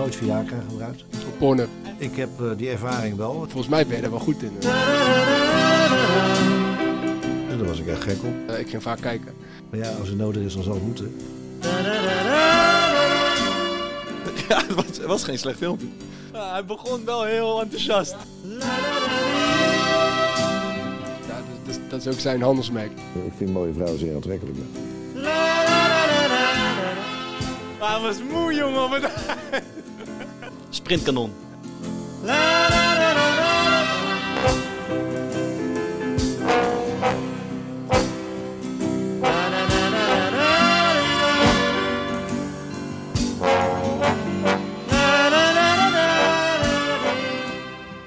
nooit 0.00 0.16
Viagra 0.16 0.56
gebruikt. 0.68 1.04
Op 1.26 1.38
Pornhub. 1.38 1.68
Ik 1.98 2.16
heb 2.16 2.28
eh, 2.40 2.46
die 2.56 2.68
ervaring 2.70 3.16
wel. 3.16 3.32
Volgens 3.48 3.68
mij 3.68 3.86
ben 3.86 3.96
je 3.96 4.02
er 4.02 4.10
wel 4.10 4.18
goed 4.18 4.42
in. 4.42 4.52
En 7.50 7.58
daar 7.58 7.66
was 7.66 7.78
ik 7.78 7.86
echt 7.86 8.02
gek 8.02 8.16
op. 8.24 8.48
Eh, 8.48 8.58
ik 8.58 8.68
ging 8.68 8.82
vaak 8.82 9.00
kijken. 9.00 9.34
Maar 9.70 9.80
ja, 9.80 9.90
als 10.00 10.08
het 10.08 10.16
nodig 10.18 10.42
is, 10.42 10.54
dan 10.54 10.62
zal 10.62 10.74
het 10.74 10.82
moeten. 10.82 11.14
Ja, 14.48 14.56
het 14.66 14.74
was, 14.74 14.84
het 14.86 15.04
was 15.06 15.24
geen 15.24 15.38
slecht 15.38 15.58
filmpje. 15.58 15.86
Ja, 16.32 16.50
hij 16.52 16.64
begon 16.64 17.04
wel 17.04 17.22
heel 17.24 17.60
enthousiast. 17.60 18.16
Ja, 18.58 18.58
dat, 21.26 21.44
dat, 21.64 21.74
is- 21.74 21.78
dat 21.88 22.00
is 22.00 22.06
ook 22.14 22.20
zijn 22.20 22.42
handelsmerk. 22.42 22.90
Ik 23.26 23.32
vind 23.36 23.52
mooie 23.52 23.72
vrouwen 23.72 23.98
zeer 23.98 24.14
aantrekkelijk. 24.14 24.56
Hij 27.78 28.00
was 28.00 28.16
moe, 28.32 28.54
jongen. 28.54 28.88
Op 30.90 30.96
het... 30.96 31.04
Sprintkanon. 31.04 31.32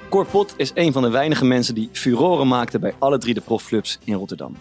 Cor 0.08 0.26
Pot 0.26 0.54
is 0.56 0.70
een 0.74 0.92
van 0.92 1.02
de 1.02 1.10
weinige 1.10 1.44
mensen 1.44 1.74
die 1.74 1.88
furoren 1.92 2.48
maakte 2.48 2.78
bij 2.78 2.94
alle 2.98 3.18
drie 3.18 3.34
de 3.34 3.40
profclubs 3.40 3.98
in 4.04 4.14
Rotterdam. 4.14 4.56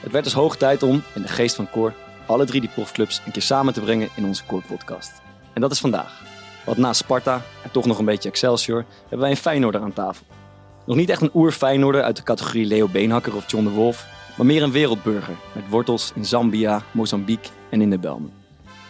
Het 0.00 0.12
werd 0.12 0.24
dus 0.24 0.32
hoog 0.32 0.56
tijd 0.56 0.82
om, 0.82 1.02
in 1.14 1.22
de 1.22 1.28
geest 1.28 1.54
van 1.54 1.70
Cor, 1.70 1.94
alle 2.26 2.44
drie 2.44 2.60
die 2.60 2.70
profclubs 2.70 3.22
een 3.26 3.32
keer 3.32 3.42
samen 3.42 3.72
te 3.72 3.80
brengen 3.80 4.08
in 4.16 4.24
onze 4.24 4.44
Cor 4.46 4.62
podcast. 4.62 5.12
En 5.52 5.60
dat 5.60 5.72
is 5.72 5.80
vandaag. 5.80 6.31
Want 6.64 6.78
naast 6.78 7.00
Sparta 7.00 7.42
en 7.62 7.70
toch 7.70 7.86
nog 7.86 7.98
een 7.98 8.04
beetje 8.04 8.28
Excelsior 8.28 8.84
hebben 9.00 9.18
wij 9.18 9.30
een 9.30 9.36
Feyenoorder 9.36 9.80
aan 9.80 9.92
tafel. 9.92 10.26
Nog 10.86 10.96
niet 10.96 11.10
echt 11.10 11.22
een 11.22 11.30
oer-Feyenoorder 11.34 12.02
uit 12.02 12.16
de 12.16 12.22
categorie 12.22 12.66
Leo 12.66 12.88
Beenhakker 12.88 13.36
of 13.36 13.50
John 13.50 13.64
de 13.64 13.70
Wolf, 13.70 14.06
maar 14.36 14.46
meer 14.46 14.62
een 14.62 14.72
wereldburger 14.72 15.34
met 15.54 15.68
wortels 15.68 16.12
in 16.14 16.24
Zambia, 16.24 16.82
Mozambique 16.90 17.50
en 17.70 17.80
in 17.80 17.90
de 17.90 17.98
Belmen. 17.98 18.32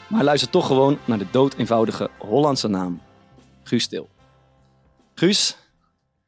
Maar 0.06 0.18
hij 0.18 0.24
luistert 0.24 0.52
toch 0.52 0.66
gewoon 0.66 0.98
naar 1.04 1.18
de 1.18 1.30
dood-eenvoudige 1.30 2.10
Hollandse 2.18 2.68
naam. 2.68 3.00
Guus 3.62 3.82
Stil. 3.82 4.08
Guus, 5.14 5.56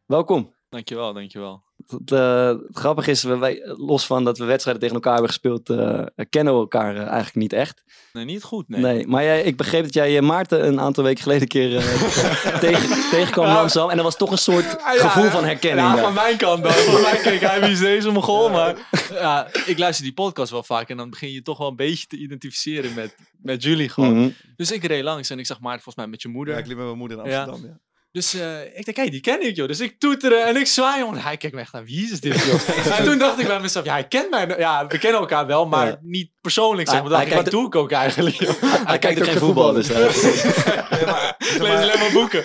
welkom. 0.06 0.54
Dankjewel, 0.68 1.12
dankjewel. 1.12 1.63
Het, 1.86 2.12
eh, 2.12 2.46
het 2.46 2.60
grappige 2.72 3.10
is, 3.10 3.22
we, 3.22 3.36
wij, 3.38 3.62
los 3.64 4.06
van 4.06 4.24
dat 4.24 4.38
we 4.38 4.44
wedstrijden 4.44 4.82
tegen 4.82 4.96
elkaar 4.96 5.12
hebben 5.12 5.30
gespeeld, 5.30 5.70
eh, 5.70 6.04
kennen 6.30 6.52
we 6.54 6.58
elkaar 6.60 6.94
eh, 6.94 7.00
eigenlijk 7.02 7.34
niet 7.34 7.52
echt. 7.52 7.82
Nee, 8.12 8.24
niet 8.24 8.42
goed, 8.42 8.68
nee. 8.68 8.80
Nee, 8.80 9.06
maar 9.06 9.22
jij, 9.22 9.42
ik 9.42 9.56
begreep 9.56 9.82
dat 9.82 9.94
jij 9.94 10.20
Maarten 10.22 10.66
een 10.66 10.80
aantal 10.80 11.04
weken 11.04 11.22
geleden 11.22 11.42
een 11.42 11.48
keer 11.48 11.76
eh, 11.76 12.58
tegen, 12.64 13.10
tegenkwam 13.10 13.44
in 13.46 13.50
Ja. 13.52 13.60
Amsterdam. 13.60 13.90
En 13.90 13.96
er 13.98 14.02
was 14.02 14.16
toch 14.16 14.30
een 14.30 14.38
soort 14.38 14.78
Ah, 14.80 14.94
ja, 14.94 15.00
gevoel 15.00 15.24
ja. 15.24 15.30
van 15.30 15.44
herkenning. 15.44 15.86
Ja, 15.88 15.96
van 16.02 16.14
mijn 16.14 16.36
kant 16.36 16.62
dan. 16.62 16.72
Van 16.72 17.00
mij 17.00 17.20
keek 17.22 17.40
hij, 17.40 17.60
wie 17.60 17.70
is 17.70 17.78
deze 17.80 18.10
mogol? 18.10 18.50
Maar 18.50 18.76
ja, 19.10 19.48
ik 19.66 19.78
luister 19.78 20.04
die 20.04 20.14
podcast 20.14 20.50
wel 20.50 20.62
vaak 20.62 20.88
en 20.88 20.96
dan 20.96 21.10
begin 21.10 21.30
je 21.32 21.42
toch 21.42 21.58
wel 21.58 21.68
een 21.68 21.76
beetje 21.76 22.06
te 22.06 22.16
identificeren 22.16 22.94
met, 22.94 23.14
met 23.42 23.62
jullie 23.62 23.88
gewoon. 23.88 24.18
Mhm. 24.18 24.28
Dus 24.56 24.72
ik 24.72 24.84
reed 24.84 25.02
langs 25.02 25.30
en 25.30 25.38
ik 25.38 25.46
zag 25.46 25.60
Maarten 25.60 25.82
volgens 25.82 26.04
mij 26.04 26.12
met 26.14 26.22
je 26.22 26.28
moeder. 26.28 26.54
Ja, 26.54 26.60
ik 26.60 26.66
liep 26.66 26.76
met 26.76 26.86
mijn 26.86 26.98
moeder 26.98 27.18
in 27.18 27.30
Ja. 27.30 27.44
Amsterdam. 27.44 27.70
Ja. 27.70 27.82
Dus 28.14 28.34
eh, 28.34 28.78
ik 28.78 28.84
denk, 28.84 28.96
hé, 28.96 29.08
die 29.08 29.20
ken 29.20 29.46
ik 29.46 29.56
joh. 29.56 29.68
Dus 29.68 29.80
ik 29.80 29.98
toeteren 29.98 30.46
en 30.46 30.56
ik 30.56 30.66
zwaai 30.66 30.98
jongen. 31.00 31.22
Hij 31.22 31.36
kijkt 31.36 31.54
me 31.56 31.62
echt 31.62 31.74
aan, 31.74 31.84
wie 31.84 32.12
is 32.12 32.20
dit 32.20 32.44
joh? 32.44 32.68
en 32.98 33.04
toen 33.04 33.18
dacht 33.18 33.38
ik 33.38 33.46
bij 33.46 33.60
mezelf, 33.60 33.84
ja, 33.84 33.92
hij 33.92 34.08
kent 34.08 34.30
mij. 34.30 34.58
Ja, 34.58 34.86
we 34.86 34.98
kennen 34.98 35.20
elkaar 35.20 35.46
wel, 35.46 35.66
maar 35.66 35.86
Ja. 35.86 35.98
niet 36.02 36.30
persoonlijk 36.40 36.88
zeg 36.88 37.02
maar. 37.02 37.10
Hij- 37.10 37.18
hij 37.18 37.26
ik, 37.28 37.32
wat 37.34 37.42
kijkt- 37.42 37.56
doe 37.58 37.66
ik 37.66 37.74
ook 37.74 37.90
eigenlijk 37.90 38.36
joh? 38.36 38.62
Hij 38.86 38.98
kijkt 38.98 39.20
ook 39.20 39.26
geen 39.26 39.38
voetbal, 39.38 39.72
dus 39.72 39.86
Ja, 39.94 39.98
maar, 39.98 41.34
zeg 41.38 41.54
Ik 41.54 41.60
lees 41.62 41.70
alleen 41.70 41.98
maar 41.98 42.12
boeken. 42.12 42.42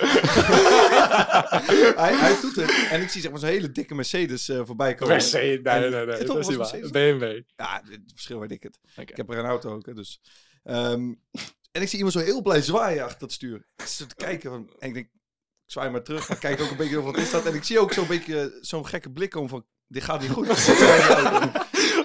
hij, 1.95 2.13
hij 2.15 2.35
en 2.89 3.01
ik 3.01 3.09
zie 3.09 3.21
zeg 3.21 3.31
maar 3.31 3.39
zo'n 3.39 3.49
hele 3.49 3.71
dikke 3.71 3.95
Mercedes 3.95 4.49
eh, 4.49 4.61
voorbij 4.65 4.95
komen. 4.95 5.13
Mercedes, 5.13 5.39
nee, 5.63 5.79
nee, 5.89 6.05
nee, 6.05 6.23
dat 6.23 6.37
is 6.37 6.47
niet? 6.71 6.91
BMW. 6.91 7.41
Ja, 7.55 7.81
het 7.89 7.99
verschil 8.13 8.39
weet 8.39 8.51
ik 8.51 8.63
het. 8.63 8.79
Ik 8.95 9.17
heb 9.17 9.29
er 9.29 9.37
een 9.37 9.45
auto 9.45 9.73
ook, 9.73 9.85
hè, 9.85 9.93
dus. 9.93 10.21
Ehm, 10.63 11.13
en 11.71 11.81
ik 11.81 11.87
zie 11.87 11.97
iemand 11.97 12.13
zo 12.13 12.19
heel 12.23 12.41
blij 12.41 12.61
zwaaien 12.61 13.03
achter 13.03 13.19
dat 13.19 13.31
stuur. 13.31 13.55
Ik 13.77 13.85
zit 13.85 14.09
te 14.09 14.15
kijken 14.15 14.49
van, 14.51 14.73
en 14.79 14.87
ik 14.87 14.93
denk, 14.93 15.07
zwaai 15.71 15.89
maar 15.89 16.03
terug. 16.03 16.27
Maar 16.27 16.37
kijk 16.37 16.61
ook 16.61 16.69
een 16.69 16.77
beetje 16.77 16.95
van, 16.95 17.03
wat 17.03 17.17
is 17.17 17.31
dat? 17.31 17.45
En 17.45 17.55
ik 17.55 17.63
zie 17.63 17.79
ook 17.79 17.93
zo'n 17.93 18.07
beetje 18.07 18.57
zo'n 18.61 18.87
gekke 18.87 19.11
blik 19.11 19.29
komen 19.29 19.49
van, 19.49 19.65
dit 19.95 20.03
gaat 20.03 20.21
niet 20.21 20.29
goed. 20.31 20.47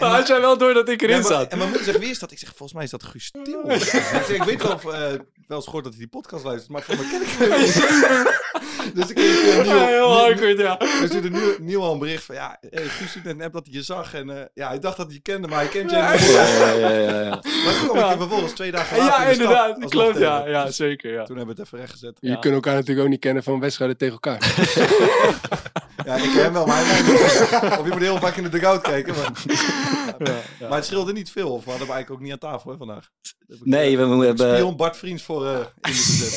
Maar 0.01 0.11
had 0.15 0.27
jij 0.27 0.41
wel 0.41 0.59
door 0.59 0.75
dat 0.75 0.89
ik 0.89 1.03
erin 1.03 1.17
Ja, 1.17 1.23
maar- 1.23 1.31
zat? 1.33 1.49
En 1.53 1.59
mijn 1.59 1.69
moeder 1.69 1.87
zegt, 1.87 1.99
wie 1.99 2.11
is 2.11 2.19
dat? 2.19 2.31
Ik 2.33 2.39
zeg, 2.39 2.49
volgens 2.49 2.73
mij 2.73 2.85
is 2.85 2.91
dat 2.91 3.03
Guus 3.03 3.31
Til. 3.43 3.71
Ik 3.71 3.83
zeg, 3.83 4.29
ik 4.29 4.43
weet 4.43 4.63
wel 4.63 4.73
of, 4.73 4.85
eh, 4.85 5.01
wel 5.47 5.57
eens 5.57 5.65
gehoord 5.65 5.85
dat 5.85 5.93
hij 5.93 6.03
die 6.03 6.09
podcast 6.21 6.45
luistert, 6.45 6.71
maar 6.73 6.83
voor 6.83 6.95
mij 6.97 7.05
ken 7.11 7.23
ik 7.23 7.29
hem 7.39 7.61
niet. 7.61 8.95
Dus 8.95 9.09
ik 9.09 9.15
kreeg 9.15 9.57
uh, 9.57 9.65
Ja, 9.65 9.87
heel 9.87 10.27
awkward, 10.27 10.59
ja. 10.59 10.79
Er 10.81 11.09
stuurde 11.09 11.31
nieuw, 11.31 11.57
nieuw 11.59 11.81
al 11.83 11.93
een 11.93 11.99
bericht 11.99 12.25
van, 12.25 12.35
ja, 12.35 12.59
hey, 12.71 12.85
Guus 12.85 13.09
stuurde 13.11 13.29
net 13.29 13.39
een 13.39 13.45
app 13.45 13.53
dat 13.55 13.67
hij 13.67 13.75
je 13.75 13.83
zag. 13.83 14.15
En 14.15 14.31
eh, 14.31 14.45
ja, 14.55 14.69
hij 14.69 14.79
dacht 14.79 14.97
dat 14.97 15.07
hij 15.07 15.15
je 15.15 15.21
kende, 15.23 15.49
maar 15.49 15.59
hij 15.59 15.69
kent 15.69 15.91
jij 15.91 16.13
niet. 16.13 16.21
ja, 16.31 16.47
ja, 16.47 16.73
ja, 16.73 16.91
ja, 16.91 17.21
ja. 17.21 17.29
Maar 17.29 17.41
toen 17.79 17.89
kwam 17.89 17.97
ik 17.97 18.03
Ja. 18.03 18.11
je 18.11 18.17
vervolgens 18.17 18.53
twee 18.53 18.71
dagen 18.71 18.97
later 18.97 19.21
Ja, 19.21 19.29
in 19.31 19.39
de 19.39 19.45
stad 19.45 19.45
inderdaad. 19.45 19.75
alsnog 19.83 19.91
Klopt, 19.91 20.19
ja. 20.19 20.47
Ja, 20.47 20.65
Dus 20.65 20.77
zeker, 20.77 21.13
ja. 21.13 21.25
Toen 21.25 21.37
hebben 21.37 21.55
we 21.55 21.61
het 21.61 21.71
even 21.71 21.79
rechtgezet. 21.79 22.17
Je 22.21 22.39
kunt 22.39 22.55
elkaar 22.55 22.75
natuurlijk 22.75 23.01
ook 23.07 23.11
niet 23.13 23.21
kennen 23.21 23.43
van 23.43 23.61
wedstrijden 23.61 23.97
tegen 23.97 24.15
elkaar. 24.15 24.39
Ja, 26.05 26.15
ik 26.15 26.23
ken 26.35 26.43
hem 26.43 26.53
wel, 26.53 26.67
maar. 26.67 26.81
Of 27.81 27.85
je 27.87 27.91
moet 27.93 28.01
heel 28.01 28.19
vaak 28.19 28.37
in 28.37 28.43
de 28.43 28.49
dugout 28.49 28.81
kijken. 28.83 29.15
Maar, 29.15 29.33
Ja, 30.19 30.35
ja. 30.61 30.69
maar 30.69 30.77
het 30.79 30.85
scheelde 30.87 31.13
niet 31.13 31.31
veel. 31.31 31.49
Of 31.53 31.65
we 31.65 31.71
hadden 31.71 31.87
hem 31.87 31.95
eigenlijk 31.97 32.11
ook 32.11 32.21
niet 32.21 32.33
aan 32.33 32.51
tafel 32.51 32.71
hè, 32.71 32.77
vandaag. 32.77 33.09
Nee, 33.63 33.93
eh, 33.99 34.09
we, 34.09 34.17
we, 34.17 34.27
hebben, 34.27 34.55
Spion 34.57 34.77
Bart 34.77 34.97
Vriends 34.97 35.23
voor 35.23 35.47
eh 35.47 35.53
in 35.55 35.93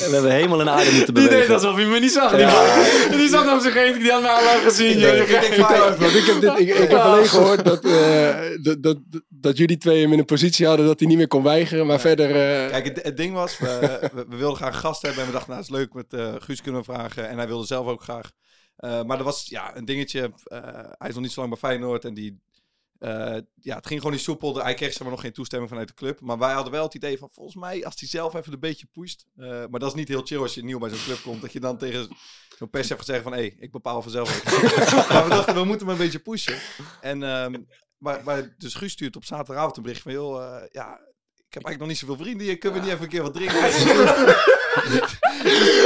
we 0.09 0.09
hebben 0.13 0.31
helemaal 0.31 0.61
een 0.61 0.69
aarde 0.69 0.91
moeten 0.91 1.13
Die 1.13 1.23
deed 1.23 1.31
bewegen. 1.31 1.53
alsof 1.53 1.75
hij 1.75 1.85
me 1.85 1.99
niet 1.99 2.11
zag. 2.11 2.35
Die, 2.35 2.45
man. 2.45 3.17
die 3.19 3.29
zat 3.29 3.53
op 3.53 3.59
zich 3.61 3.73
heen, 3.73 3.99
die 3.99 4.11
had 4.11 4.21
mij 4.21 4.31
al 4.31 4.43
lang 4.43 4.61
gezien. 4.61 4.99
joh. 4.99 5.15
Ik 5.15 5.27
ik 5.27 6.25
heb, 6.25 6.41
dit, 6.41 6.59
ik, 6.59 6.67
ik 6.77 6.89
heb 6.89 6.99
alleen 6.99 7.25
gehoord 7.27 7.65
dat, 7.65 7.85
eh, 7.85 8.35
dat, 8.61 8.83
dat, 8.83 8.97
dat 9.29 9.57
jullie 9.57 9.77
twee 9.77 10.01
hem 10.01 10.13
in 10.13 10.19
een 10.19 10.25
positie 10.25 10.67
hadden 10.67 10.85
dat 10.85 10.99
hij 10.99 11.07
niet 11.07 11.17
meer 11.17 11.27
kon 11.27 11.43
weigeren. 11.43 11.85
Maar 11.87 11.99
verder... 11.99 12.27
eh, 12.29 12.69
Kijk, 12.71 12.85
het, 12.85 12.99
het 13.03 13.17
ding 13.17 13.33
was, 13.33 13.57
we, 13.57 13.99
we, 14.13 14.25
we 14.29 14.35
wilden 14.35 14.57
graag 14.57 14.79
gast 14.79 15.01
hebben. 15.01 15.21
En 15.21 15.27
we 15.27 15.33
dachten, 15.33 15.51
nou, 15.51 15.61
het 15.63 15.71
is 15.71 15.77
leuk 15.77 15.93
met 15.93 16.13
eh 16.13 16.33
Guus 16.39 16.61
kunnen 16.61 16.81
we 16.81 16.91
vragen. 16.93 17.29
En 17.29 17.37
hij 17.37 17.47
wilde 17.47 17.65
zelf 17.65 17.87
ook 17.87 18.03
graag. 18.03 18.31
Eh, 18.77 19.03
maar 19.03 19.17
er 19.17 19.23
was 19.23 19.45
ja, 19.45 19.75
een 19.75 19.85
dingetje. 19.85 20.33
eh, 20.43 20.59
hij 20.97 21.07
is 21.07 21.13
nog 21.13 21.23
niet 21.23 21.31
zo 21.31 21.39
lang 21.39 21.51
bij 21.51 21.69
Feyenoord. 21.69 22.05
En 22.05 22.13
die, 22.13 22.39
eh, 22.99 23.37
ja, 23.55 23.75
het 23.75 23.87
ging 23.87 23.99
gewoon 23.99 24.15
niet 24.15 24.25
soepel. 24.25 24.55
Hij 24.55 24.73
kreeg 24.73 24.91
zeg 24.91 25.01
maar, 25.01 25.11
nog 25.11 25.21
geen 25.21 25.33
toestemming 25.33 25.69
vanuit 25.69 25.87
de 25.87 25.93
club. 25.93 26.21
Maar 26.21 26.37
wij 26.37 26.53
hadden 26.53 26.71
wel 26.71 26.83
het 26.83 26.93
idee 26.93 27.17
van, 27.17 27.29
volgens 27.31 27.55
mij, 27.55 27.85
als 27.85 27.99
hij 27.99 28.09
zelf 28.09 28.33
even 28.33 28.53
een 28.53 28.59
beetje 28.59 28.87
pusht. 28.91 29.25
maar 29.35 29.79
dat 29.79 29.89
is 29.89 29.93
niet 29.93 30.07
heel 30.07 30.25
chill 30.25 30.41
als 30.41 30.53
je 30.53 30.63
nieuw 30.63 30.79
bij 30.79 30.89
zo'n 30.89 31.03
club 31.03 31.21
komt. 31.21 31.41
Dat 31.41 31.53
je 31.53 31.59
dan 31.59 31.77
tegen 31.77 32.07
zo'n 32.57 32.69
pers 32.69 32.87
hebt 32.89 32.99
gezegd 32.99 33.23
van, 33.23 33.31
hé, 33.31 33.37
hey, 33.37 33.55
ik 33.59 33.71
bepaal 33.71 34.01
vanzelf. 34.01 34.43
maar 35.09 35.23
we 35.23 35.29
dachten, 35.29 35.55
we 35.55 35.63
moeten 35.63 35.87
hem 35.87 35.95
een 35.95 36.03
beetje 36.03 36.19
pushen. 36.19 36.57
En, 37.01 37.23
ehm, 37.23 37.61
maar, 37.97 38.23
maar 38.23 38.55
dus 38.57 38.73
Guus 38.73 38.91
stuurt 38.91 39.15
op 39.15 39.25
zaterdagavond 39.25 39.77
een 39.77 39.83
bericht 39.83 40.01
van, 40.01 40.11
joh, 40.11 40.55
eh, 40.55 40.63
ja... 40.71 41.05
Ik 41.49 41.53
heb 41.53 41.63
eigenlijk 41.65 41.79
nog 41.79 41.87
niet 41.87 41.97
zoveel 41.97 42.25
vrienden 42.25 42.45
hier. 42.47 42.57
Kunnen 42.57 42.79
we 42.79 42.85
niet 42.85 42.93
even 42.93 43.03
een 43.05 43.11
keer 43.11 43.21
wat 43.21 43.33
drinken? 43.37 43.55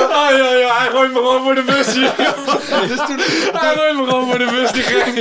Ah, 0.09 0.29
ja, 0.37 0.53
ja, 0.53 0.77
hij 0.77 0.89
gooit 0.89 1.11
me 1.11 1.17
gewoon 1.17 1.43
voor 1.43 1.55
de 1.55 1.63
bus 1.63 1.93
hier. 1.93 2.13
dus 2.91 2.97
toen, 3.07 3.19
Hij 3.59 3.73
gooit 3.75 3.95
me 3.97 4.03
gewoon 4.03 4.27
voor 4.29 4.37
de 4.37 4.45
bus, 4.45 4.71
die 4.71 4.83
gek. 4.83 5.15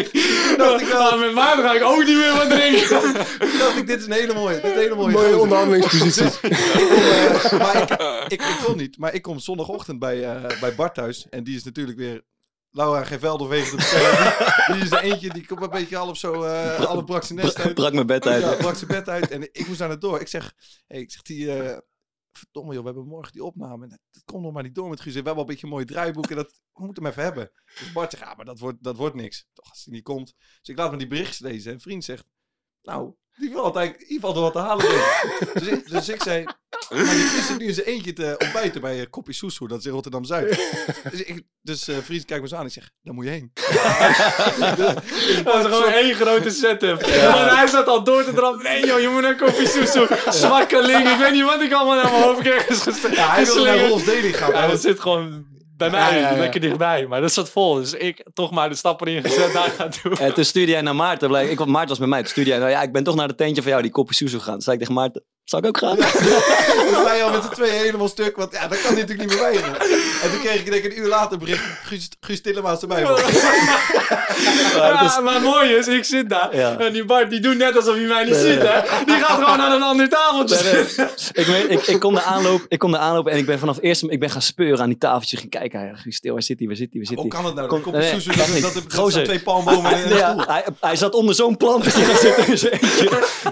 dacht 0.59 0.81
ik 0.81 0.87
wel. 0.89 1.01
Ah, 1.11 1.21
met 1.21 1.33
Maarten 1.33 1.65
ga 1.65 1.75
ik 1.75 1.83
ook 1.83 2.05
niet 2.05 2.17
meer 2.17 2.33
wat 2.33 2.51
drinken. 2.51 2.89
toen 3.51 3.59
dacht 3.59 3.77
ik, 3.77 3.87
dit 3.87 3.99
is 4.01 4.07
een 4.07 4.13
hele 4.13 4.35
mooie, 4.35 4.55
dit 4.55 4.65
is 4.65 4.71
een 4.71 4.79
hele 4.79 4.95
mooie, 4.95 5.13
mooie 5.13 5.25
gozer. 5.27 5.41
onderhandelingspositie. 5.41 6.25
Ik 6.25 6.31
kom, 6.41 6.51
eh, 6.91 7.59
maar 7.59 7.83
ik, 7.83 8.33
ik, 8.33 8.43
ik 8.43 8.57
kon 8.65 8.77
niet. 8.77 8.99
Maar 8.99 9.15
ik 9.15 9.23
kom 9.23 9.39
zondagochtend 9.39 9.99
bij, 9.99 10.25
eh, 10.25 10.61
bij 10.61 10.75
Bart 10.75 10.95
thuis. 10.95 11.27
En 11.31 11.45
die 11.45 11.57
is 11.57 11.65
natuurlijk 11.65 11.99
weer... 11.99 12.23
Laura 12.71 13.05
geen 13.05 13.19
velden 13.19 13.49
wegen 13.49 13.79
te 13.79 14.65
Die, 14.67 14.75
die 14.75 14.85
is 14.85 14.91
er 14.91 15.03
eentje, 15.03 15.33
die 15.33 15.47
komt 15.47 15.63
een 15.63 15.71
beetje 15.71 15.97
half 15.97 16.17
zo... 16.17 16.43
eh 16.43 16.85
half 16.85 17.05
brak 17.05 17.23
zijn 17.25 17.39
nest 17.39 17.59
uit. 17.59 17.75
Brak 17.75 17.93
mijn 17.93 18.07
bed 18.07 18.27
uit. 18.27 18.43
Ja, 18.43 18.57
brak 18.57 18.75
zijn 18.75 18.91
bed 18.91 19.09
uit. 19.09 19.31
En 19.31 19.43
ik 19.43 19.67
moest 19.67 19.79
daar 19.79 19.89
naartoe. 19.89 20.21
Ik 20.21 20.29
zeg, 20.29 20.55
hey, 20.87 21.01
ik 21.01 21.11
zeg 21.11 21.23
die... 21.23 21.53
eh, 21.53 21.79
Verdomme 22.33 22.73
joh, 22.73 22.81
we 22.81 22.87
hebben 22.89 23.07
morgen 23.07 23.33
die 23.33 23.45
opname. 23.45 23.85
En 23.85 23.89
dat 23.89 24.23
komt 24.25 24.43
nog 24.43 24.53
maar 24.53 24.63
niet 24.63 24.75
door 24.75 24.89
met 24.89 25.01
Guus. 25.01 25.11
We 25.11 25.17
hebben 25.17 25.35
al 25.35 25.41
een 25.41 25.47
beetje 25.47 25.67
een 25.67 25.73
mooi 25.73 25.85
draaiboek. 25.85 26.31
En 26.31 26.37
dat, 26.37 26.61
we 26.73 26.85
moeten 26.85 27.03
hem 27.03 27.13
even 27.13 27.25
hebben. 27.25 27.51
Dus 27.79 27.93
Bart 27.93 28.11
zegt, 28.11 28.23
ja, 28.25 28.35
maar 28.35 28.45
dat 28.45 28.59
wordt, 28.59 28.83
dat 28.83 28.97
wordt 28.97 29.15
niks. 29.15 29.47
Toch, 29.53 29.71
als 29.71 29.85
hij 29.85 29.95
niet 29.95 30.03
komt. 30.03 30.35
Dus 30.39 30.69
ik 30.69 30.79
laat 30.79 30.91
me 30.91 30.97
die 30.97 31.07
berichtjes 31.07 31.39
lezen. 31.39 31.69
En 31.69 31.75
een 31.75 31.81
vriend 31.81 32.05
zegt, 32.05 32.27
nou, 32.83 33.15
die 33.37 33.53
valt 33.53 33.77
eigenlijk, 33.77 34.09
die 34.09 34.21
valt 34.21 34.37
er 34.37 34.43
wat 34.43 34.53
te 34.53 34.59
halen. 34.59 34.87
dus, 35.55 35.69
ik, 35.69 35.91
dus 35.91 36.09
ik 36.09 36.23
zei, 36.23 36.45
maar 36.91 37.05
die 37.05 37.43
zit 37.43 37.59
nu 37.59 37.67
in 37.67 37.75
zijn 37.75 37.87
eentje 37.87 38.13
te 38.13 38.35
ontbijten 38.39 38.81
bij 38.81 39.01
uh, 39.01 39.07
Koppie 39.11 39.35
Soesoe. 39.35 39.69
Dat 39.69 39.79
is 39.79 39.85
in 39.85 39.93
Rotterdam-Zuid. 39.93 40.49
dus 41.11 41.23
ik, 41.23 41.43
dus 41.63 41.89
eh, 41.89 41.97
vriend 42.03 42.25
kijkt 42.25 42.43
me 42.43 42.49
zo 42.49 42.57
aan. 42.57 42.67
Ik 42.67 42.73
zeg, 42.73 42.91
daar 43.03 43.15
moet 43.15 43.25
je 43.25 43.31
heen. 43.31 43.51
Dat 45.45 45.65
is 45.65 45.75
gewoon 45.75 45.93
één 45.93 46.15
grote 46.15 46.51
setup. 46.51 47.01
Hij 47.07 47.67
zat 47.67 47.87
al 47.87 48.05
door 48.05 48.25
te 48.25 48.33
trappen. 48.33 48.63
Nee 48.63 48.87
joh, 48.87 49.01
je 49.01 49.09
moet 49.09 49.23
naar 49.23 49.37
Koffie 49.37 49.69
Soesoe. 49.69 50.09
Zwakkeling, 50.29 51.09
ik 51.09 51.19
weet 51.19 51.33
niet 51.33 51.45
wat 51.45 51.61
ik 51.61 51.73
allemaal 51.73 52.03
naar 52.03 52.13
mijn 52.13 52.23
hoofd 52.23 52.41
kreeg. 52.41 53.15
Ja, 53.15 53.31
hij 53.31 53.45
wilde 53.45 53.65
naar 53.65 53.89
Rolf 53.89 54.05
Daily 54.05 54.33
gaan. 54.33 54.53
Ja, 54.53 54.67
dat 54.67 54.81
zit 54.81 55.01
gewoon 55.01 55.47
bij 55.81 55.91
mij, 55.91 56.21
Ja, 56.21 56.37
lekker 56.37 56.61
dichtbij. 56.61 57.07
Maar 57.07 57.21
dat 57.21 57.33
zat 57.33 57.51
vol. 57.51 57.75
Dus 57.75 57.93
ik 57.93 58.25
toch 58.35 58.51
maar 58.51 58.69
de 58.69 58.75
stap 58.75 59.01
erin 59.01 59.23
gezet, 59.23 59.53
daar 59.53 59.71
gaan 59.71 59.91
doen. 60.03 60.13
En 60.13 60.35
toen 60.35 60.45
stuurde 60.45 60.73
jij 60.73 60.81
naar 60.81 60.97
Maarten. 60.97 61.29
Blijk, 61.29 61.51
ik, 61.51 61.65
Maarten 61.65 61.89
was 61.89 61.99
met 61.99 62.09
mij. 62.09 62.21
Toen 62.21 62.31
stuurde 62.31 62.51
jij, 62.51 62.59
nou 62.59 62.71
ja, 62.71 62.83
ik 62.83 62.93
ben 62.93 63.05
toch 63.05 63.15
naar 63.15 63.29
de 63.29 63.35
tentje 63.35 63.63
van 63.63 63.71
jou, 63.71 63.83
die 63.83 63.91
kopje 63.91 64.15
soesoe 64.15 64.39
gegaan. 64.39 64.55
Toen 64.55 64.63
zei 64.63 64.77
ik 64.77 64.83
tegen 64.83 64.99
Maarten, 64.99 65.25
Zou 65.45 65.63
ik 65.63 65.69
ook 65.69 65.79
gaan? 65.79 65.97
We 65.97 67.01
waren 67.05 67.25
al 67.25 67.31
met 67.31 67.43
z'n 67.43 67.49
tweeën 67.55 67.73
helemaal 67.75 68.09
stuk, 68.09 68.37
want 68.37 68.53
ja, 68.53 68.69
dat 68.69 68.81
kan 68.83 68.93
hij 68.93 69.01
natuurlijk 69.01 69.29
niet 69.29 69.39
meer 69.41 69.51
weigeren. 69.51 69.81
En 70.23 70.31
toen 70.31 70.41
kreeg 70.41 70.55
ik 70.59 70.71
denk 70.71 70.85
ik 70.85 70.93
een 70.93 70.99
uur 71.01 71.09
later 71.09 71.33
een 71.33 71.39
bericht, 71.39 71.63
Guus, 71.83 72.09
Guus 72.21 72.41
erbij. 72.41 72.77
voor. 72.77 72.89
Maar 72.89 73.05
dat 73.07 73.19
is- 73.31 73.43
Ja, 75.15 75.21
maar 75.21 75.41
mooi 75.41 75.71
is, 75.75 75.89
ik 75.89 76.05
zit 76.05 76.29
daar. 76.29 76.57
Ja. 76.57 76.79
En 76.79 76.93
die 76.93 77.05
Bart, 77.05 77.31
die 77.31 77.41
doet 77.41 77.57
net 77.57 77.77
alsof 77.77 77.95
hij 77.95 78.05
mij 78.05 78.25
niet 78.25 78.35
ziet, 78.35 78.59
hè. 78.63 78.81
Die 79.05 79.15
gaat 79.15 79.39
gewoon 79.45 79.61
aan 79.61 79.73
een 79.73 79.83
ander 79.83 80.09
tafeltje 80.09 80.57
zitten. 80.57 81.09
ik, 81.33 81.47
weet, 81.47 81.71
ik, 81.71 81.87
ik, 81.87 82.01
kom 82.01 82.15
de 82.15 82.23
aanloop, 82.23 82.65
ik 82.69 82.79
kom 82.79 82.91
de 82.91 82.99
aanloop 82.99 83.27
en 83.29 83.37
ik 83.39 83.47
ben 83.47 83.59
vanaf 83.59 83.79
eerst 83.81 84.03
ik 84.09 84.21
ben 84.21 84.31
gaan 84.31 84.43
speuren 84.43 84.81
aan 84.81 84.89
die 84.89 84.99
tafeltjes. 84.99 85.41
Gaan 85.41 85.49
kijken, 85.49 85.81
hij 85.81 85.93
Guus, 85.95 86.17
stil, 86.17 86.33
waar 86.33 86.43
zit 86.43 86.59
hij, 86.59 86.67
waar 86.69 86.77
zit 86.77 86.89
hij, 86.93 86.99
waar 87.01 87.07
zit 87.09 87.19
Hoe 87.19 87.27
hij? 87.29 87.37
kan 87.37 87.45
het 87.45 87.55
nou? 87.55 87.81
Kom- 87.83 87.93
nee, 87.93 88.11
echt 88.11 88.37
dat, 88.37 88.49
niet. 88.49 88.63
dat, 88.63 88.75
dat, 88.75 88.83
dat 88.83 88.95
Gozer. 88.95 89.13
zijn 89.13 89.25
twee 89.25 89.41
palmbomen 89.41 89.93
en 89.93 90.11
een 90.11 90.17
Ja, 90.17 90.31
stoel. 90.33 90.45
hij, 90.55 90.65
hij 90.81 90.97
zat 90.97 91.15
onder 91.15 91.35
zo'n 91.35 91.57
plant 91.57 91.85
dus 91.85 91.95
in 91.95 92.17
zijn. 92.59 92.79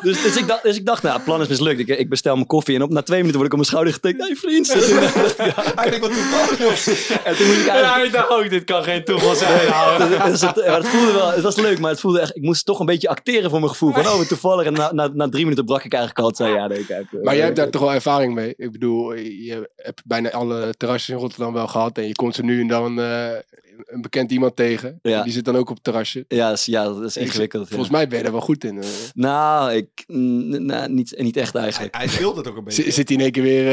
Dus, 0.02 0.22
dus, 0.22 0.36
ik 0.36 0.46
dacht, 0.46 0.62
dus 0.62 0.76
ik 0.76 0.86
dacht, 0.86 1.02
nou, 1.02 1.14
het 1.14 1.24
plan 1.24 1.40
is 1.40 1.48
mislukt. 1.48 1.77
Ik, 1.78 1.88
ik 1.88 2.08
bestel 2.08 2.34
mijn 2.34 2.46
koffie 2.46 2.74
en 2.74 2.82
op, 2.82 2.90
na 2.90 3.02
twee 3.02 3.18
minuten 3.18 3.40
word 3.40 3.52
ik 3.52 3.58
op 3.58 3.64
mijn 3.64 3.70
schouder 3.70 3.92
getikt. 3.92 4.18
Hey, 4.18 4.36
vriend, 4.36 4.66
denkt, 5.90 5.98
wat 5.98 6.12
toevallig 6.12 6.58
joh. 6.58 7.26
En 7.26 7.36
toen 7.36 7.46
moest 7.46 7.60
ik 7.60 7.66
Ja, 7.66 7.72
eigenlijk... 7.72 8.04
ik 8.06 8.12
dacht 8.12 8.30
ook, 8.30 8.50
dit 8.50 8.64
kan 8.64 8.82
geen 8.82 9.04
toeval 9.04 9.34
zijn. 9.34 10.30
Dus 10.30 10.40
het, 10.40 10.62
ja, 10.64 10.74
het 10.74 10.88
voelde 10.88 11.12
wel, 11.12 11.30
het 11.30 11.42
was 11.42 11.56
leuk, 11.56 11.78
maar 11.78 11.90
het 11.90 12.00
voelde 12.00 12.20
echt, 12.20 12.36
ik 12.36 12.42
moest 12.42 12.66
toch 12.66 12.80
een 12.80 12.86
beetje 12.86 13.08
acteren 13.08 13.50
voor 13.50 13.58
mijn 13.58 13.70
gevoel. 13.70 13.92
Van, 13.92 14.06
oh, 14.06 14.16
wat 14.16 14.28
toevallig. 14.28 14.66
En 14.66 14.72
na, 14.72 14.92
na, 14.92 15.10
na 15.12 15.28
drie 15.28 15.42
minuten 15.42 15.64
brak 15.64 15.84
ik 15.84 15.92
eigenlijk 15.92 16.24
al. 16.24 16.34
Zei, 16.34 16.54
ja, 16.54 16.66
nee, 16.66 16.86
kijk. 16.86 17.06
Maar 17.22 17.34
jij 17.34 17.44
hebt 17.44 17.56
daar 17.56 17.70
toch 17.70 17.80
wel 17.80 17.92
ervaring 17.92 18.34
mee. 18.34 18.54
Ik 18.56 18.72
bedoel, 18.72 19.14
je 19.14 19.70
hebt 19.76 20.02
bijna 20.04 20.30
alle 20.30 20.74
terrasjes 20.76 21.08
in 21.08 21.20
Rotterdam 21.20 21.52
wel 21.52 21.66
gehad. 21.66 21.98
En 21.98 22.06
je 22.06 22.14
komt 22.14 22.34
ze 22.34 22.42
nu 22.42 22.60
en 22.60 22.68
dan 22.68 23.00
eh, 23.00 23.28
een 23.88 24.00
bekend 24.00 24.30
iemand 24.32 24.56
tegen. 24.56 24.98
Ja. 25.02 25.22
Die 25.22 25.32
zit 25.32 25.44
dan 25.44 25.56
ook 25.56 25.68
op 25.70 25.74
het 25.74 25.84
terrasje. 25.84 26.24
Ja, 26.28 26.48
dat 26.48 26.58
is, 26.58 26.64
ja, 26.66 26.84
dat 26.84 27.02
is 27.04 27.16
ingewikkeld. 27.16 27.62
ja. 27.62 27.68
Volgens 27.68 27.90
mij 27.90 28.08
ben 28.08 28.18
je 28.18 28.24
er 28.24 28.32
wel 28.32 28.40
goed 28.40 28.64
in. 28.64 28.82
eh. 28.82 28.88
Nou, 29.14 29.72
ik, 29.72 29.88
mm, 30.06 30.64
nou, 30.66 30.88
niet, 30.92 31.14
niet 31.18 31.36
echt 31.36 31.54
eigenlijk. 31.54 31.96
hij 31.96 32.08
speelt 32.08 32.36
het 32.36 32.48
ook 32.48 32.56
een 32.56 32.64
beetje. 32.64 32.82
Z- 32.82 32.94
Zit 32.94 33.08
hij 33.08 33.16
in 33.16 33.22
één 33.22 33.32
keer 33.32 33.42
weer, 33.42 33.66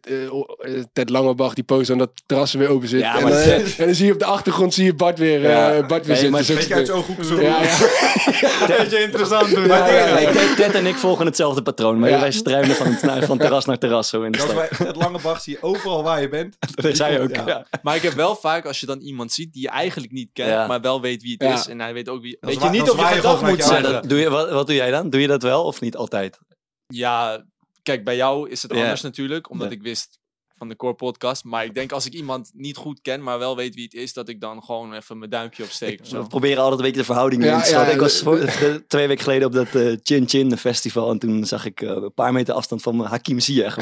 eh, 0.00 0.82
Ted 0.92 1.10
Langebach, 1.10 1.54
die 1.54 1.64
post 1.64 1.88
dan 1.88 1.98
dat 1.98 2.10
terras 2.26 2.52
weer 2.52 2.68
open 2.68 2.88
zit. 2.88 3.00
Ja, 3.00 3.16
en, 3.16 3.22
maar 3.22 3.32
dan, 3.32 3.40
en 3.40 3.64
dan 3.86 3.94
zie 3.94 4.06
je 4.06 4.12
op 4.12 4.18
de 4.18 4.24
achtergrond 4.24 4.74
zie 4.74 4.84
je 4.84 4.94
Bart 4.94 5.18
weer, 5.18 5.44
eh, 5.44 5.50
Ja. 5.50 5.86
Bart 5.86 6.06
weer 6.06 6.16
Nee, 6.22 6.30
zitten. 6.30 6.30
maar 6.30 6.40
Dus 6.46 6.70
uit 6.72 6.86
zijn 6.86 6.98
ooghoeken 6.98 7.24
zo. 7.24 7.40
ja, 7.40 7.60
beetje 8.66 8.98
interessant 9.02 9.50
doen. 9.54 9.66
Nee, 9.66 10.12
Nee, 10.12 10.32
Ted, 10.32 10.56
Ted 10.56 10.74
en 10.74 10.86
ik 10.86 10.94
volgen 10.94 11.26
hetzelfde 11.26 11.62
patroon. 11.62 11.98
Maar 11.98 12.10
Ja. 12.10 12.20
wij 12.20 12.32
struinen 12.32 12.76
van, 12.76 12.86
het- 12.86 13.24
van 13.24 13.38
terras 13.38 13.64
naar 13.64 13.78
terras 13.78 14.08
zo 14.08 14.22
in 14.22 14.32
de 14.32 14.38
Dat 14.38 14.48
stad. 14.50 14.68
bij 14.78 14.86
het 14.86 14.96
lange 14.96 15.18
Bach 15.22 15.40
zie 15.40 15.52
je 15.52 15.62
overal 15.62 16.02
waar 16.02 16.20
je 16.20 16.28
bent. 16.28 16.56
Dat 16.74 16.98
hij 16.98 17.20
ook. 17.20 17.34
Ja. 17.36 17.42
Ja. 17.46 17.66
Maar 17.82 17.96
ik 17.96 18.02
heb 18.02 18.12
wel 18.12 18.36
vaak, 18.36 18.66
als 18.66 18.80
je 18.80 18.86
dan 18.86 18.98
iemand 19.00 19.32
ziet 19.32 19.48
die 19.58 19.66
je 19.66 19.72
eigenlijk 19.72 20.12
niet 20.12 20.30
kent, 20.32 20.48
Ja. 20.48 20.66
maar 20.66 20.80
wel 20.80 21.00
weet 21.00 21.22
wie 21.22 21.32
het 21.32 21.42
Ja. 21.42 21.54
is. 21.54 21.66
En 21.66 21.80
hij 21.80 21.92
weet 21.94 22.08
ook 22.08 22.22
wie... 22.22 22.36
Weet 22.40 22.62
je 22.62 22.68
niet 22.68 22.90
of 22.90 22.98
je 22.98 23.04
gedag 23.04 23.38
gewoon 23.38 23.50
moet 23.54 23.64
zeggen. 23.64 23.92
dat 23.92 24.08
doe 24.08 24.18
je, 24.18 24.30
wat, 24.30 24.50
wat 24.50 24.66
doe 24.66 24.76
jij 24.76 24.90
dan? 24.90 25.10
Doe 25.10 25.20
je 25.20 25.26
dat 25.26 25.42
wel 25.42 25.64
of 25.64 25.80
niet 25.80 25.96
altijd? 25.96 26.38
Ja, 26.86 27.44
kijk, 27.82 28.04
bij 28.04 28.16
jou 28.16 28.48
is 28.50 28.62
het 28.62 28.72
Ja. 28.74 28.80
anders 28.80 29.00
natuurlijk, 29.02 29.50
omdat 29.50 29.68
Ja. 29.68 29.74
ik 29.74 29.82
wist 29.82 30.18
van 30.58 30.68
de 30.68 30.76
Core 30.76 30.94
Podcast. 30.94 31.44
Maar 31.44 31.64
ik 31.64 31.74
denk 31.74 31.92
als 31.92 32.06
ik 32.06 32.12
iemand 32.12 32.50
niet 32.54 32.76
goed 32.76 33.00
ken, 33.02 33.22
maar 33.22 33.38
wel 33.38 33.56
weet 33.56 33.74
wie 33.74 33.84
het 33.84 33.94
is, 33.94 34.12
dat 34.12 34.28
ik 34.28 34.40
dan 34.40 34.62
gewoon 34.62 34.94
even 34.94 35.18
mijn 35.18 35.30
duimpje 35.30 35.62
opsteek 35.62 36.00
of 36.00 36.10
We 36.10 36.26
proberen 36.26 36.58
altijd 36.62 36.78
een 36.78 36.84
beetje 36.84 37.00
de 37.00 37.06
verhouding 37.06 37.44
Ja, 37.44 37.56
in 37.56 37.62
te 37.62 37.70
ja, 37.70 37.84
ik 37.86 38.00
was 38.00 38.22
de- 38.22 38.84
twee 38.88 39.06
weken 39.06 39.22
geleden 39.22 39.46
op 39.46 39.52
dat 39.52 39.74
eh, 39.74 39.96
Chin 40.02 40.28
Chin 40.28 40.56
festival. 40.56 41.10
En 41.10 41.18
toen 41.18 41.44
zag 41.44 41.64
ik 41.64 41.80
eh, 41.80 41.88
een 41.88 42.14
paar 42.14 42.32
meter 42.32 42.54
afstand 42.54 42.82
van 42.82 42.96
me 42.96 43.04
Hakim 43.04 43.40
Ziyech. 43.40 43.76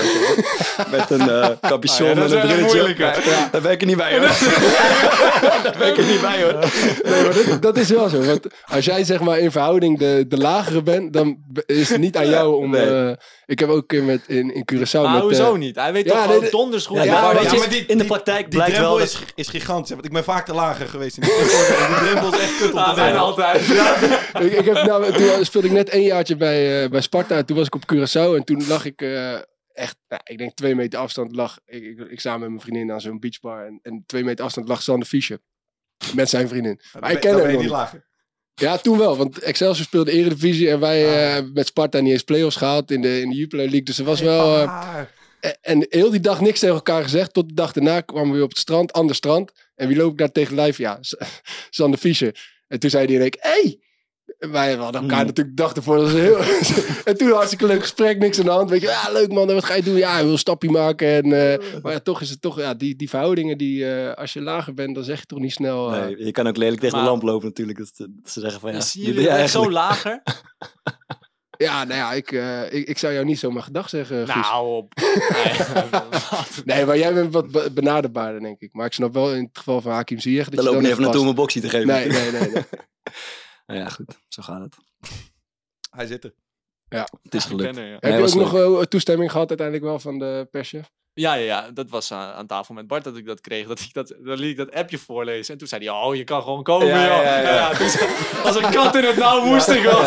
Met 0.90 1.10
een 1.10 1.30
eh 1.30 1.50
capuchon 1.60 2.06
Ah, 2.06 2.16
en 2.16 2.32
een 2.32 2.40
brilletje. 2.66 2.94
Daar 3.52 3.60
ben 3.62 3.70
ik 3.72 3.80
er 3.80 3.86
niet 3.86 3.96
bij 3.96 4.18
hoor. 4.18 4.20
Daar 5.62 5.74
ben 5.78 5.88
ik 5.88 5.96
er 5.98 6.04
niet 6.06 6.20
bij 6.20 6.42
hoor. 6.42 6.52
Nee, 7.10 7.22
maar 7.22 7.34
dat, 7.34 7.62
dat 7.62 7.76
is 7.76 7.88
wel 7.88 8.08
zo. 8.08 8.20
Want 8.22 8.46
als 8.66 8.84
jij 8.84 9.04
zeg 9.04 9.20
maar 9.20 9.38
in 9.38 9.50
verhouding 9.50 9.98
de, 9.98 10.24
de 10.28 10.36
lagere 10.38 10.82
bent, 10.82 11.12
dan 11.12 11.36
is 11.66 11.88
het 11.88 12.00
niet 12.00 12.16
aan 12.16 12.28
jou 12.28 12.56
om... 12.56 12.70
Nee. 12.70 13.08
eh, 13.08 13.12
ik 13.46 13.58
heb 13.58 13.68
ook 13.68 13.76
een 13.76 13.86
keer 13.86 14.02
met, 14.02 14.20
in, 14.26 14.54
in 14.54 14.64
Curaçao 14.72 15.00
Maar 15.02 15.12
met... 15.12 15.22
hoezo 15.22 15.52
eh, 15.52 15.58
niet? 15.58 15.76
Hij 15.76 15.92
weet 15.92 16.04
ja, 16.04 16.12
toch 16.12 16.22
gewoon 16.22 16.50
donders 16.66 16.86
goed. 16.86 16.96
Ja, 16.96 17.04
ja, 17.04 17.32
maar 17.32 17.42
is. 17.42 17.76
je, 17.76 17.86
in 17.86 17.98
de 17.98 18.04
praktijk 18.04 18.50
die 18.50 18.58
blijkt 18.58 18.78
wel 18.78 18.96
drempel 18.96 19.18
dat- 19.20 19.28
is, 19.28 19.34
is 19.34 19.48
gigantisch. 19.48 19.90
Want 19.90 20.04
ik 20.04 20.12
ben 20.12 20.24
vaak 20.24 20.46
te 20.46 20.54
lager 20.54 20.88
geweest 20.88 21.16
in 21.16 21.22
die. 21.22 21.32
Die 21.88 22.08
drempel 22.08 22.34
is 22.34 22.40
echt 22.40 22.56
kut 22.58 22.66
om 22.66 22.74
te 22.74 22.78
Ah, 22.78 23.18
altijd. 23.20 23.60
ik, 24.46 24.52
ik 24.52 24.64
heb, 24.64 24.74
nou, 24.86 25.12
toen 25.12 25.44
speelde 25.44 25.66
ik 25.66 25.72
net 25.72 25.88
één 25.88 26.04
jaartje 26.04 26.36
bij, 26.36 26.82
eh, 26.84 26.90
bij 26.90 27.00
Sparta. 27.00 27.36
En 27.36 27.46
toen 27.46 27.56
was 27.56 27.66
ik 27.66 27.74
op 27.74 27.92
Curaçao. 27.94 28.36
En 28.36 28.44
toen 28.44 28.66
lag 28.66 28.84
ik 28.84 29.02
eh, 29.02 29.32
echt, 29.72 29.96
nou, 30.08 30.20
ik 30.24 30.38
denk 30.38 30.54
twee 30.54 30.74
meter 30.74 30.98
afstand 30.98 31.36
lag. 31.36 31.58
Ik, 31.66 31.82
ik, 31.82 31.98
ik 32.10 32.20
samen 32.20 32.40
met 32.40 32.48
mijn 32.48 32.60
vriendin 32.60 32.92
aan 32.92 33.00
zo'n 33.00 33.20
beachbar. 33.20 33.66
En, 33.66 33.78
en 33.82 34.04
twee 34.06 34.24
meter 34.24 34.44
afstand 34.44 34.68
lag 34.68 34.82
Sander 34.82 35.08
Fischer. 35.08 35.38
Met 36.14 36.28
zijn 36.28 36.48
vriendin. 36.48 36.80
Maar 37.00 37.10
ik 37.12 37.20
ken 37.20 37.38
hem 37.38 37.58
niet 37.58 37.68
lager. 37.68 38.04
Ja, 38.54 38.76
toen 38.76 38.98
wel. 38.98 39.16
Want 39.16 39.38
Excelsior 39.38 39.84
speelde 39.86 40.10
Eredivisie. 40.12 40.70
En 40.70 40.80
wij 40.80 41.36
eh, 41.36 41.44
met 41.52 41.66
Sparta 41.66 42.00
niet 42.00 42.12
eens 42.12 42.22
play-offs 42.22 42.56
gehaald 42.56 42.90
in 42.90 43.00
de, 43.00 43.20
in 43.20 43.30
de 43.30 43.36
Jupiler 43.36 43.64
League. 43.64 43.82
Dus 43.82 43.98
er 43.98 44.04
was 44.04 44.20
wel... 44.20 44.56
Ah, 44.58 44.98
en- 45.60 45.86
heel 45.88 46.10
die 46.10 46.20
dag 46.20 46.40
niks 46.40 46.58
tegen 46.60 46.74
elkaar 46.74 47.02
gezegd. 47.02 47.32
Tot 47.32 47.48
de 47.48 47.54
dag 47.54 47.72
daarna 47.72 48.00
kwamen 48.00 48.28
we 48.28 48.34
weer 48.34 48.42
op 48.44 48.48
het 48.50 48.58
strand, 48.58 48.92
ander 48.92 49.16
strand. 49.16 49.52
En 49.74 49.88
wie 49.88 49.96
loop 49.96 50.12
ik 50.12 50.18
daar 50.18 50.32
tegen 50.32 50.54
lijf? 50.54 50.78
Ja, 50.78 50.98
Sander 51.70 51.98
Fischer. 51.98 52.54
En 52.68 52.78
toen 52.78 52.90
zei 52.90 53.06
hij 53.06 53.14
in 53.14 53.20
één 53.20 53.36
hey! 53.38 53.80
Wij 54.38 54.74
hadden 54.74 55.00
elkaar 55.02 55.16
Hmm. 55.18 55.26
natuurlijk 55.26 55.56
de 55.56 55.62
dag 55.62 55.74
ervoor. 55.74 55.96
Dat 55.96 56.12
was 56.12 56.20
heel... 56.20 56.38
en 57.04 57.16
toen 57.16 57.30
hartstikke 57.30 57.66
leuk 57.66 57.80
gesprek, 57.80 58.18
niks 58.18 58.38
aan 58.38 58.44
de 58.44 58.50
hand. 58.50 58.70
Weet 58.70 58.80
je, 58.80 58.86
ja, 58.86 59.12
leuk 59.12 59.32
man, 59.32 59.46
wat 59.46 59.64
ga 59.64 59.74
je 59.74 59.82
doen? 59.82 59.96
Ja, 59.96 60.22
wil 60.22 60.32
een 60.32 60.38
stapje 60.38 60.70
maken. 60.70 61.08
En, 61.08 61.24
eh, 61.52 61.80
maar 61.82 61.92
ja, 61.92 61.98
toch 62.00 62.20
is 62.20 62.30
het 62.30 62.40
toch, 62.40 62.58
ja, 62.58 62.74
die, 62.74 62.96
die 62.96 63.08
verhoudingen, 63.08 63.58
die, 63.58 63.86
eh, 63.94 64.14
als 64.14 64.32
je 64.32 64.40
lager 64.40 64.74
bent, 64.74 64.94
dan 64.94 65.04
zeg 65.04 65.18
je 65.20 65.26
toch 65.26 65.38
niet 65.38 65.52
snel... 65.52 65.94
eh, 65.94 66.04
Nee, 66.04 66.24
je 66.24 66.30
kan 66.30 66.46
ook 66.46 66.56
lelijk 66.56 66.80
tegen 66.80 66.94
Maar- 66.96 67.04
de 67.04 67.10
lamp 67.10 67.22
lopen 67.22 67.46
natuurlijk. 67.46 67.78
Dat, 67.78 67.90
ze- 67.94 68.40
zeggen 68.40 68.60
van 68.60 68.72
ja, 68.72 68.80
Zie 68.80 69.06
je 69.06 69.12
ben 69.14 69.22
jij 69.22 69.36
echt 69.42 69.50
zo 69.52 69.70
lager? 69.70 70.22
Ja, 71.56 71.84
nou 71.84 71.98
ja, 72.00 72.12
ik, 72.12 72.32
eh, 72.32 72.72
ik, 72.72 72.88
ik 72.88 72.98
zou 72.98 73.12
jou 73.12 73.24
niet 73.24 73.38
zomaar 73.38 73.62
gedag 73.62 73.88
zeggen, 73.88 74.28
Guus. 74.28 74.34
Nou, 74.46 74.66
op. 74.76 74.92
Nee. 76.64 76.84
Maar 76.86 76.98
jij 76.98 77.14
bent 77.14 77.32
wat 77.32 77.50
be- 77.50 77.70
benaderbaarder, 77.72 78.40
denk 78.40 78.60
ik. 78.60 78.72
Maar 78.72 78.86
ik 78.86 78.92
snap 78.92 79.12
wel 79.12 79.34
in 79.34 79.42
het 79.44 79.58
geval 79.58 79.80
van 79.80 79.92
Hakim 79.92 80.18
Ziyech... 80.18 80.48
dat 80.48 80.64
Dan 80.64 80.72
loop 80.74 80.82
je 80.82 80.88
even 80.88 81.02
naartoe 81.02 81.20
om 81.20 81.28
een 81.28 81.34
boxie 81.34 81.60
te 81.62 81.68
geven. 81.68 81.86
Nee, 81.86 82.08
nee, 82.08 82.30
nee. 82.30 82.50
nee. 82.50 82.62
Nou 83.66 83.80
ja, 83.80 83.88
goed. 83.88 84.18
Zo 84.28 84.42
gaat 84.42 84.60
het. 84.60 84.76
Hij 85.90 86.06
zit 86.06 86.24
er. 86.24 86.34
Het 87.22 87.34
is 87.34 87.44
gelukt. 87.44 87.76
ja. 87.76 87.82
Heb 88.00 88.18
je 88.18 88.22
ook 88.24 88.34
nog 88.34 88.56
eh, 88.56 88.80
toestemming 88.82 89.30
gehad 89.30 89.48
uiteindelijk 89.48 89.86
wel 89.88 89.98
van 89.98 90.18
de 90.18 90.48
perschef? 90.50 90.90
Ja, 91.18 91.34
ja, 91.34 91.44
ja, 91.44 91.70
dat 91.70 91.90
was 91.90 92.12
aan, 92.12 92.32
aan 92.32 92.46
tafel 92.46 92.74
met 92.74 92.86
Bart 92.86 93.04
dat 93.04 93.16
ik 93.16 93.26
dat 93.26 93.40
kreeg. 93.40 93.66
Dat 93.66 93.80
ik 93.80 93.92
dat, 93.92 94.08
dan 94.08 94.38
liet 94.38 94.50
ik 94.50 94.56
dat 94.56 94.74
appje 94.74 94.98
voorlezen. 94.98 95.52
En 95.52 95.58
toen 95.58 95.68
zei 95.68 95.84
hij, 95.84 95.94
oh, 95.94 96.14
je 96.14 96.24
kan 96.24 96.42
gewoon 96.42 96.62
komen, 96.62 96.86
Ja, 96.86 97.06
joh. 97.06 97.24
ja, 97.24 97.38
ja. 97.38 97.72
dus 97.74 97.98
als 98.44 98.56
een 98.56 98.70
kat 98.70 98.94
in 98.94 99.04
het 99.04 99.16
nauw 99.16 99.44
moest 99.44 99.68
ik 99.68 99.82
wel. 99.82 100.02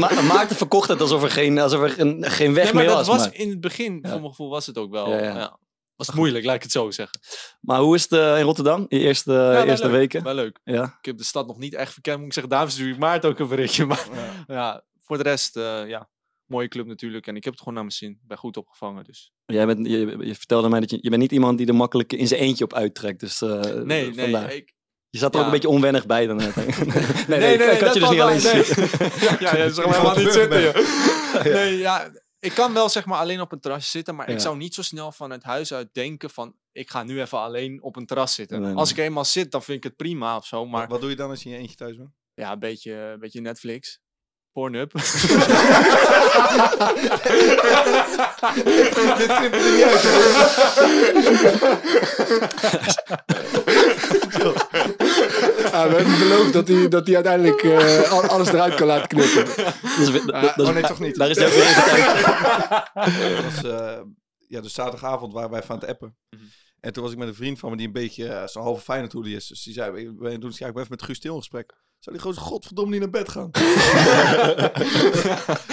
Ma 0.00 0.20
Maarten 0.22 0.56
verkocht 0.56 0.88
het 0.88 1.00
alsof 1.00 1.22
er 1.22 1.30
geen, 1.30 1.58
alsof 1.58 1.82
er 1.82 1.90
geen, 1.90 2.24
geen 2.30 2.54
weg 2.54 2.64
Nee, 2.64 2.72
maar 2.74 2.84
meer 2.84 2.94
dat 2.94 3.06
was. 3.06 3.18
maar, 3.18 3.34
in 3.34 3.48
het 3.50 3.60
begin, 3.60 3.98
voor 4.02 4.18
mijn 4.20 4.30
gevoel, 4.30 4.48
was 4.50 4.66
het 4.66 4.78
ook 4.78 4.90
wel. 4.90 5.08
Ja. 5.12 5.58
Was 5.96 6.06
het 6.06 6.16
moeilijk, 6.16 6.44
laat 6.44 6.54
ik 6.54 6.62
het 6.62 6.72
zo 6.72 6.90
zeggen. 6.90 7.20
maar 7.60 7.80
hoe 7.80 7.94
is 7.94 8.02
het 8.02 8.12
eh, 8.12 8.38
in 8.38 8.44
Rotterdam? 8.44 8.86
Je 8.88 8.98
eerste, 8.98 9.32
wel 9.32 9.64
eerste 9.64 9.86
leuk, 9.86 9.94
weken? 9.96 10.22
Wel 10.22 10.34
leuk. 10.34 10.58
Ja. 10.64 10.82
Ik 10.84 11.04
heb 11.04 11.18
de 11.18 11.24
stad 11.24 11.46
nog 11.46 11.58
niet 11.58 11.74
echt 11.74 11.92
verkend. 11.92 12.16
Moet 12.16 12.26
ik 12.26 12.32
zeggen, 12.32 12.52
daarom 12.52 12.70
stuur 12.70 12.88
ik 12.92 12.98
Maarten 12.98 13.30
ook 13.30 13.38
een 13.38 13.48
berichtje. 13.48 13.86
Maar 13.86 14.06
ja, 14.46 14.82
voor 15.06 15.16
de 15.16 15.22
rest, 15.22 15.56
eh, 15.56 15.88
ja, 15.88 16.08
mooie 16.46 16.68
club 16.68 16.86
natuurlijk. 16.86 17.26
En 17.26 17.36
ik 17.36 17.44
heb 17.44 17.52
het 17.52 17.62
gewoon 17.62 17.74
naar 17.74 17.84
mijn 17.84 17.96
zin. 17.96 18.10
Ik 18.10 18.26
ben 18.28 18.38
goed 18.38 18.56
opgevangen, 18.56 19.04
dus. 19.04 19.32
Jij 19.46 19.66
bent, 19.66 19.86
je, 19.86 20.16
je 20.20 20.34
vertelde 20.34 20.68
mij 20.68 20.80
dat 20.80 20.90
je, 20.90 20.98
je 21.00 21.08
bent 21.10 21.22
niet 21.22 21.32
iemand 21.32 21.58
die 21.58 21.66
er 21.66 21.74
makkelijk 21.74 22.12
in 22.12 22.26
zijn 22.28 22.40
eentje 22.40 22.64
op 22.64 22.72
uittrekt. 22.74 23.20
Dus, 23.20 23.42
eh, 23.42 23.60
Nee, 23.60 23.84
nee, 23.84 24.14
vandaar. 24.14 24.52
ik, 24.52 24.72
Je 25.10 25.18
zat 25.18 25.34
er 25.34 25.40
ook 25.40 25.46
een 25.46 25.52
beetje 25.52 25.68
onwennig 25.68 26.06
bij 26.06 26.26
dan. 26.26 26.36
net. 26.36 26.56
nee, 27.28 27.38
nee, 27.38 27.54
ik 27.54 27.80
had 27.80 27.94
je 27.94 28.00
dus 28.00 28.10
niet 28.10 28.20
alleen 28.20 28.42
nee. 28.42 28.64
zitten. 28.64 28.82
ja, 29.20 29.36
ja, 29.40 29.56
ja, 29.64 29.68
zeg 29.68 29.84
maar 29.86 29.94
helemaal 29.94 30.14
van 30.14 30.24
niet 30.24 30.32
zitten. 30.32 30.72
Nee, 31.52 31.76
ja, 31.78 32.10
ik 32.38 32.52
kan 32.52 32.72
wel 32.72 32.88
zeg 32.88 33.06
maar 33.06 33.18
alleen 33.18 33.40
op 33.40 33.52
een 33.52 33.60
terras 33.60 33.90
zitten, 33.90 34.14
maar 34.14 34.28
Ja. 34.28 34.34
ik 34.34 34.40
zou 34.40 34.56
niet 34.56 34.74
zo 34.74 34.82
snel 34.82 35.12
vanuit 35.12 35.42
huis 35.42 35.72
uit 35.72 35.88
denken 35.94 36.30
van 36.30 36.54
ik 36.72 36.90
ga 36.90 37.02
nu 37.02 37.20
even 37.20 37.38
alleen 37.38 37.82
op 37.82 37.96
een 37.96 38.06
terras 38.06 38.34
zitten. 38.34 38.60
Nee, 38.60 38.68
nee. 38.68 38.78
Als 38.78 38.90
ik 38.90 38.96
eenmaal 38.96 39.24
zit, 39.24 39.50
dan 39.50 39.62
vind 39.62 39.76
ik 39.78 39.84
het 39.84 39.96
prima 39.96 40.36
of 40.36 40.46
zo, 40.46 40.66
maar 40.66 40.88
Wat 40.88 41.00
doe 41.00 41.10
je 41.10 41.16
dan 41.16 41.30
als 41.30 41.42
je 41.42 41.48
in 41.48 41.54
je 41.54 41.60
eentje 41.60 41.76
thuis 41.76 41.96
bent? 41.96 42.10
ja, 42.34 42.52
een 42.52 42.58
beetje, 42.58 42.92
een 42.92 43.18
beetje 43.18 43.40
Netflix. 43.40 44.00
Pornhub. 44.56 44.92
Dit 49.18 49.32
knipt 49.36 49.54
er 49.54 49.72
niet 49.72 49.82
uit. 49.84 50.02
hoor. 50.02 51.46
Ja, 55.72 55.88
we 55.88 55.94
hebben 55.96 56.18
beloofd 56.18 56.52
dat 56.52 56.68
hij, 56.68 56.88
dat 56.88 57.06
hij 57.06 57.14
uiteindelijk 57.14 57.62
eh, 57.62 58.10
al- 58.12 58.22
alles 58.26 58.48
eruit 58.48 58.74
kan 58.74 58.86
laten 58.86 59.08
knippen. 59.08 59.44
Dat- 59.44 60.12
dat- 60.26 60.56
dat- 60.56 60.66
Oh 60.68 60.72
nee, 60.74 60.82
toch 60.82 61.00
niet. 61.00 61.16
Daar 61.16 61.30
is 61.30 61.36
hij 61.36 61.46
ook 61.46 61.52
weer 61.52 61.62
even 61.62 61.82
tijd. 61.84 62.06
Dat 63.34 63.44
was, 63.44 63.64
eh, 63.72 64.00
ja, 64.48 64.60
dus 64.60 64.72
zaterdagavond 64.72 65.32
waren 65.32 65.50
wij 65.50 65.62
van 65.62 65.78
het 65.78 65.88
appen. 65.88 66.16
Mhm. 66.30 66.42
En 66.80 66.92
toen 66.92 67.02
was 67.02 67.12
ik 67.12 67.18
met 67.18 67.28
een 67.28 67.34
vriend 67.34 67.58
van 67.58 67.70
me 67.70 67.76
die 67.76 67.86
een 67.86 67.92
beetje 67.92 68.28
eh, 68.28 68.46
zo'n 68.46 68.62
halve 68.62 69.08
hoodie 69.12 69.36
is. 69.36 69.46
Dus 69.46 69.62
die 69.62 69.72
zei, 69.74 69.90
we 70.18 70.38
doen 70.38 70.40
dus, 70.50 70.58
ja, 70.58 70.66
ik 70.66 70.72
ben 70.72 70.82
even 70.82 70.94
met 70.96 71.02
Guus 71.02 71.20
Til 71.20 71.32
in 71.32 71.38
gesprek. 71.38 71.72
Zou 72.06 72.18
die 72.18 72.26
gewoon 72.26 72.36
godverdomme 72.46 72.90
niet 72.90 73.00
naar 73.00 73.10
bed 73.10 73.28
gaan? 73.28 73.50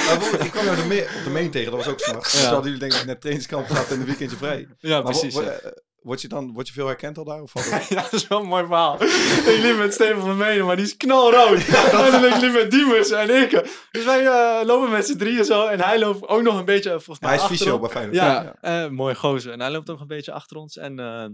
maar 0.05 0.45
ik 0.45 0.51
kwam 0.51 0.63
jou 0.65 0.75
de 0.75 0.85
me- 0.87 1.13
op 1.17 1.23
de 1.23 1.29
main 1.29 1.51
tegen, 1.51 1.71
dat 1.71 1.79
was 1.85 1.93
ook 1.93 1.99
s'nachts. 1.99 2.33
Ja. 2.33 2.39
Terwijl 2.39 2.63
jullie 2.63 2.79
denk 2.79 2.93
ik 2.93 3.05
net 3.05 3.19
trainingskamp 3.21 3.67
gehad 3.67 3.91
en 3.91 3.99
een 3.99 4.05
weekendje 4.05 4.37
vrij. 4.37 4.67
ja, 4.79 5.01
Maar 5.01 5.11
precies. 5.11 5.33
ja. 5.35 5.41
eh, 5.41 5.71
word 6.01 6.21
je 6.21 6.27
dan 6.27 6.53
word 6.53 6.67
je 6.67 6.73
veel 6.73 6.87
herkend 6.87 7.17
al 7.17 7.23
daar? 7.23 7.41
Of 7.41 7.53
Ja, 7.89 8.01
dat 8.01 8.13
is 8.13 8.27
wel 8.27 8.39
een 8.39 8.47
mooi 8.47 8.65
verhaal. 8.65 9.03
ik 9.03 9.59
liep 9.61 9.77
met 9.77 9.93
Steven 9.93 10.21
van 10.21 10.37
Menen, 10.37 10.65
maar 10.65 10.75
die 10.75 10.85
is 10.85 10.97
knalrood. 10.97 11.57
en 11.67 12.23
ik 12.33 12.41
liep 12.41 12.53
met 12.53 12.71
Diemers 12.71 13.11
en 13.11 13.29
ik. 13.41 13.51
Dus 13.91 14.05
wij 14.05 14.25
eh, 14.25 14.65
lopen 14.65 14.89
met 14.91 15.05
z'n 15.07 15.17
drieën 15.17 15.45
zo. 15.45 15.65
En 15.67 15.79
hij 15.81 15.99
loopt 15.99 16.27
ook 16.27 16.41
nog 16.41 16.57
een 16.59 16.65
beetje, 16.65 16.89
eh, 16.89 16.95
volgens 16.95 17.19
mij, 17.19 17.29
hij 17.29 17.39
is 17.39 17.45
fysio 17.45 17.79
bij 17.79 17.89
Feyenoord. 17.89 18.15
Ja, 18.15 18.55
eh, 18.61 18.87
mooi 18.89 19.15
gozer. 19.15 19.51
En 19.51 19.59
hij 19.61 19.71
loopt 19.71 19.89
ook 19.89 19.99
een 19.99 20.07
beetje 20.07 20.31
achter 20.31 20.57
ons. 20.57 20.77
En 20.77 20.99
eh, 20.99 21.25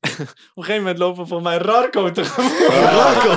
op 0.00 0.18
een 0.54 0.64
gegeven 0.64 0.82
moment 0.82 0.98
lopen 0.98 1.22
we 1.22 1.28
volgens 1.28 1.48
mij 1.48 1.58
Radko 1.58 2.10
tegemoet. 2.12 2.52
Radko. 2.68 3.28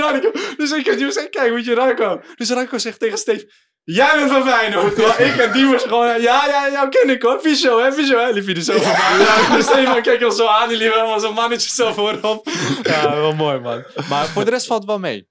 Radko. 0.00 0.30
Dus 0.56 0.72
ik 0.72 0.86
en 0.86 0.98
Jules, 0.98 1.28
kijk, 1.30 1.52
moet 1.52 1.64
je 1.64 1.74
Radko. 1.74 2.20
Dus 2.34 2.50
Radko 2.50 2.78
zegt 2.78 2.98
tegen 2.98 3.18
Steve, 3.18 3.50
jij 3.84 4.10
bent 4.14 4.30
van 4.30 4.48
Feyenoord. 4.48 4.94
Terwijl 4.94 5.32
ik 5.32 5.40
en 5.40 5.52
Diemers 5.52 5.82
gewoon, 5.82 6.20
ja, 6.20 6.46
ja, 6.46 6.70
jou 6.70 6.88
ken 6.88 7.10
ik 7.10 7.22
hoor. 7.22 7.40
Fysio, 7.40 7.82
hè, 7.82 7.92
fysio, 7.92 8.18
hè. 8.18 8.30
Liep 8.30 8.46
je 8.46 8.54
er 8.54 8.62
zo 8.62 8.72
voorbij. 8.72 9.46
Dus 9.56 9.64
Steven 9.64 10.02
keek 10.02 10.24
ons 10.24 10.36
zo 10.36 10.46
aan, 10.46 10.68
die 10.68 10.78
liep 10.78 10.92
helemaal 10.92 11.20
zo'n 11.20 11.34
mannetje 11.34 11.70
zo 11.70 11.92
voorop. 11.92 12.48
Ja, 12.82 13.14
wel 13.14 13.34
mooi 13.34 13.58
man. 13.58 13.84
Maar 14.08 14.26
voor 14.26 14.44
de 14.44 14.50
rest 14.50 14.66
valt 14.66 14.80
het 14.80 14.90
wel 14.90 14.98
mee. 14.98 15.28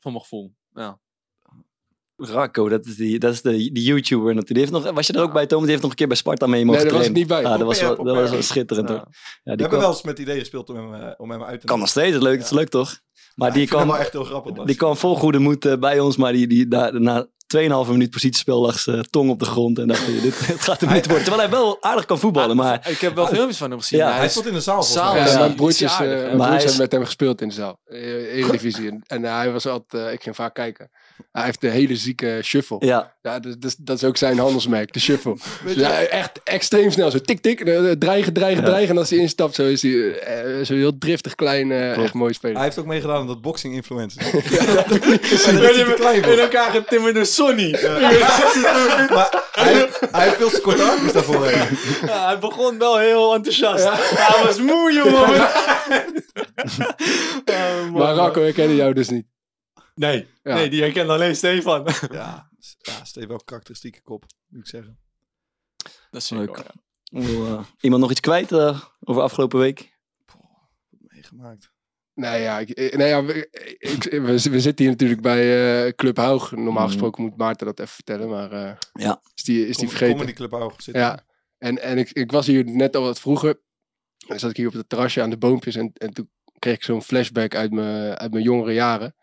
Voor 0.00 0.10
mijn 0.10 0.22
gevoel. 0.22 0.54
Ja. 0.72 0.98
Racco, 2.20 2.68
dat 2.68 2.86
is, 2.86 2.96
die, 2.96 3.18
dat 3.18 3.32
is 3.32 3.42
de, 3.42 3.50
die 3.50 3.82
YouTuber 3.82 4.34
natuurlijk. 4.34 4.48
Die 4.48 4.58
heeft 4.58 4.72
nog, 4.72 4.94
was 4.94 5.06
je 5.06 5.12
er 5.12 5.22
ook 5.22 5.32
bij, 5.32 5.46
Thomas? 5.46 5.62
Die 5.62 5.70
heeft 5.70 5.82
nog 5.82 5.90
een 5.90 5.96
keer 5.96 6.06
bij 6.08 6.16
Sparta 6.16 6.46
mee 6.46 6.64
mogen 6.64 6.80
Nee, 6.82 6.90
daar 6.90 6.98
was 6.98 7.08
ik 7.08 7.14
niet 7.14 7.26
bij. 7.26 7.44
Ah, 7.44 7.58
dat 7.58 7.66
was 7.66 7.80
wel, 7.80 8.04
dat 8.04 8.16
was 8.16 8.30
wel 8.30 8.42
schitterend 8.42 8.88
Ja. 8.88 8.94
hoor. 8.94 9.04
Ja, 9.04 9.10
We 9.10 9.20
die 9.42 9.42
hebben 9.44 9.68
kwam, 9.68 9.80
wel 9.80 9.90
eens 9.90 10.02
met 10.02 10.18
het 10.18 10.26
idee 10.26 10.38
gespeeld 10.38 10.68
om 10.70 10.76
hem, 10.76 10.94
eh, 10.94 11.10
om 11.16 11.30
hem 11.30 11.42
uit 11.42 11.60
te 11.60 11.66
kan 11.66 11.78
nog 11.78 11.88
steeds, 11.88 12.12
dat 12.12 12.22
is 12.22 12.28
leuk, 12.28 12.36
dat 12.38 12.44
is 12.50 12.56
leuk 12.56 12.68
toch? 12.68 12.98
Maar 13.34 13.48
Ja, 13.48 13.54
die 13.54 13.66
kwam, 13.66 13.86
wel 13.86 13.98
echt 13.98 14.12
heel 14.12 14.24
grappig. 14.24 14.64
die 14.64 14.76
kwam 14.76 14.96
vol 14.96 15.14
goede 15.16 15.38
moed 15.38 15.64
eh, 15.64 15.76
bij 15.76 16.00
ons, 16.00 16.16
maar 16.16 16.32
die, 16.32 16.46
die, 16.46 16.66
na, 16.68 16.90
na 16.90 17.26
2,5 17.56 17.90
minuut 17.90 18.10
positiespel 18.10 18.60
lag 18.60 18.78
zijn 18.78 19.10
tong 19.10 19.30
op 19.30 19.38
de 19.38 19.44
grond. 19.44 19.78
En 19.78 19.88
dacht, 19.88 20.06
je, 20.06 20.12
dit, 20.20 20.46
dit 20.46 20.60
gaat 20.68 20.80
hem 20.80 20.92
niet 20.92 21.06
worden. 21.06 21.24
Terwijl 21.24 21.48
hij 21.48 21.58
wel 21.58 21.76
aardig 21.82 22.04
kan 22.04 22.18
voetballen, 22.18 22.56
maar 22.56 22.88
Ik 22.90 22.98
heb 22.98 23.14
wel 23.14 23.26
filmpjes 23.26 23.56
van 23.56 23.70
hem 23.70 23.78
gezien. 23.80 23.98
Ja, 23.98 24.12
Hij 24.12 24.28
stond 24.28 24.46
in 24.46 24.52
de 24.52 24.60
zaal. 24.60 24.74
volgens 24.82 24.92
Zaal, 24.94 25.12
mij. 25.14 25.22
Ja, 25.22 25.28
Ja, 25.32 25.38
mijn 25.38 25.54
broertjes, 25.54 25.92
eh, 25.92 25.98
mijn 25.98 26.20
Maar 26.36 26.46
broertjes 26.46 26.62
hebben 26.62 26.80
met 26.80 26.92
hem 26.92 27.04
gespeeld 27.04 27.40
in 27.40 27.48
de 27.48 27.54
zaal. 27.54 27.80
Eh, 27.84 28.36
Eredivisie. 28.36 28.88
En, 28.88 29.02
en 29.06 29.22
hij 29.22 29.52
was 29.52 29.66
altijd, 29.66 30.06
eh, 30.06 30.12
ik 30.12 30.22
ging 30.22 30.34
vaak 30.34 30.54
kijken. 30.54 30.90
Hij 31.32 31.44
heeft 31.44 31.64
een 31.64 31.70
hele 31.70 31.96
zieke 31.96 32.40
shuffle. 32.42 32.76
Ja, 32.80 33.16
ja, 33.22 33.38
dus, 33.38 33.56
dus- 33.58 33.76
dat 33.76 33.96
is 33.96 34.04
ook 34.04 34.16
zijn 34.16 34.38
handelsmerk, 34.38 34.92
de 34.92 35.00
shuffle. 35.00 35.36
Dus 35.64 35.74
ja, 35.74 36.00
echt 36.00 36.40
extreem 36.44 36.90
snel. 36.90 37.10
Zo 37.10 37.18
tik, 37.18 37.40
tik, 37.40 37.60
eh, 37.60 37.90
dreigen, 37.98 38.32
dreigen, 38.32 38.62
Ja. 38.62 38.68
dreigen. 38.68 38.90
En 38.94 38.98
als 38.98 39.10
hij 39.10 39.18
instapt, 39.18 39.54
zo 39.54 39.62
is 39.64 39.82
hij 39.82 40.18
eh, 40.18 40.64
zo 40.64 40.74
heel 40.74 40.98
driftig 40.98 41.34
klein, 41.34 41.72
echt 41.72 42.14
mooi 42.14 42.32
speler. 42.32 42.56
Hij 42.56 42.64
heeft 42.64 42.78
ook 42.78 42.86
meegedaan 42.86 43.16
aan 43.16 43.26
dat 43.26 43.40
boxing 43.40 43.74
influencer. 43.74 44.22
Ja, 44.58 46.14
in 46.14 46.38
elkaar 46.38 46.70
getimmerde 46.70 47.24
Sonny. 47.24 47.70
Maar 47.70 49.44
hij, 49.52 49.88
hij 50.10 50.24
heeft 50.24 50.36
veel 50.36 50.50
te 50.50 50.60
korte 50.60 50.82
armpjes 50.82 51.12
daarvoor. 51.12 51.46
hij 51.46 52.38
begon 52.38 52.78
wel 52.78 52.98
heel 52.98 53.34
enthousiast. 53.34 53.84
Hij 53.90 54.44
was 54.44 54.60
moe, 54.60 54.92
jongen. 54.92 55.48
Ja, 57.44 57.68
mooi, 57.90 58.04
Maar 58.04 58.14
Racco, 58.14 58.42
ik 58.42 58.54
kende 58.54 58.74
jou 58.76 58.92
dus 58.92 59.08
niet. 59.08 59.26
Nee, 59.98 60.26
Ja. 60.42 60.54
nee, 60.54 60.70
die 60.70 60.80
herkent 60.82 61.08
alleen 61.08 61.36
Stefan. 61.36 61.86
Ja, 62.10 62.50
ja 62.78 63.04
Steve 63.04 63.26
wel 63.26 63.36
een 63.36 63.44
karakteristieke 63.44 64.00
kop, 64.02 64.24
moet 64.48 64.60
ik 64.60 64.66
zeggen. 64.66 64.98
Dat 66.10 66.22
is 66.22 66.30
Leuk. 66.30 66.62
eh, 67.10 67.64
iemand 67.80 68.02
nog 68.02 68.10
iets 68.10 68.20
kwijt 68.20 68.52
eh, 68.52 68.80
over 69.00 69.22
afgelopen 69.22 69.58
week? 69.58 69.96
Meegemaakt. 70.88 71.70
Nee, 72.14 72.42
ja, 72.42 72.58
ik, 72.58 72.96
nee, 72.96 73.08
ja 73.08 73.24
we, 73.24 73.48
ik, 73.78 74.02
we, 74.10 74.20
we 74.50 74.60
zitten 74.60 74.84
hier 74.84 74.88
natuurlijk 74.90 75.20
bij 75.20 75.84
eh, 75.86 75.92
Club 75.92 76.16
Haug. 76.16 76.50
Normaal 76.50 76.72
Mhm. 76.74 76.86
gesproken 76.86 77.22
moet 77.22 77.36
Maarten 77.36 77.66
dat 77.66 77.80
even 77.80 77.94
vertellen, 77.94 78.28
maar 78.28 78.52
eh, 78.52 78.76
Ja. 78.92 79.20
is 79.34 79.42
die, 79.44 79.60
is 79.66 79.76
die 79.76 79.86
Kom- 79.86 79.88
vergeten? 79.88 80.14
Comedy 80.16 80.32
Club 80.36 80.50
Haug 80.50 80.82
zit 80.82 80.94
Ja, 80.94 81.24
en, 81.58 81.82
en 81.82 81.98
ik, 81.98 82.10
ik 82.10 82.30
was 82.30 82.46
hier 82.46 82.64
net 82.64 82.96
al 82.96 83.02
wat 83.02 83.20
vroeger. 83.20 83.60
Dan 84.26 84.38
zat 84.38 84.50
ik 84.50 84.56
hier 84.56 84.66
op 84.66 84.72
het 84.72 84.88
terrasje 84.88 85.22
aan 85.22 85.30
de 85.30 85.38
boompjes 85.38 85.74
en, 85.76 85.90
en 85.94 86.12
toen 86.12 86.30
kreeg 86.58 86.74
ik 86.74 86.82
zo'n 86.82 87.02
flashback 87.02 87.54
uit 87.54 87.70
mijn, 87.72 88.14
uit 88.16 88.32
mijn 88.32 88.44
jongere 88.44 88.72
jaren. 88.72 89.14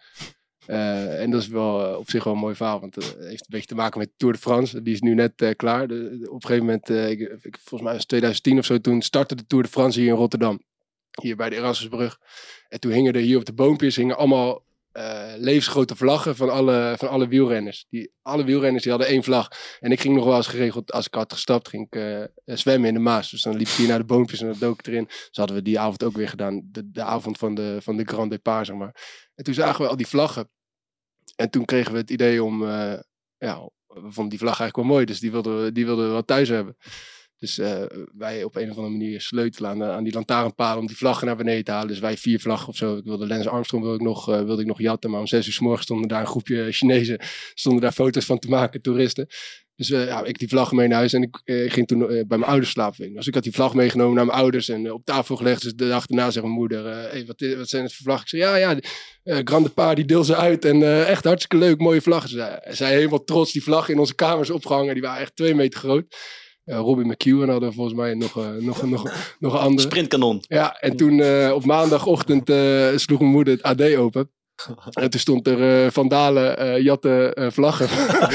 Eh, 0.65 1.21
en 1.21 1.31
dat 1.31 1.41
is 1.41 1.47
wel 1.47 1.85
eh, 1.85 1.97
op 1.97 2.09
zich 2.09 2.23
wel 2.23 2.33
een 2.33 2.39
mooi 2.39 2.55
verhaal, 2.55 2.79
want 2.79 2.95
het 2.95 3.15
heeft 3.19 3.41
een 3.41 3.45
beetje 3.49 3.67
te 3.67 3.75
maken 3.75 3.99
met 3.99 4.11
Tour 4.17 4.33
de 4.33 4.39
France. 4.39 4.81
Die 4.81 4.93
is 4.93 5.01
nu 5.01 5.13
net 5.13 5.41
eh, 5.41 5.55
klaar. 5.55 5.83
Op 5.83 5.89
een 5.91 6.41
gegeven 6.41 6.65
moment, 6.65 6.89
eh, 6.89 7.09
ik, 7.09 7.57
volgens 7.63 7.81
mij 7.81 7.91
was 7.91 7.99
het 7.99 8.07
2010 8.07 8.57
of 8.57 8.65
zo, 8.65 8.79
toen 8.79 9.01
startte 9.01 9.35
de 9.35 9.45
Tour 9.45 9.63
de 9.63 9.69
France 9.69 9.99
hier 9.99 10.09
in 10.09 10.15
Rotterdam. 10.15 10.61
Hier 11.21 11.35
bij 11.35 11.49
de 11.49 11.55
Erasmusbrug. 11.55 12.19
En 12.67 12.79
toen 12.79 12.91
hingen 12.91 13.13
er 13.13 13.21
hier 13.21 13.37
op 13.37 13.45
de 13.45 13.53
boompjes 13.53 13.95
hingen 13.95 14.17
allemaal 14.17 14.65
eh, 14.95 15.33
levensgrote 15.37 15.95
vlaggen 15.95 16.35
van 16.35 16.49
alle, 16.49 16.95
van 16.97 17.09
alle 17.09 17.27
wielrenners. 17.27 17.85
Die, 17.89 18.11
alle 18.21 18.43
wielrenners 18.43 18.83
die 18.83 18.91
hadden 18.91 19.09
één 19.09 19.23
vlag. 19.23 19.51
En 19.79 19.91
ik 19.91 20.01
ging 20.01 20.15
nog 20.15 20.25
wel 20.25 20.35
eens 20.35 20.47
geregeld, 20.47 20.91
als 20.91 21.05
ik 21.05 21.13
had 21.13 21.33
gestapt, 21.33 21.69
ging 21.69 21.85
ik 21.85 21.95
eh, 21.95 22.21
eh, 22.21 22.27
zwemmen 22.43 22.87
in 22.87 22.93
de 22.93 22.99
Maas. 22.99 23.31
Dus 23.31 23.41
dan 23.41 23.55
liep 23.55 23.67
ik 23.67 23.73
hier 23.73 23.87
naar 23.87 23.97
de 23.97 24.05
boompjes 24.05 24.41
en 24.41 24.47
dan 24.47 24.59
dook 24.59 24.79
ik 24.79 24.87
erin. 24.87 25.05
Dus 25.05 25.29
hadden 25.31 25.55
we 25.55 25.61
die 25.61 25.79
avond 25.79 26.03
ook 26.03 26.15
weer 26.15 26.29
gedaan. 26.29 26.61
De, 26.71 26.91
de 26.91 27.03
avond 27.03 27.37
van 27.37 27.55
de, 27.55 27.77
van 27.81 27.97
de 27.97 28.03
Grand 28.03 28.29
Départ, 28.29 28.65
zeg 28.65 28.75
maar. 28.75 28.95
En 29.35 29.43
toen 29.43 29.53
zagen 29.53 29.81
we 29.81 29.89
al 29.89 29.95
die 29.95 30.07
vlaggen. 30.07 30.49
En 31.35 31.49
toen 31.49 31.65
kregen 31.65 31.91
we 31.91 31.97
het 31.97 32.09
idee 32.09 32.43
om, 32.43 32.63
eh, 32.63 32.99
ja, 33.37 33.69
we 33.87 34.11
vonden 34.11 34.29
die 34.29 34.39
vlag 34.39 34.59
eigenlijk 34.59 34.75
wel 34.75 34.85
mooi. 34.85 35.05
Dus 35.05 35.19
die 35.19 35.31
wilden 35.31 35.63
we, 35.63 35.71
die 35.71 35.85
wilden 35.85 36.05
we 36.05 36.11
wel 36.11 36.25
thuis 36.25 36.49
hebben. 36.49 36.77
Dus 37.37 37.57
eh, 37.57 37.83
wij 38.17 38.43
op 38.43 38.55
een 38.55 38.69
of 38.69 38.77
andere 38.77 38.97
manier 38.97 39.21
sleutelen 39.21 39.83
aan, 39.83 40.03
die 40.03 40.13
lantaarnpalen 40.13 40.79
om 40.79 40.87
die 40.87 40.97
vlaggen 40.97 41.27
naar 41.27 41.35
beneden 41.35 41.63
te 41.63 41.71
halen. 41.71 41.87
Dus 41.87 41.99
wij 41.99 42.17
vier 42.17 42.39
vlaggen 42.39 42.67
of 42.67 42.75
zo. 42.75 42.97
Ik 42.97 43.03
wilde 43.03 43.27
Lance 43.27 43.49
Armstrong 43.49 43.83
wilde 43.83 43.99
ik 43.99 44.05
nog, 44.05 44.29
eh, 44.29 44.43
wilde 44.43 44.61
ik 44.61 44.67
nog 44.67 44.79
jatten. 44.79 45.09
Maar 45.09 45.19
om 45.19 45.27
zes 45.27 45.47
uur 45.47 45.53
s 45.53 45.59
morgens 45.59 45.83
stonden 45.83 46.07
daar 46.07 46.21
een 46.21 46.27
groepje 46.27 46.71
Chinezen. 46.71 47.19
Stonden 47.53 47.81
daar 47.81 47.91
foto's 47.91 48.25
van 48.25 48.39
te 48.39 48.49
maken, 48.49 48.81
toeristen. 48.81 49.27
Dus 49.75 49.87
ja, 49.87 50.23
ik 50.23 50.39
die 50.39 50.47
vlag 50.47 50.71
mee 50.71 50.87
naar 50.87 50.97
huis 50.97 51.13
en 51.13 51.21
ik 51.21 51.41
eh, 51.43 51.71
ging 51.71 51.87
toen 51.87 52.01
eh, 52.01 52.07
bij 52.07 52.37
mijn 52.37 52.43
ouders 52.43 52.71
slapen. 52.71 53.13
Dus 53.13 53.27
ik 53.27 53.33
had 53.33 53.43
die 53.43 53.53
vlag 53.53 53.73
meegenomen 53.73 54.15
naar 54.15 54.25
mijn 54.25 54.37
ouders 54.37 54.69
en 54.69 54.91
op 54.91 55.05
tafel 55.05 55.35
gelegd. 55.35 55.61
Dus 55.61 55.73
de 55.73 55.87
dag 55.87 56.05
daarna 56.05 56.31
zegt 56.31 56.45
mijn 56.45 56.57
moeder, 56.57 56.85
hey, 56.85 57.25
wat, 57.25 57.55
wat 57.57 57.69
zijn 57.69 57.83
het 57.83 57.93
voor 57.93 58.05
vlaggen? 58.05 58.23
Ik 58.23 58.43
zei, 58.43 58.59
ja, 58.59 58.79
ja, 59.23 59.41
Grande 59.43 59.69
Paar, 59.69 59.95
die 59.95 60.05
deel 60.05 60.23
ze 60.23 60.35
uit. 60.35 60.65
En 60.65 61.05
echt 61.05 61.23
hartstikke 61.23 61.57
leuk, 61.57 61.79
mooie 61.79 62.01
vlaggen. 62.01 62.29
Ze 62.29 62.61
zij 62.69 62.93
helemaal 62.93 63.23
trots 63.23 63.51
die 63.51 63.63
vlaggen 63.63 63.93
in 63.93 63.99
onze 63.99 64.15
kamers 64.15 64.49
opgehangen. 64.49 64.93
Die 64.93 65.03
waren 65.03 65.21
echt 65.21 65.35
twee 65.35 65.55
meter 65.55 65.79
groot. 65.79 66.15
Robin 66.65 67.07
McEwen 67.07 67.49
hadden 67.49 67.69
we 67.69 67.75
volgens 67.75 67.95
mij 67.95 68.13
nog, 68.13 68.35
nog, 68.59 68.83
nog, 68.83 69.03
nog 69.39 69.53
een 69.53 69.59
andere. 69.59 69.87
Sprintkanon. 69.87 70.43
Ja, 70.47 70.79
en 70.79 70.95
toen 70.95 71.51
op 71.51 71.65
maandagochtend 71.65 72.45
sloeg 73.01 73.19
mijn 73.19 73.31
moeder 73.31 73.53
het 73.53 73.63
AD 73.63 73.95
open. 73.95 74.29
En 74.93 75.09
toen 75.09 75.19
stond 75.19 75.47
er 75.47 75.85
eh 75.85 75.91
vandalen, 75.91 76.57
eh 76.57 76.83
jatten 76.83 77.33
eh, 77.33 77.51
vlaggen 77.51 77.87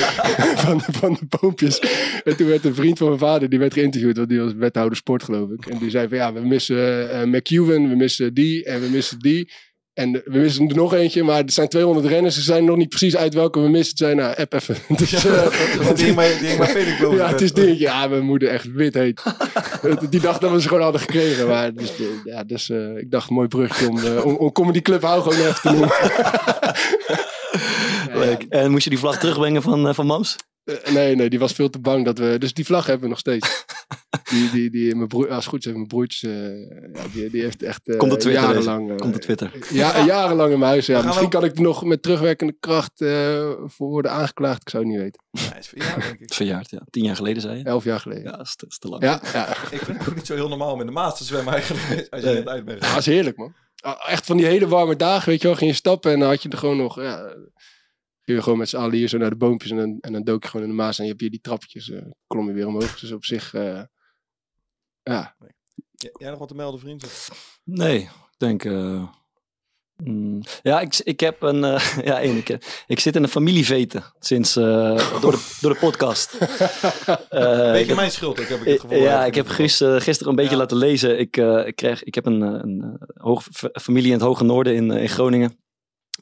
van, 0.64 0.80
van 0.80 1.12
de 1.20 1.38
boompjes. 1.40 1.80
En 2.24 2.36
toen 2.36 2.46
werd 2.46 2.64
een 2.64 2.74
vriend 2.74 2.98
van 2.98 3.06
mijn 3.06 3.18
vader, 3.18 3.48
die 3.48 3.58
werd 3.58 3.72
geïnterviewd, 3.72 4.16
want 4.16 4.28
die 4.28 4.40
was 4.40 4.52
wethouder 4.52 4.96
sport 4.96 5.22
geloof 5.22 5.50
ik. 5.50 5.66
En 5.66 5.78
die 5.78 5.90
zei 5.90 6.08
van 6.08 6.16
ja, 6.16 6.32
we 6.32 6.40
missen 6.40 7.30
McEwen, 7.30 7.88
we 7.88 7.96
missen 7.96 8.34
die 8.34 8.64
en 8.64 8.80
we 8.80 8.88
missen 8.88 9.18
die. 9.18 9.50
En 9.94 10.12
we 10.12 10.38
missen 10.38 10.68
er 10.68 10.74
nog 10.76 10.94
eentje, 10.94 11.22
maar 11.22 11.38
er 11.42 11.50
zijn 11.50 11.68
200 11.68 12.06
renners. 12.06 12.34
Ze 12.34 12.42
zijn 12.42 12.64
nog 12.64 12.76
niet 12.76 12.88
precies 12.88 13.16
uit 13.16 13.34
welke 13.34 13.60
we 13.60 13.68
missen. 13.68 13.96
Zijn 13.96 14.16
nou, 14.16 14.34
app 14.36 14.52
even. 14.52 14.76
Dus, 14.96 15.12
eh, 15.24 15.46
die 15.94 16.04
ging 16.04 16.16
bij, 16.16 16.38
die 16.38 16.46
ging 16.46 16.58
bij 16.58 16.68
Felix 16.68 16.98
boven. 16.98 17.16
ja, 17.18 17.28
het 17.28 17.40
is 17.40 17.52
dingetje. 17.52 17.84
Ja, 17.84 18.06
mijn 18.06 18.24
moeder 18.24 18.48
echt 18.48 18.72
wit 18.72 18.94
heet. 18.94 19.22
Die 20.10 20.20
dacht 20.20 20.40
dat 20.40 20.50
we 20.50 20.60
ze 20.60 20.68
gewoon 20.68 20.82
hadden 20.82 21.00
gekregen. 21.00 21.46
Maar 21.48 21.74
dus, 21.74 21.90
eh, 22.00 22.06
ja, 22.24 22.44
dus 22.44 22.70
eh, 22.70 22.96
ik 22.96 23.10
dacht, 23.10 23.30
mooi 23.30 23.48
brugje 23.48 23.88
om, 23.88 23.98
eh, 23.98 24.24
om, 24.24 24.36
om 24.36 24.52
Comedy 24.52 24.80
Club 24.82 25.02
Hou 25.02 25.22
gewoon 25.22 25.38
even 25.38 25.60
te 25.60 25.70
noemen. 25.70 25.90
Ja, 28.12 28.18
Leuk. 28.18 28.42
En 28.48 28.70
moest 28.70 28.84
je 28.84 28.90
die 28.90 28.98
vlag 28.98 29.18
terugbrengen 29.18 29.62
van, 29.62 29.88
eh, 29.88 29.94
van 29.94 30.06
Mams? 30.06 30.36
eh, 30.64 30.92
nee, 30.92 31.14
nee, 31.16 31.30
die 31.30 31.38
was 31.38 31.52
veel 31.52 31.70
te 31.70 31.78
bang 31.78 32.04
dat 32.04 32.18
we... 32.18 32.36
Dus 32.38 32.52
die 32.54 32.64
vlag 32.64 32.86
hebben 32.86 33.02
we 33.02 33.08
nog 33.08 33.18
steeds. 33.18 33.64
Die, 34.30 34.50
die, 34.50 34.70
die, 34.70 34.94
mijn 34.94 35.08
broer, 35.08 35.26
als 35.28 35.36
het 35.36 35.44
goed 35.46 35.58
is, 35.58 35.64
heeft 35.64 35.76
mijn 35.76 35.88
broertje... 35.88 36.28
eh, 36.94 37.02
die, 37.12 37.30
die 37.30 37.42
heeft 37.42 37.62
echt 37.62 37.88
eh, 37.88 37.98
Komt 37.98 38.12
op 38.12 38.18
Twitter, 38.18 38.42
deze. 38.46 38.52
jarenlang... 38.62 38.90
eh, 38.90 38.96
Komt 38.96 39.14
op 39.14 39.20
Twitter. 39.20 39.52
Ja, 39.72 40.04
jarenlang 40.04 40.52
in 40.52 40.58
mijn 40.58 40.70
huis. 40.70 40.86
Ja. 40.86 41.02
Misschien 41.02 41.28
kan 41.28 41.44
ik 41.44 41.56
er 41.56 41.62
nog 41.62 41.84
met 41.84 42.02
terugwerkende 42.02 42.56
kracht 42.60 43.00
eh, 43.00 43.50
voor 43.64 43.88
worden 43.88 44.10
aangeklaagd. 44.10 44.60
Ik 44.60 44.68
zou 44.68 44.82
het 44.82 44.92
niet 44.92 45.00
weten. 45.02 45.22
Ja, 45.30 45.40
hij 45.50 45.58
is 45.58 45.66
verjaard, 45.68 46.02
denk 46.02 46.20
ik. 46.20 46.32
Verjaard, 46.42 46.70
ja. 46.70 46.82
Tien 46.90 47.04
jaar 47.04 47.16
geleden 47.16 47.42
zei 47.42 47.58
je. 47.58 47.64
Elf 47.64 47.84
jaar 47.84 48.00
geleden. 48.00 48.22
Ja, 48.24 48.30
dat 48.36 48.46
is, 48.46 48.56
te- 48.56 48.66
is 48.68 48.78
te 48.78 48.88
lang. 48.88 49.02
Ja, 49.02 49.20
ja. 49.32 49.48
Ik 49.70 49.80
vind 49.82 49.98
het 49.98 50.08
ook 50.08 50.14
niet 50.14 50.26
zo 50.26 50.34
heel 50.34 50.48
normaal 50.48 50.72
om 50.72 50.80
in 50.80 50.86
de 50.86 50.92
Maas 50.92 51.18
te 51.18 51.24
zwemmen 51.24 51.52
eigenlijk. 51.54 52.06
Als 52.10 52.22
je 52.22 52.28
Nee. 52.28 52.48
uit 52.48 52.64
bent 52.64 52.82
Ja, 52.84 52.88
dat 52.88 52.98
is 52.98 53.06
heerlijk, 53.06 53.36
man. 53.36 53.54
Ah, 53.82 54.10
Echt 54.12 54.26
van 54.26 54.36
die 54.36 54.46
hele 54.46 54.68
warme 54.68 54.96
dagen, 54.96 55.28
weet 55.28 55.40
je 55.42 55.46
wel. 55.48 55.56
Ging 55.56 55.70
je 55.70 55.76
stappen 55.76 56.12
en 56.12 56.18
dan 56.18 56.28
had 56.28 56.42
je 56.42 56.48
er 56.48 56.58
gewoon 56.58 56.76
nog... 56.76 57.00
Ja, 57.00 57.18
ging 58.22 58.38
je 58.38 58.42
gewoon 58.42 58.58
met 58.58 58.68
z'n 58.68 58.76
allen 58.76 58.94
hier 58.96 59.08
zo 59.08 59.18
naar 59.18 59.30
de 59.30 59.36
boompjes 59.36 59.70
en 59.70 59.76
dan, 59.76 59.98
en 60.00 60.12
dan 60.12 60.22
dook 60.24 60.42
je 60.42 60.48
gewoon 60.48 60.66
in 60.66 60.72
de 60.72 60.78
Maas 60.82 60.96
en 60.98 61.04
je 61.04 61.08
hebt 61.10 61.20
hier 61.20 61.30
die 61.30 61.40
trappetjes. 61.40 61.90
eh 61.90 62.00
klom 62.26 62.46
je 62.46 62.52
weer 62.52 62.66
omhoog. 62.66 63.00
Dus 63.00 63.12
op 63.12 63.24
zich... 63.24 63.54
eh, 63.54 63.82
ja, 65.02 65.34
Jij 66.18 66.30
nog 66.30 66.38
wat 66.38 66.48
te 66.48 66.54
melden, 66.54 66.80
vriend? 66.80 67.28
Nee, 67.64 67.98
ik 68.00 68.10
denk... 68.36 68.64
eh, 68.64 69.02
mm, 69.96 70.40
ja, 70.62 70.80
ik, 70.80 70.98
ik 70.98 71.20
heb 71.20 71.42
een... 71.42 71.64
eh, 71.64 71.98
ja, 72.04 72.20
één 72.20 72.42
keer. 72.42 72.62
Ik 72.86 73.00
zit 73.00 73.16
in 73.16 73.22
een 73.22 73.28
familieveten 73.28 74.04
sinds... 74.18 74.56
eh, 74.56 75.20
door, 75.20 75.30
de, 75.32 75.56
door 75.60 75.72
de 75.72 75.78
podcast. 75.78 76.32
Eh, 77.28 77.72
Beetje 77.72 77.90
ik- 77.90 77.94
mijn 77.96 78.10
schuld, 78.10 78.40
ook, 78.40 78.46
heb 78.48 78.60
ik 78.60 78.66
het 78.66 78.74
Eh, 78.74 78.80
gevoel. 78.80 78.98
Ja, 78.98 79.24
ik 79.24 79.34
heb 79.34 79.48
Guus 79.48 79.80
eh, 79.80 79.96
gisteren 80.00 80.28
een 80.30 80.36
beetje 80.36 80.50
Ja. 80.52 80.56
laten 80.56 80.76
lezen. 80.76 81.18
Ik, 81.18 81.36
eh, 81.36 81.66
ik, 81.66 81.76
kreeg, 81.76 82.02
ik 82.02 82.14
heb 82.14 82.26
een, 82.26 82.42
eh, 82.42 82.48
een, 82.48 82.98
eh, 83.00 83.22
hoog, 83.24 83.46
familie 83.80 84.06
in 84.06 84.12
het 84.12 84.22
Hoge 84.22 84.44
Noorden 84.44 84.74
in, 84.74 84.90
eh, 84.90 85.02
in 85.02 85.08
Groningen. 85.08 85.58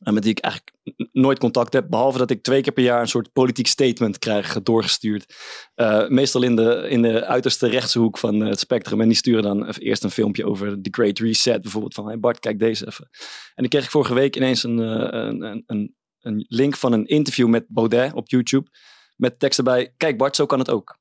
En 0.03 0.15
met 0.15 0.23
die 0.23 0.33
ik 0.33 0.39
eigenlijk 0.39 0.77
nooit 1.13 1.39
contact 1.39 1.73
heb. 1.73 1.89
Behalve 1.89 2.19
dat 2.19 2.31
ik 2.31 2.43
twee 2.43 2.63
keer 2.63 2.73
per 2.73 2.83
jaar 2.83 3.01
een 3.01 3.09
soort 3.09 3.33
politiek 3.33 3.67
statement 3.67 4.19
krijg 4.19 4.57
eh, 4.57 4.63
doorgestuurd. 4.63 5.35
Eh, 5.75 6.09
meestal 6.09 6.43
in 6.43 6.57
de, 6.57 6.87
in 6.89 7.03
de 7.03 7.25
uiterste 7.25 7.69
rechtse 7.69 7.99
hoek 7.99 8.19
van 8.19 8.43
eh, 8.43 8.49
het 8.49 8.61
spectrum. 8.61 9.01
En 9.01 9.09
die 9.09 9.17
sturen 9.17 9.43
dan 9.43 9.67
even 9.67 9.83
eerst 9.83 10.05
een 10.05 10.11
filmpje 10.11 10.47
over 10.47 10.83
The 10.83 10.89
Great 10.91 11.19
Reset. 11.19 11.63
Bijvoorbeeld 11.63 11.95
van, 11.95 12.07
hey 12.07 12.19
Bart, 12.19 12.39
kijk 12.39 12.59
deze 12.59 12.87
even. 12.87 13.09
En 13.55 13.63
dan 13.63 13.69
kreeg 13.69 13.85
ik 13.85 13.91
vorige 13.91 14.15
week 14.15 14.37
ineens 14.37 14.63
een, 14.63 14.79
een, 14.79 15.43
een, 15.43 15.63
een, 15.67 15.95
een 16.21 16.45
link 16.49 16.77
van 16.77 16.93
een 16.93 17.07
interview 17.07 17.49
met 17.49 17.65
Baudet 17.69 18.13
op 18.13 18.29
YouTube. 18.29 18.71
Met 19.17 19.39
tekst 19.39 19.59
erbij, 19.59 19.95
kijk 19.97 20.19
Bart, 20.19 20.37
zo 20.37 20.47
kan 20.47 20.59
het 20.59 20.71
ook. 20.71 20.99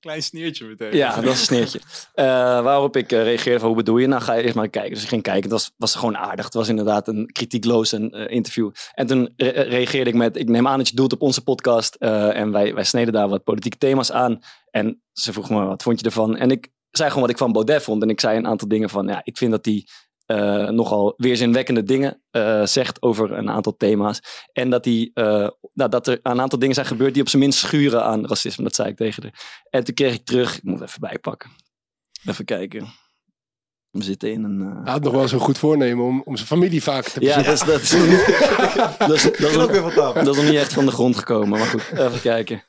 Klein 0.00 0.22
sneertje 0.22 0.64
meteen. 0.66 0.96
Ja, 0.96 1.14
dat 1.14 1.24
is 1.24 1.30
een 1.30 1.36
sneertje. 1.36 1.80
Eh, 2.14 2.26
waarop 2.62 2.96
ik 2.96 3.12
eh, 3.12 3.22
reageerde 3.22 3.58
van, 3.58 3.68
hoe 3.68 3.76
bedoel 3.76 3.98
je? 3.98 4.06
Nou, 4.06 4.22
ga 4.22 4.32
je 4.34 4.42
eerst 4.42 4.54
maar 4.54 4.68
kijken. 4.68 4.92
Dus 4.92 5.02
ik 5.02 5.08
ging 5.08 5.22
kijken. 5.22 5.42
Het 5.42 5.52
was, 5.52 5.70
was 5.76 5.94
gewoon 5.94 6.16
aardig. 6.16 6.44
Het 6.44 6.54
was 6.54 6.68
inderdaad 6.68 7.08
een 7.08 7.32
kritiekloos 7.32 7.92
eh, 7.92 8.30
interview. 8.30 8.70
En 8.94 9.06
toen 9.06 9.32
re- 9.36 9.48
reageerde 9.50 10.10
ik 10.10 10.16
met, 10.16 10.36
ik 10.36 10.48
neem 10.48 10.66
aan 10.68 10.78
dat 10.78 10.88
je 10.88 10.94
doelt 10.96 11.12
op 11.12 11.22
onze 11.22 11.42
podcast. 11.42 11.94
En 11.94 12.52
wij, 12.52 12.74
wij 12.74 12.84
sneden 12.84 13.12
daar 13.12 13.28
wat 13.28 13.44
politieke 13.44 13.78
thema's 13.78 14.12
aan. 14.12 14.40
En 14.70 15.02
ze 15.12 15.32
vroeg 15.32 15.50
me, 15.50 15.64
wat 15.64 15.82
vond 15.82 16.00
je 16.00 16.06
ervan? 16.06 16.36
En 16.36 16.50
ik 16.50 16.68
zei 16.90 17.08
gewoon 17.08 17.22
wat 17.22 17.32
ik 17.32 17.38
van 17.38 17.52
Baudet 17.52 17.82
vond. 17.82 18.02
En 18.02 18.10
ik 18.10 18.20
zei 18.20 18.36
een 18.36 18.46
aantal 18.46 18.68
dingen 18.68 18.90
van, 18.90 19.06
ja, 19.06 19.20
ik 19.24 19.36
vind 19.36 19.50
dat 19.50 19.64
hij 19.64 19.86
eh, 20.30 20.68
nogal 20.68 21.14
weerzinwekkende 21.16 21.82
dingen 21.82 22.22
eh, 22.30 22.64
zegt 22.66 23.02
over 23.02 23.32
een 23.32 23.50
aantal 23.50 23.76
thema's. 23.76 24.20
En 24.52 24.70
dat, 24.70 24.84
hij, 24.84 25.10
eh, 25.14 25.48
nou, 25.72 25.90
dat 25.90 26.06
er 26.06 26.18
een 26.22 26.40
aantal 26.40 26.58
dingen 26.58 26.74
zijn 26.74 26.86
gebeurd 26.86 27.12
die 27.14 27.22
op 27.22 27.28
zijn 27.28 27.42
minst 27.42 27.58
schuren 27.58 28.04
aan 28.04 28.26
racisme. 28.26 28.64
Dat 28.64 28.74
zei 28.74 28.88
ik 28.88 28.96
tegen 28.96 29.22
haar. 29.22 29.62
En 29.70 29.84
toen 29.84 29.94
kreeg 29.94 30.14
ik 30.14 30.24
terug, 30.24 30.56
ik 30.56 30.62
moet 30.62 30.80
even 30.80 31.00
bijpakken. 31.00 31.50
Even 32.28 32.44
kijken. 32.44 32.86
We 33.90 34.02
zitten 34.02 34.32
in 34.32 34.44
een... 34.44 34.60
eh, 34.60 34.82
Hij 34.82 34.92
had 34.92 35.02
nog 35.02 35.12
wel 35.12 35.28
zo'n 35.28 35.40
goed 35.40 35.58
voornemen 35.58 36.04
om, 36.04 36.22
om 36.24 36.36
zijn 36.36 36.48
familie 36.48 36.82
vaker 36.82 37.12
te 37.12 37.20
ja, 37.20 37.36
bezoeken. 37.42 37.66
dat 37.66 37.80
is, 37.80 37.90
dat, 37.90 38.00
is, 38.00 38.96
dat, 38.98 39.10
is, 39.14 39.22
dat, 39.22 39.38
is, 39.40 39.54
Ik 39.54 39.58
ook 39.58 39.70
weer 39.70 39.80
van 39.82 39.92
tafel. 39.92 40.24
dat 40.24 40.34
is 40.34 40.40
nog 40.42 40.50
niet 40.50 40.60
echt 40.60 40.72
van 40.72 40.86
de 40.86 40.92
grond 40.92 41.16
gekomen. 41.16 41.48
Maar 41.58 41.66
goed, 41.66 41.90
even 41.92 42.20
kijken. 42.20 42.62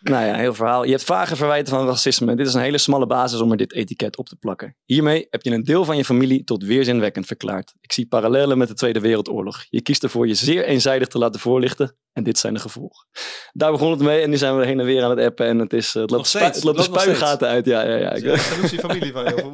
Nou 0.00 0.26
ja, 0.26 0.34
heel 0.34 0.54
verhaal. 0.54 0.84
Je 0.84 0.90
hebt 0.90 1.04
vage 1.04 1.36
verwijten 1.36 1.72
van 1.74 1.86
racisme. 1.86 2.34
Dit 2.36 2.46
is 2.46 2.54
een 2.54 2.60
hele 2.60 2.78
smalle 2.78 3.06
basis 3.06 3.40
om 3.40 3.50
er 3.50 3.56
dit 3.56 3.72
etiket 3.72 4.16
op 4.16 4.28
te 4.28 4.36
plakken. 4.36 4.76
Hiermee 4.84 5.26
heb 5.30 5.42
je 5.42 5.50
een 5.50 5.64
deel 5.64 5.84
van 5.84 5.96
je 5.96 6.04
familie 6.04 6.44
tot 6.44 6.64
weerzinwekkend 6.64 7.26
verklaard. 7.26 7.74
Ik 7.80 7.92
zie 7.92 8.06
parallellen 8.06 8.58
met 8.58 8.68
de 8.68 8.74
Tweede 8.74 9.00
Wereldoorlog. 9.00 9.64
Je 9.68 9.82
kiest 9.82 10.02
ervoor 10.02 10.26
je 10.26 10.34
zeer 10.34 10.64
eenzijdig 10.64 11.08
te 11.08 11.18
laten 11.18 11.40
voorlichten. 11.40 11.96
En 12.12 12.24
dit 12.24 12.38
zijn 12.38 12.54
de 12.54 12.60
gevolgen. 12.60 13.06
Daar 13.52 13.72
begon 13.72 13.90
het 13.90 14.00
mee 14.00 14.20
en 14.20 14.30
nu 14.30 14.36
zijn 14.36 14.56
we 14.58 14.66
heen 14.66 14.80
en 14.80 14.86
weer 14.86 15.02
aan 15.02 15.10
het 15.10 15.18
appen. 15.20 15.46
En 15.46 15.58
het, 15.58 15.72
is, 15.72 15.94
het 15.94 16.10
loopt, 16.10 16.26
spu- 16.26 16.38
het 16.38 16.64
loopt 16.64 16.76
de 16.76 16.82
spuigaten 16.82 17.48
uit. 17.48 17.66
Ja, 17.66 17.82
ja, 17.82 17.96
ja. 17.96 18.12
Ik, 18.12 18.24
is 18.24 18.72
familie 18.80 19.12
van 19.12 19.24
je. 19.24 19.52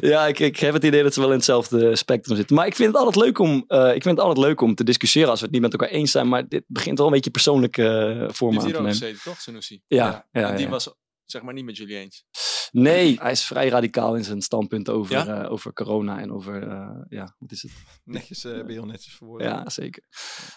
ja, 0.12 0.26
ik, 0.26 0.38
ik 0.38 0.58
heb 0.58 0.74
het 0.74 0.84
idee 0.84 1.02
dat 1.02 1.14
ze 1.14 1.20
wel 1.20 1.28
in 1.28 1.34
hetzelfde 1.36 1.96
spectrum 1.96 2.36
zitten. 2.36 2.56
Maar 2.56 2.66
ik 2.66 2.74
vind 2.76 2.88
het 2.88 2.96
altijd 3.04 3.24
leuk 3.24 3.38
om, 3.38 3.64
eh, 3.66 3.86
ik 3.94 4.02
vind 4.02 4.04
het 4.16 4.20
altijd 4.26 4.46
leuk 4.46 4.60
om 4.60 4.74
te 4.74 4.84
discussiëren 4.84 5.30
als 5.30 5.38
we 5.38 5.44
het 5.44 5.54
niet 5.54 5.62
met 5.62 5.72
elkaar 5.72 5.88
eens 5.88 6.10
zijn. 6.10 6.28
Maar 6.28 6.48
dit 6.48 6.62
begint 6.66 6.98
wel 6.98 7.06
een 7.06 7.12
beetje 7.12 7.30
persoonlijk 7.30 7.78
eh 7.78 7.86
Die 8.18 8.28
vorm 8.28 8.58
aan 8.58 8.64
hier 8.64 8.72
te 8.72 8.78
ook 8.78 8.84
nemen. 8.84 8.98
gezeten, 8.98 9.20
toch, 9.24 9.40
Sanusi? 9.40 9.80
Ja, 9.86 10.26
ja, 10.32 10.52
die 10.52 10.64
ja. 10.64 10.70
was 10.70 10.94
zeg 11.24 11.42
maar 11.42 11.54
niet 11.54 11.64
met 11.64 11.76
jullie 11.76 11.96
eens. 11.96 12.24
Nee, 12.70 13.18
hij 13.20 13.30
is 13.30 13.44
vrij 13.44 13.68
radicaal 13.68 14.14
in 14.16 14.24
zijn 14.24 14.42
standpunt 14.42 14.88
over, 14.88 15.14
Ja? 15.14 15.42
eh, 15.42 15.52
over 15.52 15.72
corona 15.72 16.20
en 16.20 16.32
over, 16.32 16.68
eh, 16.68 16.88
ja, 17.08 17.34
wat 17.38 17.50
is 17.50 17.62
het? 17.62 17.72
Netjes, 18.04 18.44
eh 18.44 18.52
ben 18.52 18.66
je 18.66 18.72
heel 18.72 18.86
netjes 18.86 19.14
verwoord. 19.14 19.42
Ja, 19.42 19.68
zeker. 19.68 20.02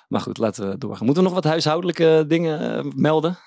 Maar 0.07 0.21
goed, 0.21 0.37
laten 0.37 0.69
we 0.69 0.77
doorgaan. 0.77 1.05
Moeten 1.05 1.23
we 1.23 1.29
nog 1.29 1.37
wat 1.41 1.51
huishoudelijke 1.51 2.25
dingen 2.27 2.77
eh, 2.77 2.91
melden? 2.95 3.37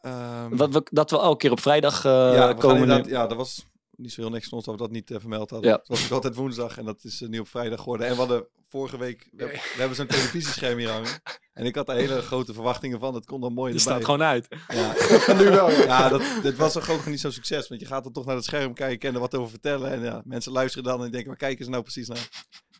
Ehm, 0.00 0.56
Wat 0.56 0.72
we, 0.72 0.86
dat 0.90 1.10
we 1.10 1.18
elke 1.18 1.36
keer 1.36 1.50
op 1.50 1.60
vrijdag 1.60 2.04
eh, 2.04 2.10
ja, 2.12 2.30
we 2.32 2.38
gaan 2.38 2.56
komen 2.58 3.08
ja, 3.08 3.26
dat 3.26 3.36
was 3.36 3.66
niet 4.02 4.12
zo 4.12 4.20
heel 4.20 4.30
niks 4.30 4.48
van 4.48 4.56
ons 4.58 4.66
dat 4.66 4.74
we 4.74 4.80
dat 4.80 4.90
niet 4.90 5.10
eh, 5.10 5.16
vermeld 5.20 5.50
hadden. 5.50 5.70
Ja. 5.70 5.76
Het 5.76 5.88
was 5.88 6.10
altijd 6.12 6.34
woensdag 6.34 6.78
en 6.78 6.84
dat 6.84 7.04
is 7.04 7.22
eh, 7.22 7.28
nu 7.28 7.38
op 7.38 7.48
vrijdag 7.48 7.78
geworden. 7.78 8.06
En 8.06 8.12
we 8.12 8.18
hadden 8.18 8.46
vorige 8.68 8.98
week, 8.98 9.28
we, 9.32 9.42
hebben- 9.42 9.60
we 9.60 9.78
hebben 9.78 9.96
zo'n 9.96 10.06
televisiescherm 10.06 10.78
hier 10.78 10.90
hangen. 10.90 11.20
En 11.52 11.64
ik 11.66 11.74
had 11.74 11.86
daar 11.86 11.96
hele 11.96 12.22
grote 12.22 12.52
verwachtingen 12.52 13.00
van. 13.00 13.14
Het 13.14 13.26
kon 13.26 13.40
dan 13.40 13.52
mooi 13.52 13.66
erbij. 13.72 13.84
staat 13.84 14.04
gewoon 14.04 14.22
uit. 14.22 14.46
Ja, 14.68 14.92
nu 15.38 15.44
wel, 15.48 15.70
ja. 15.70 15.82
ja 15.84 16.08
dat, 16.08 16.22
dit 16.42 16.56
was 16.56 16.72
toch 16.72 16.90
ook 16.90 17.06
niet 17.06 17.20
zo'n 17.20 17.32
succes. 17.32 17.68
Want 17.68 17.80
je 17.80 17.86
gaat 17.86 18.04
dan 18.04 18.12
toch 18.12 18.24
naar 18.24 18.36
het 18.36 18.44
scherm 18.44 18.74
kijken 18.74 19.08
en 19.08 19.14
er 19.14 19.20
wat 19.20 19.34
over 19.34 19.50
vertellen. 19.50 19.90
En 19.90 20.02
ja, 20.02 20.22
mensen 20.24 20.52
luisteren 20.52 20.84
dan 20.84 21.04
en 21.04 21.10
denken, 21.10 21.28
waar 21.28 21.36
kijken 21.36 21.64
ze 21.64 21.70
nou 21.70 21.82
precies 21.82 22.08
naar? 22.08 22.28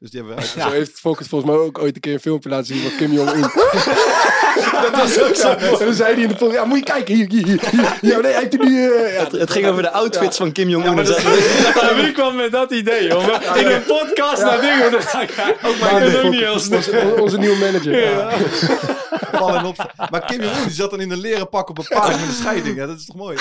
Dus 0.02 0.11
die 0.11 0.21
hebben 0.21 0.37
we 0.38 0.42
uit. 0.42 0.64
Zo 0.66 0.71
heeft 0.71 1.00
Focus 1.00 1.26
volgens 1.28 1.50
mij 1.50 1.61
ook 1.61 1.78
ooit 1.78 1.94
een 1.94 2.00
keer 2.00 2.12
een 2.12 2.21
filmpje 2.21 2.49
laten 2.49 2.67
zien 2.67 2.82
van 2.82 2.97
Kim 2.97 3.12
Jong-un. 3.12 3.41
dat 4.82 4.91
was 4.97 5.21
ook 5.21 5.34
zo. 5.34 5.49
En 5.50 5.84
dan 5.84 5.95
zei 5.95 6.15
hij 6.15 6.23
in 6.23 6.28
de 6.28 6.34
podcast, 6.34 6.52
ja 6.54 6.65
moet 6.65 6.78
je 6.78 6.84
kijken, 6.84 7.15
hier, 7.15 7.26
hier, 7.30 7.45
hier. 7.47 7.60
Ja, 8.00 8.19
nee, 8.21 8.32
hij 8.32 8.41
heeft 8.41 8.54
er 8.54 8.65
nu... 8.65 8.93
eh, 8.93 9.15
ja, 9.15 9.21
Het, 9.23 9.32
het 9.32 9.50
ging 9.50 9.67
over 9.67 9.82
de 9.82 9.91
outfits 9.91 10.36
van 10.36 10.52
Kim 10.52 10.69
Jong-un. 10.69 10.97
Ja, 10.97 11.02
dat- 11.02 11.95
wie 12.02 12.12
kwam 12.12 12.36
met 12.36 12.52
dat 12.52 12.71
idee, 12.71 13.06
jongen? 13.08 13.43
In 13.56 13.67
een 13.67 13.82
podcast 13.84 14.43
naar 14.43 14.60
dingen. 14.60 14.91
Dan 14.91 15.02
ga 15.02 15.21
ik 15.23 15.30
ook 15.62 15.78
maar 15.78 16.00
niet 16.30 16.41
heel 16.41 16.58
snel. 16.58 16.78
onze, 16.78 17.15
onze 17.21 17.38
nieuwe 17.38 17.56
manager. 17.58 17.93
Opstaan. 19.67 19.75
Maar 20.10 20.25
Kim 20.26 20.43
Jong-un 20.43 20.62
die 20.62 20.73
zat 20.73 20.91
dan 20.91 21.00
in 21.00 21.10
een 21.10 21.21
leren 21.21 21.49
pak 21.49 21.69
op 21.69 21.78
een 21.78 21.84
paard 21.88 22.21
met 22.21 22.28
een 22.28 22.34
scheiding. 22.34 22.76
Ja, 22.76 22.86
dat 22.86 22.99
is 22.99 23.06
toch 23.06 23.17
mooi? 23.17 23.36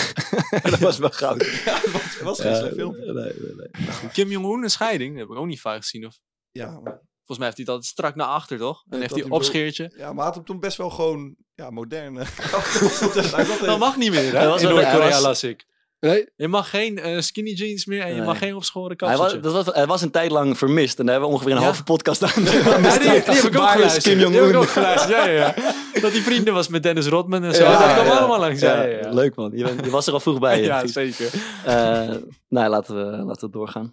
dat 0.64 0.80
was 0.80 0.98
wel 0.98 1.10
goud. 1.10 1.46
Ja, 1.66 1.74
het 1.74 1.92
was, 1.92 2.02
het 2.04 2.22
was 2.22 2.40
geen 2.40 2.52
Ja, 2.52 2.58
slecht 2.58 2.74
filmpje. 2.76 3.06
nee, 3.06 3.14
nee, 3.14 3.34
nee. 3.58 4.10
Kim 4.14 4.30
Jong-un, 4.32 4.64
een 4.64 4.70
scheiding. 4.70 5.12
Dat 5.12 5.20
heb 5.28 5.30
ik 5.36 5.42
ook 5.42 5.48
niet 5.48 5.62
vaak 5.62 5.82
gezien. 5.82 6.06
Of, 6.06 6.14
Ja, 6.52 6.80
maar, 6.84 7.00
volgens 7.16 7.38
mij 7.38 7.46
heeft 7.48 7.58
hij 7.58 7.66
dat 7.66 7.86
strak 7.86 8.16
naar 8.16 8.28
achter, 8.28 8.58
toch? 8.58 8.84
En 8.90 9.00
heeft 9.00 9.16
hij 9.16 9.24
opscheertje. 9.30 9.94
ja, 9.98 10.14
maar 10.14 10.26
had 10.26 10.36
hem 10.36 10.46
toen 10.46 10.60
best 10.60 10.78
wel 10.78 10.90
gewoon 10.90 11.36
ja, 11.56 11.70
modern. 11.70 12.18
eh, 12.18 12.26
had 13.48 13.60
Dat 13.66 13.80
mag 13.80 13.98
niet 13.98 14.12
meer, 14.12 14.38
hè? 14.40 14.48
was 14.48 14.62
In 14.62 14.70
Noord-Korea 14.70 15.22
las 15.22 15.44
ik. 15.44 15.70
Nee? 16.00 16.30
Je 16.36 16.48
mag 16.48 16.70
geen 16.70 16.98
eh, 16.98 17.20
skinny 17.20 17.52
jeans 17.52 17.86
meer 17.86 18.02
en 18.02 18.08
je 18.10 18.14
Nee. 18.16 18.26
mag 18.26 18.38
geen 18.38 18.56
opschoren 18.56 18.96
Hij 19.06 19.18
was, 19.18 19.40
dat 19.40 19.54
was, 19.54 19.66
hij 19.76 19.86
was 19.86 20.02
een 20.02 20.12
tijd 20.12 20.32
lang 20.32 20.58
vermist. 20.58 21.00
En 21.00 21.06
daar 21.06 21.14
hebben 21.14 21.30
we 21.32 21.36
ongeveer 21.38 21.56
een 21.56 21.60
Ja? 21.62 21.66
halve 21.68 21.84
podcast 21.84 22.24
aan. 22.24 22.44
Ja, 22.44 22.98
die, 22.98 23.00
die 23.00 23.10
heb 23.10 23.28
ik 23.28 23.46
ook 23.46 23.54
Waar 23.54 23.68
is 23.68 23.72
geluisterd. 23.74 24.04
Kim 24.04 24.18
Die 24.18 24.26
heb 24.26 24.34
ik 24.36 24.40
Jong-un? 24.40 24.56
ook 24.56 24.70
geluisterd, 24.70 25.12
ja, 25.12 25.26
ja, 25.28 25.54
ja. 25.94 26.00
Dat 26.02 26.12
hij 26.12 26.22
vrienden 26.22 26.54
was 26.54 26.68
met 26.68 26.84
Dennis 26.84 27.08
Rodman 27.08 27.44
en 27.44 27.56
zo. 27.56 27.64
Ja, 27.64 27.80
dat 27.86 27.94
kwam 27.94 28.06
ja. 28.06 28.18
allemaal 28.18 28.40
langs. 28.40 28.62
Ja, 28.62 28.74
Ja, 28.76 28.84
ja, 28.84 28.98
ja. 29.00 29.10
Leuk 29.14 29.36
man. 29.36 29.52
Je, 29.56 29.90
was 29.90 30.08
er 30.08 30.14
al 30.14 30.20
vroeg 30.20 30.40
bij. 30.40 30.62
Ja, 30.62 30.88
zeker. 30.88 31.30
Eh, 31.66 32.10
nou, 32.50 32.70
laten 32.70 32.96
we, 32.96 33.24
laten 33.24 33.46
we 33.48 33.54
doorgaan. 33.54 33.92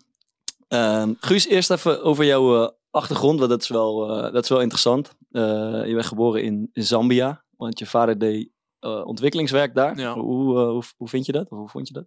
Ehm, 0.69 1.13
Guus, 1.21 1.47
eerst 1.47 1.71
even 1.71 2.03
over 2.03 2.25
jouw 2.25 2.63
eh, 2.65 2.71
achtergrond, 2.91 3.39
want 3.39 3.51
dat 3.51 3.63
is 3.63 3.69
wel, 3.69 4.11
eh, 4.11 4.33
dat 4.33 4.43
is 4.43 4.49
wel 4.51 4.61
interessant. 4.61 5.17
Eh, 5.31 5.43
je 5.87 5.93
bent 5.95 6.07
geboren 6.07 6.43
in, 6.43 6.71
Zambia, 6.73 7.45
want 7.57 7.79
je 7.79 7.87
vader 7.87 8.19
deed 8.19 8.51
ontwikkelingswerk 8.81 9.75
daar. 9.75 9.99
Ja. 9.99 10.15
Hoe, 10.15 10.59
hoe, 10.59 10.83
hoe 10.97 11.09
vind 11.09 11.27
je 11.27 11.33
dat? 11.33 11.51
Of 11.51 11.59
hoe 11.59 11.69
vond 11.69 11.89
je 11.89 11.95
dat? 11.95 12.07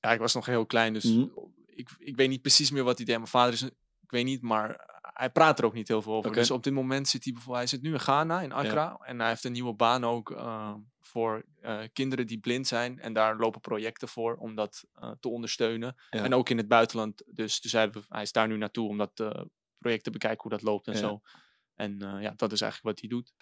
Ja, 0.00 0.12
ik 0.12 0.20
was 0.20 0.34
nog 0.34 0.46
heel 0.46 0.66
klein, 0.66 0.92
dus 0.92 1.04
Mhm. 1.04 1.26
ik, 1.66 1.88
ik 1.98 2.16
weet 2.16 2.28
niet 2.28 2.40
precies 2.42 2.70
meer 2.70 2.84
wat 2.84 2.96
hij 2.96 3.06
deed. 3.06 3.16
Mijn 3.16 3.28
vader 3.28 3.52
is, 3.52 3.62
ik 3.62 4.10
weet 4.10 4.24
niet, 4.24 4.42
maar 4.42 4.91
hij 5.22 5.30
praat 5.30 5.58
er 5.58 5.64
ook 5.64 5.72
niet 5.74 5.88
heel 5.88 6.02
veel 6.02 6.12
over. 6.12 6.32
Dus 6.32 6.50
op 6.50 6.62
dit 6.62 6.72
moment 6.72 7.08
zit 7.08 7.24
hij 7.24 7.32
bijvoorbeeld, 7.32 7.70
hij 7.70 7.78
zit 7.78 7.86
nu 7.86 7.92
in 7.92 8.00
Ghana, 8.00 8.40
in 8.40 8.52
Accra. 8.52 8.96
En 9.04 9.18
hij 9.18 9.28
heeft 9.28 9.44
een 9.44 9.52
nieuwe 9.52 9.74
baan 9.74 10.04
ook 10.04 10.30
eh, 10.30 10.74
voor 11.00 11.44
eh, 11.60 11.78
kinderen 11.92 12.26
die 12.26 12.38
blind 12.38 12.66
zijn. 12.66 12.98
En 13.00 13.12
daar 13.12 13.36
lopen 13.36 13.60
projecten 13.60 14.08
voor 14.08 14.36
om 14.36 14.54
dat 14.54 14.84
eh, 14.92 15.10
te 15.20 15.28
ondersteunen. 15.28 15.94
Ja. 16.10 16.24
En 16.24 16.34
ook 16.34 16.48
in 16.48 16.56
het 16.56 16.68
buitenland. 16.68 17.22
Dus, 17.26 17.60
dus 17.60 17.72
hij, 17.72 17.90
hij 18.08 18.22
is 18.22 18.32
daar 18.32 18.48
nu 18.48 18.56
naartoe 18.56 18.88
om 18.88 18.98
dat 18.98 19.12
project 19.78 20.04
te 20.04 20.10
bekijken 20.10 20.42
hoe 20.42 20.50
dat 20.50 20.62
loopt 20.62 20.86
en 20.86 20.92
Ja. 20.92 20.98
zo. 20.98 21.20
En 21.74 21.98
ja, 22.20 22.32
dat 22.36 22.52
is 22.52 22.60
eigenlijk 22.60 22.82
wat 22.82 23.00
hij 23.00 23.08
doet. 23.08 23.32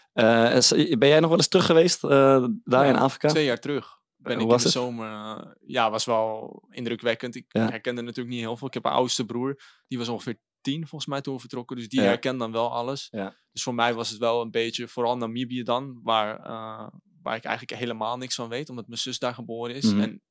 Ben 0.98 1.08
jij 1.08 1.20
nog 1.20 1.28
wel 1.28 1.38
eens 1.38 1.48
terug 1.48 1.66
geweest 1.66 2.00
daar 2.00 2.50
Ja, 2.64 2.84
in 2.84 2.96
Afrika? 2.96 3.28
Twee 3.28 3.44
jaar 3.44 3.60
terug. 3.60 3.98
Ben 4.16 4.40
ik 4.40 4.46
was 4.46 4.64
in 4.64 4.70
de 4.70 4.78
het? 4.78 4.86
zomer. 4.86 5.56
ja, 5.60 5.90
was 5.90 6.04
wel 6.04 6.62
indrukwekkend. 6.70 7.34
Ik 7.34 7.44
Ja. 7.48 7.68
herkende 7.68 8.02
natuurlijk 8.02 8.34
niet 8.34 8.44
heel 8.44 8.56
veel. 8.56 8.66
Ik 8.66 8.74
heb 8.74 8.84
een 8.84 8.90
oudste 8.90 9.24
broer. 9.26 9.60
Die 9.88 9.98
was 9.98 10.08
ongeveer 10.08 10.38
tien 10.60 10.80
volgens 10.86 11.10
mij 11.10 11.20
toen 11.20 11.34
we 11.34 11.40
vertrokken. 11.40 11.76
Dus 11.76 11.88
die 11.88 12.00
Ja. 12.00 12.06
herkent 12.06 12.38
dan 12.38 12.52
wel 12.52 12.72
alles. 12.72 13.08
Ja. 13.10 13.36
Dus 13.52 13.62
voor 13.62 13.74
mij 13.74 13.94
was 13.94 14.10
het 14.10 14.18
wel 14.18 14.40
een 14.40 14.50
beetje, 14.50 14.88
vooral 14.88 15.16
Namibië 15.16 15.62
dan, 15.62 16.00
waar, 16.02 16.38
eh, 16.40 16.88
waar 17.22 17.36
ik 17.36 17.44
eigenlijk 17.44 17.80
helemaal 17.80 18.16
niks 18.16 18.34
van 18.34 18.48
weet. 18.48 18.68
Omdat 18.68 18.86
mijn 18.86 19.00
zus 19.00 19.18
daar 19.18 19.34
geboren 19.34 19.74
is. 19.74 19.84
Mhm. 19.92 20.00
En 20.00 20.22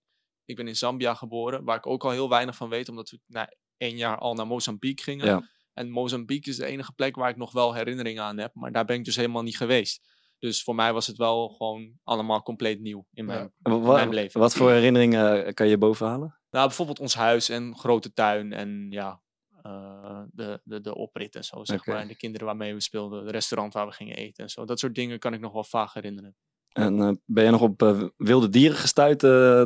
ik 0.45 0.55
ben 0.55 0.67
in 0.67 0.75
Zambia 0.75 1.13
geboren. 1.13 1.63
Waar 1.63 1.77
ik 1.77 1.87
ook 1.87 2.03
al 2.03 2.11
heel 2.11 2.29
weinig 2.29 2.55
van 2.55 2.69
weet. 2.69 2.89
Omdat 2.89 3.09
we 3.09 3.19
na 3.25 3.53
één 3.77 3.97
jaar 3.97 4.17
al 4.17 4.33
naar 4.33 4.47
Mozambique 4.47 5.03
gingen. 5.03 5.25
Ja. 5.25 5.47
En 5.73 5.89
Mozambique 5.89 6.49
is 6.51 6.57
de 6.57 6.65
enige 6.65 6.93
plek 6.93 7.15
waar 7.15 7.29
ik 7.29 7.37
nog 7.37 7.51
wel 7.51 7.73
herinneringen 7.73 8.23
aan 8.23 8.37
heb. 8.37 8.53
Maar 8.53 8.71
daar 8.71 8.85
ben 8.85 8.95
ik 8.95 9.05
dus 9.05 9.15
helemaal 9.15 9.43
niet 9.43 9.57
geweest. 9.57 10.07
Dus 10.39 10.63
voor 10.63 10.75
mij 10.75 10.93
was 10.93 11.07
het 11.07 11.17
wel 11.17 11.49
gewoon 11.49 11.91
allemaal 12.03 12.43
compleet 12.43 12.79
nieuw 12.79 13.05
in 13.13 13.25
mijn, 13.25 13.53
in 13.63 13.81
mijn 13.81 14.13
leven. 14.13 14.39
Wat 14.39 14.53
voor 14.53 14.71
herinneringen 14.71 15.53
kan 15.53 15.67
je 15.67 15.77
bovenhalen? 15.77 16.39
Nou, 16.49 16.67
bijvoorbeeld 16.67 16.99
ons 16.99 17.13
huis 17.15 17.49
en 17.49 17.77
grote 17.77 18.13
tuin 18.13 18.53
en 18.53 18.87
ja, 18.89 19.21
eh, 19.63 20.21
de, 20.31 20.61
de, 20.63 20.81
de 20.81 20.95
oprit 20.95 21.35
en 21.35 21.43
zo, 21.43 21.63
zeg 21.63 21.85
maar. 21.85 21.97
En 21.99 22.07
de 22.07 22.15
kinderen 22.17 22.47
waarmee 22.47 22.73
we 22.73 22.81
speelden, 22.81 23.25
de 23.25 23.31
restaurant 23.31 23.73
waar 23.73 23.85
we 23.85 23.91
gingen 23.93 24.15
eten 24.15 24.43
en 24.43 24.49
zo. 24.49 24.65
Dat 24.65 24.79
soort 24.79 24.95
dingen 24.95 25.19
kan 25.19 25.33
ik 25.33 25.39
nog 25.39 25.53
wel 25.53 25.63
vaag 25.63 25.93
herinneren. 25.93 26.35
En 26.69 26.99
eh, 27.01 27.11
ben 27.25 27.43
je 27.43 27.49
nog 27.51 27.61
op 27.61 27.81
eh, 27.81 28.01
wilde 28.17 28.49
dieren 28.49 28.77
gestuurd? 28.77 29.23
eh, 29.23 29.63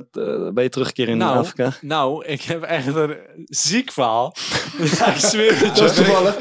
ben 0.54 0.64
je 0.64 0.70
teruggekeerd 0.70 1.10
in 1.10 1.18
Nou, 1.18 1.38
Afrika? 1.38 1.72
Nou, 1.96 2.26
ik 2.26 2.42
heb 2.42 2.62
echt 2.64 2.88
een 2.96 3.18
ziek 3.46 3.92
verhaal. 3.92 4.36
ja, 4.98 5.08
ik 5.14 5.20
zweer 5.20 5.60
het 5.60 5.78
je. 5.78 5.92
toevallig. 5.92 6.36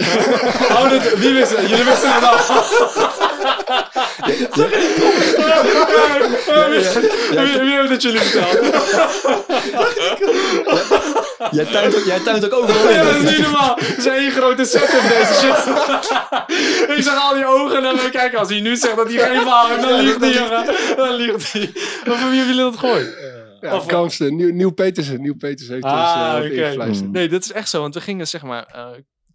Oh, 0.71 0.91
wie 1.21 1.33
wist 1.35 1.57
het? 1.57 1.69
Jullie 1.69 1.85
wisten 1.85 2.11
het 2.15 2.25
al. 2.25 2.37
Wie 4.23 4.49
wie 7.61 7.77
heeft 7.79 7.89
het 7.89 8.03
jullie 8.03 8.21
verteld? 8.21 8.59
Jij 11.51 11.65
tuint, 11.65 11.97
ook- 11.97 12.05
jij 12.05 12.19
tuint 12.21 12.45
ook 12.45 12.53
overal 12.63 12.91
Ja, 12.93 13.03
dat 13.05 13.15
is 13.15 13.23
niet 13.31 13.39
normaal. 13.41 13.77
Het 13.81 13.99
is 13.99 14.07
één 14.07 14.31
grote 14.31 14.65
setup 14.65 15.03
deze 15.09 15.35
shit. 15.35 15.57
ik 16.97 17.03
zag 17.03 17.23
al 17.29 17.35
die 17.35 17.47
ogen 17.47 17.83
naar 17.83 17.95
me 17.95 18.11
kijken. 18.11 18.39
Als 18.39 18.49
hij 18.49 18.61
nu 18.61 18.77
zegt 18.77 18.97
dat 18.97 19.13
hij 19.13 19.29
geen 19.29 19.41
verhaal 19.47 19.69
heeft, 19.69 19.83
dan 19.83 20.01
liegt 20.01 20.21
hij. 20.21 20.33
Dan 20.97 21.15
liegt 21.15 21.53
hij. 21.53 21.71
Maar 22.07 22.19
van 22.19 22.29
wie 22.31 22.39
hebben 22.39 22.57
jullie 22.57 22.71
dat 22.71 22.79
gehoord? 22.79 23.07
Ja, 23.61 23.77
Of- 23.77 23.87
Kamsten, 23.87 24.37
Nieuw, 24.37 24.53
Nieuw 24.53 24.71
Petersen. 24.71 25.21
Nieuw 25.21 25.37
Petersen 25.37 25.73
heeft 25.75 25.85
ons 25.85 25.93
Ah, 25.95 26.35
oké. 26.37 26.47
ingefluisterd. 26.49 27.07
Mm. 27.09 27.13
Nee, 27.15 27.29
dat 27.29 27.45
is 27.45 27.53
echt 27.53 27.69
zo. 27.69 27.81
Want 27.81 27.95
we 27.95 28.01
gingen 28.01 28.29
zeg 28.29 28.43
maar 28.43 28.67
eh, 28.73 28.87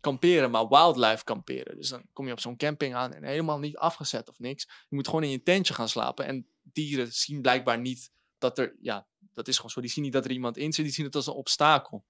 kamperen, 0.07 0.51
maar 0.51 0.67
wildlife 0.67 1.23
kamperen. 1.23 1.77
Dus 1.77 1.89
dan 1.89 2.03
kom 2.13 2.25
je 2.25 2.31
op 2.31 2.39
zo'n 2.39 2.57
camping 2.57 2.95
aan 2.95 3.13
en 3.13 3.23
helemaal 3.23 3.59
niet 3.59 3.77
afgezet 3.77 4.29
of 4.29 4.39
niks. 4.39 4.63
Je 4.63 4.95
moet 4.95 5.07
gewoon 5.07 5.23
in 5.23 5.29
je 5.29 5.43
tentje 5.43 5.73
gaan 5.73 5.89
slapen. 5.89 6.25
En 6.25 6.47
dieren 6.63 7.11
zien 7.11 7.41
blijkbaar 7.41 7.79
niet 7.79 8.11
dat 8.37 8.57
er, 8.57 8.75
ja, 8.79 9.07
dat 9.33 9.47
is 9.47 9.55
gewoon 9.55 9.71
zo. 9.71 9.81
Die 9.81 9.89
zien 9.89 10.03
niet 10.03 10.13
dat 10.13 10.25
er 10.25 10.31
iemand 10.31 10.57
in 10.57 10.73
zit, 10.73 10.85
die 10.85 10.93
zien 10.93 11.05
het 11.05 11.15
als 11.15 11.27
een 11.27 11.33
obstakel. 11.33 12.05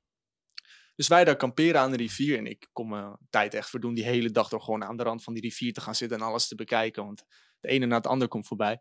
Dus 0.95 1.07
wij 1.07 1.23
daar 1.23 1.35
kamperen 1.35 1.81
aan 1.81 1.91
de 1.91 1.97
rivier. 1.97 2.37
En 2.37 2.45
ik 2.45 2.69
kom 2.73 2.89
mijn 2.89 3.17
tijd 3.29 3.53
echt 3.53 3.69
verdoen 3.69 3.93
die 3.93 4.03
hele 4.03 4.31
dag 4.31 4.49
door 4.49 4.61
gewoon 4.61 4.83
aan 4.83 4.97
de 4.97 5.03
rand 5.03 5.23
van 5.23 5.33
die 5.33 5.43
rivier 5.43 5.73
te 5.73 5.81
gaan 5.81 5.95
zitten 5.95 6.17
en 6.17 6.23
alles 6.23 6.47
te 6.47 6.55
bekijken. 6.55 7.05
Want 7.05 7.23
de 7.59 7.67
ene 7.67 7.85
na 7.85 7.95
het 7.95 8.07
ander 8.07 8.27
komt 8.27 8.47
voorbij. 8.47 8.79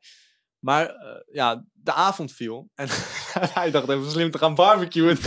Maar 0.67 0.87
eh, 0.89 1.17
ja, 1.33 1.65
de 1.73 1.93
avond 1.93 2.33
viel. 2.33 2.71
En 2.75 2.89
hij 3.59 3.71
dacht 3.71 3.89
even 3.89 4.11
slim 4.11 4.31
te 4.31 4.39
gaan 4.39 4.55
barbecuen. 4.55 5.19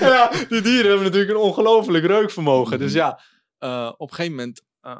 ja, 0.00 0.30
die 0.48 0.60
dieren 0.60 0.86
hebben 0.86 1.02
natuurlijk 1.02 1.30
een 1.30 1.36
ongelooflijk 1.36 2.04
reukvermogen. 2.04 2.78
Dus 2.78 2.92
ja, 2.92 3.20
eh, 3.58 3.92
op 3.96 4.08
een 4.10 4.14
gegeven 4.14 4.36
moment 4.36 4.62
eh, 4.80 4.98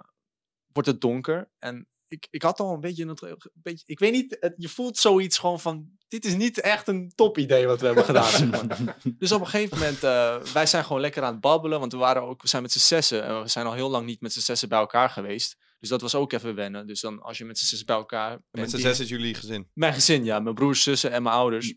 wordt 0.72 0.88
het 0.88 1.00
donker. 1.00 1.50
En 1.58 1.88
ik, 2.08 2.26
ik 2.30 2.42
had 2.42 2.60
al 2.60 2.74
een 2.74 2.80
beetje, 2.80 3.04
een, 3.04 3.38
beetje... 3.54 3.84
Ik 3.86 3.98
weet 3.98 4.12
niet, 4.12 4.36
het- 4.40 4.54
je 4.56 4.68
voelt 4.68 4.98
zoiets 4.98 5.38
gewoon 5.38 5.60
van... 5.60 5.88
Dit 6.08 6.24
is 6.24 6.34
niet 6.34 6.60
echt 6.60 6.88
een 6.88 7.12
top 7.14 7.38
idee 7.38 7.66
wat 7.66 7.80
we 7.80 7.86
hebben 7.86 8.04
gedaan. 8.04 8.30
zeg 8.30 8.50
maar. 8.66 8.96
Dus 9.18 9.32
op 9.32 9.40
een 9.40 9.46
gegeven 9.46 9.78
moment, 9.78 10.02
eh, 10.04 10.36
wij 10.36 10.66
zijn 10.66 10.84
gewoon 10.84 11.00
lekker 11.00 11.22
aan 11.22 11.32
het 11.32 11.40
babbelen. 11.40 11.80
Want 11.80 11.92
we, 11.92 11.98
waren 11.98 12.22
ook, 12.22 12.42
we 12.42 12.48
zijn 12.48 12.62
met 12.62 12.72
z'n 12.72 12.78
zessen. 12.78 13.24
en 13.24 13.42
we 13.42 13.48
zijn 13.48 13.66
al 13.66 13.72
heel 13.72 13.90
lang 13.90 14.06
niet 14.06 14.20
met 14.20 14.32
z'n 14.32 14.40
zessen 14.40 14.68
bij 14.68 14.78
elkaar 14.78 15.10
geweest. 15.10 15.56
Dus 15.78 15.88
dat 15.88 16.00
was 16.00 16.14
ook 16.14 16.32
even 16.32 16.54
wennen. 16.54 16.86
Dus 16.86 17.00
dan 17.00 17.22
als 17.22 17.38
je 17.38 17.44
met 17.44 17.58
z'n 17.58 17.64
zessen 17.64 17.86
bij 17.86 17.96
elkaar. 17.96 18.42
Met 18.50 18.70
z'n 18.70 18.76
zes 18.76 19.00
is 19.00 19.08
jullie 19.08 19.34
gezin. 19.34 19.70
mijn 19.74 19.94
gezin, 19.94 20.24
ja. 20.24 20.40
Mijn 20.40 20.54
broers, 20.54 20.82
zussen 20.82 21.10
en 21.10 21.22
mijn 21.22 21.34
ouders. 21.34 21.74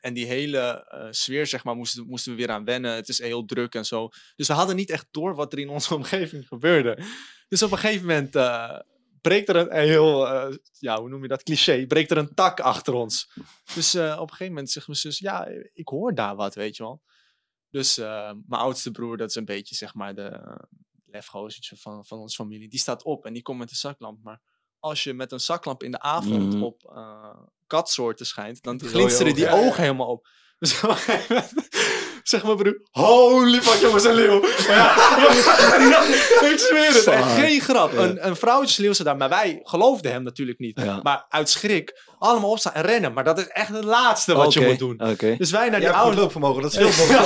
En 0.00 0.14
die 0.14 0.26
hele 0.26 0.58
eh, 0.88 1.06
sfeer, 1.10 1.46
zeg 1.46 1.64
maar, 1.64 1.76
moesten, 1.76 2.06
moesten 2.06 2.32
we 2.32 2.38
weer 2.38 2.50
aan 2.50 2.64
wennen. 2.64 2.94
Het 2.94 3.08
is 3.08 3.18
heel 3.18 3.44
druk 3.44 3.74
en 3.74 3.86
zo. 3.86 4.08
Dus 4.36 4.48
we 4.48 4.52
hadden 4.52 4.76
niet 4.76 4.90
echt 4.90 5.06
door 5.10 5.34
wat 5.34 5.52
er 5.52 5.58
in 5.58 5.68
onze 5.68 5.94
omgeving 5.98 6.48
gebeurde. 6.48 7.02
Dus 7.48 7.62
op 7.62 7.72
een 7.72 7.78
gegeven 7.78 8.06
moment 8.06 8.36
eh, 8.36 8.78
breekt 9.20 9.48
er 9.48 9.56
een, 9.56 9.78
een 9.78 9.86
heel, 9.86 10.28
eh, 10.28 10.56
ja, 10.78 11.00
hoe 11.00 11.08
noem 11.08 11.22
je 11.22 11.28
dat, 11.28 11.42
cliché, 11.42 11.86
breekt 11.86 12.10
er 12.10 12.16
een 12.16 12.34
tak 12.34 12.60
achter 12.60 12.94
ons. 12.94 13.30
Dus 13.74 13.94
op 13.94 14.02
een 14.02 14.28
gegeven 14.28 14.46
moment 14.46 14.70
zegt 14.70 14.86
mijn 14.86 14.98
zus, 14.98 15.18
ja, 15.18 15.48
ik 15.72 15.88
hoor 15.88 16.14
daar 16.14 16.36
wat, 16.36 16.54
weet 16.54 16.76
je 16.76 16.82
wel. 16.82 17.02
Dus 17.70 17.96
mijn 17.96 18.44
oudste 18.48 18.90
broer, 18.90 19.16
dat 19.16 19.28
is 19.28 19.34
een 19.34 19.44
beetje, 19.44 19.74
zeg 19.74 19.94
maar, 19.94 20.14
de 20.14 20.58
lefgozertje 21.10 21.76
van, 21.76 22.04
van 22.06 22.18
onze 22.18 22.36
familie. 22.36 22.68
Die 22.68 22.78
staat 22.80 23.02
op 23.02 23.24
en 23.26 23.32
die 23.32 23.42
komt 23.42 23.58
met 23.58 23.70
een 23.70 23.76
zaklamp. 23.76 24.18
Maar 24.22 24.40
als 24.78 25.04
je 25.04 25.14
met 25.14 25.32
een 25.32 25.40
zaklamp 25.40 25.82
in 25.82 25.90
de 25.90 26.00
avond 26.00 26.54
Mhm. 26.54 26.62
op 26.62 26.84
eh, 26.94 27.36
katsoorten 27.66 28.26
schijnt, 28.26 28.62
dan 28.62 28.80
glinsteren 28.80 29.34
die 29.34 29.48
ogen. 29.48 29.66
ogen 29.66 29.82
helemaal 29.82 30.06
op. 30.08 30.28
Dus 30.58 30.82
op 30.82 30.90
een 30.90 30.96
gegeven 30.96 31.34
moment 31.36 31.68
zeg 32.28 32.44
mijn 32.44 32.56
broer, 32.56 32.80
holy 32.90 33.62
fuck 33.62 33.80
jongens, 33.80 34.04
een 34.04 34.14
leeuw. 34.14 34.42
Ja, 34.66 34.94
ik 36.52 36.58
zweer 36.58 36.92
het, 36.94 37.06
echt 37.06 37.32
geen 37.38 37.60
grap. 37.60 37.96
Een, 37.96 38.26
een 38.26 38.36
vrouwtjesleeuw 38.36 38.92
zat 38.92 39.06
daar, 39.06 39.16
maar 39.16 39.28
wij 39.28 39.60
geloofden 39.62 40.12
hem 40.12 40.22
natuurlijk 40.22 40.58
niet. 40.58 40.80
Ja. 40.84 41.00
Maar 41.02 41.26
uit 41.28 41.50
schrik, 41.50 42.00
allemaal 42.18 42.50
opstaan 42.50 42.72
en 42.72 42.82
rennen. 42.82 43.12
Maar 43.12 43.24
dat 43.24 43.38
is 43.38 43.48
echt 43.48 43.68
het 43.68 43.84
laatste 43.84 44.34
wat 44.34 44.52
je 44.52 44.60
moet 44.60 44.78
doen. 44.78 45.00
Dus 45.38 45.50
wij 45.50 45.68
naar 45.68 45.80
die 45.80 45.90
oude... 45.90 46.16
loopvermogen, 46.20 46.62
dat 46.66 46.72
scheelt 46.72 46.96
nog. 46.96 47.08
Ja, 47.08 47.20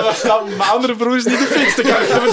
maar- 0.00 0.20
maar- 0.26 0.44
mijn 0.56 0.70
andere 0.70 0.96
broer 0.96 1.16
is 1.16 1.24
niet 1.24 1.38
de 1.38 1.46
fitste 1.46 1.82
krijgen. 1.82 2.20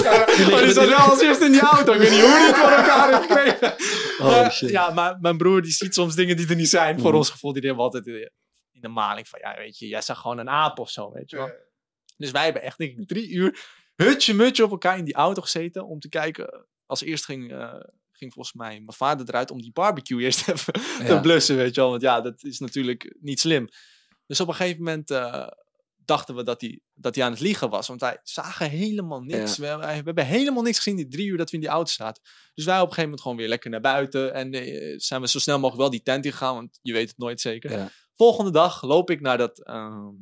Maar 0.50 0.62
die 0.62 0.72
zat 0.72 0.88
wel 0.88 0.96
als 0.96 1.20
eerste 1.20 1.44
in 1.44 1.52
die 1.52 1.60
auto. 1.60 1.92
Ik 1.92 1.98
weet 2.00 2.10
niet 2.10 2.20
hoe 2.20 2.36
die 2.36 2.46
het 2.46 2.56
voor 2.56 2.68
elkaar 2.70 3.08
heeft 3.08 3.26
gekregen. 3.32 3.74
Oh, 4.20 4.26
Maar, 4.26 4.52
shit. 4.52 4.70
ja, 4.70 4.90
maar 4.90 5.16
mijn 5.20 5.36
broer 5.36 5.62
die 5.62 5.72
ziet 5.72 5.94
soms 5.94 6.14
dingen 6.14 6.36
die 6.36 6.48
er 6.48 6.56
niet 6.56 6.68
zijn. 6.68 6.98
Voor 7.00 7.08
Mhm. 7.08 7.16
ons 7.18 7.30
gevoel, 7.30 7.52
die 7.52 7.62
hebben 7.66 7.84
we 7.84 7.90
altijd 7.92 8.04
in 8.82 8.88
de 8.88 8.94
maling 8.94 9.28
van, 9.28 9.38
ja, 9.42 9.56
weet 9.56 9.78
je, 9.78 9.88
jij 9.88 10.00
zag 10.00 10.20
gewoon 10.20 10.38
een 10.38 10.48
aap 10.48 10.78
of 10.78 10.90
zo, 10.90 11.12
weet 11.12 11.30
je 11.30 11.36
wel. 11.36 11.50
Dus 12.16 12.30
wij 12.30 12.44
hebben 12.44 12.62
echt, 12.62 12.78
denk 12.78 12.98
ik, 12.98 13.08
drie 13.08 13.28
uur 13.28 13.78
hutje 13.94 14.34
mutje 14.34 14.64
op 14.64 14.70
elkaar 14.70 14.98
in 14.98 15.04
die 15.04 15.14
auto 15.14 15.42
gezeten 15.42 15.86
om 15.86 16.00
te 16.00 16.08
kijken. 16.08 16.66
Als 16.86 17.00
eerst 17.00 17.24
ging, 17.24 17.52
eh, 17.52 17.80
ging 18.12 18.32
volgens 18.32 18.54
mij 18.54 18.70
mijn 18.70 18.92
vader 18.92 19.28
eruit 19.28 19.50
om 19.50 19.60
die 19.60 19.72
barbecue 19.72 20.22
eerst 20.24 20.48
even 20.48 20.72
te 21.06 21.18
blussen, 21.22 21.56
weet 21.56 21.74
je 21.74 21.80
wel. 21.80 21.90
Want 21.90 22.02
ja, 22.02 22.20
dat 22.20 22.42
is 22.44 22.58
natuurlijk 22.58 23.16
niet 23.20 23.40
slim. 23.40 23.68
Dus 24.26 24.40
op 24.40 24.48
een 24.48 24.54
gegeven 24.54 24.78
moment 24.78 25.10
eh, 25.10 25.46
dachten 26.04 26.34
we 26.34 26.42
dat 26.42 26.60
hij, 26.60 26.80
dat 26.94 27.14
hij 27.14 27.24
aan 27.24 27.30
het 27.30 27.40
liegen 27.40 27.70
was. 27.70 27.86
Want 27.86 28.00
wij 28.00 28.18
zagen 28.22 28.70
helemaal 28.70 29.20
niks. 29.20 29.56
We 29.56 29.66
hebben 29.66 30.26
helemaal 30.26 30.62
niks 30.62 30.76
gezien 30.76 30.96
die 30.96 31.08
drie 31.08 31.26
uur 31.26 31.36
dat 31.36 31.50
we 31.50 31.56
in 31.56 31.62
die 31.62 31.70
auto 31.70 31.92
zaten. 31.92 32.22
Dus 32.54 32.64
wij 32.64 32.74
op 32.74 32.80
een 32.80 32.88
gegeven 32.88 33.02
moment 33.02 33.22
gewoon 33.22 33.36
weer 33.36 33.48
lekker 33.48 33.70
naar 33.70 33.80
buiten. 33.80 34.34
En 34.34 34.52
eh, 34.52 34.94
zijn 34.96 35.20
we 35.20 35.28
zo 35.28 35.38
snel 35.38 35.58
mogelijk 35.58 35.80
wel 35.80 35.90
die 35.90 36.02
tent 36.02 36.24
ingegaan, 36.24 36.54
want 36.54 36.78
je 36.82 36.92
weet 36.92 37.08
het 37.08 37.18
nooit 37.18 37.40
zeker. 37.40 37.70
Ja. 37.70 37.90
Volgende 38.20 38.50
dag 38.50 38.82
loop 38.82 39.10
ik 39.10 39.20
naar 39.20 39.38
dat, 39.38 39.58
ehm, 39.58 40.12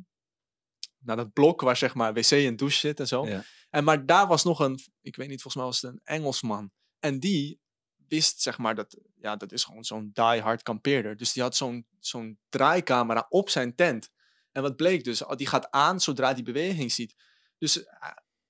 naar 0.97 1.15
dat 1.15 1.33
blok 1.33 1.61
waar 1.61 1.77
zeg 1.77 1.93
maar 1.93 2.13
wc 2.13 2.31
en 2.31 2.55
douche 2.55 2.77
zit 2.77 2.99
en 2.99 3.07
zo. 3.07 3.27
Ja. 3.27 3.43
En 3.69 3.83
maar 3.83 4.05
daar 4.05 4.27
was 4.27 4.43
nog 4.43 4.59
een, 4.59 4.79
ik 5.01 5.15
weet 5.15 5.27
niet, 5.29 5.41
volgens 5.41 5.55
mij 5.55 5.65
was 5.65 5.81
het 5.81 5.91
een 5.91 6.01
Engelsman. 6.03 6.71
En 6.99 7.19
die 7.19 7.59
wist 8.07 8.41
zeg 8.41 8.57
maar 8.57 8.75
dat, 8.75 8.97
ja, 9.15 9.35
dat 9.35 9.51
is 9.51 9.63
gewoon 9.63 9.83
zo'n 9.83 10.09
die-hard 10.13 10.63
kampeerder. 10.63 11.17
Dus 11.17 11.33
die 11.33 11.43
had 11.43 11.55
zo'n 11.55 11.87
zo'n 11.99 12.39
draaicamera 12.49 13.25
op 13.29 13.49
zijn 13.49 13.75
tent. 13.75 14.09
En 14.51 14.61
wat 14.61 14.75
bleek 14.75 15.03
dus, 15.03 15.23
die 15.35 15.47
gaat 15.47 15.71
aan 15.71 15.99
zodra 15.99 16.33
die 16.33 16.43
beweging 16.43 16.91
ziet. 16.91 17.15
Dus 17.57 17.83
eh, 17.83 18.09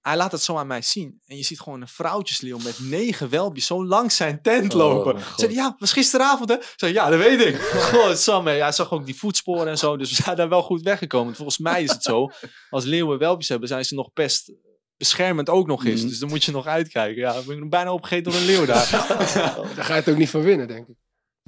hij 0.10 0.17
laat 0.17 0.32
het 0.32 0.41
zo 0.41 0.56
aan 0.56 0.67
mij 0.67 0.82
zien. 0.82 1.22
En 1.26 1.38
je 1.38 1.43
ziet 1.43 1.60
gewoon 1.60 1.82
een 1.82 1.88
vrouwtjesleeuw 1.88 2.58
met 2.58 2.80
negen 2.80 3.30
welpjes 3.30 3.65
zo 3.65 3.86
langs 3.86 4.15
zijn 4.15 4.41
tent 4.41 4.74
Oh, 4.74 4.80
lopen. 4.80 5.24
God. 5.24 5.39
Zei, 5.39 5.54
ja, 5.54 5.76
was 5.80 5.91
gisteravond 5.91 6.50
hè? 6.50 6.56
Zei, 6.76 6.93
ja, 6.93 7.10
dat 7.10 7.19
weet 7.19 7.45
ik. 7.45 7.56
God, 7.91 8.17
Sam, 8.17 8.48
hè. 8.48 8.54
hij 8.54 8.72
zag 8.72 8.91
ook 8.91 9.06
die 9.06 9.15
voetsporen 9.15 9.67
en 9.67 9.78
zo. 9.78 9.98
Dus 9.98 10.10
we 10.10 10.24
zijn 10.24 10.36
daar 10.36 10.50
wel 10.50 10.62
goed 10.62 10.82
weggekomen. 10.82 11.36
Volgens 11.36 11.58
mij 11.58 11.84
is 11.84 11.91
het 11.91 12.04
zo, 12.04 12.30
als 12.69 12.84
leeuwen 12.84 13.17
welpjes 13.17 13.50
hebben, 13.50 13.67
zijn 13.67 13.86
ze 13.86 13.95
nog 13.95 14.13
best 14.13 14.52
beschermend 14.98 15.50
ook 15.50 15.67
nog 15.67 15.86
eens. 15.86 16.00
Mhm. 16.00 16.10
Dus 16.10 16.19
dan 16.19 16.30
moet 16.30 16.43
je 16.43 16.52
nog 16.52 16.65
uitkijken. 16.65 17.22
Ja, 17.22 17.34
ik 17.34 17.45
ben 17.45 17.69
bijna 17.69 17.93
opgegeten 17.93 18.32
door 18.32 18.41
een 18.41 18.48
leeuw 18.48 18.65
daar. 18.65 18.89
Daar 19.76 19.86
ga 19.86 19.93
je 19.93 20.00
het 20.00 20.10
ook 20.10 20.17
niet 20.17 20.30
van 20.30 20.41
winnen, 20.41 20.67
denk 20.67 20.88
ik. 20.88 20.95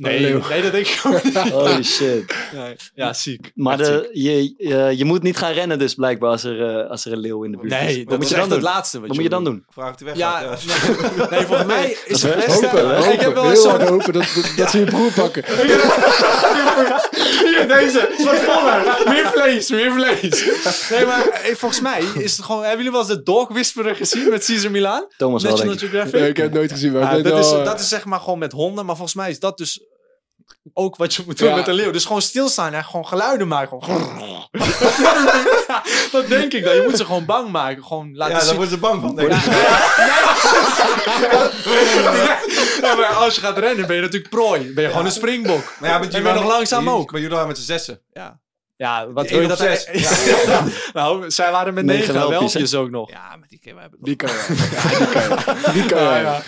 Nee, 0.02 0.20
nee, 0.50 0.62
dat 0.62 0.72
denk 0.72 0.88
ik 0.88 1.02
ook 1.06 1.24
niet. 1.24 1.38
Holy 1.52 1.84
shit. 1.84 2.36
Nee, 2.54 2.76
ja, 2.96 3.14
ziek. 3.14 3.52
Maar 3.56 3.78
je, 3.80 4.54
je, 4.58 4.94
je 4.98 5.06
moet 5.06 5.24
niet 5.24 5.38
gaan 5.38 5.52
rennen 5.52 5.80
dus 5.80 5.94
blijkbaar 5.94 6.30
als 6.30 6.44
er, 6.44 6.70
eh, 6.70 6.90
als 6.90 7.06
er 7.06 7.12
een 7.12 7.20
leeuw 7.20 7.44
in 7.44 7.52
de 7.52 7.58
buurt 7.58 7.74
is. 7.74 7.80
Nee, 7.80 8.06
dat 8.06 8.14
moet 8.14 8.24
is 8.24 8.30
je 8.30 8.36
dan 8.36 8.44
echt 8.44 8.54
het 8.54 8.62
doen? 8.62 8.72
laatste 8.72 9.00
wat, 9.00 9.08
Wat 9.08 9.16
moet 9.16 9.26
je 9.26 9.32
dan 9.32 9.44
doen? 9.44 9.66
Vraag 9.70 9.96
hij 9.98 10.08
weg 10.08 10.18
Ja, 10.18 10.40
gaat, 10.40 10.66
nee, 10.66 11.28
nee, 11.32 11.46
volgens 11.46 11.68
mij 11.68 11.98
is 12.06 12.24
het. 12.24 12.46
Hopen, 12.46 13.14
ik 13.14 13.20
heb 13.20 13.34
wel 13.34 13.50
eens 13.50 13.62
zo'n... 13.62 13.82
hopen 13.82 14.14
dat, 14.14 14.26
dat, 14.36 14.54
dat 14.58 14.70
ze 14.70 14.80
je 14.80 14.86
broer 14.86 15.12
pakken. 15.12 15.44
Hier, 17.46 17.68
deze. 17.68 18.10
wat 18.24 18.36
voller. 18.36 19.04
Meer 19.06 19.28
vlees, 19.34 19.70
meer 19.70 19.92
vlees. 19.92 20.46
Nee, 20.90 21.06
maar 21.06 21.28
eh, 21.28 21.56
volgens 21.56 21.82
mij 21.82 22.04
is 22.14 22.38
het 22.38 22.46
gewoon... 22.46 22.62
Hebben 22.62 22.78
jullie 22.78 22.92
wel 22.92 23.02
eens 23.02 23.10
de 23.10 23.24
Dog 23.24 23.48
Whisperer 23.50 23.96
gezien 23.96 24.30
met 24.30 24.46
Caesar 24.46 24.72
Milan? 24.72 25.06
Thomas 25.18 25.44
wel, 25.44 25.72
ik. 25.72 25.80
Geographic? 25.80 26.14
Nee, 26.14 26.30
ik 26.30 26.38
heb 26.38 26.46
het 26.46 26.56
nooit 26.56 26.72
gezien. 26.72 26.94
Ja, 26.94 27.16
weet 27.16 27.24
dat, 27.24 27.46
is, 27.46 27.52
eh, 27.52 27.66
dat 27.66 27.80
is 27.80 27.88
zeg 27.88 28.06
maar 28.06 28.20
gewoon 28.20 28.40
met 28.40 28.52
honden, 28.52 28.86
maar 28.86 28.96
volgens 28.96 29.16
mij 29.16 29.30
is 29.30 29.40
dat 29.40 29.58
dus 29.58 29.80
ook 30.74 30.96
wat 30.96 31.14
je 31.14 31.24
moet 31.26 31.38
doen 31.38 31.48
Ja. 31.50 31.56
met 31.56 31.68
een 31.68 31.74
leeuw. 31.74 31.92
Dus 31.92 32.06
gewoon 32.06 32.22
stilstaan 32.22 32.74
en 32.74 32.84
gewoon 32.84 33.08
geluiden 33.08 33.48
maken. 33.48 33.84
Gewoon. 33.84 34.10
dat 36.12 36.28
denk 36.28 36.54
ik 36.54 36.64
dan. 36.64 36.76
Je 36.76 36.82
moet 36.88 36.98
ze 36.98 37.06
gewoon 37.06 37.26
bang 37.26 37.50
maken. 37.52 37.84
Gewoon 37.84 38.16
laten 38.16 38.36
Ja, 38.36 38.44
daar 38.44 38.54
worden 38.54 38.70
ze 38.72 38.78
bang 38.78 39.02
van, 39.02 39.16
denk 39.16 39.32
ik. 39.32 39.44
Ja, 42.82 42.96
maar 42.96 43.06
als 43.06 43.36
je 43.36 43.42
gaat 43.42 43.58
rennen 43.58 43.88
ben 43.88 43.96
je 43.96 44.02
natuurlijk 44.02 44.30
prooi. 44.30 44.74
Ben 44.74 44.84
je 44.84 44.90
gewoon 44.90 45.06
een 45.06 45.12
springbok. 45.12 45.74
Maar 45.80 45.90
ja, 45.90 46.02
En 46.02 46.10
ben 46.10 46.34
je 46.34 46.40
nog 46.40 46.48
langzaam 46.48 46.90
ook. 46.90 47.12
Maar 47.12 47.20
jullie 47.22 47.36
waren 47.36 47.50
met 47.50 47.58
z'n 47.58 47.64
zessen. 47.64 48.02
Ja. 48.14 48.40
Ja, 48.82 49.12
wat 49.12 49.30
wil 49.30 49.42
je 49.42 49.48
dat... 49.48 49.60
op 49.60 49.66
zes. 49.66 49.86
Ja. 50.46 50.68
nou, 50.94 51.32
zij 51.32 51.52
waren 51.52 51.74
met 51.74 51.86
Negen 51.86 52.14
negen 52.14 52.30
welpjes, 52.30 52.76
ook 52.76 52.90
nog. 52.90 53.10
Ja, 53.10 53.36
met 53.36 53.50
die 53.50 53.60
we 53.64 53.90
Die 54.00 54.16
kan 54.16 54.30
je. 54.34 54.70
Ja, 54.72 54.94
die 54.94 55.08
kan 55.08 55.24
je. 55.24 55.72
Die 55.74 55.86
kan 55.86 56.04
Ja, 56.04 56.44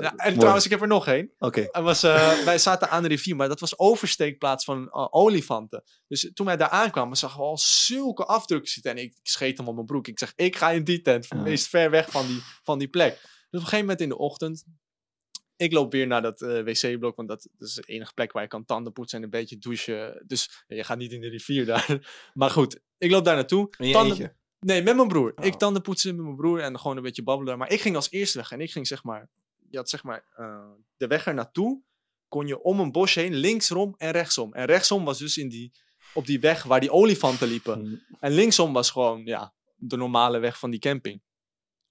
en 0.00 0.14
mooi. 0.16 0.38
trouwens, 0.38 0.64
ik 0.64 0.70
heb 0.70 0.80
er 0.80 0.86
nog 0.86 1.06
één. 1.06 1.30
Oké. 1.38 1.68
Was, 1.82 2.02
eh, 2.02 2.32
wij 2.44 2.58
zaten 2.58 2.90
aan 2.90 3.02
de 3.02 3.08
rivier, 3.08 3.36
maar 3.36 3.48
dat 3.48 3.60
was 3.60 3.78
oversteekplaats 3.78 4.64
van 4.64 4.88
eh, 4.90 5.06
olifanten. 5.10 5.82
Dus 6.08 6.30
toen 6.34 6.46
wij 6.46 6.56
daar 6.56 6.68
aankwamen, 6.68 7.16
zagen 7.16 7.38
we 7.38 7.44
al 7.44 7.58
zulke 7.58 8.24
afdrukken 8.24 8.70
zitten. 8.70 8.90
En 8.92 8.98
ik, 8.98 9.04
ik 9.04 9.18
scheet 9.22 9.58
hem 9.58 9.68
op 9.68 9.74
mijn 9.74 9.86
broek. 9.86 10.08
Ik 10.08 10.18
zeg, 10.18 10.32
ik 10.36 10.56
ga 10.56 10.70
in 10.70 10.84
die 10.84 11.00
tent, 11.00 11.34
meest 11.34 11.68
ver 11.68 11.90
weg 11.90 12.10
van 12.10 12.26
die, 12.26 12.42
van 12.62 12.78
die 12.78 12.88
plek. 12.88 13.10
Dus 13.10 13.20
op 13.20 13.52
een 13.52 13.60
gegeven 13.60 13.80
moment 13.80 14.00
in 14.00 14.08
de 14.08 14.18
ochtend, 14.18 14.64
ik 15.60 15.72
loop 15.72 15.92
weer 15.92 16.06
naar 16.06 16.22
dat 16.22 16.42
eh, 16.42 16.62
wc-blok, 16.62 17.16
want 17.16 17.28
dat, 17.28 17.48
dat 17.58 17.68
is 17.68 17.74
de 17.74 17.82
enige 17.82 18.14
plek 18.14 18.32
waar 18.32 18.42
je 18.42 18.48
kan 18.48 18.64
tanden 18.64 18.92
poetsen 18.92 19.18
en 19.18 19.24
een 19.24 19.30
beetje 19.30 19.58
douchen. 19.58 20.22
Dus 20.26 20.64
je 20.68 20.84
gaat 20.84 20.98
niet 20.98 21.12
in 21.12 21.20
de 21.20 21.28
rivier 21.28 21.66
daar. 21.66 21.98
Maar 22.34 22.50
goed, 22.50 22.80
ik 22.98 23.10
loop 23.10 23.24
daar 23.24 23.34
naartoe. 23.34 23.70
Tanden-. 23.70 24.36
Nee, 24.60 24.82
met 24.82 24.96
mijn 24.96 25.08
broer. 25.08 25.32
Oh. 25.36 25.44
Ik 25.44 25.54
tanden 25.54 25.82
poetsen 25.82 26.16
met 26.16 26.24
mijn 26.24 26.36
broer 26.36 26.60
en 26.60 26.78
gewoon 26.78 26.96
een 26.96 27.02
beetje 27.02 27.22
babbelen. 27.22 27.58
Maar 27.58 27.72
ik 27.72 27.80
ging 27.80 27.96
als 27.96 28.10
eerste 28.10 28.38
weg 28.38 28.50
en 28.52 28.60
ik 28.60 28.72
ging 28.72 28.86
zeg 28.86 29.04
maar 29.04 29.28
je 29.70 29.76
had 29.76 29.88
zeg 29.88 30.02
maar 30.02 30.24
eh, 30.36 30.70
de 30.96 31.06
weg 31.06 31.26
er 31.26 31.34
naartoe, 31.34 31.82
kon 32.28 32.46
je 32.46 32.62
om 32.62 32.80
een 32.80 32.92
bos 32.92 33.14
heen, 33.14 33.34
linksom 33.34 33.94
en 33.98 34.10
rechtsom. 34.10 34.54
En 34.54 34.64
rechtsom 34.64 35.04
was 35.04 35.18
dus 35.18 35.38
in 35.38 35.48
die, 35.48 35.72
op 36.14 36.26
die 36.26 36.40
weg 36.40 36.62
waar 36.62 36.80
die 36.80 36.92
olifanten 36.92 37.48
liepen. 37.48 38.02
En 38.20 38.32
linksom 38.32 38.72
was 38.72 38.90
gewoon, 38.90 39.24
ja, 39.24 39.54
de 39.76 39.96
normale 39.96 40.38
weg 40.38 40.58
van 40.58 40.70
die 40.70 40.80
camping. 40.80 41.22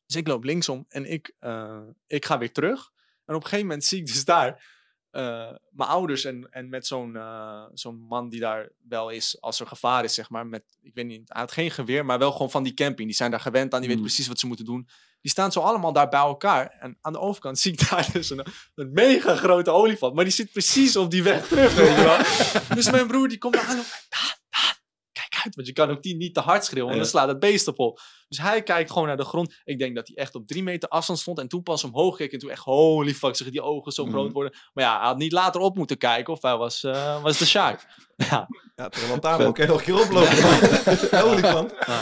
Dus 0.06 0.16
ik 0.16 0.28
loop 0.28 0.44
linksom 0.44 0.86
en 0.88 1.12
ik, 1.12 1.36
eh, 1.40 1.82
ik 2.08 2.26
ga 2.26 2.38
weer 2.38 2.52
terug. 2.52 2.92
En 3.30 3.36
op 3.36 3.42
een 3.42 3.48
gegeven 3.48 3.66
moment 3.68 3.86
zie 3.86 4.00
ik 4.00 4.06
dus 4.08 4.26
daar 4.26 4.78
eh, 5.12 5.52
mijn 5.70 5.90
ouders 5.90 6.24
en, 6.26 6.48
en 6.52 6.70
met 6.70 6.88
zo'n 6.88 7.16
eh, 7.16 7.64
zo'n 7.74 8.06
man 8.10 8.30
die 8.30 8.40
daar 8.40 8.70
wel 8.88 9.10
is 9.10 9.42
als 9.42 9.60
er 9.60 9.68
gevaar 9.68 10.04
is, 10.04 10.14
zeg 10.14 10.30
maar. 10.30 10.48
Met, 10.48 10.64
ik 10.82 10.94
weet 10.94 11.06
niet, 11.06 11.22
hij 11.26 11.42
had 11.42 11.52
geen 11.52 11.72
geweer, 11.72 12.06
maar 12.06 12.20
wel 12.20 12.32
gewoon 12.32 12.52
van 12.52 12.64
die 12.64 12.74
camping. 12.74 13.08
Die 13.08 13.18
zijn 13.18 13.32
daar 13.32 13.40
gewend 13.40 13.74
aan, 13.74 13.80
die 13.80 13.88
weten 13.90 14.04
Mm. 14.04 14.08
precies 14.08 14.28
wat 14.28 14.40
ze 14.40 14.48
moeten 14.48 14.66
doen. 14.66 14.88
Die 15.22 15.32
staan 15.32 15.52
zo 15.52 15.60
allemaal 15.60 15.94
daar 15.94 16.10
bij 16.10 16.20
elkaar. 16.20 16.70
En 16.80 16.98
aan 17.02 17.14
de 17.14 17.20
overkant 17.20 17.60
zie 17.64 17.72
ik 17.72 17.90
daar 17.90 18.10
dus 18.14 18.30
een, 18.30 18.46
een 18.76 18.92
mega 18.94 19.36
grote 19.36 19.72
olifant. 19.72 20.14
Maar 20.14 20.24
die 20.24 20.34
zit 20.34 20.52
precies 20.52 20.96
op 20.96 21.12
die 21.12 21.24
weg 21.24 21.48
terug, 21.48 21.76
weet 21.76 21.96
je 21.96 22.04
wel. 22.04 22.18
Dus 22.78 22.92
mijn 22.92 23.08
broer 23.08 23.28
die 23.28 23.38
komt 23.38 23.54
daar 23.54 23.66
aan. 23.66 23.78
en 23.78 23.84
zegt, 23.84 24.08
"Daan, 24.10 24.38
Daan, 24.50 24.76
Kijk 25.12 25.29
uit, 25.44 25.56
want 25.56 25.68
je 25.68 25.74
kan 25.74 25.90
ook 25.90 26.04
die 26.04 26.16
niet 26.16 26.34
te 26.34 26.40
hard 26.40 26.66
schreeuwen. 26.66 26.88
Want 26.90 27.02
dan 27.02 27.10
slaat 27.10 27.28
het 27.28 27.40
beest 27.40 27.68
op 27.68 27.80
op. 27.80 28.02
Dus 28.28 28.38
hij 28.38 28.64
kijkt 28.64 28.92
gewoon 28.92 29.08
naar 29.08 29.18
de 29.18 29.24
grond. 29.24 29.62
Ik 29.64 29.80
denk 29.80 29.96
dat 29.96 30.08
hij 30.08 30.16
echt 30.16 30.36
op 30.36 30.48
drie 30.48 30.64
meter 30.64 30.90
afstand 30.90 31.20
stond. 31.20 31.40
En 31.40 31.48
toen 31.48 31.64
pas 31.64 31.84
omhoog 31.84 32.18
keek. 32.18 32.32
En 32.32 32.40
toen 32.40 32.50
echt, 32.50 32.64
holy 32.64 33.14
fuck, 33.14 33.36
zeg 33.36 33.50
die 33.50 33.62
ogen 33.62 33.92
zo 33.92 34.06
groot 34.06 34.32
worden. 34.32 34.58
Maar 34.74 34.84
ja, 34.84 34.98
hij 34.98 35.08
had 35.08 35.18
niet 35.18 35.32
later 35.32 35.62
op 35.62 35.78
moeten 35.78 35.98
kijken. 35.98 36.34
Of 36.34 36.42
hij 36.42 36.58
was, 36.58 36.84
eh, 36.84 37.22
was 37.24 37.38
de 37.38 37.46
shark. 37.46 37.86
Ja, 38.30 38.48
Ja, 38.76 38.92
een 38.92 39.10
lantaarn 39.10 39.54
je 39.56 39.66
nog 39.66 39.78
een 39.78 39.84
keer 39.84 40.02
oplopen. 40.02 41.22
Olifant. 41.30 41.74
Ja, 41.88 42.02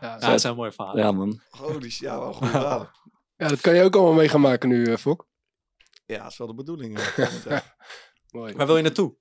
ja 0.00 0.30
dat 0.30 0.40
zijn 0.40 0.56
mooie 0.56 0.72
verhalen. 0.72 1.02
Ja, 1.02 1.12
man. 1.12 1.40
Holy 1.48 1.90
shit, 1.90 2.00
ja, 2.00 2.18
wel 2.18 2.32
goed 2.32 2.48
verhalen. 2.48 2.90
ja, 3.36 3.48
dat 3.48 3.60
kan 3.60 3.74
je 3.74 3.82
ook 3.82 3.94
allemaal 3.94 4.12
mee 4.12 4.28
gaan 4.28 4.40
maken 4.40 4.68
nu, 4.68 4.84
eh, 4.84 4.96
Fok. 4.96 5.26
Ja, 6.06 6.22
dat 6.22 6.30
is 6.30 6.38
wel 6.38 6.46
de 6.46 6.54
bedoeling. 6.54 7.14
Ja. 7.48 7.62
Mooi. 8.30 8.54
Waar 8.54 8.66
wil 8.66 8.76
je 8.76 8.82
naartoe? 8.82 9.16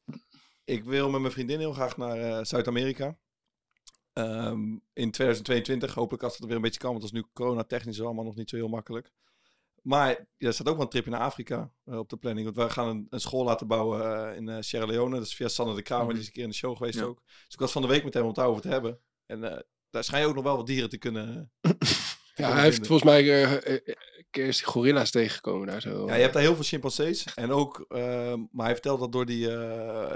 Ik 0.63 0.83
wil 0.83 1.09
met 1.09 1.21
mijn 1.21 1.33
vriendin 1.33 1.59
heel 1.59 1.73
graag 1.73 1.97
naar 1.97 2.17
eh, 2.17 2.43
Zuid-Amerika. 2.43 3.17
Ehm, 4.15 4.77
in 4.93 5.11
2022, 5.11 5.93
hopelijk 5.93 6.23
als 6.23 6.37
het 6.37 6.45
weer 6.45 6.55
een 6.55 6.61
beetje 6.61 6.79
kan, 6.79 6.89
want 6.89 7.01
dat 7.01 7.11
is 7.13 7.19
nu 7.19 7.25
corona-technisch 7.33 8.01
allemaal 8.01 8.23
nog 8.23 8.35
niet 8.35 8.49
zo 8.49 8.55
heel 8.55 8.67
makkelijk. 8.67 9.11
Maar 9.81 10.09
ja, 10.37 10.47
er 10.47 10.53
staat 10.53 10.67
ook 10.67 10.75
wel 10.75 10.83
een 10.83 10.89
tripje 10.89 11.11
naar 11.11 11.19
Afrika 11.19 11.71
eh, 11.85 11.97
op 11.97 12.09
de 12.09 12.17
planning. 12.17 12.45
Want 12.45 12.67
we 12.67 12.73
gaan 12.73 12.87
een, 12.87 13.07
een 13.09 13.19
school 13.19 13.43
laten 13.43 13.67
bouwen 13.67 14.29
eh, 14.29 14.37
in 14.37 14.49
eh, 14.49 14.57
Sierra 14.59 14.85
Leone. 14.85 15.15
Dat 15.15 15.25
is 15.25 15.35
via 15.35 15.47
Sander 15.47 15.75
de 15.75 15.81
Kramer, 15.81 16.13
die 16.13 16.21
is 16.21 16.27
een 16.27 16.33
keer 16.33 16.43
in 16.43 16.49
de 16.49 16.55
show 16.55 16.77
geweest 16.77 16.99
Ja. 16.99 17.03
ook. 17.05 17.21
Dus 17.25 17.53
ik 17.53 17.59
was 17.59 17.71
van 17.71 17.81
de 17.81 17.87
week 17.87 18.03
met 18.03 18.13
hem 18.13 18.21
om 18.21 18.27
het 18.27 18.37
daarover 18.37 18.61
te 18.61 18.67
hebben. 18.67 18.99
En 19.25 19.65
daar 19.89 20.03
schijn 20.03 20.21
je 20.21 20.27
ook 20.27 20.35
nog 20.35 20.43
wel 20.43 20.57
wat 20.57 20.67
dieren 20.67 20.89
te 20.89 20.97
kunnen... 20.97 21.51
Ja, 22.35 22.51
hij 22.53 22.63
heeft 22.63 22.87
volgens 22.87 23.09
mij 23.09 23.23
die 24.31 24.63
gorilla's 24.63 25.11
tegengekomen 25.11 25.67
daar 25.67 25.81
zo. 25.81 26.07
Ja, 26.07 26.15
je 26.15 26.21
hebt 26.21 26.33
daar 26.33 26.41
heel 26.41 26.55
veel 26.55 26.63
chimpansees. 26.63 27.33
En 27.33 27.51
ook, 27.51 27.85
maar 28.51 28.65
hij 28.65 28.73
vertelt 28.73 28.99
dat 28.99 29.11
door 29.11 29.25
die, 29.25 29.47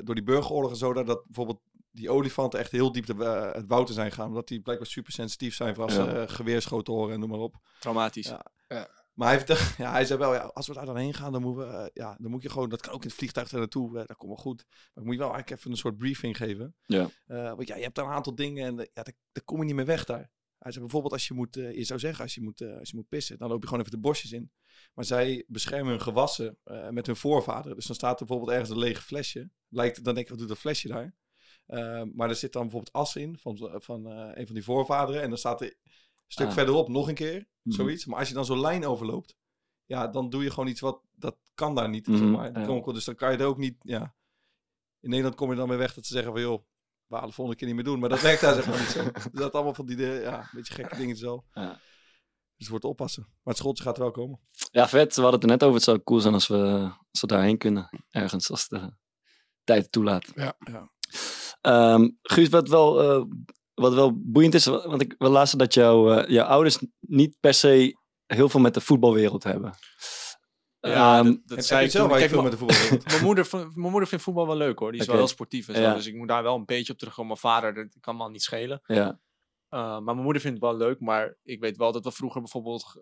door 0.03 0.15
die 0.15 0.23
burgeroorlog 0.23 0.71
en 0.71 0.77
zo, 0.77 0.93
dat, 0.93 1.07
dat 1.07 1.25
bijvoorbeeld 1.25 1.59
die 1.91 2.09
olifanten 2.09 2.59
echt 2.59 2.71
heel 2.71 2.91
diep 2.91 3.05
de, 3.05 3.13
eh, 3.25 3.53
het 3.53 3.67
woud 3.67 3.87
in 3.87 3.93
zijn 3.93 4.09
gegaan. 4.09 4.27
Omdat 4.27 4.47
die 4.47 4.61
blijkbaar 4.61 4.87
super 4.87 5.11
sensitief 5.11 5.55
zijn 5.55 5.75
voor 5.75 5.83
als 5.83 5.93
ze 5.93 6.01
Ja. 6.01 6.21
eh, 6.21 6.29
geweerschoten 6.29 6.93
horen 6.93 7.13
en 7.13 7.19
noem 7.19 7.29
maar 7.29 7.39
op. 7.39 7.55
Traumatisch. 7.79 8.27
Ja. 8.67 8.87
Maar 9.13 9.27
hij, 9.27 9.37
vertelt, 9.37 9.59
ja, 9.77 9.91
hij 9.91 10.05
zei 10.05 10.19
wel, 10.19 10.33
ja, 10.33 10.39
als 10.39 10.67
we 10.67 10.73
daar 10.73 10.85
dan 10.85 10.97
heen 10.97 11.13
gaan, 11.13 11.31
dan, 11.31 11.41
moeten 11.41 11.67
we, 11.67 11.73
eh, 11.77 11.85
ja, 11.93 12.15
dan 12.19 12.31
moet 12.31 12.41
je 12.41 12.49
gewoon, 12.49 12.69
dat 12.69 12.81
kan 12.81 12.93
ook 12.93 13.01
in 13.01 13.07
het 13.07 13.17
vliegtuig 13.17 13.49
daar 13.49 13.59
naartoe, 13.59 13.93
dat 13.93 14.17
komt 14.17 14.31
wel 14.31 14.41
goed. 14.43 14.65
Maar 14.69 15.03
ik 15.03 15.03
moet 15.03 15.13
je 15.13 15.19
wel 15.19 15.31
eigenlijk 15.33 15.59
even 15.59 15.71
een 15.71 15.77
soort 15.77 15.97
briefing 15.97 16.37
geven. 16.37 16.75
Ja. 16.85 17.09
Eh, 17.25 17.43
want 17.55 17.67
ja, 17.67 17.75
je 17.75 17.83
hebt 17.83 17.95
daar 17.95 18.05
een 18.05 18.11
aantal 18.11 18.35
dingen 18.35 18.65
en 18.65 18.75
ja, 18.77 19.03
daar, 19.03 19.13
daar 19.31 19.43
kom 19.43 19.59
je 19.59 19.65
niet 19.65 19.75
meer 19.75 19.85
weg 19.85 20.05
daar. 20.05 20.31
Hij 20.57 20.71
zei 20.71 20.83
bijvoorbeeld 20.83 21.13
als 21.13 21.27
je 21.27 21.33
moet, 21.33 21.57
eh, 21.57 21.75
je 21.75 21.83
zou 21.83 21.99
zeggen 21.99 22.23
als 22.23 22.35
je 22.35 22.41
moet, 22.41 22.61
als 22.61 22.89
je 22.89 22.95
moet 22.95 23.07
pissen, 23.09 23.37
dan 23.37 23.49
loop 23.49 23.61
je 23.61 23.67
gewoon 23.67 23.83
even 23.85 23.95
de 23.95 24.07
bosjes 24.07 24.31
in. 24.31 24.51
Maar 24.93 25.05
zij 25.05 25.43
beschermen 25.47 25.89
hun 25.91 26.01
gewassen 26.01 26.57
eh, 26.63 26.89
met 26.89 27.05
hun 27.05 27.15
voorvaderen. 27.15 27.75
Dus 27.75 27.85
dan 27.85 27.95
staat 27.95 28.19
er 28.19 28.25
bijvoorbeeld 28.25 28.51
ergens 28.57 28.69
een 28.69 28.83
lege 28.83 29.01
flesje. 29.01 29.49
Lijkt, 29.69 30.03
dan 30.03 30.13
denk 30.13 30.25
ik, 30.25 30.29
wat 30.31 30.39
doet 30.39 30.47
dat 30.47 30.57
flesje 30.57 30.87
daar? 30.87 31.15
Eh, 31.69 32.03
maar 32.13 32.29
er 32.29 32.35
zit 32.35 32.53
dan 32.53 32.61
bijvoorbeeld 32.61 32.93
as 32.93 33.15
in 33.15 33.37
van, 33.39 33.57
van 33.81 34.11
eh, 34.11 34.29
een 34.33 34.45
van 34.45 34.55
die 34.55 34.63
voorvaderen. 34.63 35.21
En 35.21 35.29
dan 35.29 35.37
staat 35.37 35.61
er 35.61 35.67
een 35.67 35.91
stuk 36.27 36.47
Ah. 36.47 36.53
verderop 36.53 36.89
nog 36.89 37.07
een 37.07 37.15
keer, 37.15 37.47
Mhm. 37.61 37.75
zoiets. 37.75 38.05
Maar 38.05 38.19
als 38.19 38.27
je 38.27 38.33
dan 38.33 38.45
zo'n 38.45 38.59
lijn 38.59 38.85
overloopt, 38.85 39.35
ja, 39.85 40.07
dan 40.07 40.29
doe 40.29 40.43
je 40.43 40.49
gewoon 40.49 40.69
iets 40.69 40.79
wat, 40.81 41.01
dat 41.11 41.37
kan 41.53 41.75
daar 41.75 41.89
niet. 41.89 42.05
zeg 42.05 42.19
Mhm, 42.19 42.31
maar. 42.31 42.51
Ja. 42.59 42.63
kronkel, 42.63 42.93
dus 42.93 43.05
dan 43.05 43.15
kan 43.15 43.31
je 43.31 43.37
er 43.37 43.45
ook 43.45 43.57
niet, 43.57 43.75
ja. 43.81 44.15
In 44.99 45.09
Nederland 45.09 45.35
kom 45.35 45.49
je 45.49 45.55
dan 45.55 45.69
weer 45.69 45.77
weg 45.77 45.93
dat 45.93 46.05
ze 46.05 46.13
zeggen 46.13 46.31
van, 46.31 46.41
joh, 46.41 46.63
we 47.07 47.13
halen 47.15 47.29
de 47.29 47.35
volgende 47.35 47.59
keer 47.59 47.67
niet 47.67 47.75
meer 47.77 47.85
doen. 47.85 47.99
Maar 47.99 48.09
dat 48.09 48.21
werkt 48.21 48.41
daar 48.41 48.53
zeg 48.53 48.67
maar 48.67 48.79
niet 48.79 48.87
zo. 48.87 49.03
Dus 49.31 49.39
dat 49.41 49.53
allemaal 49.53 49.73
van 49.73 49.85
die, 49.85 49.97
ja, 49.97 50.39
een 50.39 50.49
beetje 50.53 50.73
gekke 50.73 50.95
dingetjes 50.95 51.27
al. 51.27 51.45
Ja. 51.53 51.69
Dus 51.69 52.67
het 52.67 52.69
wordt 52.69 52.85
oppassen. 52.85 53.23
Maar 53.23 53.39
het 53.53 53.57
schooltje 53.57 53.83
gaat 53.83 53.95
er 53.97 54.01
wel 54.03 54.11
komen. 54.11 54.39
Ja, 54.71 54.87
vet. 54.87 55.15
We 55.15 55.21
hadden 55.21 55.39
het 55.39 55.49
er 55.49 55.55
net 55.55 55.63
over. 55.63 55.75
Het 55.75 55.83
zou 55.83 56.03
cool 56.03 56.19
zijn 56.19 56.33
als 56.33 56.47
we, 56.47 56.91
als 57.11 57.21
we 57.21 57.27
daarheen 57.27 57.57
kunnen. 57.57 58.05
Ergens, 58.09 58.51
als 58.51 58.67
de 58.67 58.91
tijd 59.63 59.91
toelaat. 59.91 60.31
Ja. 60.35 60.55
Ja. 60.59 60.91
Ehm, 61.61 62.09
Guus, 62.21 62.49
wat 62.49 62.67
wel, 62.69 63.01
eh, 63.01 63.23
wat 63.73 63.93
wel 63.93 64.11
boeiend 64.15 64.53
is, 64.53 64.65
want 64.65 65.01
ik 65.01 65.15
wil 65.17 65.29
laatst 65.31 65.59
dat 65.59 65.73
jouw, 65.73 66.11
eh, 66.13 66.29
jouw 66.29 66.45
ouders 66.45 66.77
niet 66.99 67.37
per 67.39 67.53
se 67.53 67.97
heel 68.25 68.49
veel 68.49 68.59
met 68.59 68.73
de 68.73 68.81
voetbalwereld 68.81 69.43
hebben. 69.43 69.73
Ja, 70.79 71.17
Ehm, 71.17 71.25
dat, 71.25 71.37
dat 71.45 71.57
Heb 71.57 71.65
zei 71.65 71.79
je 71.79 71.85
ik 71.85 71.91
zelf 71.91 72.11
Kijk, 72.11 72.29
veel 72.29 72.41
mijn- 72.41 72.49
met 72.49 72.59
de 72.59 72.65
voetbal? 72.65 72.99
mijn 73.11 73.23
moeder, 73.23 73.47
mijn 73.51 73.91
moeder 73.91 74.07
vindt 74.09 74.23
voetbal 74.23 74.47
wel 74.47 74.55
leuk 74.57 74.79
hoor. 74.79 74.91
Die 74.91 75.01
is 75.01 75.07
wel 75.07 75.15
heel 75.15 75.27
sportief 75.27 75.67
en 75.67 75.75
zo. 75.75 75.81
Ja. 75.81 75.93
Dus 75.93 76.05
ik 76.07 76.15
moet 76.15 76.27
daar 76.27 76.43
wel 76.43 76.55
een 76.55 76.65
beetje 76.65 76.93
op 76.93 76.99
terugkomen. 76.99 77.27
Mijn 77.41 77.53
vader, 77.53 77.73
dat 77.73 77.87
kan 77.99 78.15
me 78.17 78.23
al 78.23 78.29
niet 78.29 78.43
schelen. 78.43 78.81
ja. 78.85 79.19
Uh, 79.73 79.79
maar 79.79 80.03
mijn 80.03 80.17
moeder 80.17 80.41
vindt 80.41 80.61
het 80.61 80.69
wel 80.69 80.77
leuk. 80.77 80.99
Maar 80.99 81.37
ik 81.43 81.59
weet 81.59 81.77
wel 81.77 81.91
dat 81.91 82.03
we 82.03 82.11
vroeger 82.11 82.41
bijvoorbeeld... 82.41 82.93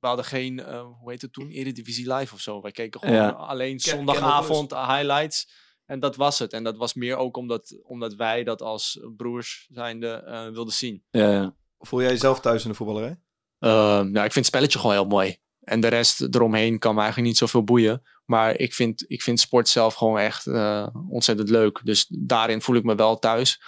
We 0.00 0.06
hadden 0.06 0.24
geen, 0.24 0.58
eh, 0.60 0.82
hoe 1.00 1.10
heet 1.10 1.22
het 1.22 1.32
toen? 1.32 1.48
Eredivisie 1.48 2.14
Live 2.14 2.34
of 2.34 2.40
zo. 2.40 2.60
Wij 2.60 2.70
keken 2.70 3.00
gewoon 3.00 3.14
Ja. 3.14 3.28
alleen 3.28 3.80
zondagavond 3.80 4.70
highlights. 4.72 5.48
En 5.92 6.00
dat 6.00 6.16
was 6.16 6.38
het. 6.38 6.52
En 6.52 6.64
dat 6.64 6.76
was 6.76 6.94
meer 6.94 7.16
ook 7.16 7.36
omdat, 7.36 7.76
omdat 7.82 8.14
wij 8.14 8.44
dat 8.44 8.62
als 8.62 9.00
broers 9.16 9.68
zijnde 9.70 10.08
eh, 10.08 10.48
wilden 10.48 10.74
zien. 10.74 11.04
Ja, 11.10 11.30
ja. 11.30 11.56
Voel 11.78 12.00
jij 12.00 12.10
jezelf 12.10 12.40
thuis 12.40 12.62
in 12.62 12.70
de 12.70 12.76
voetballerij? 12.76 13.20
Ehm, 13.58 14.10
nou, 14.10 14.24
ik 14.24 14.32
vind 14.32 14.34
het 14.34 14.46
spelletje 14.46 14.78
gewoon 14.78 14.94
heel 14.94 15.06
mooi. 15.06 15.36
En 15.60 15.80
de 15.80 15.88
rest 15.88 16.20
eromheen 16.20 16.78
kan 16.78 16.94
me 16.94 17.00
eigenlijk 17.00 17.28
niet 17.28 17.38
zoveel 17.38 17.64
boeien. 17.64 18.02
Maar 18.24 18.56
ik 18.56 18.74
vind, 18.74 19.04
ik 19.10 19.22
vind 19.22 19.40
sport 19.40 19.68
zelf 19.68 19.94
gewoon 19.94 20.18
echt 20.18 20.46
eh, 20.46 20.86
ontzettend 21.08 21.48
leuk. 21.48 21.80
Dus 21.84 22.06
daarin 22.08 22.62
voel 22.62 22.76
ik 22.76 22.84
me 22.84 22.94
wel 22.94 23.18
thuis. 23.18 23.62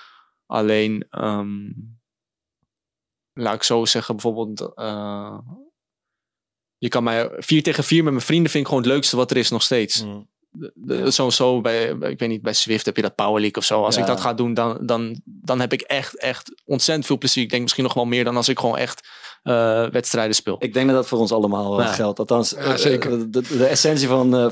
Alleen, 0.47 1.07
ehm, 1.11 1.73
laat 3.33 3.55
ik 3.55 3.63
zo 3.63 3.85
zeggen, 3.85 4.15
bijvoorbeeld... 4.15 4.75
eh, 4.75 5.39
je 6.79 6.89
kan 6.89 7.05
mij 7.05 7.31
4 7.37 7.63
tegen 7.63 7.85
4 7.85 8.03
met 8.03 8.13
mijn 8.13 8.25
vrienden 8.25 8.51
vind 8.51 8.63
ik 8.65 8.69
gewoon 8.69 8.85
het 8.85 8.93
leukste 8.93 9.17
wat 9.17 9.31
er 9.31 9.37
is 9.37 9.51
nog 9.51 9.63
steeds. 9.63 10.05
Mm. 10.05 10.33
De- 10.57 10.73
de- 10.75 11.13
Zo, 11.13 11.31
zo 11.31 11.61
bij, 11.61 11.85
ik 11.89 12.19
weet 12.19 12.29
niet, 12.29 12.43
bij 12.43 12.53
Swift 12.53 12.85
heb 12.87 12.97
je 12.97 13.03
dat 13.03 13.15
Power 13.15 13.41
League 13.41 13.57
of 13.57 13.65
zo. 13.65 13.83
Als 13.83 13.97
ik 13.97 14.07
dat 14.07 14.21
ga 14.21 14.35
doen, 14.35 14.55
dan, 14.55 14.79
dan, 14.81 15.21
dan 15.25 15.61
heb 15.61 15.73
ik 15.73 15.81
echt, 15.81 16.19
echt 16.19 16.63
ontzettend 16.65 17.07
veel 17.07 17.19
plezier. 17.19 17.43
Ik 17.43 17.51
denk 17.51 17.63
misschien 17.63 17.85
nog 17.85 17.95
wel 17.95 18.05
meer 18.05 18.25
dan 18.25 18.37
als 18.37 18.49
ik 18.49 18.59
gewoon 18.59 18.77
echt 18.79 19.09
eh, 19.43 19.87
wedstrijden 19.91 20.35
speel. 20.35 20.57
Ik 20.59 20.73
denk 20.75 20.87
dat 20.87 20.97
dat 20.97 21.07
voor 21.07 21.19
ons 21.19 21.33
allemaal 21.33 21.81
eh, 21.81 21.87
Ja. 21.87 21.93
geldt. 21.93 22.19
Althans, 22.19 22.51
Ja, 22.51 22.57
eh, 22.57 22.75
zeker. 22.75 23.11
De, 23.11 23.31
de, 23.31 23.57
de 23.57 23.67
essentie 23.67 24.09
van 24.09 24.35
eh, 24.37 24.47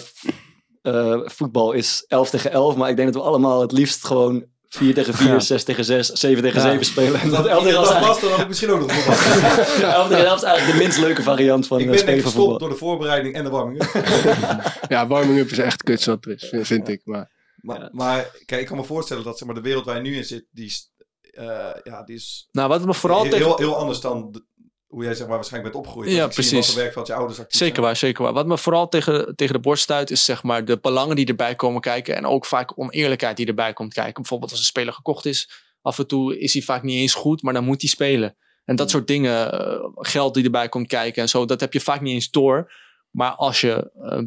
eh, 0.82 1.20
voetbal 1.24 1.72
is 1.72 2.04
11 2.08 2.30
tegen 2.30 2.50
11. 2.50 2.76
Maar 2.76 2.90
ik 2.90 2.96
denk 2.96 3.12
dat 3.12 3.22
we 3.22 3.28
allemaal 3.28 3.60
het 3.60 3.72
liefst 3.72 4.04
gewoon 4.04 4.44
4 4.72 4.94
tegen 4.94 5.14
4, 5.14 5.26
Ja. 5.28 5.40
6 5.40 5.64
tegen 5.64 5.84
6, 5.84 6.06
7 6.06 6.42
tegen 6.42 6.60
Ja. 6.62 6.68
7 6.70 6.84
spelen. 6.86 7.20
En 7.20 7.30
dat 7.30 7.36
Dat 7.42 7.46
11 7.46 7.62
tegen 7.62 7.76
11 7.78 7.82
is 7.86 7.92
dat 7.92 8.02
eigenlijk, 8.02 8.06
was, 8.06 8.20
dan 8.20 8.30
had 8.30 8.40
ik 8.40 8.48
misschien 8.48 8.70
ook 8.70 8.80
nog 8.80 8.92
voetbal. 8.92 9.90
11 9.92 10.08
tegen 10.08 10.24
11 10.26 10.36
is 10.36 10.42
eigenlijk 10.42 10.78
de 10.78 10.82
minst 10.84 10.98
leuke 10.98 11.22
variant 11.22 11.66
van 11.66 11.78
Ik 11.78 11.84
eh, 11.84 11.90
ben 11.90 11.98
spelen 12.00 12.22
van 12.22 12.30
gestopt 12.30 12.48
voetbal. 12.50 12.68
door 12.68 12.78
de 12.78 12.84
voorbereiding 12.84 13.34
en 13.34 13.44
de 13.44 13.50
warming. 13.50 13.82
Ja, 14.88 15.06
warming-up 15.06 15.50
is 15.50 15.58
echt 15.58 15.82
kut 15.82 16.04
wat 16.04 16.24
er 16.24 16.32
is, 16.32 16.52
vind- 16.66 16.88
ik. 16.88 17.00
Maar 17.04 17.30
Maar, 17.56 17.80
Ja. 17.80 17.88
maar 17.92 18.30
kijk, 18.44 18.60
ik 18.60 18.66
kan 18.66 18.76
me 18.76 18.84
voorstellen 18.84 19.24
dat 19.24 19.38
zeg 19.38 19.46
maar, 19.46 19.56
de 19.56 19.62
wereld 19.62 19.84
waar 19.84 19.96
je 19.96 20.02
nu 20.02 20.16
in 20.16 20.24
zit, 20.24 20.44
die 20.50 20.66
is, 20.66 20.90
eh, 21.20 21.44
ja, 21.84 22.02
die 22.04 22.16
is 22.16 22.48
Nou, 22.52 22.68
wat 22.68 22.84
me 22.84 22.94
vooral 22.94 23.22
heel, 23.22 23.30
tegen... 23.30 23.46
heel, 23.46 23.56
heel 23.56 23.76
anders 23.76 24.00
dan 24.00 24.28
de- 24.32 24.44
hoe 24.92 25.04
jij 25.04 25.14
zeg 25.14 25.26
maar, 25.26 25.36
waarschijnlijk 25.36 25.72
bent 25.72 25.84
opgegroeid. 25.84 26.16
Ja, 26.16 26.24
zie 26.24 26.34
precies. 26.34 26.52
Wat 26.52 26.66
voor 26.66 26.82
werkveld 26.82 27.06
je 27.06 27.14
ouders 27.14 27.38
actief 27.38 27.58
Zeker 27.58 27.74
zijn. 27.74 27.86
waar, 27.86 27.96
zeker 27.96 28.22
waar. 28.22 28.32
Wat 28.32 28.46
me 28.46 28.58
vooral 28.58 28.88
tegen, 28.88 29.36
tegen 29.36 29.54
de 29.54 29.60
borst 29.60 29.82
stuit, 29.82 30.10
is 30.10 30.24
zeg 30.24 30.42
maar 30.42 30.64
de 30.64 30.78
belangen 30.78 31.16
die 31.16 31.26
erbij 31.26 31.54
komen 31.54 31.80
kijken. 31.80 32.16
En 32.16 32.26
ook 32.26 32.46
vaak 32.46 32.78
oneerlijkheid 32.78 33.36
die 33.36 33.46
erbij 33.46 33.72
komt 33.72 33.94
kijken. 33.94 34.14
Bijvoorbeeld 34.14 34.50
als 34.50 34.60
een 34.60 34.66
speler 34.66 34.92
gekocht 34.92 35.26
is, 35.26 35.50
af 35.82 35.98
en 35.98 36.06
toe 36.06 36.38
is 36.38 36.52
hij 36.52 36.62
vaak 36.62 36.82
niet 36.82 36.96
eens 36.96 37.14
goed, 37.14 37.42
maar 37.42 37.52
dan 37.52 37.64
moet 37.64 37.80
hij 37.80 37.90
spelen. 37.90 38.36
En 38.64 38.76
dat 38.76 38.90
soort 38.90 39.06
dingen, 39.06 39.52
eh, 39.52 39.88
geld 39.94 40.34
die 40.34 40.44
erbij 40.44 40.68
komt 40.68 40.86
kijken 40.86 41.22
en 41.22 41.28
zo, 41.28 41.44
dat 41.44 41.60
heb 41.60 41.72
je 41.72 41.80
vaak 41.80 42.00
niet 42.00 42.14
eens 42.14 42.30
door. 42.30 42.72
Maar 43.10 43.32
als 43.34 43.60
je 43.60 43.90
eh, 44.02 44.22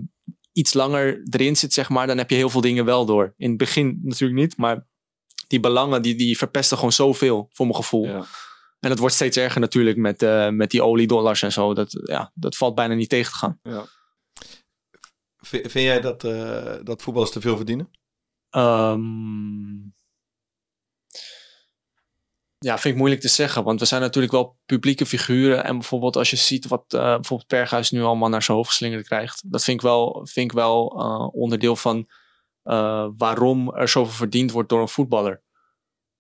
iets 0.52 0.74
langer 0.74 1.22
erin 1.30 1.56
zit, 1.56 1.74
zeg 1.74 1.90
maar, 1.90 2.08
dan 2.08 2.18
heb 2.18 2.30
je 2.30 2.36
heel 2.36 2.50
veel 2.50 2.62
dingen 2.62 2.86
wel 2.86 3.06
door. 3.06 3.34
In 3.38 3.50
het 3.50 3.58
begin 3.58 4.00
natuurlijk 4.04 4.40
niet, 4.40 4.58
maar 4.58 4.86
die 5.48 5.60
belangen 5.60 6.02
die, 6.02 6.16
die 6.16 6.38
verpesten 6.38 6.78
gewoon 6.78 6.92
zoveel, 6.92 7.50
voor 7.52 7.66
mijn 7.66 7.78
gevoel. 7.78 8.06
Ja. 8.06 8.26
En 8.80 8.90
dat 8.90 9.00
wordt 9.00 9.16
steeds 9.16 9.38
erger 9.38 9.62
natuurlijk 9.62 9.98
met, 9.98 10.22
eh, 10.24 10.50
met 10.50 10.72
die 10.72 10.84
oliedollars 10.84 11.42
en 11.42 11.52
zo. 11.52 11.74
Dat, 11.74 12.02
ja, 12.06 12.32
dat 12.34 12.56
valt 12.58 12.76
bijna 12.76 12.94
niet 12.94 13.10
tegen 13.10 13.32
te 13.32 13.38
gaan. 13.38 13.60
V- 15.38 15.50
Vind 15.72 15.86
jij 15.86 16.02
dat, 16.02 16.24
eh, 16.24 16.76
dat 16.84 17.02
voetballers 17.02 17.32
te 17.32 17.42
veel 17.42 17.56
verdienen? 17.56 17.90
Ehm, 18.50 19.94
Ja, 22.58 22.78
vind 22.78 22.94
ik 22.94 23.00
moeilijk 23.00 23.22
te 23.22 23.28
zeggen. 23.28 23.64
Want 23.64 23.80
we 23.80 23.86
zijn 23.86 24.02
natuurlijk 24.02 24.34
wel 24.34 24.58
publieke 24.66 25.06
figuren. 25.06 25.64
En 25.64 25.78
bijvoorbeeld 25.78 26.16
als 26.16 26.30
je 26.30 26.36
ziet 26.36 26.68
wat 26.68 26.84
eh, 26.88 27.00
bijvoorbeeld 27.02 27.48
Berghuis 27.50 27.92
nu 27.92 28.02
allemaal 28.04 28.30
naar 28.30 28.44
zijn 28.44 28.58
hoofd 28.58 28.70
geslingerd 28.70 29.06
krijgt. 29.06 29.52
Dat 29.52 29.64
vind 29.64 29.78
ik 29.78 29.84
wel, 29.84 30.28
vind 30.32 30.52
ik 30.52 30.58
wel 30.58 30.86
onderdeel 31.34 31.76
van 31.76 32.08
waarom 33.18 33.76
er 33.76 33.88
zoveel 33.90 34.14
verdiend 34.14 34.52
wordt 34.52 34.70
door 34.70 34.82
een 34.82 34.88
voetballer. 34.88 35.44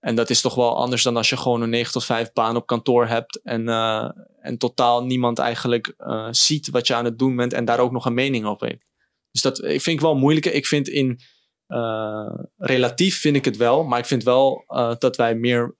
En 0.06 0.16
dat 0.16 0.30
is 0.30 0.42
toch 0.42 0.56
wel 0.56 0.78
anders 0.78 1.04
dan 1.04 1.18
als 1.18 1.30
je 1.30 1.38
gewoon 1.38 1.62
een 1.62 1.70
9 1.70 1.92
tot 1.92 2.06
5 2.06 2.34
baan 2.34 2.56
op 2.56 2.66
kantoor 2.66 3.08
hebt. 3.08 3.42
En, 3.44 3.70
eh, 3.70 4.10
en 4.40 4.58
totaal 4.58 5.06
niemand 5.06 5.40
eigenlijk 5.40 5.94
eh, 5.98 6.28
ziet 6.32 6.70
wat 6.70 6.88
je 6.88 6.94
aan 6.94 7.06
het 7.06 7.20
doen 7.20 7.36
bent. 7.36 7.54
En 7.54 7.66
daar 7.66 7.80
ook 7.80 7.92
nog 7.92 8.06
een 8.06 8.14
mening 8.14 8.46
op 8.46 8.62
heeft. 8.62 8.86
Dus 9.32 9.42
dat 9.42 9.58
ik 9.58 9.82
vind 9.82 9.88
ik 9.98 10.02
wel 10.02 10.16
moeilijk. 10.16 10.46
Ik 10.46 10.66
vind 10.66 10.88
in 10.88 11.20
eh, 11.68 12.34
relatief 12.58 13.20
vind 13.20 13.36
ik 13.36 13.46
het 13.46 13.58
wel. 13.58 13.84
Maar 13.84 14.00
ik 14.00 14.06
vind 14.06 14.24
wel 14.24 14.64
dat 15.00 15.16
wij 15.16 15.36
meer 15.36 15.76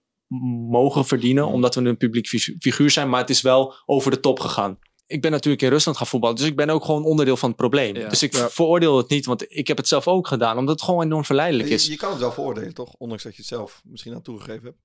mogen 0.70 1.04
verdienen. 1.04 1.46
Omdat 1.46 1.74
we 1.74 1.80
een 1.80 1.96
publiek 1.96 2.26
figu- 2.26 2.56
figuur 2.58 2.90
zijn. 2.90 3.08
Maar 3.08 3.20
het 3.20 3.30
is 3.30 3.40
wel 3.40 3.74
over 3.84 4.10
de 4.10 4.20
top 4.20 4.40
gegaan. 4.40 4.78
Ik 5.06 5.22
ben 5.22 5.30
natuurlijk 5.30 5.62
in 5.62 5.68
Rusland 5.68 5.96
gaan 5.96 6.06
voetballen. 6.06 6.36
Dus 6.36 6.46
ik 6.46 6.56
ben 6.56 6.70
ook 6.70 6.84
gewoon 6.84 7.04
onderdeel 7.04 7.36
van 7.36 7.48
het 7.48 7.58
probleem. 7.58 7.96
Ja. 7.96 8.08
Dus 8.08 8.22
ik 8.22 8.34
Ja. 8.34 8.50
veroordeel 8.50 8.96
het 8.96 9.08
niet. 9.08 9.26
Want 9.26 9.44
ik 9.56 9.66
heb 9.68 9.76
het 9.76 9.88
zelf 9.88 10.08
ook 10.08 10.26
gedaan. 10.26 10.58
Omdat 10.58 10.74
het 10.74 10.84
gewoon 10.84 11.04
enorm 11.04 11.24
verleidelijk 11.24 11.68
is. 11.68 11.84
Je, 11.84 11.90
je 11.90 11.96
kan 11.96 12.10
het 12.10 12.18
wel 12.20 12.32
veroordelen, 12.32 12.74
toch? 12.74 12.94
Ondanks 12.98 13.22
dat 13.22 13.32
je 13.32 13.38
het 13.38 13.48
zelf 13.48 13.82
misschien 13.84 14.14
aan 14.14 14.22
toegegeven 14.22 14.64
hebt. 14.64 14.78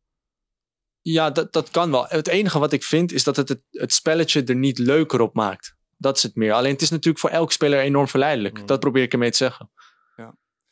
Ja, 1.01 1.29
dat, 1.29 1.53
dat 1.53 1.69
kan 1.69 1.91
wel. 1.91 2.05
Het 2.07 2.27
enige 2.27 2.59
wat 2.59 2.73
ik 2.73 2.83
vind 2.83 3.11
is 3.11 3.23
dat 3.23 3.35
het, 3.35 3.49
het 3.49 3.61
het 3.71 3.93
spelletje 3.93 4.43
er 4.43 4.55
niet 4.55 4.77
leuker 4.77 5.21
op 5.21 5.33
maakt. 5.33 5.75
Dat 5.97 6.17
is 6.17 6.23
het 6.23 6.35
meer. 6.35 6.53
Alleen 6.53 6.71
het 6.71 6.81
is 6.81 6.89
natuurlijk 6.89 7.19
voor 7.19 7.29
elk 7.29 7.51
speler 7.51 7.79
enorm 7.79 8.07
verleidelijk. 8.07 8.59
Mm. 8.59 8.65
Dat 8.65 8.79
probeer 8.79 9.03
ik 9.03 9.13
ermee 9.13 9.31
te 9.31 9.37
zeggen. 9.37 9.71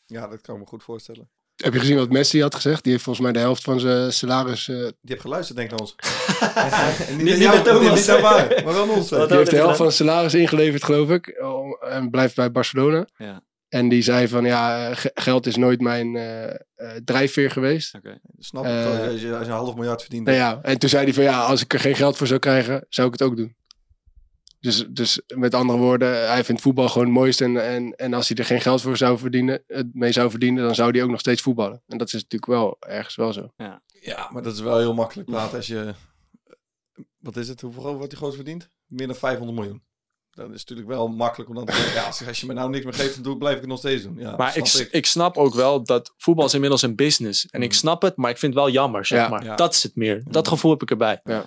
Ja, 0.06 0.28
dat 0.28 0.42
kan 0.42 0.56
ik 0.56 0.62
me 0.62 0.68
goed 0.68 0.84
voorstellen. 0.84 1.30
Heb 1.63 1.74
je 1.74 1.80
gezien 1.80 1.98
wat 1.98 2.10
Messi 2.10 2.41
had 2.41 2.56
gezegd? 2.56 2.84
Die 2.84 2.91
heeft 2.91 3.04
volgens 3.04 3.26
mij 3.26 3.34
de 3.34 3.39
helft 3.39 3.63
van 3.63 3.80
zijn 3.80 4.13
salaris... 4.13 4.67
eh, 4.67 4.76
Die 4.76 4.91
heeft 5.02 5.22
geluisterd, 5.22 5.58
denk 5.58 5.72
ik, 5.72 5.78
naar 5.80 5.88
ons. 5.88 5.95
Niet- 7.10 7.17
naar 7.17 7.24
niet 7.26 7.38
jou, 7.38 7.56
naar 7.56 7.63
Thomas. 7.63 8.08
Niet 8.08 8.19
waar, 8.22 8.62
maar 8.65 8.74
wel 8.74 8.86
naar 8.86 8.95
ons. 8.95 9.10
Die 9.10 9.17
heeft 9.38 9.50
de 9.50 9.56
helft 9.56 9.78
van 9.78 9.91
zijn 9.91 10.10
salaris 10.10 10.34
ingeleverd, 10.34 10.84
geloof 10.84 11.10
ik. 11.10 11.28
En 11.89 12.10
blijft 12.10 12.36
bij 12.36 12.52
Barcelona. 12.52 13.08
Ja. 13.17 13.41
En 13.69 13.89
die 13.89 14.02
zei 14.02 14.28
van, 14.28 14.45
ja, 14.45 14.93
ge- 14.95 15.12
geld 15.13 15.45
is 15.45 15.56
nooit 15.56 15.82
mijn 15.82 16.15
eh, 16.15 16.43
eh, 16.50 16.56
drijfveer 17.06 17.52
geweest. 17.52 17.93
Snap 18.39 18.63
ik. 18.65 18.69
Eh, 18.72 18.86
als, 18.86 18.98
je, 19.02 19.08
als 19.12 19.22
je 19.22 19.52
een 19.52 19.58
half 19.58 19.76
miljard 19.76 20.02
verdient. 20.02 20.26
Nou 20.26 20.38
ja, 20.38 20.60
en 20.62 20.80
toen 20.80 20.89
zei 20.89 21.04
hij 21.04 21.13
van, 21.13 21.24
ja, 21.24 21.39
als 21.41 21.62
ik 21.62 21.74
er 21.74 21.80
geen 21.80 21.95
geld 21.95 22.17
voor 22.17 22.28
zou 22.28 22.39
krijgen, 22.39 22.86
zou 22.89 23.08
ik 23.08 23.13
het 23.13 23.22
ook 23.22 23.38
doen. 23.38 23.56
Dus, 24.60 24.86
dus 24.89 25.22
met 25.36 25.54
andere 25.54 25.80
woorden, 25.80 26.28
hij 26.30 26.43
vindt 26.43 26.62
voetbal 26.62 26.88
gewoon 26.89 27.04
het 27.08 27.13
mooiste. 27.17 27.43
En, 27.43 27.65
en, 27.67 27.95
en 27.95 28.13
als 28.13 28.28
hij 28.28 28.38
er 28.38 28.45
geen 28.45 28.62
geld 28.62 28.82
voor 28.82 28.98
zou 28.98 29.17
verdienen, 29.17 29.63
het 29.67 29.88
mee 29.93 30.12
zou 30.12 30.30
verdienen, 30.30 30.63
dan 30.63 30.76
zou 30.76 30.91
hij 30.91 31.04
ook 31.04 31.10
nog 31.10 31.19
steeds 31.19 31.41
voetballen. 31.41 31.82
En 31.88 31.98
dat 31.98 32.08
is 32.08 32.13
natuurlijk 32.13 32.45
wel 32.45 32.78
ergens 32.80 33.15
wel 33.15 33.34
zo. 33.34 33.54
Ja, 34.02 34.30
maar 34.32 34.43
dat 34.43 34.54
is 34.54 34.60
wel 34.60 34.78
heel 34.78 34.93
makkelijk 34.93 35.30
praten 35.30 35.58
als 35.58 35.67
je... 35.67 35.93
Wat 37.19 37.38
is 37.38 37.48
het? 37.48 37.62
Hoeveel 37.62 37.93
wordt 37.95 38.10
die 38.10 38.17
groot 38.17 38.36
verdient? 38.36 38.69
Meer 38.88 39.08
dan 39.08 39.15
500 39.15 39.58
miljoen. 39.60 39.84
Dat 40.32 40.45
is 40.50 40.60
natuurlijk 40.60 40.88
wel 40.88 41.08
makkelijk 41.08 41.50
om 41.50 41.56
dan 41.56 41.65
te 41.65 41.74
zeggen, 41.74 41.93
ja, 41.93 42.06
als, 42.06 42.28
als 42.28 42.39
je 42.39 42.45
me 42.45 42.54
nou 42.54 42.69
niks 42.69 42.84
meer 42.86 42.93
geeft, 42.93 43.13
dan 43.13 43.24
doe, 43.24 43.38
blijf 43.38 43.54
ik 43.56 43.60
het 43.62 43.69
nog 43.69 43.80
steeds 43.80 44.04
doen. 44.04 44.15
Ja, 44.17 44.36
Maar 44.36 44.58
ik, 44.58 44.65
snap 44.65 44.88
ik 44.91 45.06
snap 45.06 45.38
ook 45.38 45.54
wel 45.54 45.84
dat 45.84 46.13
voetbal 46.17 46.45
is 46.45 46.54
inmiddels 46.54 46.82
een 46.82 46.95
business. 46.95 47.45
En 47.50 47.62
ik 47.62 47.69
Mm. 47.69 47.76
snap 47.76 48.02
het, 48.02 48.15
maar 48.15 48.30
ik 48.30 48.38
vind 48.38 48.54
het 48.54 48.63
wel 48.63 48.72
jammer, 48.74 49.06
zeg 49.06 49.19
Ja. 49.19 49.30
maar. 49.30 49.43
Ja. 49.43 49.56
Dat 49.56 49.74
is 49.74 49.84
het 49.84 49.95
meer. 49.95 50.24
Dat 50.30 50.43
Mm. 50.45 50.52
gevoel 50.52 50.72
heb 50.72 50.82
ik 50.82 50.89
erbij. 50.89 51.19
Eh, 51.24 51.39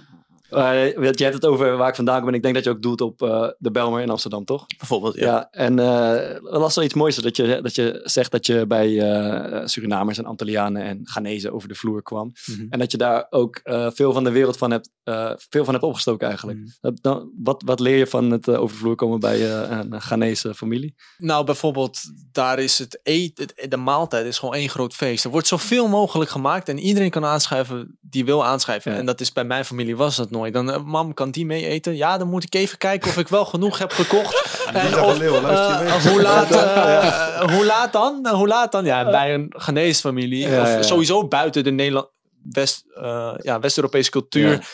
je 0.57 1.15
hebt 1.25 1.35
het 1.35 1.47
over 1.47 1.77
waar 1.77 1.89
ik 1.89 1.95
vandaan 1.95 2.19
kom. 2.19 2.29
En 2.29 2.35
ik 2.35 2.43
denk 2.43 2.55
dat 2.55 2.65
je 2.65 2.71
ook 2.71 2.83
doelt 2.83 3.01
op 3.01 3.23
eh, 3.23 3.49
de 3.59 3.71
Belmer 3.71 4.01
in 4.01 4.11
Amsterdam, 4.11 4.45
toch? 4.45 4.67
Bijvoorbeeld, 4.79 5.15
Ja, 5.15 5.27
ja. 5.27 5.49
en 5.51 5.79
eh 5.79 6.41
dat 6.43 6.61
was 6.61 6.75
wel 6.75 6.85
iets 6.85 6.95
moois 6.95 7.17
dat 7.17 7.37
je, 7.37 7.59
dat 7.63 7.75
je 7.75 8.01
zegt 8.05 8.31
dat 8.31 8.47
je 8.47 8.67
bij 8.67 9.01
eh, 9.01 9.67
Surinamers 9.67 10.19
en 10.19 10.25
Antillianen 10.25 10.83
en 10.83 11.01
Ghanese 11.05 11.53
over 11.53 11.69
de 11.69 11.75
vloer 11.75 12.03
kwam. 12.03 12.33
Mhm. 12.47 12.67
En 12.71 12.79
dat 12.79 12.91
je 12.91 12.97
daar 12.99 13.27
ook 13.31 13.57
eh, 13.63 13.87
veel 13.95 14.13
van 14.13 14.25
de 14.25 14.31
wereld 14.31 14.57
van 14.57 14.71
hebt, 14.71 14.91
eh, 15.05 15.31
veel 15.37 15.65
van 15.65 15.73
hebt 15.75 15.87
opgestoken 15.87 16.29
eigenlijk. 16.29 16.59
Mhm. 16.59 16.95
Dan, 17.01 17.31
wat, 17.43 17.63
wat 17.67 17.81
leer 17.81 17.97
je 17.97 18.07
van 18.07 18.31
het 18.31 18.49
eh, 18.49 18.61
over 18.61 18.77
de 18.77 18.81
vloer 18.83 18.95
komen 18.95 19.21
bij 19.21 19.51
eh, 19.61 19.79
een 19.91 20.01
Ghanese 20.01 20.55
familie? 20.55 20.95
Nou, 21.19 21.45
bijvoorbeeld, 21.45 21.99
daar 22.33 22.59
is 22.59 22.79
het 22.79 23.01
eten, 23.03 23.49
het- 23.55 23.71
de 23.71 23.77
maaltijd 23.77 24.27
is 24.27 24.39
gewoon 24.39 24.55
één 24.55 24.69
groot 24.69 24.95
feest. 24.95 25.25
Er 25.25 25.31
wordt 25.31 25.47
zoveel 25.47 25.89
mogelijk 25.89 26.31
gemaakt 26.31 26.69
en 26.69 26.79
iedereen 26.79 27.11
kan 27.11 27.25
aanschrijven 27.25 27.99
die 28.01 28.25
wil 28.25 28.45
aanschrijven. 28.45 28.93
Ja. 28.93 28.99
En 28.99 29.07
dat 29.07 29.21
is 29.21 29.33
bij 29.33 29.45
mijn 29.45 29.65
familie 29.65 29.97
was 29.97 30.17
dat 30.17 30.31
nooit. 30.31 30.42
Dan, 30.51 30.73
eh, 30.73 30.83
mam, 30.85 31.15
kan 31.15 31.31
die 31.31 31.47
mee 31.47 31.67
eten? 31.67 31.97
Ja, 31.97 32.19
dan 32.19 32.29
moet 32.29 32.45
ik 32.45 32.55
even 32.55 32.79
kijken 32.79 33.11
of 33.11 33.19
ik 33.19 33.29
wel 33.29 33.45
genoeg 33.45 33.79
heb 33.79 33.93
gekocht. 33.93 34.41
Of, 34.73 35.21
eh, 35.21 36.11
hoe, 36.13 36.23
laat, 36.23 36.51
eh, 36.55 37.57
hoe 37.57 37.67
laat 37.67 37.93
dan? 37.93 38.27
Eh, 38.27 38.33
Hoe 38.33 38.47
laat 38.49 38.73
dan? 38.73 38.85
Ja, 38.85 39.11
bij 39.11 39.35
een 39.35 39.47
Ghanese 39.57 40.01
familie. 40.01 40.49
Ja, 40.49 40.61
of 40.61 40.67
ja, 40.67 40.73
ja. 40.75 40.83
sowieso 40.83 41.29
buiten 41.29 41.65
de 41.65 41.71
Nederland, 41.71 42.09
West, 42.43 42.85
eh, 42.95 43.35
ja, 43.37 43.61
West-Europese 43.61 44.11
cultuur. 44.11 44.69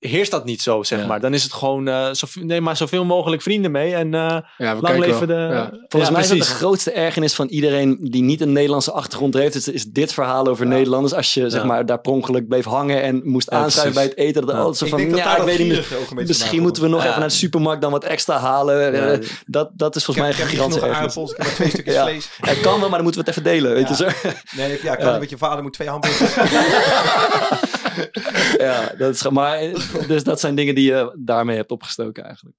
Ja. 0.00 0.08
Heerst 0.08 0.30
dat 0.30 0.44
niet 0.44 0.62
zo, 0.62 0.82
zeg 0.82 1.00
Ja. 1.00 1.06
maar. 1.06 1.20
Dan 1.20 1.34
is 1.34 1.42
het 1.42 1.52
gewoon, 1.52 1.88
eh 1.88 2.08
zoveel, 2.12 2.44
neem 2.44 2.62
maar 2.62 2.76
zoveel 2.76 3.04
mogelijk 3.04 3.42
vrienden 3.42 3.70
mee. 3.70 3.94
En 3.94 4.14
eh, 4.14 4.36
Ja, 4.58 4.76
we 4.76 4.80
lang 4.82 4.98
leven 4.98 5.26
de... 5.26 5.32
Ja. 5.34 5.68
Volgens 5.88 6.04
Ja, 6.04 6.10
mij 6.10 6.20
is 6.22 6.28
dat 6.28 6.38
de 6.38 6.44
grootste 6.54 6.90
ergernis 6.92 7.34
van 7.34 7.46
iedereen 7.46 7.98
die 8.00 8.22
niet 8.22 8.40
een 8.40 8.52
Nederlandse 8.52 8.92
achtergrond 8.92 9.34
heeft. 9.34 9.54
Is, 9.54 9.68
is 9.68 9.84
dit 9.84 10.12
verhaal 10.12 10.46
over 10.46 10.66
Nederlanders. 10.66 11.12
Als 11.14 11.34
je 11.34 11.50
zeg 11.50 11.60
Ja. 11.60 11.66
maar, 11.66 11.86
daar 11.86 12.00
per 12.00 12.12
ongeluk 12.12 12.48
bleef 12.48 12.64
hangen 12.64 13.02
en 13.02 13.20
moest 13.24 13.50
Ja, 13.50 13.56
aanschuiven 13.56 13.94
bij 13.94 14.04
het 14.04 14.16
eten. 14.16 14.46
Dat 14.46 14.50
Ja. 14.54 14.56
altijd 14.58 14.76
zo 14.76 14.84
Ik 14.84 14.90
van, 14.90 14.98
denk 15.00 15.10
dat 15.10 15.18
ja, 15.20 15.24
daar 15.24 15.34
ik 15.34 15.38
dat 15.38 15.48
weet 15.56 15.58
niet 15.58 16.12
meer. 16.14 16.26
Misschien 16.26 16.62
moeten 16.62 16.82
we 16.82 16.88
nog 16.88 17.02
Ja. 17.02 17.06
even 17.08 17.20
naar 17.20 17.28
de 17.28 17.34
supermarkt 17.34 17.82
dan 17.82 17.90
wat 17.90 18.04
extra 18.04 18.38
halen. 18.38 18.92
Ja. 18.92 19.10
Eh, 19.10 19.18
dat, 19.46 19.70
dat 19.72 19.96
is 19.96 20.04
volgens 20.04 20.26
mij 20.26 20.34
een 20.34 20.40
heb, 20.40 20.48
ik 20.50 20.58
heb 20.58 20.68
gigantische 20.70 20.86
nog 20.86 20.96
aardappels, 20.96 21.30
ik 21.30 21.36
heb 21.36 21.46
twee 21.46 21.68
stukjes 21.68 21.94
Ja. 21.94 22.02
vlees. 22.06 22.28
Het 22.40 22.60
kan 22.60 22.70
wel, 22.80 22.88
maar 22.88 23.02
dan 23.02 23.02
moeten 23.02 23.24
we 23.24 23.30
het 23.30 23.38
even 23.38 23.42
delen. 23.52 23.72
Weet 23.74 23.98
Ja. 23.98 24.06
je 24.06 24.22
zo? 24.22 24.28
Nee, 24.56 24.78
ja, 24.82 24.94
kan 24.96 25.12
Ja. 25.12 25.18
met 25.18 25.30
je 25.30 25.38
vader 25.38 25.62
moet 25.62 25.72
twee 25.72 25.88
hamburgers. 25.88 26.34
ja, 28.66 28.94
dat 28.98 29.14
is, 29.14 29.28
maar, 29.28 29.58
eh, 29.58 30.08
dus 30.08 30.24
dat 30.24 30.40
zijn 30.40 30.54
dingen 30.54 30.74
die 30.74 30.92
je 30.92 31.16
daarmee 31.18 31.56
hebt 31.56 31.70
opgestoken 31.70 32.24
eigenlijk. 32.24 32.56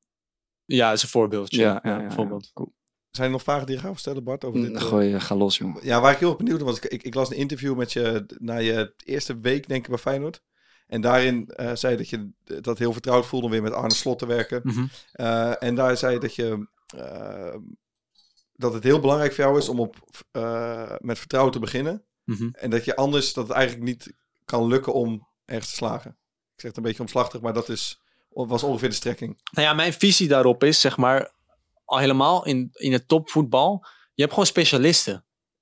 Ja, 0.66 0.88
dat 0.88 0.98
is 0.98 1.04
een 1.04 1.10
voorbeeldje. 1.10 1.62
Ja, 1.62 1.80
ja, 1.84 1.92
ja, 1.92 1.98
bijvoorbeeld. 1.98 2.52
Zijn 3.10 3.28
er 3.28 3.34
nog 3.34 3.44
vragen 3.44 3.66
die 3.66 3.76
je 3.76 3.82
gaat 3.82 4.00
stellen, 4.00 4.24
Bart? 4.24 4.44
Over 4.46 4.62
dit, 4.62 4.76
eh? 4.76 4.82
Gooi, 4.82 5.20
ga 5.20 5.36
los, 5.36 5.58
jongen. 5.58 5.86
Ja, 5.86 6.02
waar 6.02 6.12
ik 6.12 6.18
heel 6.18 6.30
erg 6.30 6.38
benieuwd 6.38 6.62
was, 6.62 6.78
ik, 6.78 6.86
ik, 6.86 7.04
ik 7.04 7.14
las 7.14 7.30
een 7.30 7.38
interview 7.38 7.76
met 7.76 7.94
je 7.94 8.26
na 8.38 8.58
je 8.58 8.94
eerste 9.06 9.40
week, 9.40 9.68
denk 9.68 9.84
ik, 9.84 9.90
bij 9.90 9.98
Feyenoord. 9.98 10.42
En 10.88 11.02
daarin 11.02 11.48
eh, 11.48 11.76
zei 11.76 11.92
je 11.92 11.98
dat 11.98 12.10
je 12.10 12.30
dat 12.62 12.78
heel 12.78 12.94
vertrouwd 12.94 13.26
voelde 13.26 13.46
om 13.46 13.52
weer 13.52 13.62
met 13.62 13.74
Arne 13.74 13.94
Slot 13.94 14.20
te 14.20 14.26
werken. 14.26 14.62
Mhm. 14.64 14.86
Eh, 15.12 15.64
en 15.64 15.76
daar 15.76 15.98
zei 15.98 16.14
je 16.14 16.20
dat 16.20 16.36
je 16.36 16.68
eh, 16.96 17.56
dat 18.54 18.74
het 18.74 18.84
heel 18.84 19.00
belangrijk 19.00 19.34
voor 19.34 19.44
jou 19.44 19.58
is 19.58 19.70
om 19.70 19.80
op, 19.80 19.96
eh, 20.32 20.96
met 21.00 21.20
vertrouwen 21.20 21.54
te 21.54 21.60
beginnen. 21.60 22.04
Mhm. 22.24 22.50
En 22.52 22.70
dat 22.70 22.86
je 22.86 22.96
anders 22.96 23.34
dat 23.34 23.48
het 23.48 23.58
eigenlijk 23.58 23.88
niet 23.88 24.14
kan 24.52 24.68
lukken 24.68 24.94
om 24.94 25.28
ergens 25.46 25.70
te 25.70 25.76
slagen. 25.76 26.10
Ik 26.56 26.60
zeg 26.62 26.70
het 26.70 26.78
een 26.78 26.84
beetje 26.84 27.02
omslachtig, 27.02 27.42
maar 27.42 27.54
dat 27.54 27.70
is, 27.70 28.02
was 28.30 28.64
ongeveer 28.64 28.90
de 28.90 28.96
strekking. 28.96 29.40
Nou 29.52 29.68
ja, 29.68 29.74
mijn 29.74 29.94
visie 29.94 30.28
daarop 30.28 30.64
is, 30.64 30.82
zeg 30.82 30.98
maar, 30.98 31.34
al 31.86 31.98
helemaal 31.98 32.46
in, 32.46 32.70
in 32.74 32.94
het 32.94 33.08
topvoetbal, 33.08 33.86
je 34.14 34.22
hebt 34.22 34.32
gewoon 34.34 34.48
specialisten. 34.48 35.14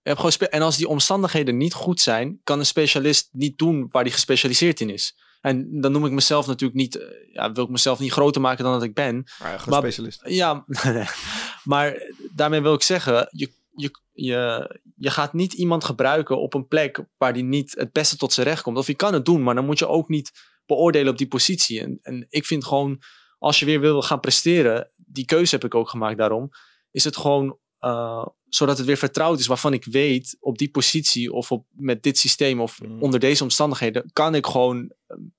Je 0.02 0.16
hebt 0.16 0.18
gewoon 0.18 0.32
spe- 0.32 0.48
en 0.50 0.62
als 0.62 0.78
die 0.78 0.88
omstandigheden 0.88 1.58
niet 1.58 1.74
goed 1.74 2.02
zijn, 2.02 2.40
kan 2.44 2.60
een 2.60 2.66
specialist 2.66 3.30
niet 3.32 3.58
doen 3.58 3.88
waar 3.92 4.02
hij 4.04 4.12
gespecialiseerd 4.12 4.80
in 4.80 4.90
is. 4.90 5.16
En 5.42 5.82
dan 5.82 5.92
noem 5.92 6.06
ik 6.06 6.12
mezelf 6.12 6.48
natuurlijk 6.48 6.80
niet, 6.80 6.96
eh, 6.96 7.08
ja, 7.34 7.52
wil 7.52 7.64
ik 7.64 7.70
mezelf 7.70 8.00
niet 8.00 8.12
groter 8.12 8.42
maken 8.42 8.64
dan 8.64 8.74
dat 8.74 8.84
ik 8.84 8.94
ben. 8.94 9.16
Maar 9.40 9.52
ja, 9.52 9.58
gewoon 9.58 9.70
Maar- 9.80 9.92
specialist. 9.92 10.22
Ja, 10.26 10.66
maar 11.64 12.14
daarmee 12.32 12.62
wil 12.62 12.74
ik 12.74 12.82
zeggen, 12.82 13.28
je, 13.32 13.52
je, 13.76 13.92
je, 14.12 14.82
je 15.00 15.10
gaat 15.10 15.34
niet 15.34 15.54
iemand 15.54 15.84
gebruiken 15.84 16.40
op 16.40 16.54
een 16.54 16.68
plek 16.68 17.04
waar 17.18 17.34
die 17.34 17.44
niet 17.44 17.74
het 17.78 17.92
beste 17.92 18.18
tot 18.18 18.34
zijn 18.34 18.48
recht 18.48 18.62
komt. 18.62 18.78
Of 18.78 18.88
je 18.88 18.96
kan 18.96 19.14
het 19.14 19.26
doen, 19.26 19.44
maar 19.44 19.56
dan 19.56 19.66
moet 19.66 19.80
je 19.80 19.88
ook 19.88 20.10
niet 20.10 20.32
beoordelen 20.66 21.12
op 21.12 21.18
die 21.18 21.28
positie. 21.28 21.82
En, 21.82 22.00
en 22.02 22.26
ik 22.30 22.46
vind 22.46 22.66
gewoon, 22.66 23.02
als 23.38 23.60
je 23.60 23.66
weer 23.66 23.80
wil 23.80 24.02
gaan 24.02 24.20
presteren, 24.20 24.90
die 24.96 25.26
keuze 25.26 25.56
heb 25.56 25.64
ik 25.64 25.76
ook 25.76 25.90
gemaakt 25.90 26.18
daarom, 26.18 26.50
is 26.92 27.04
het 27.04 27.18
gewoon 27.18 27.58
eh, 27.80 28.26
zodat 28.50 28.78
het 28.78 28.88
weer 28.88 28.98
vertrouwd 28.98 29.40
is 29.40 29.48
waarvan 29.48 29.74
ik 29.74 29.86
weet 29.86 30.38
op 30.40 30.58
die 30.58 30.70
positie 30.70 31.34
of 31.34 31.52
op, 31.52 31.66
met 31.70 32.04
dit 32.04 32.18
systeem 32.18 32.62
of 32.62 32.82
Mm. 32.82 33.02
onder 33.02 33.20
deze 33.20 33.44
omstandigheden 33.44 34.10
kan 34.14 34.36
ik 34.36 34.46
gewoon 34.46 34.92
eh, 35.08 35.18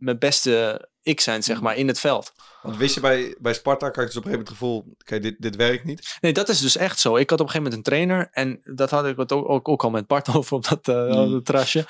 mijn 0.00 0.18
beste 0.18 0.88
ik 1.02 1.20
zijn, 1.20 1.42
zeg 1.42 1.60
maar, 1.60 1.76
in 1.76 1.88
het 1.88 2.00
veld. 2.00 2.32
Want 2.62 2.76
wist 2.76 2.94
je 2.94 3.00
bij, 3.00 3.36
bij 3.38 3.54
Sparta, 3.54 3.86
had 3.86 3.94
je 3.94 4.00
dus 4.04 4.16
op 4.16 4.24
een 4.24 4.30
gegeven 4.30 4.30
moment 4.30 4.48
het 4.48 4.58
gevoel, 4.58 4.96
kijk, 5.04 5.22
dit, 5.22 5.36
dit 5.38 5.56
werkt 5.56 5.84
niet. 5.84 6.18
Nee, 6.20 6.32
dat 6.32 6.48
is 6.48 6.60
dus 6.60 6.76
echt 6.76 6.98
zo. 6.98 7.16
Ik 7.16 7.30
had 7.30 7.40
op 7.40 7.46
een 7.46 7.52
gegeven 7.52 7.72
moment 7.72 7.74
een 7.74 7.92
trainer. 7.92 8.28
En 8.32 8.60
dat 8.76 8.90
had 8.90 9.06
ik 9.06 9.16
het 9.16 9.32
ook, 9.32 9.48
ook, 9.48 9.68
ook 9.68 9.84
al 9.84 9.90
met 9.90 10.06
Bart 10.06 10.28
over 10.36 10.56
op 10.56 10.68
dat, 10.68 10.88
eh, 10.88 10.94
Mm. 10.94 11.18
op 11.24 11.30
dat 11.30 11.44
terrasje. 11.44 11.86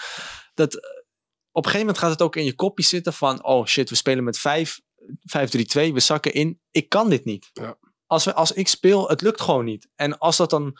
Dat, 0.55 0.75
eh, 0.75 0.81
op 1.53 1.65
een 1.65 1.71
gegeven 1.71 1.79
moment 1.87 1.99
gaat 1.99 2.11
het 2.11 2.23
ook 2.23 2.37
in 2.37 2.45
je 2.45 2.55
kopje 2.55 2.85
zitten 2.85 3.13
van... 3.13 3.45
Oh 3.45 3.67
shit, 3.67 3.91
we 3.91 3.97
spelen 3.97 4.25
met 4.25 4.39
5, 4.39 4.81
5-3-2. 5.23 5.93
We 5.93 6.01
zakken 6.01 6.33
in. 6.33 6.61
Ik 6.71 6.89
kan 6.89 7.09
dit 7.09 7.25
niet. 7.25 7.51
Ja. 7.53 7.79
Als, 8.07 8.25
we, 8.25 8.35
als 8.35 8.53
ik 8.53 8.69
speel, 8.69 9.09
het 9.09 9.21
lukt 9.21 9.41
gewoon 9.41 9.65
niet. 9.65 9.89
En 9.95 10.19
als 10.19 10.37
dat 10.37 10.51
dan 10.51 10.79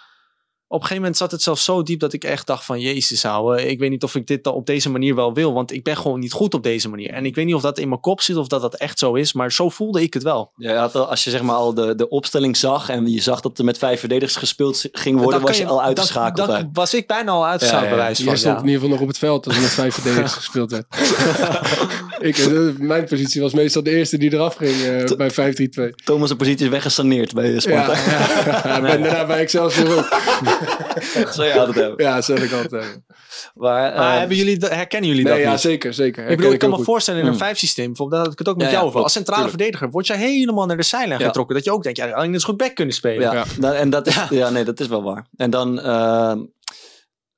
op 0.73 0.77
een 0.81 0.87
gegeven 0.87 0.97
moment 0.97 1.17
zat 1.17 1.31
het 1.31 1.43
zelfs 1.43 1.65
zo 1.65 1.83
diep 1.83 2.01
dat 2.01 2.13
ik 2.13 2.25
echt 2.25 2.47
dacht 2.47 2.65
van... 2.65 2.81
Jezus 2.81 3.25
ouwe, 3.25 3.67
ik 3.67 3.79
weet 3.79 3.91
niet 3.91 4.03
of 4.03 4.15
ik 4.15 4.27
dit 4.27 4.45
dan 4.45 4.55
op 4.55 4.67
deze 4.67 4.91
manier 4.91 5.15
wel 5.15 5.35
wil. 5.35 5.53
Want 5.53 5.73
ik 5.73 5.83
ben 5.85 5.97
gewoon 5.97 6.21
niet 6.21 6.33
goed 6.33 6.55
op 6.55 6.63
deze 6.63 6.89
manier. 6.89 7.11
En 7.11 7.27
ik 7.27 7.35
weet 7.35 7.45
niet 7.47 7.55
of 7.55 7.63
dat 7.63 7.79
in 7.79 7.89
mijn 7.89 8.01
kop 8.01 8.21
zit 8.21 8.37
of 8.37 8.47
dat 8.47 8.61
dat 8.61 8.75
echt 8.75 8.99
zo 8.99 9.15
is. 9.15 9.33
Maar 9.33 9.53
zo 9.53 9.69
voelde 9.69 10.03
ik 10.03 10.15
het 10.15 10.23
wel. 10.23 10.53
Ja, 10.57 10.73
je 10.73 10.79
had 10.79 10.95
al- 10.95 11.07
als 11.11 11.25
je 11.25 11.31
zeg 11.31 11.43
maar 11.43 11.55
al 11.57 11.75
de, 11.75 11.95
de 11.95 12.09
opstelling 12.09 12.57
zag 12.57 12.89
en 12.89 13.07
je 13.13 13.21
zag 13.21 13.41
dat 13.41 13.59
er 13.59 13.65
met 13.65 13.79
vijf 13.79 14.01
verdedigers 14.01 14.37
gespeeld 14.37 14.89
ging 14.93 15.21
worden, 15.21 15.41
was 15.41 15.59
je 15.59 15.67
al 15.67 15.83
uitgeschakeld. 15.83 16.37
Dan, 16.37 16.49
daar. 16.49 16.69
was 16.73 16.95
ik 16.95 17.07
bijna 17.07 17.31
al 17.33 17.47
uitgeschakeld 17.47 17.89
Ja, 17.91 17.97
ja, 17.97 17.97
ja. 17.97 18.03
bij 18.03 18.07
wijze 18.15 18.25
van. 18.25 18.37
stond 18.39 18.55
Ja. 18.57 18.61
in 18.61 18.67
ieder 18.67 18.81
geval 18.81 18.95
nog 18.95 19.03
op 19.03 19.09
het 19.09 19.19
veld 19.19 19.47
als 19.47 19.57
er 19.57 19.63
met 19.63 19.71
vijf 19.71 19.95
verdedigers 20.01 20.33
gespeeld 20.33 20.71
werd. 20.71 20.87
ik, 22.31 22.37
eh, 22.39 22.59
mijn 22.79 23.05
positie 23.05 23.41
was 23.41 23.53
meestal 23.53 23.83
de 23.83 23.91
eerste 23.91 24.19
die 24.19 24.33
eraf 24.33 24.55
ging 24.55 24.83
eh, 24.83 25.17
bij 25.17 25.55
5-3-2. 25.91 25.95
Thomas' 26.05 26.35
positie 26.35 26.65
is 26.65 26.71
weggesaneerd 26.71 27.35
bij 27.35 27.51
Ja, 27.53 27.61
Sparta. 27.61 27.93
ja. 28.11 28.77
Ik 28.77 28.83
ben 28.83 29.03
daarna 29.03 29.27
bij 29.27 29.39
Excelsior 29.39 29.97
ook. 29.99 30.09
Zo 31.35 31.45
je 31.45 31.55
altijd 31.59 31.77
hebben. 31.77 32.05
Ja, 32.07 32.15
dat 32.15 32.25
zeg 32.25 32.43
ik 32.43 32.53
altijd. 32.53 33.01
Maar, 33.55 33.95
Maar 33.97 34.13
eh, 34.13 34.19
hebben 34.19 34.37
jullie, 34.37 34.59
dat- 34.59 34.71
herkennen 34.71 35.09
jullie 35.09 35.25
Nee, 35.25 35.33
dat 35.35 35.43
ja, 35.43 35.51
niet? 35.51 35.61
zeker, 35.61 35.95
zeker. 35.95 36.27
Ik 36.29 36.37
bedoel, 36.37 36.53
ik 36.53 36.59
kan 36.59 36.71
me 36.71 36.77
goed. 36.77 36.85
voorstellen 36.85 37.21
in 37.21 37.27
een 37.27 37.33
Hmm. 37.33 37.41
vijfsysteem, 37.43 37.87
bijvoorbeeld, 37.87 38.23
had 38.23 38.33
ik 38.33 38.39
het 38.39 38.49
ook 38.49 38.57
met 38.57 38.65
Ja, 38.67 38.71
jou 38.73 38.83
ja, 38.83 38.89
over. 38.89 39.03
Als 39.03 39.13
centrale 39.13 39.41
tuurlijk. 39.41 39.63
verdediger 39.63 39.91
word 39.93 40.07
jij 40.07 40.17
helemaal 40.17 40.67
naar 40.67 40.77
de 40.77 40.83
zijlijn 40.83 41.21
Ja. 41.21 41.27
getrokken. 41.27 41.55
Dat 41.55 41.65
je 41.65 41.73
ook 41.73 41.83
denkt, 41.83 41.99
ja, 41.99 42.11
alleen 42.11 42.35
is 42.35 42.45
goed 42.45 42.57
back 42.57 42.75
kunnen 42.75 42.95
spelen. 42.95 43.21
ja, 43.21 43.33
Ja. 43.33 43.45
dan- 43.59 43.73
en 43.73 43.91
dat 43.91 44.07
is, 44.07 44.19
ja. 44.31 44.51
nee, 44.51 44.65
dat 44.65 44.81
is 44.81 44.87
wel 44.87 45.03
waar. 45.03 45.27
En 45.37 45.51
dan, 45.51 45.81
eh, 45.81 46.33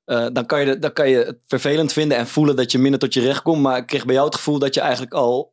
eh, 0.05 0.25
dan, 0.33 0.45
kan 0.45 0.65
je, 0.65 0.79
dan 0.79 0.93
kan 0.93 1.09
je 1.09 1.17
het 1.17 1.37
vervelend 1.47 1.93
vinden 1.93 2.17
en 2.17 2.27
voelen 2.27 2.55
dat 2.55 2.71
je 2.71 2.79
minder 2.79 2.99
tot 2.99 3.13
je 3.13 3.21
recht 3.21 3.41
komt. 3.41 3.61
Maar 3.61 3.77
ik 3.77 3.85
kreeg 3.85 4.05
bij 4.05 4.13
jou 4.13 4.25
het 4.27 4.35
gevoel 4.35 4.59
dat 4.59 4.73
je 4.73 4.81
eigenlijk 4.81 5.13
al, 5.13 5.52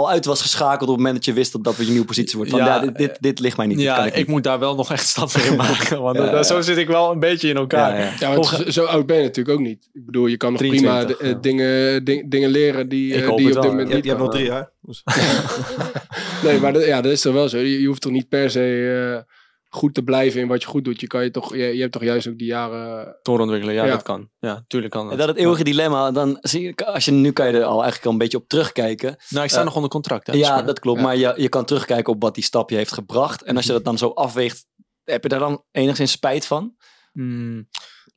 al 0.00 0.10
uit 0.10 0.24
was 0.24 0.42
geschakeld 0.42 0.80
op 0.82 0.88
het 0.88 0.96
moment 0.96 1.14
dat 1.14 1.24
je 1.24 1.32
wist 1.32 1.52
dat 1.52 1.64
dat 1.64 1.76
weer 1.76 1.84
je 1.86 1.90
nieuwe 1.92 2.06
positie 2.06 2.36
wordt. 2.36 2.50
Van, 2.50 2.60
ja, 2.60 2.66
Ja, 2.66 2.80
dit, 2.80 2.96
dit, 2.96 3.16
dit 3.20 3.40
ligt 3.40 3.56
mij 3.56 3.66
niet. 3.66 3.80
Ja, 3.80 3.96
kan 3.96 4.06
ik, 4.12 4.26
moet 4.26 4.44
daar 4.44 4.58
wel 4.58 4.74
nog 4.74 4.92
echt 4.92 5.06
stappen 5.06 5.44
in 5.44 5.56
maken. 5.66 6.02
Want 6.02 6.16
Ja, 6.16 6.22
dat- 6.24 6.32
ja. 6.32 6.42
zo 6.42 6.60
zit 6.60 6.76
ik 6.76 6.86
wel 6.88 7.10
een 7.10 7.18
beetje 7.20 7.48
in 7.48 7.56
elkaar. 7.56 7.98
Ja, 7.98 8.04
ja. 8.04 8.12
Ja, 8.18 8.34
want 8.34 8.64
zo- 8.68 8.84
oud 8.84 9.06
ben 9.06 9.16
je 9.16 9.22
natuurlijk 9.22 9.58
ook 9.58 9.64
niet. 9.64 9.88
Ik 9.92 10.06
bedoel, 10.06 10.26
je 10.26 10.36
kan 10.36 10.52
nog 10.52 10.60
prima 10.60 11.04
23, 11.04 11.16
de- 11.18 11.34
eh, 11.34 11.40
dingen, 11.42 12.04
ding- 12.04 12.30
dingen 12.30 12.50
leren 12.50 12.88
die, 12.88 13.12
Ik 13.14 13.20
eh, 13.22 13.28
hoop 13.28 13.36
die 13.36 13.46
je 13.46 13.52
het 13.54 13.58
op 13.58 13.62
dit 13.62 13.72
wel, 13.72 13.80
moment 13.80 13.88
Je, 13.88 13.94
niet 13.94 14.04
je 14.04 14.10
hebt 14.10 14.22
nog 14.22 14.32
drie 14.32 14.44
jaar. 14.46 14.70
Dus. 14.82 15.02
Nee, 16.44 16.58
maar 16.60 16.72
dat, 16.72 16.84
ja, 16.86 17.00
dat 17.00 17.12
is 17.12 17.20
toch 17.20 17.32
wel 17.32 17.48
zo. 17.48 17.58
Je, 17.58 17.80
je 17.80 17.86
hoeft 17.86 18.00
toch 18.00 18.12
niet 18.12 18.28
per 18.28 18.50
se 18.50 19.14
eh, 19.26 19.34
goed 19.72 19.94
te 19.94 20.02
blijven 20.02 20.40
in 20.40 20.48
wat 20.48 20.62
je 20.62 20.68
goed 20.68 20.84
doet. 20.84 21.00
Je, 21.00 21.06
kan 21.06 21.24
je, 21.24 21.30
toch, 21.30 21.54
je, 21.56 21.58
je 21.74 21.80
hebt 21.80 21.92
toch 21.92 22.02
juist 22.02 22.28
ook 22.28 22.38
die 22.38 22.46
jaren... 22.46 23.16
Doorontwikkelen, 23.22 23.74
ja, 23.74 23.84
Ja. 23.84 23.90
dat 23.90 24.02
kan. 24.02 24.30
Ja, 24.38 24.64
tuurlijk 24.66 24.92
kan 24.92 25.02
dat. 25.02 25.12
En 25.12 25.18
dat 25.18 25.28
het 25.28 25.36
eeuwige 25.36 25.64
dilemma, 25.64 26.10
dan 26.10 26.38
zie 26.40 26.62
je, 26.62 26.86
als 26.86 27.04
je, 27.04 27.10
nu 27.10 27.32
kan 27.32 27.46
je 27.46 27.52
er 27.52 27.64
al 27.64 27.74
eigenlijk 27.82 28.04
al 28.06 28.12
een 28.12 28.18
beetje 28.18 28.36
op 28.38 28.48
terugkijken. 28.48 29.16
Nou, 29.28 29.44
ik 29.44 29.50
sta 29.50 29.58
Eh, 29.58 29.64
nog 29.64 29.74
onder 29.74 29.90
contract. 29.90 30.26
Hè, 30.26 30.32
Ja, 30.32 30.56
dus- 30.56 30.66
dat 30.66 30.78
klopt. 30.78 30.98
Ja. 30.98 31.04
Maar 31.04 31.16
je, 31.16 31.34
je 31.36 31.48
kan 31.48 31.64
terugkijken 31.64 32.12
op 32.12 32.22
wat 32.22 32.34
die 32.34 32.44
stap 32.44 32.70
je 32.70 32.76
heeft 32.76 32.92
gebracht. 32.92 33.42
En 33.42 33.56
als 33.56 33.66
je 33.66 33.72
dat 33.72 33.84
dan 33.84 33.98
zo 33.98 34.08
afweegt, 34.08 34.66
heb 35.04 35.22
je 35.22 35.28
daar 35.28 35.38
dan 35.38 35.64
enigszins 35.70 36.10
spijt 36.12 36.46
van? 36.46 36.74
Hmm, 37.12 37.68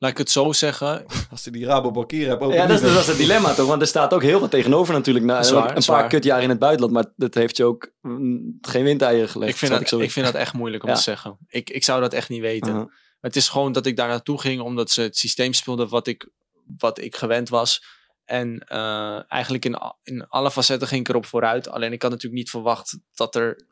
laat 0.04 0.12
ik 0.12 0.18
het 0.18 0.30
zo 0.30 0.52
zeggen. 0.52 1.04
Als 1.30 1.44
je 1.44 1.50
die 1.50 1.64
Rabo 1.64 1.90
Bankier 1.90 2.28
hebt, 2.28 2.52
Ja, 2.52 2.66
dat 2.66 2.82
is, 2.82 2.92
dat 2.92 3.00
is 3.00 3.06
het 3.06 3.16
dilemma 3.16 3.54
toch? 3.54 3.66
Want 3.66 3.80
er 3.80 3.86
staat 3.86 4.14
ook 4.14 4.22
heel 4.22 4.40
wat 4.40 4.50
tegenover 4.50 4.94
natuurlijk. 4.94 5.26
Waar, 5.26 5.76
een 5.76 5.84
paar 5.84 6.08
kutjaren 6.08 6.42
in 6.42 6.48
het 6.48 6.58
buitenland, 6.58 6.92
maar 6.92 7.12
dat 7.16 7.34
heeft 7.34 7.56
je 7.56 7.64
ook 7.64 7.92
mm, 8.00 8.58
geen 8.60 8.84
windeieren 8.84 9.28
gelegd. 9.28 9.52
Ik 9.52 9.58
vind, 9.58 9.72
dat, 9.72 9.88
zo 9.88 9.98
ik 9.98 10.10
vind 10.10 10.26
dat 10.26 10.34
echt 10.34 10.52
moeilijk 10.52 10.82
om 10.82 10.88
Ja. 10.88 10.94
te 10.94 11.02
zeggen. 11.02 11.38
Ik, 11.48 11.70
ik 11.70 11.84
zou 11.84 12.00
dat 12.00 12.12
echt 12.12 12.28
niet 12.28 12.40
weten. 12.40 12.72
Uh-huh. 12.72 12.86
Het 13.20 13.36
is 13.36 13.48
gewoon 13.48 13.72
dat 13.72 13.86
ik 13.86 13.96
daar 13.96 14.08
naartoe 14.08 14.40
ging 14.40 14.60
omdat 14.60 14.90
ze 14.90 15.00
het 15.00 15.16
systeem 15.16 15.52
speelden 15.52 15.88
wat 15.88 16.06
ik, 16.06 16.28
wat 16.78 16.98
ik 16.98 17.16
gewend 17.16 17.48
was. 17.48 17.84
En 18.24 18.58
eh, 18.58 19.32
eigenlijk 19.32 19.64
in, 19.64 19.78
in 20.02 20.26
alle 20.28 20.50
facetten 20.50 20.88
ging 20.88 21.00
ik 21.00 21.08
erop 21.08 21.26
vooruit. 21.26 21.68
Alleen 21.68 21.92
ik 21.92 22.02
had 22.02 22.10
natuurlijk 22.10 22.40
niet 22.40 22.50
verwacht 22.50 22.98
dat, 23.14 23.34
er, 23.34 23.66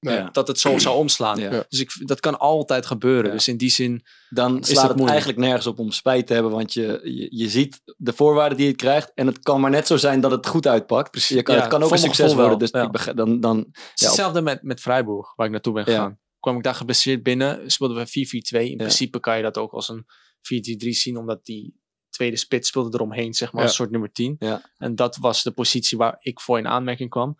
Nee. 0.00 0.16
Ja. 0.16 0.28
dat 0.32 0.48
het 0.48 0.60
zo 0.60 0.78
zou 0.78 0.96
omslaan. 0.96 1.38
Ja. 1.38 1.64
Dus 1.68 1.80
ik, 1.80 1.92
dat 2.06 2.20
kan 2.20 2.38
altijd 2.38 2.86
gebeuren. 2.86 3.24
Ja. 3.26 3.30
Dus 3.32 3.48
in 3.48 3.56
die 3.56 3.70
zin, 3.70 4.02
Dan 4.28 4.64
slaat 4.64 4.76
het 4.82 4.84
moeilijk. 4.96 5.08
eigenlijk 5.10 5.38
nergens 5.38 5.66
op 5.66 5.78
om 5.78 5.90
spijt 5.90 6.26
te 6.26 6.32
hebben. 6.32 6.52
Want 6.52 6.72
je, 6.72 7.00
je, 7.04 7.36
je 7.36 7.48
ziet 7.48 7.80
de 7.96 8.12
voorwaarden 8.12 8.58
die 8.58 8.66
je 8.66 8.74
krijgt. 8.74 9.12
En 9.14 9.26
het 9.26 9.38
kan 9.38 9.60
maar 9.60 9.70
net 9.70 9.86
zo 9.86 9.96
zijn 9.96 10.20
dat 10.20 10.30
het 10.30 10.46
goed 10.46 10.66
uitpakt. 10.66 11.22
Je 11.24 11.42
kan, 11.42 11.54
Ja, 11.54 11.60
het 11.60 11.70
kan 11.70 11.82
ook 11.82 11.90
een 11.90 11.98
succes 11.98 12.34
worden. 12.34 12.58
Dus 12.58 12.70
ja. 12.70 12.82
ik 12.82 12.90
begrijp- 12.90 13.16
dan, 13.16 13.40
dan, 13.40 13.66
hetzelfde 13.94 14.40
met, 14.42 14.62
met 14.62 14.80
Freiburg, 14.80 15.34
waar 15.34 15.46
ik 15.46 15.52
naartoe 15.52 15.72
ben 15.72 15.84
Ja. 15.86 15.90
gegaan. 15.92 16.18
Kwam 16.40 16.56
ik 16.56 16.62
daar 16.62 16.74
geblesseerd 16.74 17.22
binnen, 17.22 17.70
speelden 17.70 17.96
we 17.96 18.06
4-4-2. 18.06 18.64
In 18.64 18.70
Ja. 18.70 18.76
principe 18.76 19.20
kan 19.20 19.36
je 19.36 19.42
dat 19.42 19.58
ook 19.58 19.72
als 19.72 19.88
een 19.88 20.06
4-3-3 20.40 20.88
zien, 20.88 21.16
omdat 21.16 21.44
die 21.44 21.80
tweede 22.10 22.36
spits 22.36 22.68
speelde 22.68 22.90
eromheen, 22.92 23.34
zeg 23.34 23.52
maar, 23.52 23.60
Ja. 23.62 23.68
als 23.68 23.70
een 23.70 23.76
soort 23.84 23.90
nummer 23.90 24.12
10. 24.12 24.36
Ja. 24.38 24.70
En 24.78 24.94
dat 24.94 25.16
was 25.16 25.42
de 25.42 25.50
positie 25.50 25.98
waar 25.98 26.16
ik 26.20 26.40
voor 26.40 26.58
in 26.58 26.66
aanmerking 26.68 27.10
kwam. 27.10 27.36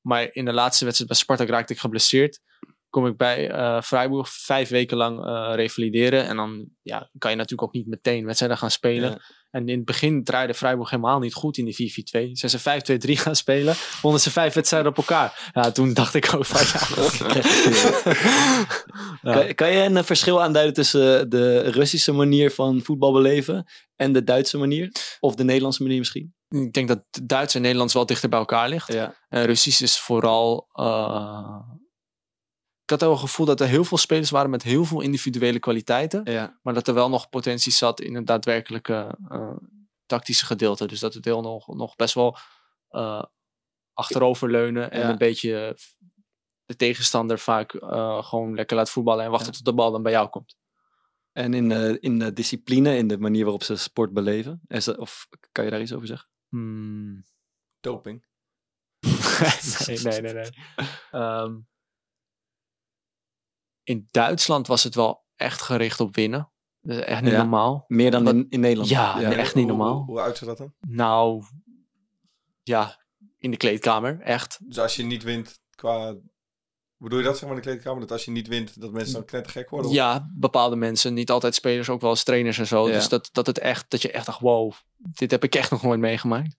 Maar 0.00 0.28
in 0.32 0.44
de 0.44 0.52
laatste 0.52 0.84
wedstrijd 0.84 1.10
bij 1.10 1.20
Spartak 1.20 1.48
raakte 1.48 1.72
ik 1.72 1.78
geblesseerd. 1.78 2.40
Kom 2.88 3.06
ik 3.06 3.16
bij 3.16 3.50
eh 3.50 3.82
Freiburg 3.82 4.28
vijf 4.28 4.68
weken 4.68 4.96
lang 4.96 5.24
eh, 5.24 5.52
revalideren. 5.54 6.26
En 6.26 6.36
dan 6.36 6.68
ja, 6.82 7.10
kan 7.18 7.30
je 7.30 7.36
natuurlijk 7.36 7.68
ook 7.68 7.74
niet 7.74 7.86
meteen 7.86 8.24
wedstrijden 8.24 8.58
gaan 8.58 8.70
spelen. 8.70 9.10
Ja. 9.10 9.20
En 9.50 9.68
in 9.68 9.76
het 9.76 9.84
begin 9.84 10.24
draaide 10.24 10.54
Freiburg 10.54 10.90
helemaal 10.90 11.18
niet 11.18 11.34
goed 11.34 11.56
in 11.56 11.64
die 11.64 11.92
4-4-2. 12.28 12.30
Zijn 12.32 12.82
ze 12.84 12.98
5-2-3 13.08 13.12
gaan 13.12 13.36
spelen. 13.36 13.74
Wonnen 14.02 14.20
ze 14.20 14.30
vijf 14.30 14.54
wedstrijden 14.54 14.90
op 14.90 14.96
elkaar. 14.96 15.50
Ja, 15.52 15.70
toen 15.70 15.94
dacht 15.94 16.14
ik 16.14 16.34
ook 16.34 16.46
van 16.46 16.60
ja. 16.60 16.80
Ja. 19.22 19.32
Kan, 19.32 19.54
kan 19.54 19.72
je 19.72 19.82
een 19.82 20.04
verschil 20.04 20.42
aanduiden 20.42 20.74
tussen 20.74 21.30
de 21.30 21.58
Russische 21.60 22.12
manier 22.12 22.50
van 22.50 22.80
voetbal 22.82 23.12
beleven 23.12 23.70
en 23.96 24.12
de 24.12 24.24
Duitse 24.24 24.58
manier? 24.58 24.92
Of 25.20 25.34
de 25.34 25.44
Nederlandse 25.44 25.82
manier 25.82 25.98
misschien? 25.98 26.34
Ik 26.50 26.72
denk 26.72 26.88
dat 26.88 27.02
Duits 27.22 27.54
en 27.54 27.62
Nederlands 27.62 27.94
wel 27.94 28.06
dichter 28.06 28.28
bij 28.28 28.38
elkaar 28.38 28.68
ligt. 28.68 28.92
Ja. 28.92 29.14
En 29.28 29.44
Russisch 29.44 29.80
is 29.82 29.98
vooral. 30.00 30.68
eh, 30.72 31.58
ik 32.84 32.90
had 32.90 33.00
wel 33.00 33.10
het 33.10 33.20
gevoel 33.20 33.46
dat 33.46 33.60
er 33.60 33.66
heel 33.66 33.84
veel 33.84 33.98
spelers 33.98 34.30
waren 34.30 34.50
met 34.50 34.62
heel 34.62 34.84
veel 34.84 35.00
individuele 35.00 35.58
kwaliteiten. 35.58 36.20
ja. 36.24 36.58
Maar 36.62 36.74
dat 36.74 36.88
er 36.88 36.94
wel 36.94 37.08
nog 37.08 37.28
potentie 37.28 37.72
zat 37.72 38.00
in 38.00 38.14
het 38.14 38.26
daadwerkelijke 38.26 39.18
eh, 39.28 39.56
tactische 40.06 40.46
gedeelte. 40.46 40.86
Dus 40.86 41.00
dat 41.00 41.14
het 41.14 41.24
heel 41.24 41.40
nog, 41.40 41.66
nog 41.74 41.96
best 41.96 42.14
wel 42.14 42.36
eh, 42.88 43.22
achteroverleunen 43.94 44.90
en 44.90 45.00
Ja. 45.00 45.08
een 45.10 45.18
beetje 45.18 45.76
de 46.64 46.76
tegenstander 46.76 47.38
vaak 47.38 47.74
eh, 47.74 48.22
gewoon 48.24 48.54
lekker 48.54 48.76
laat 48.76 48.90
voetballen 48.90 49.24
en 49.24 49.30
wachten 49.30 49.52
tot 49.52 49.64
de 49.64 49.74
bal 49.74 49.90
dan 49.90 50.02
bij 50.02 50.12
jou 50.12 50.28
komt. 50.28 50.56
En 51.32 51.54
in, 51.54 51.72
eh, 51.72 51.96
in 52.00 52.18
de 52.18 52.32
discipline, 52.32 52.96
in 52.96 53.08
de 53.08 53.18
manier 53.18 53.42
waarop 53.42 53.62
ze 53.62 53.76
sport 53.76 54.12
beleven? 54.12 54.60
Is 54.66 54.84
dat, 54.84 54.98
of 54.98 55.26
kan 55.52 55.64
je 55.64 55.70
daar 55.70 55.80
iets 55.80 55.92
over 55.92 56.06
zeggen? 56.06 56.28
Hmm. 56.50 57.24
Doping. 57.80 58.24
nee, 59.86 59.98
nee, 60.02 60.20
nee. 60.20 60.32
nee. 60.32 60.50
Ehm, 61.10 61.58
in 63.82 64.08
Duitsland 64.10 64.66
was 64.66 64.82
het 64.82 64.94
wel 64.94 65.24
echt 65.36 65.62
gericht 65.62 66.00
op 66.00 66.14
winnen. 66.14 66.52
Dat 66.80 66.96
is 66.98 67.04
echt 67.04 67.22
niet 67.22 67.32
Ja. 67.32 67.38
normaal. 67.38 67.84
Meer 67.88 68.10
dan 68.10 68.28
in, 68.28 68.46
in 68.48 68.60
Nederland? 68.60 68.88
Ja, 68.90 69.16
nee, 69.18 69.34
echt 69.34 69.54
niet 69.54 69.68
Hoe- 69.68 69.76
normaal. 69.76 69.96
Hoe, 69.96 70.04
hoe 70.06 70.20
uitziet 70.20 70.48
dat 70.48 70.58
dan? 70.58 70.74
Nou, 70.80 71.44
ja, 72.62 73.04
in 73.38 73.50
de 73.50 73.56
kleedkamer, 73.56 74.20
echt. 74.20 74.58
Dus 74.68 74.78
als 74.78 74.96
je 74.96 75.02
niet 75.02 75.22
wint 75.22 75.60
qua... 75.74 76.16
Hoe 77.00 77.08
bedoel 77.08 77.24
je 77.24 77.30
dat, 77.30 77.38
zeg 77.38 77.48
maar, 77.48 77.56
in 77.56 77.62
de 77.62 77.68
kleedkamer? 77.68 78.00
Dat 78.00 78.12
als 78.12 78.24
je 78.24 78.30
niet 78.30 78.48
wint, 78.48 78.80
dat 78.80 78.92
mensen 78.92 79.14
dan 79.14 79.24
knettergek 79.24 79.70
worden? 79.70 79.90
Ja, 79.90 80.30
bepaalde 80.34 80.76
mensen, 80.76 81.14
niet 81.14 81.30
altijd 81.30 81.54
spelers, 81.54 81.88
ook 81.88 82.00
wel 82.00 82.10
eens 82.10 82.22
trainers 82.22 82.58
en 82.58 82.66
zo. 82.66 82.86
Ja. 82.86 82.92
Dus 82.94 83.08
dat, 83.08 83.28
dat, 83.32 83.46
het 83.46 83.58
echt, 83.58 83.84
dat 83.88 84.02
je 84.02 84.10
echt 84.10 84.26
dacht, 84.26 84.40
wow, 84.40 84.72
dit 84.96 85.30
heb 85.30 85.44
ik 85.44 85.54
echt 85.54 85.70
nog 85.70 85.82
nooit 85.82 86.00
meegemaakt. 86.00 86.56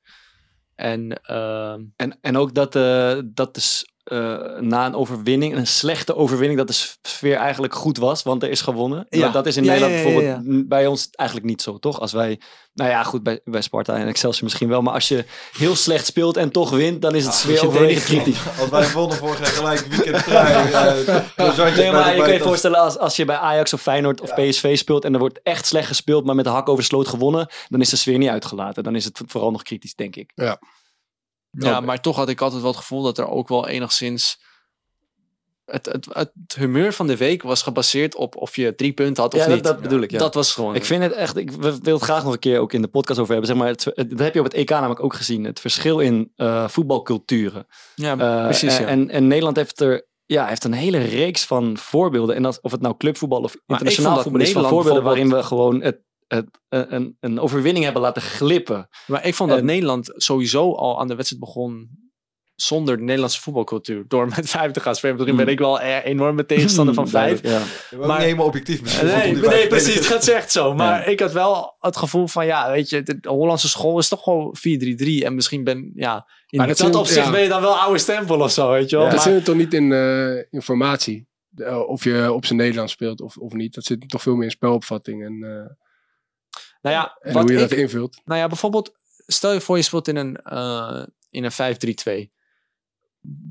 En 0.76 1.22
ehm, 1.24 1.84
En, 1.96 2.18
en 2.22 2.38
ook 2.38 2.54
dat, 2.54 2.76
eh, 2.76 3.20
dat 3.26 3.54
dus, 3.54 3.91
eh, 4.04 4.38
na 4.60 4.86
een 4.86 4.96
overwinning, 4.96 5.56
een 5.56 5.68
slechte 5.68 6.16
overwinning, 6.16 6.58
dat 6.60 6.68
de 6.68 6.88
sfeer 7.02 7.36
eigenlijk 7.36 7.74
goed 7.74 7.98
was, 7.98 8.24
want 8.24 8.44
er 8.44 8.50
is 8.50 8.62
gewonnen. 8.62 9.06
Ja. 9.10 9.20
Maar 9.20 9.32
dat 9.32 9.46
is 9.46 9.58
in 9.58 9.64
Ja, 9.64 9.72
Nederland 9.72 9.98
ja, 10.00 10.00
ja, 10.10 10.10
ja, 10.10 10.22
bijvoorbeeld 10.24 10.68
bij 10.68 10.88
ons 10.88 11.10
eigenlijk 11.12 11.50
niet 11.50 11.62
zo, 11.62 11.80
toch? 11.80 12.00
Als 12.00 12.12
wij, 12.12 12.40
nou 12.74 12.90
ja, 12.90 13.04
goed, 13.04 13.24
bij, 13.24 13.40
bij 13.44 13.62
Sparta 13.62 13.96
en 13.96 14.08
Excelsior 14.08 14.44
misschien 14.44 14.68
wel, 14.70 14.82
maar 14.82 14.94
als 14.94 15.08
je 15.08 15.26
heel 15.58 15.76
slecht 15.76 16.06
speelt 16.06 16.38
en 16.38 16.52
toch 16.52 16.70
wint, 16.70 17.02
dan 17.02 17.16
is 17.16 17.26
het 17.26 17.34
sfeer 17.34 17.66
overwegend 17.68 18.04
kritisch. 18.06 18.40
Als 18.60 18.70
wij 18.70 18.92
wonnen 18.92 19.18
vorig 19.18 19.40
jaar 19.40 19.48
gelijk 19.48 19.80
weekend 19.80 20.24
vrij. 20.24 20.72
eh, 20.72 21.54
zandje 21.56 21.82
Nee, 21.82 21.92
maar 21.92 22.16
je 22.16 22.22
kan 22.22 22.34
je 22.34 22.40
voorstellen 22.40 22.80
als, 22.80 22.98
als 22.98 23.16
je 23.16 23.26
bij 23.26 23.36
Ajax 23.38 23.74
of 23.74 23.82
Feyenoord 23.82 24.22
of 24.22 24.34
PSV 24.34 24.78
speelt 24.78 25.06
en 25.06 25.14
er 25.14 25.20
wordt 25.20 25.40
echt 25.44 25.66
slecht 25.66 25.88
gespeeld, 25.88 26.26
maar 26.26 26.36
met 26.36 26.46
de 26.46 26.52
hak 26.52 26.70
over 26.70 26.82
de 26.82 26.88
sloot 26.90 27.08
gewonnen, 27.08 27.48
dan 27.70 27.82
is 27.82 27.90
de 27.90 27.96
sfeer 27.96 28.18
niet 28.18 28.30
uitgelaten. 28.30 28.84
Dan 28.84 28.96
is 28.96 29.06
het 29.06 29.22
vooral 29.28 29.52
nog 29.52 29.64
kritisch, 29.64 29.96
denk 29.96 30.16
ik. 30.16 30.32
ja, 30.36 30.60
maar 31.52 32.02
toch 32.02 32.16
had 32.16 32.30
ik 32.30 32.42
altijd 32.42 32.62
wel 32.62 32.72
het 32.72 32.80
gevoel 32.80 33.02
dat 33.04 33.18
er 33.18 33.28
ook 33.28 33.48
wel 33.48 33.68
enigszins... 33.68 34.50
Het, 35.66 35.86
het, 35.86 36.08
het 36.12 36.32
humeur 36.58 36.94
van 36.94 37.08
de 37.08 37.18
week 37.18 37.44
was 37.44 37.62
gebaseerd 37.62 38.16
op 38.16 38.36
of 38.36 38.56
je 38.56 38.76
drie 38.76 38.94
punten 38.94 39.24
had 39.24 39.34
of 39.34 39.40
Ja, 39.40 39.46
dat, 39.46 39.56
niet. 39.56 39.64
dat 39.64 39.82
bedoel 39.82 40.02
ik. 40.02 40.12
Ja. 40.12 40.18
Dat 40.18 40.34
was 40.34 40.54
gewoon... 40.54 40.76
Ik 40.76 40.86
vind 40.86 41.04
het 41.04 41.12
echt, 41.12 41.38
ik 41.38 41.52
wil 41.52 41.94
het 41.94 42.02
graag 42.02 42.24
nog 42.24 42.34
een 42.34 42.40
keer 42.40 42.60
ook 42.60 42.74
in 42.74 42.82
de 42.82 42.88
podcast 42.88 43.20
over 43.20 43.32
hebben. 43.32 43.50
Zeg 43.50 43.60
maar, 43.60 43.68
het, 43.68 43.84
het- 43.86 44.10
dat 44.10 44.20
heb 44.20 44.34
je 44.34 44.40
op 44.40 44.46
het 44.46 44.54
EK 44.54 44.70
namelijk 44.70 45.04
ook 45.04 45.14
gezien. 45.14 45.44
Het 45.44 45.60
verschil 45.60 46.00
in 46.00 46.32
eh, 46.36 46.68
voetbalculturen. 46.68 47.66
ja, 47.96 48.18
Eh, 48.18 48.44
precies, 48.44 48.78
en, 48.78 48.82
ja. 48.84 48.88
en, 48.88 49.10
en 49.10 49.28
Nederland 49.28 49.56
heeft 49.56 49.80
er 49.82 50.08
ja, 50.26 50.46
heeft 50.48 50.64
een 50.64 50.74
hele 50.74 50.98
reeks 50.98 51.46
van 51.46 51.78
voorbeelden. 51.78 52.36
En 52.36 52.44
dat, 52.44 52.60
of 52.62 52.72
het 52.72 52.82
nou 52.82 52.98
clubvoetbal 52.98 53.42
of 53.42 53.56
internationaal 53.68 54.22
voetbal 54.22 54.42
is, 54.42 54.52
van 54.52 54.68
voorbeelden 54.68 55.04
waarin 55.04 55.30
we 55.30 55.44
gewoon 55.44 55.82
het, 55.82 56.00
een, 56.70 57.18
een 57.20 57.40
overwinning 57.40 57.84
hebben 57.84 58.02
laten 58.02 58.22
glippen. 58.22 58.88
Maar 59.08 59.26
ik 59.26 59.36
vond 59.36 59.50
dat 59.50 59.60
En- 59.60 59.66
Nederland 59.66 60.12
sowieso 60.16 60.74
al 60.74 61.00
aan 61.00 61.08
de 61.08 61.16
wedstrijd 61.16 61.44
begon 61.44 62.00
zonder 62.56 62.98
de 62.98 63.04
Nederlandse 63.04 63.42
voetbalcultuur. 63.42 64.04
Door 64.08 64.28
met 64.36 64.50
vijf 64.60 64.72
te 64.72 64.80
gaan 64.80 64.96
spelen. 64.96 65.16
Misschien 65.16 65.36
ben 65.38 65.48
ik 65.48 65.60
wel 65.60 65.82
een 65.82 66.02
enorme 66.02 66.46
tegenstander 66.46 66.94
van 66.94 67.08
vijf. 67.10 67.42
Ja. 67.44 67.62
Maar- 68.08 68.22
helemaal 68.22 68.46
objectief 68.46 68.82
misschien. 68.82 69.08
Nee, 69.08 69.36
nee 69.36 69.68
precies. 69.68 70.08
Gaat 70.08 70.28
echt 70.28 70.52
zo. 70.52 70.74
Maar 70.74 71.08
ik 71.08 71.20
had 71.20 71.32
wel 71.32 71.76
het 71.80 71.98
gevoel 71.98 72.28
van, 72.28 72.46
ja, 72.46 72.72
weet 72.72 72.90
je, 72.90 73.04
de 73.04 73.18
Hollandse 73.30 73.70
school 73.70 73.98
is 74.00 74.08
toch 74.08 74.24
gewoon 74.24 74.56
4-3-3. 74.58 75.24
En 75.26 75.36
misschien 75.36 75.64
ben, 75.64 75.92
ja, 75.96 76.28
in 76.48 76.58
Maar 76.58 76.68
dat, 76.68 76.78
dat 76.78 76.88
zijn- 76.88 77.00
opzicht 77.02 77.26
ja. 77.26 77.32
ben 77.32 77.42
je 77.42 77.50
dan 77.50 77.62
wel 77.62 77.78
oude 77.78 78.00
stempel 78.00 78.40
of 78.40 78.52
zo, 78.52 78.70
weet 78.72 78.90
je 78.90 78.98
wel. 78.98 79.10
dat 79.10 79.22
zit 79.22 79.46
toch 79.46 79.56
niet 79.56 79.74
in 79.74 79.92
eh, 79.92 80.44
informatie. 80.50 81.28
Eh, 81.56 81.80
of 81.88 82.04
je 82.04 82.34
op 82.34 82.46
zijn 82.46 82.60
Nederlands 82.60 82.92
speelt 82.94 83.22
of, 83.22 83.38
of 83.38 83.54
niet. 83.54 83.74
Dat 83.74 83.84
zit 83.84 84.10
toch 84.10 84.22
veel 84.22 84.36
meer 84.36 84.44
in 84.46 84.52
spelopvatting 84.52 85.24
en, 85.26 85.44
eh, 85.44 85.76
nou 86.82 86.96
ja, 86.96 87.18
en 87.22 87.34
wat 87.34 87.44
hoe 87.44 87.52
je 87.52 87.64
ik, 87.64 87.70
dat 87.70 87.78
invult. 87.78 88.22
Nou 88.26 88.40
ja, 88.40 88.48
bijvoorbeeld, 88.48 88.92
stel 89.28 89.54
je 89.54 89.62
voor 89.62 89.78
je 89.78 89.84
speelt 89.84 90.08
in 90.08 90.16
een, 90.16 90.36
eh, 90.38 91.04
in 91.30 91.44
een 91.44 91.52
5-3-2. 91.52 92.32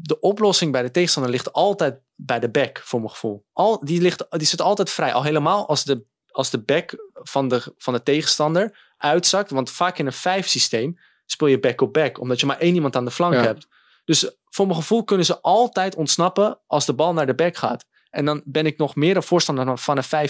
De 0.02 0.20
oplossing 0.20 0.72
bij 0.72 0.82
de 0.82 0.90
tegenstander 0.90 1.32
ligt 1.32 1.52
altijd 1.52 2.00
bij 2.14 2.40
de 2.40 2.50
back, 2.50 2.80
voor 2.84 2.98
mijn 2.98 3.10
gevoel. 3.10 3.44
Al, 3.52 3.84
die, 3.84 4.00
ligt, 4.00 4.26
die 4.30 4.46
zit 4.46 4.60
altijd 4.60 4.90
vrij. 4.90 5.12
Al 5.12 5.22
helemaal 5.22 5.68
als 5.68 5.84
de, 5.84 6.04
als 6.30 6.50
de 6.50 6.58
back 6.62 6.96
van 7.12 7.48
de, 7.48 7.74
van 7.78 7.92
de 7.92 8.02
tegenstander 8.02 8.92
uitzakt. 8.96 9.50
Want 9.50 9.70
vaak 9.70 9.98
in 9.98 10.06
een 10.06 10.42
5-systeem 10.44 10.98
speel 11.26 11.48
je 11.48 11.60
back 11.60 11.80
op 11.80 11.92
back. 11.92 12.20
Omdat 12.20 12.40
je 12.40 12.46
maar 12.46 12.58
één 12.58 12.74
iemand 12.74 12.96
aan 12.96 13.04
de 13.04 13.10
flank 13.10 13.34
Ja. 13.34 13.42
hebt. 13.42 13.66
Dus 14.04 14.36
voor 14.44 14.66
mijn 14.66 14.78
gevoel 14.78 15.04
kunnen 15.04 15.26
ze 15.26 15.40
altijd 15.40 15.94
ontsnappen 15.94 16.60
als 16.66 16.86
de 16.86 16.94
bal 16.94 17.12
naar 17.12 17.26
de 17.26 17.34
back 17.34 17.56
gaat. 17.56 17.84
En 18.10 18.24
dan 18.24 18.42
ben 18.44 18.66
ik 18.66 18.78
nog 18.78 18.94
meer 18.94 19.16
een 19.16 19.22
voorstander 19.22 19.78
van 19.78 19.96
een 19.96 20.28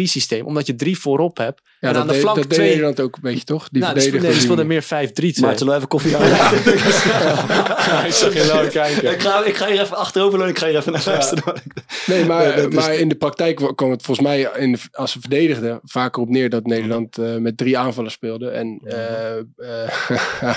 5-2-3 0.00 0.02
systeem. 0.02 0.46
Omdat 0.46 0.66
je 0.66 0.74
drie 0.74 0.98
voorop 0.98 1.36
hebt. 1.36 1.60
Ja, 1.80 1.88
en 1.88 1.94
dat 1.94 2.02
aan 2.02 2.08
de 2.08 2.14
flank 2.14 2.36
dat 2.36 2.48
deed 2.48 2.54
twee. 2.58 2.68
Nederland 2.68 3.00
ook 3.00 3.14
een 3.16 3.22
beetje, 3.22 3.44
toch? 3.44 3.68
Die 3.68 3.82
nou, 3.82 4.00
speelde, 4.00 4.26
die 4.30 4.40
speelde 4.40 4.64
meer 4.64 4.82
5-3-2. 4.84 4.86
Maar 4.88 5.58
zullen 5.58 5.66
we 5.66 5.74
even 5.76 5.88
koffie 5.88 6.14
halen? 6.16 6.28
Ja, 6.28 8.04
ik 8.04 8.12
zag 8.12 8.32
je 8.34 8.50
nou 8.52 8.68
kijken. 8.68 9.12
ik, 9.12 9.20
ga, 9.20 9.44
ik 9.44 9.56
ga 9.56 9.66
hier 9.66 9.80
even 9.80 9.96
achterover 9.96 10.42
en 10.42 10.48
ik 10.48 10.58
ga 10.58 10.66
hier 10.66 10.76
even 10.76 10.92
naar 10.92 11.02
luisteren. 11.06 11.62
Nee, 12.06 12.24
maar, 12.24 12.46
Ja, 12.46 12.52
is- 12.52 12.74
maar 12.74 12.94
in 12.94 13.08
de 13.08 13.14
praktijk 13.14 13.56
kwam 13.74 13.90
het 13.90 14.02
volgens 14.02 14.26
mij, 14.26 14.50
in 14.56 14.72
de, 14.72 14.78
als 14.92 15.12
ze 15.12 15.20
verdedigden, 15.20 15.80
vaker 15.82 16.22
op 16.22 16.28
neer 16.28 16.50
dat 16.50 16.66
Nederland 16.66 17.18
eh, 17.18 17.36
met 17.36 17.56
drie 17.56 17.78
aanvallers 17.78 18.14
speelde. 18.14 18.48
En, 18.50 18.80
eh 18.84 19.36
eh 19.38 20.54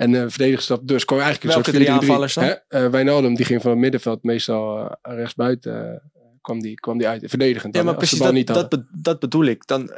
en 0.00 0.12
de 0.12 0.30
verdedigers 0.30 0.66
dat 0.66 0.88
dus 0.88 1.04
kwam 1.04 1.18
eigenlijk 1.20 1.46
een 1.56 1.62
Welke 1.62 1.70
soort 1.70 1.84
drie 1.84 1.96
4-3-3. 1.98 2.00
aanvallers 2.00 2.34
dan? 2.34 2.44
Hè? 2.44 2.50
Eh, 2.68 2.90
Wijnaldum, 2.90 3.34
die 3.34 3.44
ging 3.44 3.62
van 3.62 3.70
het 3.70 3.80
middenveld 3.80 4.22
meestal 4.22 4.78
eh, 4.78 5.14
rechtsbuiten. 5.16 5.92
eh, 5.92 5.98
kwam, 6.40 6.60
die, 6.60 6.74
kwam 6.74 6.98
die 6.98 7.08
uit, 7.08 7.22
verdedigend. 7.26 7.74
Ja, 7.74 7.82
maar 7.82 7.94
precies 7.96 8.18
dat, 8.18 8.32
niet 8.32 8.46
dat, 8.46 8.68
be- 8.68 8.86
dat 9.02 9.18
bedoel 9.20 9.44
ik. 9.44 9.66
Dan, 9.66 9.90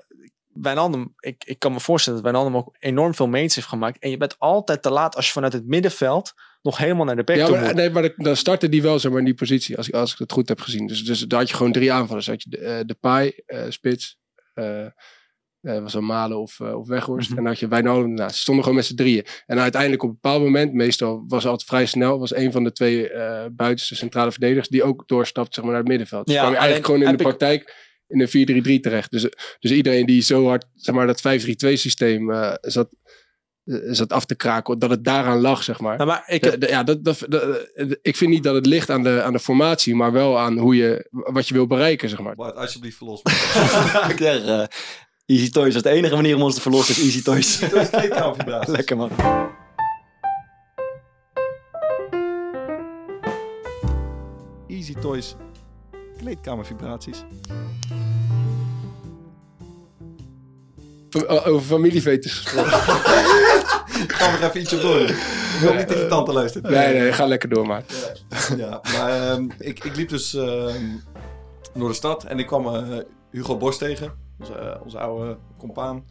Wijnaldum, 0.52 1.14
ik, 1.18 1.44
ik 1.44 1.58
kan 1.58 1.72
me 1.72 1.80
voorstellen 1.80 2.22
dat 2.22 2.32
Wijnaldum 2.32 2.56
ook 2.60 2.76
enorm 2.78 3.14
veel 3.14 3.26
meets 3.28 3.54
heeft 3.54 3.66
gemaakt. 3.66 3.98
En 3.98 4.10
je 4.10 4.16
bent 4.16 4.38
altijd 4.38 4.82
te 4.82 4.90
laat 4.90 5.16
als 5.16 5.26
je 5.26 5.32
vanuit 5.32 5.52
het 5.52 5.66
middenveld 5.66 6.32
nog 6.62 6.78
helemaal 6.78 7.04
naar 7.04 7.16
de 7.16 7.24
back 7.24 7.36
Ja, 7.36 7.46
toe 7.46 7.60
maar, 7.60 7.74
nee, 7.74 7.90
maar 7.90 8.12
dan 8.16 8.36
startte 8.36 8.68
die 8.68 8.82
wel 8.82 8.98
zeg 8.98 9.10
maar, 9.10 9.20
in 9.20 9.26
die 9.26 9.34
positie, 9.34 9.76
als 9.76 9.88
ik, 9.88 9.94
als 9.94 10.12
ik 10.12 10.18
het 10.18 10.32
goed 10.32 10.48
heb 10.48 10.60
gezien. 10.60 10.86
Dus, 10.86 11.04
dus 11.04 11.20
daar 11.20 11.38
had 11.38 11.48
je 11.48 11.56
gewoon 11.56 11.72
drie 11.72 11.92
aanvallers. 11.92 12.26
Had 12.26 12.42
je 12.42 12.50
de, 12.50 12.58
eh, 12.58 12.80
de 12.86 12.94
Pai, 12.94 13.32
eh, 13.46 13.64
Spits, 13.68 14.18
eh 15.62 15.76
eh, 15.76 15.82
was 15.82 15.92
dan 15.92 16.04
Malen 16.04 16.38
of, 16.40 16.60
eh, 16.60 16.78
of 16.78 16.88
Weghorst. 16.88 17.28
Mhm. 17.28 17.38
En 17.38 17.44
dan 17.44 17.52
had 17.52 17.60
je 17.62 17.68
Wijnaldum 17.68 18.10
ernaast. 18.10 18.34
Ze 18.34 18.40
stonden 18.40 18.62
gewoon 18.64 18.78
met 18.78 18.86
z'n 18.88 18.94
drieën. 18.94 19.24
En 19.46 19.58
uiteindelijk 19.60 20.02
op 20.02 20.08
een 20.08 20.14
bepaald 20.20 20.42
moment, 20.42 20.72
meestal 20.72 21.24
was 21.28 21.42
het 21.42 21.50
altijd 21.52 21.68
vrij 21.68 21.86
snel, 21.86 22.18
was 22.18 22.34
een 22.34 22.52
van 22.52 22.64
de 22.64 22.72
twee 22.72 23.08
eh 23.10 23.44
buitenste 23.52 23.96
centrale 23.96 24.30
verdedigers 24.30 24.68
die 24.68 24.82
ook 24.82 25.08
doorstapt 25.08 25.54
zeg 25.54 25.64
maar, 25.64 25.72
naar 25.72 25.82
het 25.82 25.90
middenveld. 25.90 26.26
Dus 26.26 26.34
Ja, 26.34 26.40
kwam 26.40 26.52
je 26.52 26.58
eigenlijk 26.58 26.86
gewoon 26.86 27.02
in 27.02 27.16
de 27.16 27.22
praktijk 27.22 27.90
in 28.06 28.20
een 28.20 28.28
4-3-3 28.78 28.80
terecht. 28.80 29.10
Dus, 29.10 29.22
dus 29.58 29.70
iedereen 29.70 30.06
die 30.06 30.22
zo 30.22 30.46
hard, 30.46 30.66
zeg 30.74 30.94
maar, 30.94 31.06
dat 31.06 31.20
5-3-2 31.20 31.72
systeem 31.72 32.30
eh, 32.30 32.52
zat, 32.60 32.88
zat 33.90 34.12
af 34.12 34.24
te 34.24 34.34
kraken, 34.36 34.78
dat 34.78 34.90
het 34.90 35.04
daaraan 35.04 35.40
lag, 35.40 35.62
zeg 35.62 35.80
maar. 35.80 35.96
Nou, 35.96 36.08
maar 36.08 36.22
ik, 36.26 36.42
De- 36.42 36.58
de- 36.58 36.68
ja, 36.68 36.82
dat, 36.82 37.04
dat, 37.04 37.18
de- 37.28 37.98
ik 38.02 38.16
vind 38.16 38.30
niet 38.30 38.42
dat 38.42 38.54
het 38.54 38.66
ligt 38.66 38.90
aan 38.90 39.02
de, 39.02 39.22
aan 39.22 39.32
de 39.32 39.38
formatie, 39.38 39.94
maar 39.94 40.12
wel 40.12 40.38
aan 40.38 40.58
hoe 40.58 40.76
je, 40.76 41.06
wat 41.10 41.48
je 41.48 41.54
wil 41.54 41.66
bereiken, 41.66 42.08
zeg 42.08 42.18
maar. 42.20 42.34
Bart, 42.34 42.56
alsjeblieft 42.56 42.96
verlos. 42.96 43.22
eh, 44.20 44.64
Easy 45.26 45.50
Toys 45.50 45.74
is 45.74 45.82
de 45.82 45.90
enige 45.90 46.14
manier 46.14 46.36
om 46.36 46.42
ons 46.42 46.54
te 46.54 46.60
verlossen. 46.60 46.94
is 46.94 47.02
Easy 47.02 47.22
Toys. 47.22 47.58
Kleedkamervibraties. 47.90 48.74
Lekker 48.76 48.96
man. 48.96 49.10
Easy 54.68 54.94
Toys. 54.94 55.34
Kleedkamervibraties. 56.18 57.24
Over 61.26 61.60
familievetes 61.66 62.32
gesproken. 62.32 62.72
Gaan 64.16 64.32
we 64.32 64.38
er 64.38 64.48
even 64.48 64.60
ietsje 64.60 64.80
door. 64.80 65.00
Ik 65.00 65.58
wil 65.60 65.74
niet 65.74 65.88
je 65.88 66.06
tante 66.08 66.32
luistert. 66.32 66.68
nee, 66.68 66.98
nee, 66.98 67.12
ga 67.12 67.26
lekker 67.26 67.48
door, 67.48 67.66
maar. 67.66 67.82
Ja, 68.56 68.80
maar 68.92 69.30
ehm, 69.30 69.48
ik, 69.58 69.84
ik 69.84 69.96
liep 69.96 70.08
dus 70.08 70.34
ehm, 70.34 70.84
door 71.74 71.88
de 71.88 71.94
stad 71.94 72.24
en 72.24 72.38
ik 72.38 72.46
kwam 72.46 72.66
eh, 72.74 72.98
Hugo 73.30 73.56
Borst 73.56 73.78
tegen, 73.78 74.12
onze, 74.42 74.54
eh, 74.54 74.80
onze 74.84 74.98
oude 74.98 75.38
compaan. 75.58 76.04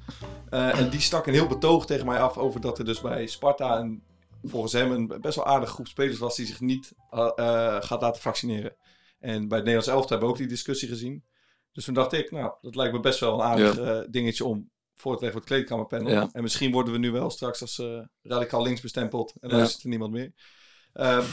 Eh, 0.50 0.80
en 0.80 0.90
die 0.90 1.00
stak 1.00 1.28
een 1.28 1.34
heel 1.34 1.48
betoog 1.48 1.86
tegen 1.86 2.06
mij 2.06 2.20
af 2.20 2.38
over 2.38 2.62
dat 2.62 2.80
er 2.80 2.86
dus 2.86 3.02
bij 3.02 3.28
Sparta 3.28 3.80
een, 3.80 4.04
volgens 4.44 4.74
hem 4.74 4.92
een 4.92 5.08
best 5.22 5.36
wel 5.36 5.46
aardige 5.46 5.74
groep 5.74 5.88
spelers 5.88 6.18
was 6.20 6.36
die 6.36 6.46
zich 6.46 6.60
niet 6.60 6.92
eh, 7.10 7.78
gaat 7.80 8.02
laten 8.02 8.22
vaccineren. 8.22 8.76
En 9.20 9.48
bij 9.48 9.58
het 9.58 9.68
Nederlands 9.68 9.88
elftal 9.88 10.10
hebben 10.10 10.28
we 10.28 10.34
ook 10.34 10.40
die 10.40 10.48
discussie 10.48 10.88
gezien. 10.88 11.24
Dus 11.72 11.86
toen 11.86 11.94
dacht 11.94 12.14
ik, 12.14 12.32
nou, 12.32 12.54
dat 12.62 12.76
lijkt 12.76 12.94
me 12.94 13.00
best 13.00 13.20
wel 13.20 13.34
een 13.34 13.42
aardig 13.46 14.06
dingetje 14.10 14.46
om 14.46 14.70
voor 14.96 15.16
te 15.18 15.24
leggen 15.24 15.42
voor 15.42 15.50
het 15.50 15.58
kleedkamerpanel. 15.58 16.12
Ja. 16.12 16.30
En 16.34 16.42
misschien 16.42 16.72
worden 16.72 16.94
we 16.94 17.00
nu 17.00 17.12
wel 17.12 17.30
straks 17.30 17.62
als 17.62 17.82
radicaal 18.22 18.62
links 18.64 18.82
bestempeld 18.82 19.34
en 19.40 19.50
Ja. 19.50 19.56
luistert 19.56 19.84
er 19.84 19.90
niemand 19.90 20.12
meer. 20.12 20.32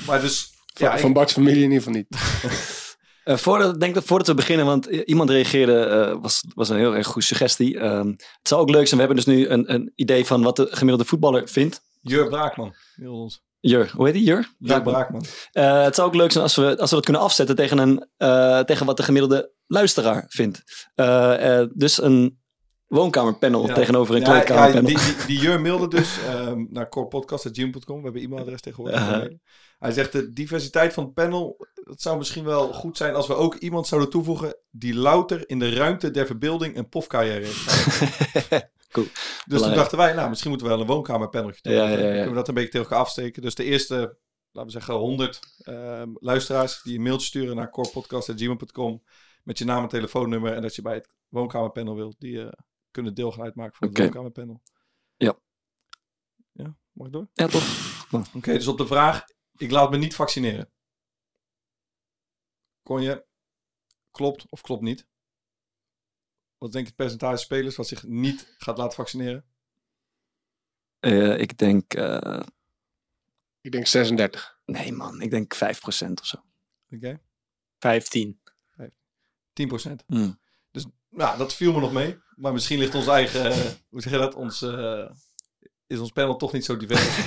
Maar 0.06 0.20
dus... 0.20 0.52
Van, 0.74 0.86
ja, 0.86 0.94
ik- 0.94 1.00
van 1.00 1.12
Bart's 1.12 1.32
familie 1.32 1.62
in 1.64 1.70
ieder 1.70 1.82
geval 1.82 1.92
niet. 1.92 2.06
Eh, 3.28 3.36
voordat, 3.36 3.80
denk 3.80 3.94
dat 3.94 4.04
voordat 4.04 4.26
we 4.26 4.34
beginnen, 4.34 4.66
want 4.66 4.86
iemand 4.86 5.30
reageerde, 5.30 5.84
eh, 5.84 6.16
was, 6.20 6.44
was 6.54 6.68
een 6.68 6.76
heel 6.76 6.96
erg 6.96 7.06
goede 7.06 7.26
suggestie. 7.26 7.78
Ehm, 7.78 8.06
het 8.08 8.48
zou 8.48 8.60
ook 8.60 8.70
leuk 8.70 8.86
zijn, 8.86 9.00
we 9.00 9.06
hebben 9.06 9.24
dus 9.24 9.34
nu 9.34 9.48
een, 9.48 9.72
een 9.72 9.92
idee 9.94 10.26
van 10.26 10.42
wat 10.42 10.56
de 10.56 10.66
gemiddelde 10.70 11.04
voetballer 11.04 11.48
vindt. 11.48 11.82
Jur 12.02 12.28
Braakman. 12.28 12.74
Heel 12.94 13.14
ons. 13.14 13.42
Jur, 13.60 13.92
hoe 13.94 14.04
heet 14.04 14.14
die? 14.14 14.24
Jur? 14.24 14.48
Jur 14.58 14.82
Braakman. 14.82 15.24
Eh, 15.52 15.82
het 15.82 15.94
zou 15.94 16.08
ook 16.08 16.14
leuk 16.14 16.32
zijn 16.32 16.44
als 16.44 16.56
we, 16.56 16.78
als 16.78 16.90
we 16.90 16.96
dat 16.96 17.04
kunnen 17.04 17.22
afzetten 17.22 17.56
tegen, 17.56 17.78
een, 17.78 18.06
eh, 18.16 18.60
tegen 18.60 18.86
wat 18.86 18.96
de 18.96 19.02
gemiddelde 19.02 19.50
luisteraar 19.66 20.24
vindt. 20.28 20.90
Eh, 20.94 21.60
eh, 21.60 21.68
dus 21.74 22.02
een 22.02 22.38
woonkamerpanel 22.88 23.66
Ja. 23.66 23.74
tegenover 23.74 24.14
een 24.14 24.20
Ja, 24.20 24.26
ja, 24.26 24.40
kleedkamerpanel. 24.40 24.86
die, 24.86 24.96
die, 25.16 25.26
die 25.26 25.38
Jur 25.38 25.60
mailde 25.60 25.88
dus 25.88 26.18
ehm, 26.26 26.64
naar 26.70 26.88
corepodcast.gym.com. 26.88 27.96
We 27.96 28.02
hebben 28.04 28.22
e-mailadres 28.22 28.60
tegenwoordig. 28.60 29.00
Ja. 29.00 29.28
Hij 29.78 29.92
zegt 29.92 30.12
de 30.12 30.32
diversiteit 30.32 30.92
van 30.92 31.04
het 31.04 31.14
panel. 31.14 31.66
Het 31.84 32.02
zou 32.02 32.18
misschien 32.18 32.44
wel 32.44 32.72
goed 32.72 32.96
zijn 32.96 33.14
als 33.14 33.26
we 33.26 33.34
ook 33.34 33.54
iemand 33.54 33.86
zouden 33.86 34.10
toevoegen. 34.10 34.56
die 34.70 34.94
louter 34.94 35.48
in 35.48 35.58
de 35.58 35.74
ruimte 35.74 36.10
der 36.10 36.26
verbeelding 36.26 36.76
een 36.76 36.88
pofcarrière 36.88 37.44
heeft. 37.44 37.66
Cool. 38.92 39.06
Dus 39.46 39.62
toen 39.62 39.74
dachten 39.74 39.98
wij, 39.98 40.12
nou 40.12 40.28
misschien 40.28 40.50
moeten 40.50 40.68
we 40.68 40.72
wel 40.74 40.82
een 40.82 40.88
woonkamerpaneltje 40.90 41.62
doen. 41.62 41.72
Ja, 41.72 41.88
ja, 41.88 41.98
ja. 41.98 42.10
Kunnen 42.10 42.28
we 42.28 42.34
dat 42.34 42.48
een 42.48 42.54
beetje 42.54 42.70
tegen 42.70 42.86
elkaar 42.86 43.04
afsteken. 43.04 43.42
Dus 43.42 43.54
de 43.54 43.64
eerste, 43.64 43.94
laten 44.52 44.72
we 44.72 44.78
zeggen, 44.78 44.94
100 44.94 45.40
ehm, 45.62 46.08
luisteraars 46.14 46.82
die 46.82 46.96
een 46.96 47.02
mailtje 47.02 47.26
sturen 47.26 47.56
naar 47.56 47.70
corepodcast.gmail.com 47.70 49.02
met 49.42 49.58
je 49.58 49.64
naam 49.64 49.82
en 49.82 49.88
telefoonnummer 49.88 50.52
en 50.52 50.62
dat 50.62 50.74
je 50.74 50.82
bij 50.82 50.94
het 50.94 51.14
woonkamerpanel 51.28 51.94
wilt, 51.94 52.16
die 52.18 52.40
eh, 52.40 52.48
kunnen 52.90 53.14
deel 53.14 53.32
gaan 53.32 53.44
uitmaken 53.44 53.76
van 53.76 53.88
het 53.88 53.98
woonkamerpanel. 53.98 54.62
Ja. 55.16 55.38
Ja, 56.52 56.76
mag 56.92 57.06
ik 57.06 57.12
door? 57.12 57.28
Ja, 57.32 57.46
toch? 57.46 58.06
Oké, 58.34 58.52
dus 58.52 58.66
op 58.66 58.78
de 58.78 58.86
vraag, 58.86 59.24
ik 59.56 59.70
laat 59.70 59.90
me 59.90 59.96
niet 59.96 60.14
vaccineren. 60.14 60.70
Kon 62.82 63.02
je, 63.02 63.26
klopt 64.10 64.46
of 64.50 64.60
klopt 64.60 64.82
niet? 64.82 65.06
Wat 66.58 66.72
denk 66.72 66.84
je 66.84 66.90
het 66.90 67.00
percentage 67.00 67.36
spelers 67.36 67.76
wat 67.76 67.88
zich 67.88 68.06
niet 68.06 68.54
gaat 68.58 68.78
laten 68.78 68.94
vaccineren? 68.96 69.44
Eh, 70.98 71.38
ik 71.40 71.58
denk, 71.58 71.94
eh, 71.94 72.42
Ik 73.60 73.72
denk 73.72 73.86
36. 73.86 74.60
nee 74.64 74.92
man, 74.92 75.20
ik 75.20 75.30
denk 75.30 75.54
5% 75.54 76.20
of 76.20 76.26
zo. 76.26 76.36
Oké, 76.90 77.20
15. 77.78 78.40
10%. 79.52 80.04
Hmm. 80.06 80.40
Dus 81.10 81.18
nou, 81.24 81.38
dat 81.38 81.54
viel 81.54 81.72
me 81.72 81.80
nog 81.80 81.92
mee. 81.92 82.18
Maar 82.34 82.52
misschien 82.52 82.78
ligt 82.78 82.94
ons 82.94 83.06
eigen, 83.06 83.44
eh, 83.50 83.56
hoe 83.90 84.00
zeg 84.02 84.12
je 84.12 84.18
dat, 84.18 84.34
ons, 84.34 84.62
eh, 84.62 85.10
is 85.86 85.98
ons 85.98 86.10
panel 86.10 86.36
toch 86.36 86.52
niet 86.52 86.64
zo 86.64 86.76
divers 86.76 87.24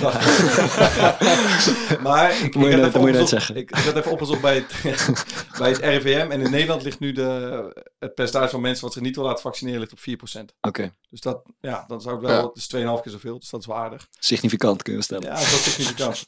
maar 2.02 2.30
ik, 2.30 2.42
ik, 2.42 2.42
Moet 2.42 2.52
je 2.52 2.58
moet 2.58 2.70
je 2.70 2.76
net 2.76 2.94
opgezocht- 2.96 3.28
zeggen. 3.28 3.56
ik, 3.56 3.70
ik 3.70 3.76
had 3.84 3.96
even 3.96 4.10
opgezocht 4.12 4.40
bij 4.40 4.54
het, 4.54 4.98
bij 5.58 5.68
het 5.70 5.78
RIVM. 5.78 6.30
En 6.30 6.40
in 6.40 6.50
Nederland 6.50 6.82
ligt 6.82 6.98
nu 6.98 7.12
de, 7.12 7.82
het 7.98 8.14
percentage 8.14 8.50
van 8.50 8.60
mensen 8.60 8.84
wat 8.84 8.92
zich 8.92 9.02
niet 9.02 9.14
wil 9.16 9.24
laten 9.24 9.42
vaccineren 9.42 9.80
ligt 9.80 9.92
op 9.92 9.98
4%. 10.40 10.44
Oké, 10.60 10.94
Dus 11.10 11.20
dat, 11.20 11.42
ja, 11.60 11.84
dan 11.86 12.00
zou 12.00 12.14
ik 12.16 12.20
wel, 12.22 12.30
Ja. 12.40 12.46
het 12.46 12.56
is 12.56 12.66
2,5 12.66 13.02
keer 13.02 13.12
zoveel. 13.12 13.38
Dus 13.38 13.50
dat 13.50 13.60
is 13.60 13.66
wel 13.66 13.76
aardig. 13.76 14.06
significant 14.18 14.82
kunnen 14.82 15.00
we 15.00 15.06
stellen. 15.06 15.24
Ja, 15.24 15.34
dat 15.34 15.42
is 15.42 15.64
significant. 15.74 16.26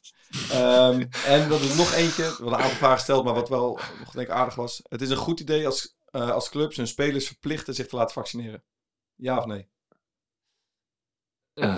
Ehm 0.51 1.05
en 1.27 1.49
dat 1.49 1.61
is 1.61 1.75
nog 1.75 1.93
eentje, 1.95 2.37
wel 2.39 2.49
een 2.49 2.55
aantal 2.55 2.71
vragen 2.77 2.97
gesteld, 2.97 3.25
maar 3.25 3.35
wat 3.35 3.49
wel 3.49 3.79
nog 3.99 4.11
denk 4.11 4.27
ik 4.29 4.35
aardig 4.35 4.55
was. 4.55 4.81
Het 4.89 5.01
is 5.03 5.11
een 5.11 5.17
goed 5.17 5.41
idee 5.41 5.67
als, 5.67 5.94
eh, 6.15 6.31
als 6.31 6.49
clubs 6.49 6.77
hun 6.77 6.87
spelers 6.87 7.27
verplichten 7.27 7.75
zich 7.75 7.87
te 7.87 7.97
laten 7.97 8.15
vaccineren. 8.15 8.65
Ja 9.15 9.39
of 9.39 9.45
nee? 9.47 9.69
Eh, 11.55 11.77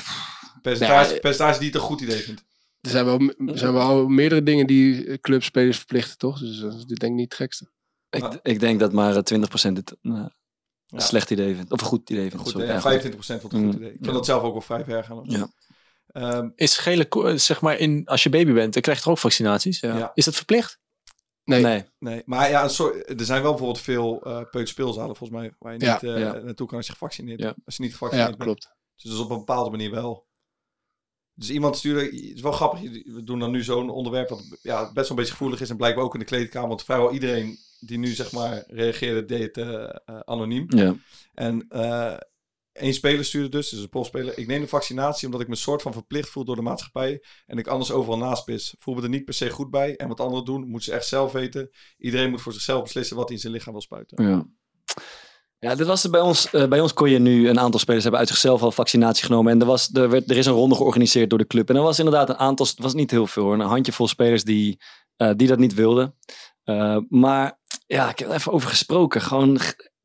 Percentage, 0.63 1.11
Nee, 1.11 1.21
percentage 1.21 1.59
die 1.59 1.67
het 1.69 1.77
een 1.77 1.83
goed 1.83 2.01
idee 2.01 2.19
vindt. 2.23 2.45
er 2.81 2.91
zijn 2.91 3.05
wel, 3.05 3.19
er 3.47 3.59
zijn 3.59 3.73
wel 3.73 4.09
meerdere 4.09 4.43
dingen 4.43 4.67
die 4.67 5.07
eh, 5.07 5.19
clubspelers 5.21 5.77
verplichten, 5.77 6.19
toch? 6.19 6.39
Dus 6.39 6.59
dat 6.59 6.75
is 6.75 6.85
dit 6.85 6.99
denk 6.99 7.13
ik 7.13 7.19
niet 7.19 7.29
het 7.29 7.35
gekste. 7.41 7.71
Ik, 8.11 8.39
ik 8.43 8.61
denk 8.61 8.81
dat 8.81 8.93
maar 8.93 9.17
eh, 9.17 9.39
20% 9.41 9.73
het 9.73 9.91
eh, 9.91 9.97
een 10.03 10.31
Ja. 10.87 10.99
slecht 10.99 11.31
idee 11.31 11.55
vindt. 11.55 11.71
Of 11.73 11.81
een 11.81 11.87
goed 11.87 12.11
idee 12.11 12.29
vindt. 12.29 12.45
Goed, 12.45 12.53
sorry. 12.53 12.67
ja, 12.67 12.73
Ja, 12.73 12.81
goed. 12.81 12.91
25% 12.93 13.43
wat 13.43 13.53
een 13.53 13.59
goed 13.61 13.61
Mm. 13.61 13.71
idee. 13.71 13.93
Ik 13.93 13.99
vind 14.01 14.13
dat 14.15 14.25
zelf 14.27 14.43
ook 14.43 14.53
wel 14.53 14.61
vrij 14.61 14.85
ver 14.85 15.05
gaan. 15.05 15.23
Ja. 15.25 15.49
Ehm, 16.07 16.49
Is 16.55 16.79
gele 16.79 17.09
zeg 17.39 17.61
maar, 17.61 17.79
in, 17.79 18.03
als 18.07 18.23
je 18.23 18.29
baby 18.29 18.53
bent, 18.53 18.73
dan 18.73 18.83
krijg 18.83 18.99
je 18.99 19.05
toch 19.05 19.13
ook 19.13 19.19
vaccinaties? 19.19 19.81
Ja. 19.81 20.11
Is 20.15 20.25
dat 20.25 20.35
verplicht? 20.35 20.79
Nee. 21.47 21.63
Nee. 21.63 21.85
nee, 21.99 22.23
maar 22.25 22.51
ja, 22.51 22.63
een 22.63 22.71
soort, 22.71 23.21
er 23.21 23.25
zijn 23.25 23.43
wel 23.43 23.51
bijvoorbeeld 23.51 23.85
veel 23.85 24.23
eh 24.25 24.37
peuterspeelzalen 24.51 25.17
volgens 25.17 25.39
mij 25.41 25.55
waar 25.59 25.73
je 25.73 25.85
Ja, 25.85 25.93
niet 25.93 26.03
eh, 26.03 26.19
ja. 26.21 26.33
naartoe 26.39 26.67
kan 26.67 26.77
als 26.77 26.87
je 26.87 26.93
gevaccineerd 26.93 27.41
Ja. 27.41 27.55
Als 27.65 27.77
je 27.77 27.83
niet 27.83 27.91
Ja, 27.91 27.97
gevaccineerd 27.97 28.31
bent. 28.39 28.43
klopt. 28.43 28.75
Dus 28.95 29.05
dat 29.05 29.13
is 29.13 29.19
op 29.25 29.31
een 29.31 29.39
bepaalde 29.39 29.71
manier 29.71 29.91
wel. 29.91 30.27
Dus 31.35 31.51
iemand 31.51 31.77
stuurde, 31.77 32.05
het 32.05 32.13
is 32.15 32.41
wel 32.41 32.53
grappig, 32.53 32.81
we 33.05 33.23
doen 33.25 33.39
dan 33.39 33.51
nu 33.51 33.63
zo'n 33.63 33.91
onderwerp 33.91 34.29
wat 34.29 34.59
ja, 34.63 34.83
best 34.83 34.95
wel 34.95 35.09
een 35.11 35.17
beetje 35.17 35.33
gevoelig 35.33 35.61
is 35.61 35.71
en 35.71 35.77
blijkbaar 35.77 36.05
ook 36.05 36.13
in 36.15 36.21
de 36.21 36.27
kleedkamer, 36.27 36.69
want 36.69 36.85
vrijwel 36.85 37.13
iedereen 37.13 37.59
die 37.81 37.99
nu 37.99 38.07
zeg 38.07 38.33
maar 38.33 38.65
reageerde 38.67 39.25
deed 39.25 39.57
het 39.57 39.67
eh, 39.67 39.83
eh, 40.05 40.21
anoniem. 40.25 40.67
Ja. 40.69 40.95
En 41.35 41.67
één 42.77 42.95
speler 42.95 43.25
stuurde 43.25 43.49
dus, 43.49 43.69
dus 43.69 43.81
een 43.81 43.89
profspeler, 43.89 44.39
ik 44.39 44.47
neem 44.47 44.61
de 44.61 44.69
vaccinatie 44.69 45.27
omdat 45.27 45.41
ik 45.41 45.49
me 45.49 45.55
soort 45.55 45.83
van 45.83 45.93
verplicht 45.93 46.29
voel 46.29 46.45
door 46.45 46.57
de 46.57 46.63
maatschappij 46.63 47.23
en 47.47 47.59
ik 47.59 47.67
anders 47.67 47.91
overal 47.91 48.19
naast 48.19 48.45
pis. 48.45 48.75
Voel 48.79 48.95
me 48.95 49.03
er 49.03 49.09
niet 49.09 49.25
per 49.25 49.35
se 49.35 49.51
goed 49.51 49.71
bij 49.71 49.97
en 49.97 50.09
wat 50.09 50.21
anderen 50.21 50.45
doen, 50.45 50.61
moeten 50.61 50.83
ze 50.91 50.93
echt 50.93 51.07
zelf 51.07 51.33
weten. 51.33 51.71
Iedereen 51.99 52.31
moet 52.31 52.43
voor 52.43 52.53
zichzelf 52.53 52.83
beslissen 52.83 53.17
wat 53.17 53.25
hij 53.25 53.35
in 53.35 53.41
zijn 53.41 53.53
lichaam 53.53 53.73
wil 53.73 53.83
spuiten. 53.83 54.25
Ja. 54.29 54.47
Ja, 55.59 55.75
dit 55.75 55.87
was 55.87 56.05
er 56.05 56.11
bij 56.11 56.21
ons. 56.21 56.51
eh, 56.51 56.69
bij 56.69 56.81
ons 56.81 56.93
kon 56.93 57.11
je 57.11 57.19
nu 57.19 57.49
een 57.49 57.59
aantal 57.59 57.81
spelers 57.81 58.03
hebben 58.03 58.21
uit 58.21 58.29
zichzelf 58.29 58.63
al 58.63 58.73
vaccinatie 58.73 59.25
genomen. 59.25 59.53
En 59.53 59.61
er, 59.61 59.67
was, 59.67 59.91
er, 59.93 60.11
werd, 60.11 60.31
er 60.31 60.37
is 60.37 60.47
een 60.47 60.53
ronde 60.53 60.75
georganiseerd 60.75 61.31
door 61.31 61.39
de 61.39 61.47
club. 61.47 61.69
En 61.69 61.77
er 61.77 61.83
was 61.83 61.99
inderdaad 61.99 62.29
een 62.29 62.37
aantal, 62.37 62.67
het 62.67 62.79
was 62.79 62.95
niet 62.95 63.11
heel 63.11 63.27
veel 63.27 63.43
hoor, 63.43 63.55
een 63.55 63.61
handjevol 63.61 64.09
spelers 64.09 64.45
die, 64.45 64.81
eh, 65.17 65.31
die 65.37 65.49
dat 65.49 65.59
niet 65.59 65.75
wilden. 65.75 66.15
Eh, 66.65 66.99
maar 67.09 67.59
ja, 67.87 68.11
ik 68.11 68.19
heb 68.19 68.29
er 68.29 68.35
even 68.35 68.53
over 68.53 68.69
gesproken. 68.69 69.21
Gewoon, 69.21 69.59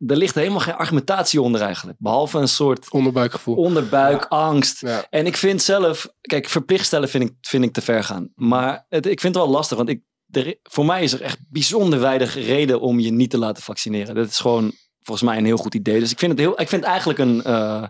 er 0.08 0.16
ligt 0.16 0.36
helemaal 0.36 0.60
geen 0.60 0.76
argumentatie 0.76 1.42
onder 1.42 1.62
eigenlijk. 1.62 1.98
Behalve 2.00 2.38
een 2.38 2.48
soort 2.48 2.92
Onderbuikgevoel. 2.92 3.56
onderbuik, 3.56 4.26
angst. 4.30 4.82
Ja. 4.82 5.06
En 5.10 5.26
ik 5.26 5.38
vind 5.38 5.62
zelf, 5.62 6.08
kijk, 6.22 6.50
verplicht 6.50 6.86
stellen 6.86 7.10
vind 7.10 7.24
ik, 7.24 7.34
vind 7.42 7.64
ik 7.64 7.74
te 7.74 7.82
ver 7.82 8.04
gaan. 8.04 8.32
Maar 8.36 8.86
het, 8.90 9.06
ik 9.06 9.20
vind 9.20 9.36
het 9.36 9.44
wel 9.44 9.54
lastig, 9.54 9.78
want 9.78 9.90
ik, 9.90 10.02
er, 10.32 10.56
voor 10.64 10.86
mij 10.86 11.04
is 11.04 11.14
er 11.14 11.22
echt 11.22 11.40
bijzonder 11.50 12.00
weinig 12.00 12.34
reden 12.34 12.82
om 12.82 13.00
je 13.00 13.12
niet 13.12 13.30
te 13.30 13.38
laten 13.38 13.64
vaccineren. 13.64 14.16
Dat 14.16 14.28
is 14.28 14.40
gewoon 14.40 14.72
volgens 15.02 15.30
mij 15.30 15.38
een 15.38 15.46
heel 15.46 15.58
goed 15.58 15.76
idee. 15.76 16.00
Dus 16.00 16.12
ik 16.12 16.20
vind 16.20 16.32
het, 16.32 16.40
heel, 16.40 16.62
ik 16.62 16.70
vind 16.70 16.82
het 16.82 16.90
eigenlijk 16.90 17.20
een. 17.20 17.44
eh, 17.44 17.84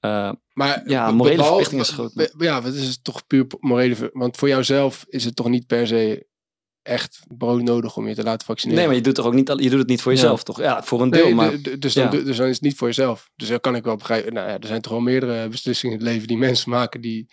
eh, 0.00 0.32
Maar 0.52 0.82
Ja, 0.86 1.10
morele 1.10 1.44
verplichting 1.44 1.80
is 1.80 1.88
groot, 1.90 2.30
Ja, 2.38 2.62
het 2.62 2.74
is 2.74 2.98
toch 3.02 3.26
puur 3.26 3.46
morele... 3.60 4.10
Want 4.12 4.36
voor 4.36 4.48
jouzelf 4.48 5.04
is 5.08 5.24
het 5.24 5.36
toch 5.36 5.48
niet 5.48 5.66
per 5.66 5.86
se 5.86 6.26
echt 6.84 7.20
brood 7.28 7.62
nodig 7.62 7.96
om 7.96 8.08
je 8.08 8.14
te 8.14 8.22
laten 8.22 8.46
vaccineren? 8.46 8.78
nee, 8.78 8.86
maar 8.88 8.96
je 8.96 9.02
doet, 9.02 9.14
toch 9.14 9.26
ook 9.26 9.34
niet, 9.34 9.48
je 9.48 9.70
doet 9.70 9.78
het 9.78 9.88
niet 9.88 10.02
voor 10.02 10.12
jezelf, 10.12 10.42
toch? 10.42 10.58
Ja, 10.58 10.82
voor 10.82 11.02
een 11.02 11.10
deel. 11.10 11.24
Nee, 11.24 11.34
maar, 11.34 11.62
dus, 11.78 11.94
dan, 11.94 12.04
ja. 12.04 12.10
dus 12.10 12.36
dan 12.36 12.46
is 12.46 12.54
het 12.54 12.62
niet 12.62 12.76
voor 12.76 12.88
jezelf. 12.88 13.30
Dus 13.36 13.48
dat 13.48 13.60
kan 13.60 13.74
ik 13.74 13.84
wel 13.84 13.96
begrijpen. 13.96 14.32
Nou 14.32 14.48
ja, 14.48 14.58
er 14.58 14.66
zijn 14.66 14.80
toch 14.80 14.92
wel 14.92 15.00
meerdere 15.00 15.48
beslissingen 15.48 15.98
in 15.98 16.02
het 16.02 16.12
leven 16.12 16.28
die 16.28 16.36
mensen 16.36 16.70
maken 16.70 17.00
die, 17.00 17.28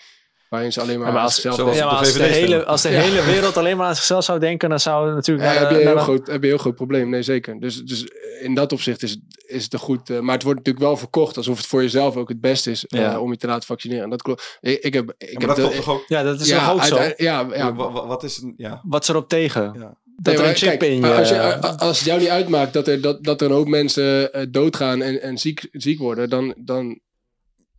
waarin 0.51 0.71
ze 0.73 0.81
alleen 0.81 0.97
maar, 0.97 1.07
Ja, 1.07 1.11
maar 1.13 1.21
aan 1.21 1.27
als- 1.27 1.41
zichzelf. 1.41 1.75
Ja, 1.75 1.85
maar 1.85 1.95
als 1.95 2.13
de, 2.13 2.23
hele, 2.23 2.65
als 2.65 2.81
de 2.81 2.89
Ja. 2.89 2.99
hele 2.99 3.23
wereld 3.23 3.57
alleen 3.57 3.77
maar 3.77 3.87
aan 3.87 3.95
zichzelf 3.95 4.23
zou 4.23 4.39
denken, 4.39 4.69
dan 4.69 4.79
zou 4.79 5.05
het 5.05 5.15
natuurlijk... 5.15 5.47
Ja, 5.47 5.53
naar 5.53 5.61
heb, 5.61 5.71
je 5.71 5.81
een 5.81 5.87
heel 5.87 5.97
groot, 5.97 6.17
heb 6.17 6.27
je 6.27 6.33
een 6.33 6.41
heel 6.43 6.57
groot 6.57 6.75
probleem. 6.75 7.09
Nee, 7.09 7.21
zeker. 7.21 7.59
Dus, 7.59 7.81
dus 7.83 8.05
in 8.41 8.53
dat 8.53 8.71
opzicht 8.71 9.03
is, 9.03 9.11
het- 9.11 9.43
is 9.45 9.63
het 9.63 9.73
een 9.73 9.79
goed... 9.79 10.09
eh, 10.09 10.19
maar 10.19 10.33
het 10.33 10.43
wordt 10.43 10.57
natuurlijk 10.57 10.85
wel 10.85 10.97
verkocht 10.97 11.37
alsof 11.37 11.57
het 11.57 11.65
voor 11.65 11.81
jezelf 11.81 12.15
ook 12.15 12.29
het 12.29 12.41
beste 12.41 12.71
is 12.71 12.85
eh, 12.85 13.21
om 13.21 13.31
je 13.31 13.37
te 13.37 13.47
laten 13.47 13.65
vaccineren. 13.67 14.03
En 14.03 14.09
dat 14.09 14.21
klopt. 14.21 14.57
Ik, 14.61 14.79
ik 14.83 14.93
heb, 14.93 15.13
ik 15.17 15.27
Ja, 15.27 15.27
heb 15.27 15.37
maar 15.37 15.47
dat 15.47 15.55
de- 15.55 15.61
klopt 15.61 15.75
toch 15.75 15.89
ook? 15.93 16.03
Ja, 16.07 16.23
dat 16.23 16.39
is 16.39 16.47
ja, 16.47 16.71
ook 16.71 16.83
zo? 16.83 16.99
Ja, 17.17 17.47
ja, 17.53 17.73
Wa- 17.75 17.91
wa- 17.91 18.05
wat 18.07 18.23
is 18.23 18.37
een, 18.41 18.53
ja. 18.57 18.81
Wat 18.83 19.01
is 19.01 19.07
erop 19.09 19.29
tegen? 19.29 19.61
Ja. 19.61 19.99
Dat 20.23 20.33
Nee, 20.33 20.33
er 20.33 20.39
een 20.39 20.45
maar 20.45 20.55
chip 20.55 20.79
kijk, 20.79 20.91
in 20.91 21.01
je... 21.01 21.13
Als, 21.15 21.29
je, 21.29 21.77
als 21.77 21.97
het 21.97 22.07
jou 22.07 22.19
niet 22.19 22.29
uitmaakt 22.29 22.73
dat 22.73 22.87
er, 22.87 23.01
dat, 23.01 23.23
dat 23.23 23.41
er 23.41 23.47
een 23.47 23.53
hoop 23.55 23.67
mensen 23.67 24.33
eh, 24.33 24.45
doodgaan 24.49 25.01
en, 25.01 25.21
en 25.21 25.37
ziek, 25.37 25.67
ziek 25.71 25.99
worden, 25.99 26.29
dan, 26.29 26.53
dan, 26.57 26.99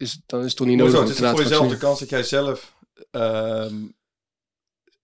is, 0.02 0.20
dan 0.26 0.40
is 0.40 0.46
het 0.46 0.56
toch 0.56 0.66
niet 0.66 0.76
nodig 0.76 0.92
Hoezo? 0.94 1.08
Het 1.08 1.20
is 1.22 1.30
voor 1.30 1.42
jezelf 1.42 1.68
de 1.68 1.76
kans 1.76 1.98
dat 1.98 2.08
jij 2.08 2.22
zelf 2.22 2.74
ehm, 3.10 3.74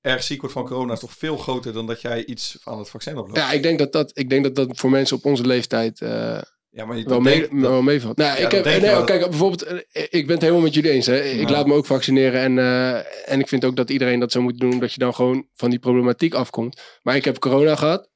erg 0.01 0.23
ziek 0.23 0.41
wordt 0.41 0.55
van 0.55 0.67
corona 0.67 0.93
is 0.93 1.01
toch 1.01 1.13
veel 1.13 1.37
groter 1.37 1.73
dan 1.73 1.87
dat 1.87 2.01
jij 2.01 2.25
iets 2.25 2.59
aan 2.65 2.79
het 2.79 2.89
vaccin 2.89 3.17
oploopt. 3.19 3.39
Ja, 3.39 3.53
ik 3.53 3.63
denk 3.63 3.79
dat 3.79 3.93
dat, 3.93 4.11
ik 4.15 4.31
denk 4.31 4.45
dat, 4.45 4.55
dat 4.55 4.79
voor 4.79 4.91
mensen 4.91 5.17
op 5.17 5.25
onze 5.25 5.47
leeftijd 5.47 6.01
eh, 6.01 6.41
Ja, 6.71 6.85
maar 6.85 6.97
je 6.97 7.05
wel, 7.05 7.13
dat 7.13 7.23
mee, 7.23 7.41
dat- 7.41 7.51
wel 7.51 7.83
meevalt. 7.83 8.17
Nou, 8.17 8.29
Ja, 8.31 8.37
ik 8.37 8.43
dat 8.43 8.53
heb, 8.53 8.65
denk 8.65 8.81
nee, 8.83 8.91
wel. 8.91 9.05
kijk, 9.05 9.29
bijvoorbeeld, 9.29 9.63
eh, 9.63 10.03
ik 10.11 10.25
ben 10.27 10.35
het 10.35 10.41
helemaal 10.41 10.63
met 10.63 10.75
jullie 10.75 10.91
eens. 10.91 11.07
Hè. 11.07 11.21
Ik 11.23 11.49
laat 11.49 11.67
me 11.67 11.75
ook 11.75 11.87
vaccineren 11.87 12.41
en, 12.41 12.59
eh, 12.59 13.31
en 13.33 13.41
ik 13.41 13.49
vind 13.49 13.65
ook 13.65 13.77
dat 13.77 13.91
iedereen 13.91 14.21
dat 14.21 14.33
zou 14.33 14.45
moeten 14.45 14.63
doen, 14.63 14.73
omdat 14.73 14.93
je 14.93 14.99
dan 14.99 15.15
gewoon 15.15 15.49
van 15.55 15.71
die 15.71 15.79
problematiek 15.79 16.35
afkomt. 16.35 16.81
Maar 17.03 17.17
ik 17.17 17.25
heb 17.25 17.39
corona 17.39 17.77
gehad. 17.77 18.09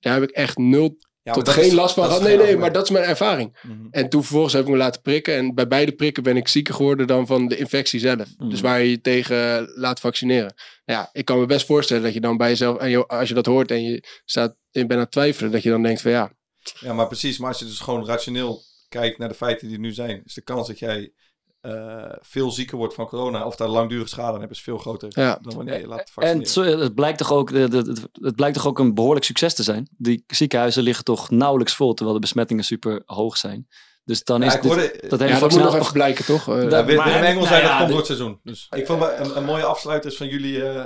Daar 0.00 0.14
heb 0.14 0.22
ik 0.22 0.30
echt 0.30 0.56
nul 0.58 0.96
ja, 1.28 1.34
tot 1.34 1.48
geen 1.48 1.64
is- 1.64 1.72
last 1.72 1.94
van 1.94 2.04
gehad. 2.04 2.22
Nee, 2.22 2.36
nee, 2.36 2.56
maar 2.56 2.72
dat 2.72 2.84
is 2.84 2.90
mijn 2.90 3.04
ervaring. 3.04 3.58
Mhm. 3.62 3.86
En 3.90 4.08
toen 4.08 4.22
vervolgens 4.22 4.52
heb 4.52 4.62
ik 4.62 4.68
me 4.68 4.76
laten 4.76 5.02
prikken. 5.02 5.34
En 5.34 5.54
bij 5.54 5.68
beide 5.68 5.92
prikken 5.92 6.22
ben 6.22 6.36
ik 6.36 6.48
zieker 6.48 6.74
geworden 6.74 7.06
dan 7.06 7.26
van 7.26 7.48
de 7.48 7.56
infectie 7.56 8.00
zelf. 8.00 8.26
Mm. 8.36 8.50
Dus 8.50 8.60
waar 8.60 8.80
je 8.82 8.90
je 8.90 9.00
tegen 9.00 9.72
laat 9.74 10.00
vaccineren. 10.00 10.54
Nou 10.84 10.98
Ja, 11.00 11.08
ik 11.12 11.24
kan 11.24 11.38
me 11.40 11.46
best 11.46 11.66
voorstellen 11.66 12.02
dat 12.02 12.14
je 12.14 12.20
dan 12.20 12.36
bij 12.36 12.48
jezelf, 12.48 12.78
en 12.78 12.90
je, 12.90 13.06
als 13.06 13.28
je 13.28 13.34
dat 13.34 13.46
hoort 13.46 13.70
en 13.70 13.82
je 13.82 14.20
staat, 14.24 14.56
je 14.70 14.80
bent 14.80 14.92
aan 14.92 14.98
het 14.98 15.10
twijfelen, 15.10 15.50
dat 15.50 15.62
je 15.62 15.70
dan 15.70 15.82
denkt 15.82 16.00
van 16.00 16.10
ja, 16.10 16.32
Ja, 16.80 16.92
maar 16.92 17.06
precies. 17.06 17.38
Maar 17.38 17.48
als 17.48 17.58
je 17.58 17.64
dus 17.64 17.78
gewoon 17.78 18.06
rationeel 18.06 18.62
kijkt 18.88 19.18
naar 19.18 19.28
de 19.28 19.34
feiten 19.34 19.66
die 19.66 19.76
er 19.76 19.82
nu 19.82 19.92
zijn, 19.92 20.22
is 20.24 20.34
de 20.34 20.42
kans 20.42 20.66
dat 20.66 20.78
jij 20.78 21.12
eh, 21.60 22.12
veel 22.20 22.50
zieker 22.50 22.76
wordt 22.76 22.94
van 22.94 23.06
corona 23.06 23.46
of 23.46 23.56
daar 23.56 23.68
langdurige 23.68 24.08
schade 24.08 24.32
aan 24.34 24.40
hebt, 24.40 24.52
is 24.52 24.60
veel 24.62 24.78
groter 24.78 25.08
Ja. 25.20 25.38
dan 25.42 25.54
wanneer 25.56 25.80
je 25.80 25.86
laat 25.86 25.98
En 25.98 26.06
vaccineren. 26.12 26.46
zo, 26.46 26.62
het, 26.62 26.94
blijkt 26.94 27.18
toch 27.18 27.32
ook, 27.32 27.50
het, 27.50 27.72
het, 27.72 28.06
het 28.12 28.36
blijkt 28.36 28.54
toch 28.56 28.66
ook 28.66 28.78
een 28.78 28.94
behoorlijk 28.94 29.24
succes 29.24 29.54
te 29.54 29.62
zijn. 29.62 29.88
Die 29.96 30.24
ziekenhuizen 30.26 30.82
liggen 30.82 31.04
toch 31.04 31.30
nauwelijks 31.30 31.74
vol, 31.74 31.94
terwijl 31.94 32.16
de 32.16 32.22
besmettingen 32.22 32.64
super 32.64 33.02
hoog 33.06 33.36
zijn. 33.36 33.68
Dus 34.04 34.24
dan 34.24 34.40
Ja, 34.40 34.46
is 34.46 34.54
ik 34.54 34.62
dit- 34.62 34.70
hoorde, 34.72 34.98
dat 35.08 35.18
ja 35.20 35.26
hele 35.26 35.40
dat 35.40 35.50
moet 35.50 35.62
nog 35.62 35.74
even 35.76 35.92
blijken 35.92 36.24
toch? 36.24 36.48
Eh, 36.48 36.70
Ja, 36.70 36.84
Willem 36.84 37.04
maar- 37.04 37.22
Engel 37.22 37.34
nou 37.34 37.46
zei 37.46 37.62
ja, 37.62 37.68
dat 37.68 37.76
komt 37.76 37.88
door 37.88 37.96
het 37.96 38.06
seizoen. 38.06 38.40
Dus 38.42 38.66
ik 38.76 38.86
vond 38.86 39.02
een, 39.02 39.36
een 39.36 39.44
mooie 39.44 39.64
afsluiter 39.64 40.10
is 40.10 40.16
van 40.16 40.28
jullie, 40.28 40.64
eh, 40.68 40.84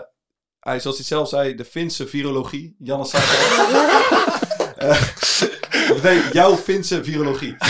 hij, 0.61 0.81
zoals 0.81 0.97
hij 0.97 1.07
zelf 1.07 1.29
zei, 1.29 1.55
de 1.55 1.64
Finse 1.64 2.07
virologie. 2.07 2.77
Janne 2.79 3.05
uh, 5.93 6.03
nee, 6.03 6.22
jouw 6.33 6.57
Finse 6.57 7.05
virologie. 7.05 7.57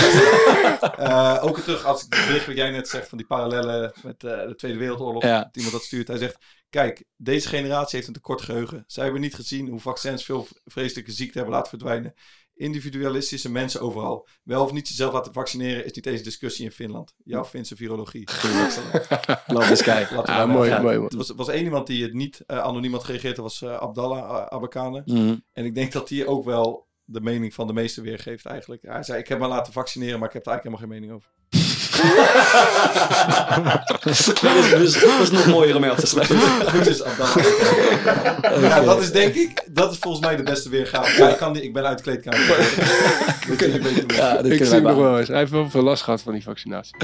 Eh, 0.97 1.39
ook 1.43 1.59
terug 1.59 1.85
als 1.85 2.05
ik 2.05 2.15
het 2.15 2.27
bericht 2.27 2.47
wat 2.47 2.57
jij 2.57 2.71
net 2.71 2.89
zegt 2.89 3.09
van 3.09 3.19
die 3.19 3.27
parallellen 3.27 3.93
met 4.03 4.25
eh, 4.25 4.47
de 4.47 4.55
Tweede 4.57 4.79
Wereldoorlog. 4.79 5.23
Ja. 5.23 5.43
Dat 5.43 5.57
iemand 5.57 5.73
dat 5.73 5.83
stuurt. 5.83 6.09
Hij 6.09 6.19
zegt, 6.19 6.37
kijk, 6.71 7.05
deze 7.17 7.49
generatie 7.49 7.97
heeft 7.97 8.07
een 8.07 8.15
tekort 8.15 8.43
geheugen. 8.43 8.85
Zij 8.87 9.03
hebben 9.05 9.21
niet 9.21 9.35
gezien 9.35 9.69
hoe 9.69 9.81
vaccins 9.81 10.25
veel 10.25 10.47
vreselijke 10.65 11.13
ziekten 11.13 11.37
hebben 11.37 11.55
laten 11.55 11.71
verdwijnen. 11.71 12.15
Individualistische 12.55 13.51
mensen 13.51 13.81
overal. 13.81 14.29
Wel 14.43 14.65
of 14.65 14.73
niet 14.73 14.89
jezelf 14.89 15.13
laten 15.13 15.33
vaccineren 15.33 15.85
is 15.85 15.93
niet 15.93 16.07
eens 16.07 16.23
discussie 16.23 16.65
in 16.65 16.73
Finland. 16.73 17.15
Jouw 17.25 17.45
Finse 17.45 17.77
virologie. 17.77 18.29
Laten 20.07 20.27
we 20.27 20.33
daar 20.33 20.47
maar 20.47 20.57
mooi, 20.57 20.71
mooi, 20.71 20.99
mooi. 20.99 21.09
Er 21.09 21.17
was, 21.17 21.31
was 21.31 21.49
één 21.49 21.65
iemand 21.65 21.87
die 21.87 22.03
het 22.03 22.13
niet 22.13 22.43
eh, 22.47 22.59
anoniem 22.59 22.93
had 22.93 23.05
gereageerd. 23.05 23.37
Dat 23.37 23.45
was 23.45 23.63
eh, 23.63 23.77
Abdallah 23.77 24.47
Abakane. 24.47 25.03
Mhm. 25.05 25.37
En 25.53 25.65
ik 25.65 25.75
denk 25.75 25.93
dat 25.93 26.09
die 26.09 26.27
ook 26.27 26.45
wel 26.45 26.91
de 27.13 27.21
mening 27.21 27.55
van 27.55 27.67
de 27.67 27.73
meesten 27.73 28.03
weergeeft 28.03 28.47
eigenlijk. 28.47 28.83
Hij 28.87 29.03
zei, 29.03 29.19
ik 29.19 29.29
heb 29.29 29.39
me 29.39 29.47
laten 29.47 29.73
vaccineren, 29.73 30.19
maar 30.19 30.29
ik 30.29 30.35
heb 30.35 30.47
er 30.47 30.53
eigenlijk 30.53 30.81
helemaal 30.81 31.01
geen 31.01 31.11
mening 31.11 31.13
over. 31.13 31.31
dat, 33.87 34.07
is, 34.07 34.25
dus, 34.71 35.01
dat 35.01 35.21
is 35.21 35.31
nog 35.31 35.47
mooier 35.47 35.75
om 35.75 35.81
mee 35.81 35.91
af 35.91 35.99
te 35.99 36.07
sluiten. 36.07 36.39
Goed 36.67 36.87
is 36.87 37.03
Abdallah. 37.03 37.37
Ja, 38.61 38.81
dat 38.81 39.01
is 39.01 39.13
denk 39.13 39.35
ik, 39.35 39.65
dat 39.71 39.93
is 39.93 39.99
volgens 39.99 40.27
mij 40.27 40.37
de 40.37 40.43
beste 40.43 40.69
weergave. 40.69 41.23
Ja, 41.23 41.29
ik, 41.29 41.37
kan 41.37 41.57
ik 41.57 41.73
ben 41.73 41.87
uit 41.87 41.97
de 41.99 42.05
kleedkamer. 42.05 42.47
Doen. 43.83 44.05
Ja, 44.07 44.35
dat 44.35 44.47
ik 44.47 44.65
zie 44.65 44.81
nog 44.81 44.97
wel 44.97 45.19
eens. 45.19 45.29
Hij 45.29 45.39
heeft 45.39 45.51
wel 45.51 45.71
veel 45.71 45.83
last 45.83 46.03
gehad 46.03 46.23
van 46.23 46.33
die 46.33 46.43
vaccinatie. 46.43 46.97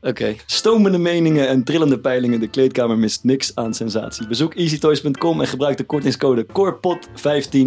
Oké. 0.00 0.36
Stomende 0.46 0.98
meningen 0.98 1.48
en 1.48 1.64
trillende 1.64 2.00
peilingen. 2.00 2.40
De 2.40 2.48
kleedkamer 2.48 2.98
mist 2.98 3.24
niks 3.24 3.54
aan 3.54 3.74
sensatie. 3.74 4.26
Bezoek 4.26 4.54
easytoys.com 4.54 5.40
en 5.40 5.46
gebruik 5.46 5.76
de 5.76 5.84
kortingscode 5.84 6.46
COREPOT15 6.46 7.58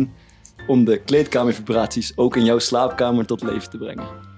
om 0.68 0.86
de 0.86 0.98
kleedkamervibraties 0.98 2.18
ook 2.18 2.36
in 2.36 2.46
jouw 2.46 2.60
slaapkamer 2.60 3.26
tot 3.26 3.44
leven 3.44 3.70
te 3.70 3.78
brengen. 3.78 4.31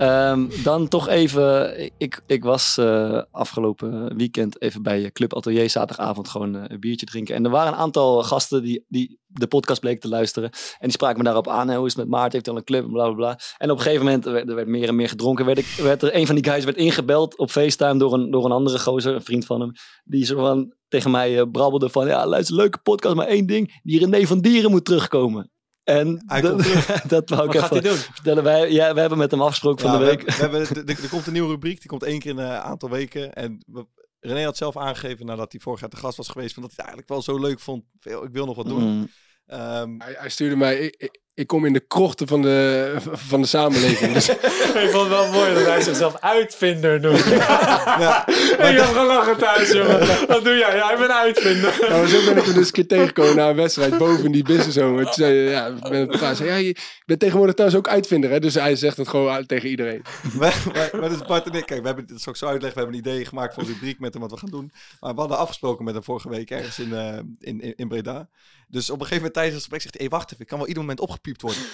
Ehm, 0.00 0.46
dan 0.62 0.88
toch 0.88 1.08
even, 1.08 1.74
ik, 1.98 2.20
ik 2.26 2.44
was 2.44 2.78
eh, 2.78 3.22
afgelopen 3.30 4.16
weekend 4.16 4.62
even 4.62 4.82
bij 4.82 5.10
Club 5.12 5.34
Atelier 5.34 5.70
zaterdagavond 5.70 6.28
gewoon 6.28 6.56
eh, 6.56 6.62
een 6.66 6.80
biertje 6.80 7.06
drinken. 7.06 7.34
En 7.34 7.44
er 7.44 7.50
waren 7.50 7.72
een 7.72 7.78
aantal 7.78 8.22
gasten 8.22 8.62
die, 8.62 8.84
die 8.88 9.18
de 9.26 9.46
podcast 9.46 9.80
bleken 9.80 10.00
te 10.00 10.08
luisteren. 10.08 10.50
En 10.50 10.78
die 10.80 10.90
spraken 10.90 11.18
me 11.18 11.24
daarop 11.24 11.48
aan. 11.48 11.74
Hoe 11.74 11.86
is 11.86 11.94
het 11.94 12.02
met 12.02 12.10
Maarten? 12.10 12.32
Heeft 12.32 12.46
hij 12.46 12.54
al 12.54 12.60
een 12.60 12.66
club? 12.66 12.90
Bla 12.90 13.04
bla 13.04 13.14
bla. 13.14 13.38
En 13.56 13.70
op 13.70 13.76
een 13.76 13.82
gegeven 13.82 14.04
moment, 14.04 14.26
er 14.26 14.32
werd, 14.32 14.48
er 14.48 14.68
meer 14.68 14.88
en 14.88 14.96
meer 14.96 15.08
gedronken. 15.08 15.44
Werd, 15.44 15.58
ik, 15.58 15.66
werd 15.66 16.02
er 16.02 16.16
een 16.16 16.26
van 16.26 16.34
die 16.34 16.44
guys 16.44 16.64
werd 16.64 16.76
ingebeld 16.76 17.38
op 17.38 17.50
FaceTime 17.50 17.98
door 17.98 18.12
een, 18.12 18.30
door 18.30 18.44
een 18.44 18.52
andere 18.52 18.78
gozer, 18.78 19.14
een 19.14 19.22
vriend 19.22 19.46
van 19.46 19.60
hem. 19.60 19.72
Die 20.04 20.24
zo 20.24 20.36
van 20.36 20.74
tegen 20.88 21.10
mij 21.10 21.38
eh, 21.38 21.50
brabbelde 21.52 21.90
van, 21.90 22.06
ja 22.06 22.26
luister, 22.26 22.56
leuke 22.56 22.78
podcast, 22.78 23.14
maar 23.14 23.26
één 23.26 23.46
ding. 23.46 23.80
Die 23.82 23.98
René 23.98 24.26
van 24.26 24.40
Dieren 24.40 24.70
moet 24.70 24.84
terugkomen. 24.84 25.50
En 25.84 26.24
dat, 26.42 26.42
dat 27.08 27.28
wou 27.30 27.44
ik 27.46 27.52
Wat 27.52 27.56
gaat 27.62 27.70
hij 27.70 27.78
even 27.78 27.90
doen? 27.90 27.98
vertellen. 27.98 28.42
Wij, 28.44 28.70
ja, 28.72 28.94
we 28.94 29.00
hebben 29.00 29.18
met 29.18 29.30
hem 29.30 29.42
afgesproken 29.42 29.80
van 29.88 29.92
de 29.92 29.98
we 29.98 30.04
week. 30.04 30.30
hebben- 30.30 30.60
We 30.60 30.66
hebben, 30.74 30.96
er 31.04 31.08
komt 31.08 31.26
een 31.26 31.32
nieuwe 31.32 31.48
rubriek, 31.50 31.78
die 31.80 31.88
komt 31.88 32.02
één 32.02 32.18
keer 32.18 32.30
in 32.30 32.38
een 32.38 32.50
aantal 32.50 32.90
weken. 32.90 33.32
En 33.32 33.64
we- 33.66 33.86
René 34.20 34.44
had 34.44 34.56
zelf 34.56 34.76
aangegeven 34.76 35.26
nadat 35.26 35.52
hij 35.52 35.60
vorig 35.60 35.80
jaar 35.80 35.88
te 35.88 35.96
gast 35.96 36.16
was 36.16 36.28
geweest, 36.28 36.54
van 36.54 36.62
dat 36.62 36.72
hij 36.76 36.84
het 36.84 36.94
eigenlijk 36.94 37.08
wel 37.26 37.36
zo 37.36 37.46
leuk 37.48 37.60
vond. 37.60 37.84
Ik 38.00 38.32
wil 38.32 38.46
nog 38.46 38.56
wat 38.56 38.66
doen. 38.66 38.82
Mm. 38.82 39.08
Ehm, 39.46 39.94
Hij, 39.98 40.14
hij 40.18 40.28
stuurde 40.28 40.56
mij, 40.56 40.78
ik, 40.78 40.94
ik, 40.98 41.20
ik 41.40 41.46
kom 41.46 41.64
in 41.64 41.72
de 41.72 41.84
krochten 41.88 42.26
van 42.26 42.42
de, 42.42 42.94
van 43.12 43.40
de 43.40 43.46
samenleving. 43.46 44.12
Dus 44.12 44.28
Ik 44.84 44.90
vond 44.90 45.08
het 45.08 45.08
wel 45.08 45.32
mooi 45.32 45.54
dat 45.54 45.64
hij 45.64 45.80
zichzelf 45.80 46.16
uitvinder 46.20 47.00
noemt. 47.00 47.24
ja, 47.24 48.28
ik 48.68 48.76
heb 48.76 48.84
gelachen 48.84 49.36
thuis, 49.36 49.72
jongen. 49.72 50.26
Wat 50.26 50.44
doe 50.44 50.56
jij? 50.56 50.76
Ja, 50.76 50.92
ik 50.92 50.98
ben 50.98 51.14
uitvinder. 51.14 51.86
Ja, 51.88 51.96
maar 51.96 52.08
zo 52.08 52.24
ben 52.24 52.36
ik 52.36 52.44
hem 52.44 52.54
dus 52.54 52.66
een 52.66 52.72
keer 52.72 52.86
tegengekomen 52.86 53.36
na 53.36 53.48
een 53.48 53.56
wedstrijd 53.56 53.98
boven 53.98 54.24
in 54.24 54.32
die 54.32 54.42
business 54.42 54.76
home. 54.76 55.02
Toen 55.02 55.12
zei 55.12 55.34
ja, 55.34 55.66
ik 55.66 56.08
ben 56.08 56.36
zei, 56.36 56.48
ja, 56.48 56.54
je 56.54 56.76
bent 57.06 57.20
tegenwoordig 57.20 57.54
thuis 57.54 57.74
ook 57.74 57.88
uitvinder, 57.88 58.30
hè? 58.30 58.40
Dus 58.40 58.54
hij 58.54 58.76
zegt 58.76 58.96
het 58.96 59.08
gewoon 59.08 59.46
tegen 59.46 59.68
iedereen. 59.68 60.02
maar, 60.38 60.62
maar, 60.74 60.90
maar 61.00 61.08
dus 61.08 61.26
Bart 61.26 61.46
en 61.46 61.52
ik, 61.52 61.66
kijk, 61.66 61.80
we 61.80 61.86
hebben, 61.86 62.06
dat 62.06 62.20
zal 62.20 62.32
ik 62.32 62.38
zo 62.38 62.46
uitleggen, 62.46 62.78
we 62.78 62.84
hebben 62.84 63.00
een 63.00 63.12
idee 63.12 63.24
gemaakt 63.24 63.54
voor 63.54 63.62
een 63.62 63.68
rubriek 63.68 64.00
met 64.00 64.12
hem 64.12 64.22
wat 64.22 64.30
we 64.30 64.36
gaan 64.36 64.50
doen. 64.50 64.72
Maar 65.00 65.14
we 65.14 65.20
hadden 65.20 65.38
afgesproken 65.38 65.84
met 65.84 65.94
hem 65.94 66.02
vorige 66.02 66.28
week 66.28 66.50
ergens 66.50 66.78
in, 66.78 66.92
eh, 66.92 67.18
in, 67.38 67.60
in, 67.60 67.72
in 67.76 67.88
Breda. 67.88 68.28
Dus 68.70 68.90
op 68.90 69.00
een 69.00 69.06
gegeven 69.06 69.16
moment 69.16 69.34
tijdens 69.34 69.54
het 69.54 69.62
gesprek 69.62 69.82
zegt 69.82 69.94
hij, 69.94 70.06
hey, 70.06 70.16
wacht 70.16 70.32
even, 70.32 70.42
ik 70.42 70.46
kan 70.46 70.58
wel 70.58 70.66
ieder 70.66 70.82
moment 70.82 71.00
opgepiept 71.00 71.42
worden. 71.42 71.62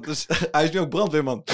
Dus 0.00 0.26
hij 0.52 0.64
is 0.64 0.70
nu 0.70 0.80
ook 0.80 0.88
brandweerman. 0.88 1.44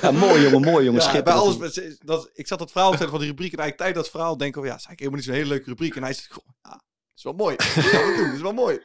Ja, 0.00 0.10
mooi 0.10 0.42
jongen, 0.42 0.60
mooi 0.60 0.84
jongen. 0.84 1.00
Ja, 1.00 1.08
schip. 1.08 1.24
bij 1.24 1.32
alles, 1.32 1.80
dat, 2.04 2.30
ik 2.34 2.46
zat 2.46 2.60
het 2.60 2.70
verhaal 2.70 2.96
te 2.96 3.08
van 3.08 3.18
die 3.18 3.28
rubriek 3.28 3.52
en 3.52 3.58
eigenlijk 3.58 3.76
tijd 3.76 3.94
dat 3.94 4.10
verhaal 4.10 4.36
denk 4.36 4.54
ik, 4.54 4.60
oh 4.60 4.66
ja, 4.66 4.74
is 4.74 4.86
eigenlijk 4.86 4.98
helemaal 4.98 5.18
niet 5.18 5.28
zo'n 5.28 5.36
hele 5.36 5.48
leuke 5.48 5.68
rubriek. 5.68 5.96
En 5.96 6.02
hij 6.02 6.12
zegt, 6.12 6.32
goh, 6.32 6.44
ja, 6.62 6.82
is 7.16 7.22
wel 7.22 7.32
mooi. 7.32 7.56
Dat 7.56 7.66
gaan 7.66 8.10
we 8.10 8.14
doen, 8.16 8.26
dat 8.26 8.34
is 8.34 8.40
wel 8.40 8.52
mooi. 8.52 8.80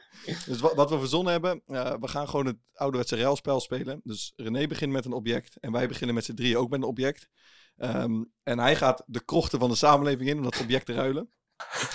Dus 0.46 0.60
wat, 0.60 0.74
wat 0.74 0.90
we 0.90 0.98
verzonnen 0.98 1.32
hebben, 1.32 1.62
eh, 1.66 1.94
we 2.00 2.08
gaan 2.08 2.28
gewoon 2.28 2.46
het 2.46 2.56
ouderwetse 2.72 3.16
ruilspel 3.16 3.60
spelen. 3.60 4.00
Dus 4.04 4.32
René 4.36 4.66
begint 4.66 4.92
met 4.92 5.04
een 5.04 5.12
object 5.12 5.56
en 5.56 5.72
wij 5.72 5.88
beginnen 5.88 6.14
met 6.14 6.24
z'n 6.24 6.34
drieën 6.34 6.56
ook 6.56 6.70
met 6.70 6.80
een 6.80 6.88
object. 6.88 7.28
Ehm, 7.76 8.22
en 8.42 8.58
hij 8.58 8.76
gaat 8.76 9.02
de 9.06 9.24
krochten 9.24 9.58
van 9.58 9.70
de 9.70 9.76
samenleving 9.76 10.28
in 10.28 10.36
om 10.36 10.42
dat 10.42 10.60
object 10.60 10.86
te 10.86 10.92
ruilen. 10.92 11.30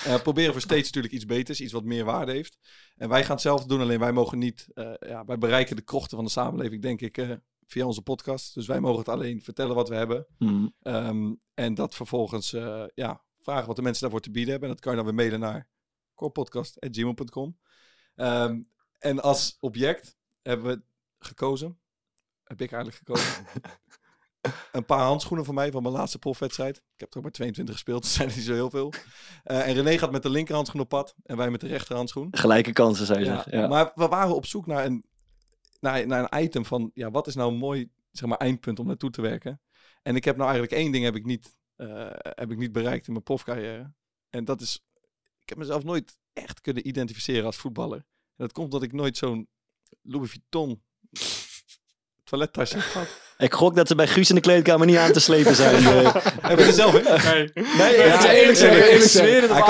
Eh, 0.03 0.21
proberen 0.21 0.51
voor 0.51 0.61
steeds 0.61 0.85
natuurlijk 0.85 1.13
iets 1.13 1.25
beters, 1.25 1.61
iets 1.61 1.71
wat 1.71 1.83
meer 1.83 2.05
waarde 2.05 2.31
heeft. 2.31 2.57
En 2.95 3.09
wij 3.09 3.21
gaan 3.21 3.31
hetzelfde 3.31 3.67
doen, 3.67 3.81
alleen 3.81 3.99
wij 3.99 4.11
mogen 4.11 4.37
niet, 4.37 4.67
eh, 4.73 4.93
ja, 4.99 5.25
wij 5.25 5.37
bereiken 5.37 5.75
de 5.75 5.81
krochten 5.81 6.15
van 6.15 6.25
de 6.25 6.31
samenleving, 6.31 6.81
denk 6.81 7.01
ik, 7.01 7.17
eh, 7.17 7.31
via 7.65 7.85
onze 7.85 8.01
podcast. 8.01 8.53
Dus 8.53 8.67
wij 8.67 8.79
mogen 8.79 8.99
het 8.99 9.09
alleen 9.09 9.41
vertellen 9.41 9.75
wat 9.75 9.89
we 9.89 9.95
hebben. 9.95 10.25
Mm. 10.37 10.73
Ehm, 10.81 11.33
en 11.53 11.73
dat 11.73 11.95
vervolgens 11.95 12.49
ja, 12.93 13.23
vragen 13.39 13.67
wat 13.67 13.75
de 13.75 13.81
mensen 13.81 14.01
daarvoor 14.01 14.21
te 14.21 14.31
bieden 14.31 14.51
hebben. 14.51 14.69
En 14.69 14.75
dat 14.75 14.83
kan 14.83 14.91
je 14.91 14.97
dan 15.03 15.07
weer 15.07 15.17
mailen 15.17 15.39
naar 15.39 15.67
corepodcast.gmail.com. 16.13 17.57
Ehm 18.15 18.59
en 19.01 19.21
als 19.21 19.57
object 19.59 20.17
hebben 20.41 20.65
we 20.65 20.81
gekozen, 21.19 21.79
heb 22.43 22.61
ik 22.61 22.71
eigenlijk 22.71 23.03
gekozen, 23.05 23.45
een 24.71 24.85
paar 24.85 24.99
handschoenen 24.99 25.45
van 25.45 25.55
mij 25.55 25.71
van 25.71 25.81
mijn 25.81 25.93
laatste 25.93 26.19
profwedstrijd. 26.19 26.77
Ik 26.77 26.99
heb 26.99 27.11
er 27.11 27.17
ook 27.17 27.23
maar 27.23 27.31
22 27.31 27.73
gespeeld, 27.75 28.01
dus 28.03 28.13
zijn 28.13 28.29
er 28.29 28.35
niet 28.35 28.45
zo 28.45 28.53
heel 28.53 28.69
veel. 28.69 28.93
Eh, 29.43 29.67
en 29.67 29.73
René 29.73 29.97
gaat 29.97 30.11
met 30.11 30.23
de 30.23 30.29
linkerhandschoen 30.29 30.81
op 30.81 30.89
pad 30.89 31.15
en 31.23 31.37
wij 31.37 31.49
met 31.49 31.61
de 31.61 31.67
rechterhandschoen. 31.67 32.27
Gelijke 32.31 32.73
kansen, 32.73 33.05
zou 33.05 33.19
je 33.19 33.25
Ja, 33.25 33.33
zeggen. 33.33 33.59
Ja. 33.59 33.67
Maar 33.67 33.91
we 33.95 34.07
waren 34.07 34.35
op 34.35 34.45
zoek 34.45 34.65
naar 34.65 34.85
een, 34.85 35.05
naar, 35.79 36.07
naar 36.07 36.27
een 36.29 36.43
item 36.43 36.65
van, 36.65 36.91
ja, 36.93 37.11
wat 37.11 37.27
is 37.27 37.35
nou 37.35 37.51
een 37.51 37.57
mooi 37.57 37.89
zeg 38.11 38.29
maar, 38.29 38.37
eindpunt 38.37 38.79
om 38.79 38.87
naartoe 38.87 39.09
te 39.09 39.21
werken? 39.21 39.61
En 40.01 40.15
ik 40.15 40.23
heb 40.23 40.35
nou 40.35 40.49
eigenlijk 40.49 40.81
één 40.81 40.91
ding 40.91 41.03
heb 41.03 41.15
ik 41.15 41.25
niet, 41.25 41.57
eh, 41.75 42.09
heb 42.11 42.51
ik 42.51 42.57
niet 42.57 42.71
bereikt 42.71 43.07
in 43.07 43.11
mijn 43.13 43.23
profcarrière. 43.23 43.93
En 44.29 44.45
dat 44.45 44.61
is, 44.61 44.83
ik 45.39 45.49
heb 45.49 45.57
mezelf 45.57 45.83
nooit 45.83 46.17
echt 46.33 46.61
kunnen 46.61 46.87
identificeren 46.87 47.45
als 47.45 47.57
voetballer. 47.57 47.97
En 47.97 48.47
dat 48.47 48.51
komt 48.51 48.73
omdat 48.73 48.83
ik 48.83 48.93
nooit 48.93 49.17
zo'n 49.17 49.47
Louis 50.01 50.29
Vuitton 50.29 50.83
toilettasje 52.23 52.79
gehad. 52.79 53.20
Ik 53.41 53.53
gok 53.53 53.75
dat 53.75 53.87
ze 53.87 53.95
bij 53.95 54.07
Guus 54.07 54.29
in 54.29 54.35
de 54.35 54.41
kleedkamer 54.41 54.85
niet 54.85 54.97
aan 54.97 55.11
te 55.11 55.19
slepen 55.19 55.55
zijn. 55.55 55.75
eh. 55.87 56.15
Heb 56.41 56.59
je 56.59 56.65
er 56.65 56.73
zelf 56.73 56.93
in? 56.95 57.03
Nee. 57.03 57.51
nee, 57.77 57.97
Ja, 57.97 58.05
ja, 58.05 58.31
eerlijk 58.31 58.57
zeggen, 58.57 58.79
ik 58.79 58.85
zeggen. 59.01 59.09
zweer 59.09 59.41
het 59.41 59.51
Hij 59.51 59.61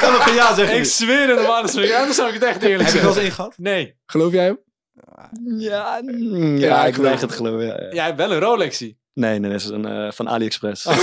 kan, 0.00 0.12
nog 0.12 0.22
geen 0.24 0.34
ja 0.34 0.54
zeggen. 0.54 0.76
Ik 0.76 0.84
zweer 0.84 1.28
het. 1.28 1.72
Ja, 1.74 2.04
dan 2.04 2.14
zou 2.14 2.28
ik 2.28 2.34
het 2.34 2.42
echt 2.44 2.62
eerlijk 2.62 2.82
Heb 2.82 2.92
je 2.92 2.98
er 2.98 3.04
wel 3.04 3.12
zeggen. 3.12 3.14
eens 3.14 3.24
in 3.24 3.32
gehad? 3.32 3.54
Nee. 3.56 3.96
Geloof 4.06 4.32
jij 4.32 4.44
hem? 4.44 4.58
ja, 5.58 6.00
mm, 6.02 6.56
Ja, 6.58 6.66
ja, 6.66 6.84
ik 6.86 6.96
weiger 6.96 7.26
het 7.26 7.36
geloven. 7.36 7.66
Ja, 7.66 7.76
ja. 7.80 7.88
Jij 7.92 8.04
hebt 8.04 8.16
wel 8.16 8.32
een 8.32 8.40
Rolexie. 8.40 9.00
Nee, 9.14 9.38
nee, 9.38 9.50
dat 9.50 9.60
is 9.60 9.66
een, 9.66 9.86
eh, 9.86 10.12
van 10.12 10.28
AliExpress. 10.28 10.84
heb, 10.90 10.94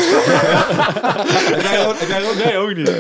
jij, 1.62 1.86
ook- 1.88 2.00
heb 2.00 2.08
jij 2.10 2.24
ook? 2.30 2.44
Nee, 2.44 2.58
ook 2.58 2.76
niet. 2.76 2.92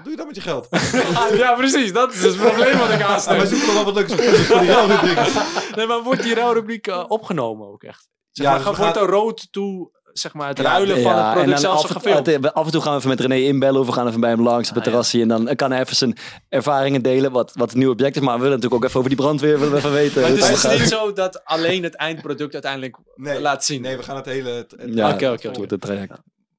Wat 0.00 0.02
doe 0.02 0.10
je 0.10 0.16
dan 0.16 0.26
met 0.26 0.36
je 0.36 0.42
geld? 0.42 0.68
ja, 1.42 1.54
precies. 1.54 1.92
Dat 1.92 2.12
is 2.14 2.22
het 2.22 2.36
probleem 2.36 2.78
wat 2.78 2.90
ik 2.90 3.02
aanstel. 3.02 3.46
zoeken 3.46 3.66
nog 3.66 3.74
wel 3.74 3.84
wat 3.84 3.94
leuke 3.94 4.10
sponsors 4.10 4.46
voor 4.46 4.60
die 4.60 4.70
ruilrubriek. 4.76 5.18
Nee, 5.76 5.86
maar 5.86 6.02
wordt 6.02 6.22
die 6.22 6.34
rouwrubriek 6.34 6.86
eh, 6.86 7.04
opgenomen 7.08 7.68
ook 7.68 7.82
echt? 7.82 8.08
Zeg 8.30 8.46
Ja, 8.46 8.50
maar, 8.52 8.60
dus 8.64 8.70
we 8.70 8.76
wordt 8.82 8.96
gaan- 8.98 9.06
er 9.06 9.12
rood 9.12 9.48
toe, 9.52 9.90
zeg 10.12 10.34
maar, 10.34 10.48
het 10.48 10.58
Ja, 10.58 10.64
ruilen 10.64 11.02
van 11.02 11.12
het 11.16 11.26
en 11.26 11.32
product 11.32 11.60
zelfs 11.60 11.84
af, 11.84 11.90
gefilmd? 11.90 12.52
af 12.54 12.64
en 12.66 12.72
toe 12.72 12.80
gaan 12.80 12.92
we 12.92 12.98
even 12.98 13.08
met 13.10 13.20
René 13.20 13.34
inbellen 13.36 13.80
of 13.80 13.86
we 13.86 13.92
gaan 13.92 14.06
even 14.08 14.20
bij 14.20 14.30
hem 14.30 14.42
langs 14.42 14.68
op 14.68 14.74
het 14.74 14.86
Ah, 14.86 14.92
ja. 14.92 14.98
terrasje. 15.00 15.20
En 15.20 15.28
dan 15.28 15.56
kan 15.56 15.70
hij 15.70 15.80
even 15.80 15.96
zijn 15.96 16.16
ervaringen 16.48 17.02
delen, 17.02 17.32
wat, 17.32 17.52
wat 17.54 17.68
het 17.68 17.76
nieuwe 17.76 17.92
object 17.92 18.16
is. 18.16 18.22
Maar 18.22 18.34
we 18.36 18.42
willen 18.42 18.56
natuurlijk 18.56 18.82
ook 18.82 18.88
even 18.88 18.98
over 18.98 19.10
die 19.16 19.20
brandweer 19.20 19.58
willen 19.58 19.72
we 19.72 19.78
even 19.78 19.92
weten. 19.92 20.20
Maar 20.20 20.30
het 20.30 20.40
Maar 20.40 20.50
is 20.50 20.60
gaat. 20.60 20.78
niet 20.78 20.88
zo 20.88 21.12
dat 21.12 21.44
alleen 21.44 21.82
het 21.82 21.94
eindproduct 21.96 22.52
uiteindelijk 22.52 22.96
Nee, 23.14 23.40
laat 23.40 23.64
zien. 23.64 23.82
nee, 23.82 23.96
we 23.96 24.02
gaan 24.02 24.16
het 24.16 24.26
hele... 24.26 24.50
Het, 24.50 24.70
het- 24.76 24.94
Ja, 24.94 25.12
Oké, 25.12 25.30
oké, 25.30 25.46
het 25.48 25.56
wordt 25.56 25.70
het 25.70 25.80
traject. 25.80 26.12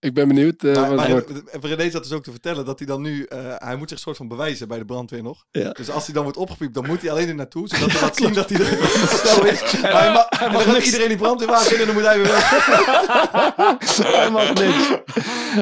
Ik 0.04 0.14
ben 0.14 0.28
benieuwd. 0.28 0.64
eh, 0.64 0.74
Maar, 0.76 0.88
wat 0.88 0.96
maar 0.96 1.10
het 1.10 1.30
wordt. 1.30 1.50
en 1.50 1.76
René 1.76 1.90
zat 1.92 2.04
dus 2.04 2.12
ook 2.12 2.24
te 2.24 2.32
vertellen 2.32 2.66
dat 2.66 2.78
hij 2.80 2.88
dan 2.88 3.02
nu... 3.02 3.24
eh, 3.24 3.38
hij 3.58 3.76
moet 3.76 3.90
zich 3.90 4.00
soort 4.00 4.18
van 4.18 4.28
bewijzen 4.28 4.68
bij 4.68 4.78
de 4.78 4.86
brandweer 4.86 5.24
nog. 5.24 5.46
Ja. 5.52 5.70
Dus 5.72 5.90
als 5.90 6.06
hij 6.06 6.14
dan 6.14 6.24
wordt 6.24 6.38
opgepiept, 6.38 6.74
dan 6.74 6.86
moet 6.86 7.02
hij 7.02 7.12
alleen 7.12 7.28
er 7.28 7.36
naartoe. 7.36 7.68
Zodat 7.68 7.92
hij 7.92 8.02
laat 8.02 8.16
zien 8.22 8.34
dat 8.34 8.50
hij 8.50 8.60
er 8.60 8.90
snel 9.08 9.46
is. 9.54 9.62
Maar 9.82 10.02
hij 10.04 10.12
ma- 10.14 10.30
en 10.30 10.52
dan 10.52 10.62
gaat 10.62 10.86
iedereen 10.86 11.08
die 11.08 11.18
brandweerwagen 11.18 11.74
in 11.76 11.80
en 11.80 11.86
dan 11.86 11.96
moet 11.96 12.04
hij 12.06 12.18
weer 12.18 12.28
weg. 12.28 12.50
Hij 14.22 14.30
mag 14.32 14.54
niks. 14.54 14.90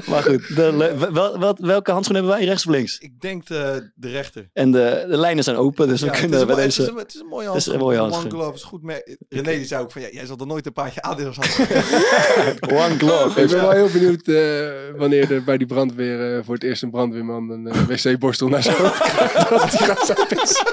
Maar 0.07 0.23
goed, 0.23 0.55
de, 0.55 0.73
le- 0.73 1.11
wel, 1.11 1.39
wel- 1.39 1.57
welke 1.59 1.91
handschoen 1.91 2.15
hebben 2.15 2.33
wij? 2.35 2.45
Rechts 2.45 2.65
of 2.65 2.71
links? 2.71 2.97
Ik 2.97 3.21
denk 3.21 3.47
de, 3.47 3.91
de 3.95 4.09
rechter. 4.09 4.49
En 4.53 4.71
de, 4.71 5.05
de 5.09 5.17
lijnen 5.17 5.43
zijn 5.43 5.55
open, 5.55 5.87
dus 5.87 5.99
we 5.99 6.05
Ja, 6.05 6.13
is 6.13 6.19
kunnen 6.19 6.37
bij 6.39 6.55
mooi- 6.55 6.61
het, 6.61 6.69
is 6.71 6.77
deze... 6.77 6.91
een, 6.91 6.97
het 6.97 7.13
is 7.13 7.19
een 7.19 7.27
mooie 7.27 7.47
het 7.47 7.55
is 7.55 7.65
een 7.65 7.79
handschoen. 7.79 8.25
One 8.25 8.29
glove 8.29 8.53
is 8.55 8.63
goed. 8.63 8.81
mee. 8.83 9.01
René 9.29 9.51
die 9.51 9.65
zei 9.65 9.81
ook 9.83 9.91
van, 9.91 10.01
ja, 10.01 10.07
jij 10.11 10.25
zal 10.25 10.37
er 10.37 10.47
nooit 10.47 10.65
een 10.65 10.73
paardje 10.73 11.01
Adidas 11.01 11.35
handschoenen. 11.35 11.83
One 12.85 12.97
glove. 12.97 13.41
Ik 13.41 13.49
ben 13.49 13.61
wel 13.61 13.71
heel 13.71 13.89
benieuwd 13.89 14.27
eh, 14.29 14.97
wanneer 14.97 15.31
er 15.31 15.43
bij 15.43 15.57
die 15.57 15.67
brandweer 15.67 16.37
eh, 16.37 16.43
voor 16.45 16.53
het 16.53 16.63
eerst 16.63 16.83
een 16.83 16.89
brandweerman 16.91 17.49
een 17.49 17.67
eh, 17.67 17.81
wc-borstel 17.87 18.47
naar 18.47 18.63
zijn 18.63 18.75
hoofd 18.77 18.99
krijgt. 19.13 19.49
Dat 19.49 19.71
hij 19.71 19.87
gaat 19.87 20.05
zijn 20.05 20.27
pissen. 20.27 20.67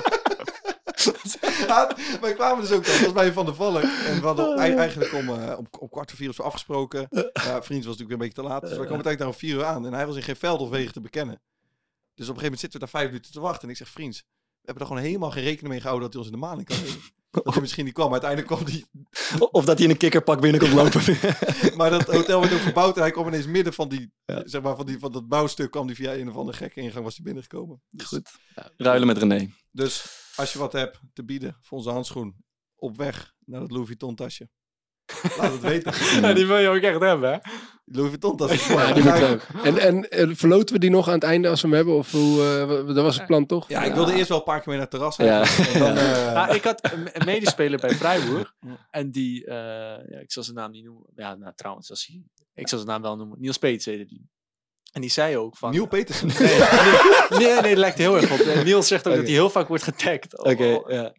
Ja, 1.66 1.96
wij 2.20 2.34
kwamen 2.34 2.61
dus 2.61 2.72
ook, 2.72 2.86
dat 2.86 3.00
was 3.00 3.12
bij 3.12 3.32
Van 3.32 3.44
der 3.44 3.54
Valk. 3.54 3.82
En 3.82 4.20
we 4.20 4.26
hadden 4.26 4.59
ei- 4.59 4.74
eigenlijk 4.74 5.12
om, 5.12 5.28
om, 5.28 5.66
om 5.78 5.88
kwart 5.88 6.11
voor 6.11 6.18
vier 6.18 6.28
of 6.28 6.34
zo 6.34 6.42
afgesproken. 6.42 7.07
Ja, 7.11 7.22
vriend 7.32 7.84
was 7.84 7.96
natuurlijk 7.96 7.98
weer 7.98 8.11
een 8.12 8.18
beetje 8.18 8.42
te 8.42 8.42
laat. 8.42 8.61
Dus 8.61 8.70
wij 8.70 8.86
kwamen 8.86 9.04
uiteindelijk 9.04 9.18
daar 9.18 9.28
om 9.28 9.34
vier 9.34 9.54
uur 9.54 9.64
aan. 9.64 9.86
En 9.86 9.92
hij 9.92 10.07
was 10.07 10.16
in 10.16 10.22
geen 10.22 10.36
veld 10.36 10.61
of 10.61 10.68
wegen 10.70 10.92
te 10.92 11.00
bekennen. 11.00 11.34
Dus 12.14 12.28
op 12.28 12.34
een 12.34 12.40
gegeven 12.40 12.42
moment 12.42 12.61
zitten 12.61 12.80
we 12.80 12.86
daar 12.86 13.00
vijf 13.00 13.07
minuten 13.07 13.32
te 13.32 13.40
wachten. 13.40 13.62
En 13.62 13.68
ik 13.70 13.76
zeg, 13.76 13.88
vriends, 13.88 14.18
we 14.20 14.36
hebben 14.67 14.83
er 14.83 14.87
gewoon 14.87 15.03
helemaal 15.03 15.31
geen 15.31 15.43
rekening 15.43 15.69
mee 15.69 15.81
gehouden 15.81 16.05
dat 16.11 16.12
hij 16.12 16.23
ons 16.23 16.33
in 16.33 16.41
de 16.41 16.47
maling 16.47 16.67
kan 16.67 16.77
nemen. 16.83 17.01
Dat 17.31 17.53
hij 17.53 17.61
misschien 17.61 17.85
niet 17.85 17.95
kwam. 17.95 18.11
Maar 18.11 18.23
uiteindelijk 18.23 18.62
kwam 18.62 18.75
hij... 18.75 19.49
Of 19.51 19.64
dat 19.64 19.77
hij 19.77 19.85
in 19.87 19.93
een 19.93 19.99
kikkerpak 19.99 20.41
binnenkomt 20.41 20.73
lopen. 20.73 21.01
Maar 21.77 21.91
dat 21.91 22.07
hotel 22.07 22.41
werd 22.41 22.53
ook 22.53 22.59
verbouwd. 22.59 22.97
En 22.97 23.03
hij 23.03 23.11
kwam 23.11 23.27
ineens 23.27 23.47
midden 23.47 23.73
van, 23.73 23.89
die, 23.89 24.12
Ja. 24.25 24.43
zeg 24.49 24.62
maar, 24.62 24.77
van, 24.77 24.87
die, 24.87 24.99
van 24.99 25.12
dat 25.12 25.29
bouwstuk. 25.29 25.71
kwam 25.71 25.87
hij 25.87 25.95
via 25.95 26.14
een 26.14 26.29
of 26.29 26.37
andere 26.37 26.57
gekke 26.57 26.81
ingang 26.81 27.05
was 27.05 27.14
hij 27.14 27.25
binnengekomen. 27.25 27.83
Dus, 27.89 28.07
Goed. 28.07 28.31
Ruilen 28.77 29.07
met 29.07 29.19
René. 29.19 29.51
dus 29.71 30.05
als 30.37 30.53
je 30.53 30.59
wat 30.59 30.73
hebt 30.73 31.01
te 31.12 31.25
bieden 31.25 31.57
voor 31.62 31.79
onze 31.79 31.91
handschoen. 31.91 32.37
Op 32.77 32.97
weg 32.97 33.35
naar 33.45 33.61
het 33.61 33.71
Louis 33.71 33.87
Vuitton 33.87 34.14
tasje. 34.14 34.49
Laat 35.39 35.53
het 35.53 35.61
weten. 35.61 35.93
Ja, 36.23 36.33
die 36.33 36.47
wil 36.47 36.59
je 36.59 36.69
ook 36.69 36.77
echt 36.77 37.01
hebben, 37.01 37.33
hè? 37.33 37.39
Louis 37.85 38.09
Vuitton 38.09 38.37
tas. 38.37 38.67
Ja, 38.67 38.93
die 38.93 39.03
hebben. 39.03 39.41
En, 39.81 40.11
en 40.11 40.37
verloten 40.37 40.75
we 40.75 40.81
die 40.81 40.91
nog 40.91 41.09
aan 41.09 41.14
het 41.14 41.23
einde 41.23 41.49
als 41.49 41.61
we 41.62 41.67
hem 41.69 41.77
hebben? 41.77 41.95
Of 41.95 42.11
hoe, 42.11 42.43
eh, 42.43 42.95
dat 42.95 43.05
was 43.05 43.17
het 43.17 43.27
plan 43.27 43.47
toch? 43.47 43.69
Ja, 43.69 43.83
ik 43.83 43.95
wilde 43.95 44.14
eerst 44.14 44.29
wel 44.29 44.39
een 44.39 44.45
paar 44.45 44.61
keer 44.61 44.69
mee 44.69 44.77
naar 44.77 44.87
het 44.91 44.95
terras. 44.99 45.17
Ja. 45.17 45.37
eigenlijk. 45.39 45.73
En 45.73 45.81
dan, 45.81 45.97
eh, 45.97 46.33
Ja, 46.33 46.49
ik 46.49 46.64
had 46.64 46.91
een 46.93 47.25
medespeler 47.25 47.81
bij 47.81 47.91
Freiburg. 47.91 48.55
En 48.91 49.11
die, 49.11 49.47
eh, 49.47 49.55
ja, 50.11 50.19
ik 50.19 50.33
zal 50.33 50.43
zijn 50.43 50.57
naam 50.57 50.71
niet 50.71 50.85
noemen. 50.85 51.07
Ja, 51.14 51.35
nou, 51.35 51.53
trouwens, 51.57 51.91
als 51.91 52.07
hij, 52.07 52.23
ik 52.55 52.69
zal 52.69 52.79
zijn 52.79 52.91
naam 52.91 53.03
wel 53.03 53.17
noemen. 53.17 53.41
Niels 53.41 53.59
Peets 53.59 53.85
heette 53.85 54.05
die. 54.05 54.29
En 54.93 55.01
die 55.01 55.11
zei 55.11 55.37
ook 55.37 55.57
van... 55.57 55.71
Neil 55.71 55.87
Petersen. 55.87 56.27
Nee, 56.27 56.59
nee, 57.39 57.39
nee, 57.39 57.61
nee, 57.61 57.71
dat 57.71 57.79
lijkt 57.79 57.99
er 57.99 58.03
heel 58.03 58.17
erg 58.17 58.33
op. 58.33 58.39
En 58.39 58.64
Niels 58.64 58.89
zegt 58.89 59.07
ook 59.09 59.14
dat 59.14 59.25
hij 59.25 59.33
heel 59.33 59.51
vaak 59.51 59.69
wordt 59.69 59.83
getagd. 59.83 60.39
Oké, 60.39 60.81
ja. 60.87 61.12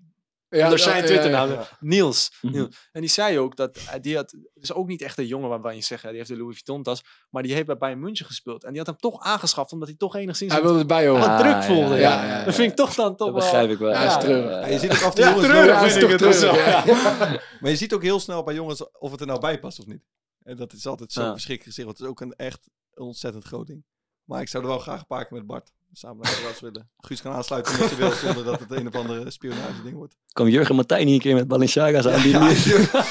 Ja, 0.50 0.70
door 0.70 0.80
zijn 0.80 1.06
Twitternaam. 1.06 1.50
ja. 1.50 1.68
Niels. 1.80 2.32
Mhm. 2.41 2.54
Niels. 2.54 2.89
En 2.91 3.02
die 3.02 3.10
zei 3.10 3.39
ook 3.39 3.56
dat 3.56 3.78
eh, 3.78 3.93
die 4.02 4.16
had, 4.16 4.36
dus 4.54 4.74
ook 4.74 4.88
niet 4.88 5.02
echt 5.02 5.18
een 5.18 5.26
jongen 5.28 5.50
waarvan 5.50 5.76
je 5.76 5.82
zegt, 5.82 6.02
hè, 6.04 6.08
die 6.10 6.18
heeft 6.18 6.30
de 6.30 6.38
Louis 6.38 6.54
Vuitton 6.54 6.84
tas, 6.84 7.04
maar 7.30 7.43
die 7.43 7.54
heeft 7.54 7.66
bij 7.66 7.78
Bayern 7.78 8.00
München 8.00 8.26
gespeeld. 8.26 8.64
En 8.64 8.70
die 8.70 8.78
had 8.78 8.88
hem 8.88 8.98
toch 8.98 9.22
aangeschaft, 9.24 9.72
omdat 9.72 9.88
hij 9.88 9.98
toch 9.98 10.16
enigszins 10.16 10.52
Hij 10.54 10.62
wilde 10.62 10.80
erbij 10.80 11.08
horen. 11.08 11.22
wat 11.22 11.30
Ah, 11.30 11.39
druk 11.39 11.52
ja, 11.52 11.64
voelde. 11.64 11.95
ja, 11.95 12.00
Ja, 12.00 12.24
ja, 12.26 12.38
ja. 12.39 12.43
Dat 12.45 12.56
vind 12.56 12.72
ik 12.72 12.78
toch 12.78 12.93
dan 12.93 13.16
toch 13.16 13.28
Dat 13.34 13.36
wel... 13.38 13.52
begrijp 13.52 13.70
ik 13.70 13.78
wel. 13.78 13.91
Ja, 13.91 14.06
is 14.06 14.12
Ja, 14.12 14.18
treurig. 14.18 14.70
je 14.70 14.80
ziet 14.80 14.91
ook 14.91 15.02
af 15.02 15.04
en 15.04 15.12
toe 15.16 15.24
Ja, 15.24 15.30
jongens 15.30 15.48
treurig 15.48 15.78
vind 15.80 15.89
is 15.91 15.95
ik 15.95 16.02
toch 16.02 16.10
het 16.10 16.20
treurig, 16.20 16.84
wel. 16.86 16.95
ja. 17.28 17.41
Maar 17.60 17.70
je 17.72 17.78
ziet 17.78 17.93
ook 17.93 18.04
heel 18.04 18.20
snel 18.20 18.43
bij 18.43 18.54
jongens 18.54 18.91
of 18.91 19.12
het 19.12 19.20
er 19.22 19.28
nou 19.28 19.39
bij 19.39 19.60
past 19.60 19.80
of 19.80 19.86
niet. 19.86 20.04
En 20.43 20.58
dat 20.58 20.74
is 20.74 20.88
altijd 20.88 21.12
zo 21.12 21.22
Ja. 21.22 21.32
verschrikkelijk 21.32 21.76
gezegd. 21.76 21.88
Want 21.88 21.98
het 21.98 22.08
is 22.08 22.12
ook 22.14 22.22
een 22.22 22.45
echt 22.48 22.70
een 22.93 23.04
ontzettend 23.06 23.43
groot 23.43 23.68
ding. 23.68 23.84
Maar 24.24 24.41
ik 24.41 24.48
zou 24.48 24.64
er 24.64 24.70
wel 24.70 24.80
graag 24.80 25.00
een 25.00 25.06
paar 25.08 25.28
keer 25.28 25.38
met 25.38 25.48
Bart. 25.48 25.72
Samen 25.91 26.17
naar 26.23 26.31
de 26.31 26.57
willen. 26.61 26.89
Guus 26.97 27.21
kan 27.21 27.33
aansluiten 27.33 27.79
met 27.79 27.89
je 27.89 27.95
wil, 27.95 28.11
zonder 28.25 28.43
dat 28.43 28.59
het 28.59 28.71
een 28.71 28.88
of 28.88 28.95
andere 28.95 29.31
spionage 29.31 29.81
ding 29.83 29.95
wordt. 29.95 30.15
Kwam 30.33 30.47
Jurgen 30.47 30.75
Martijn 30.75 31.05
niet 31.05 31.13
een 31.15 31.21
keer 31.21 31.35
met 31.35 31.47
Balenciaga's 31.47 32.05
aan? 32.07 32.21
Die 32.21 32.31
Ja, 32.31 32.51
Jurgen, 32.51 33.03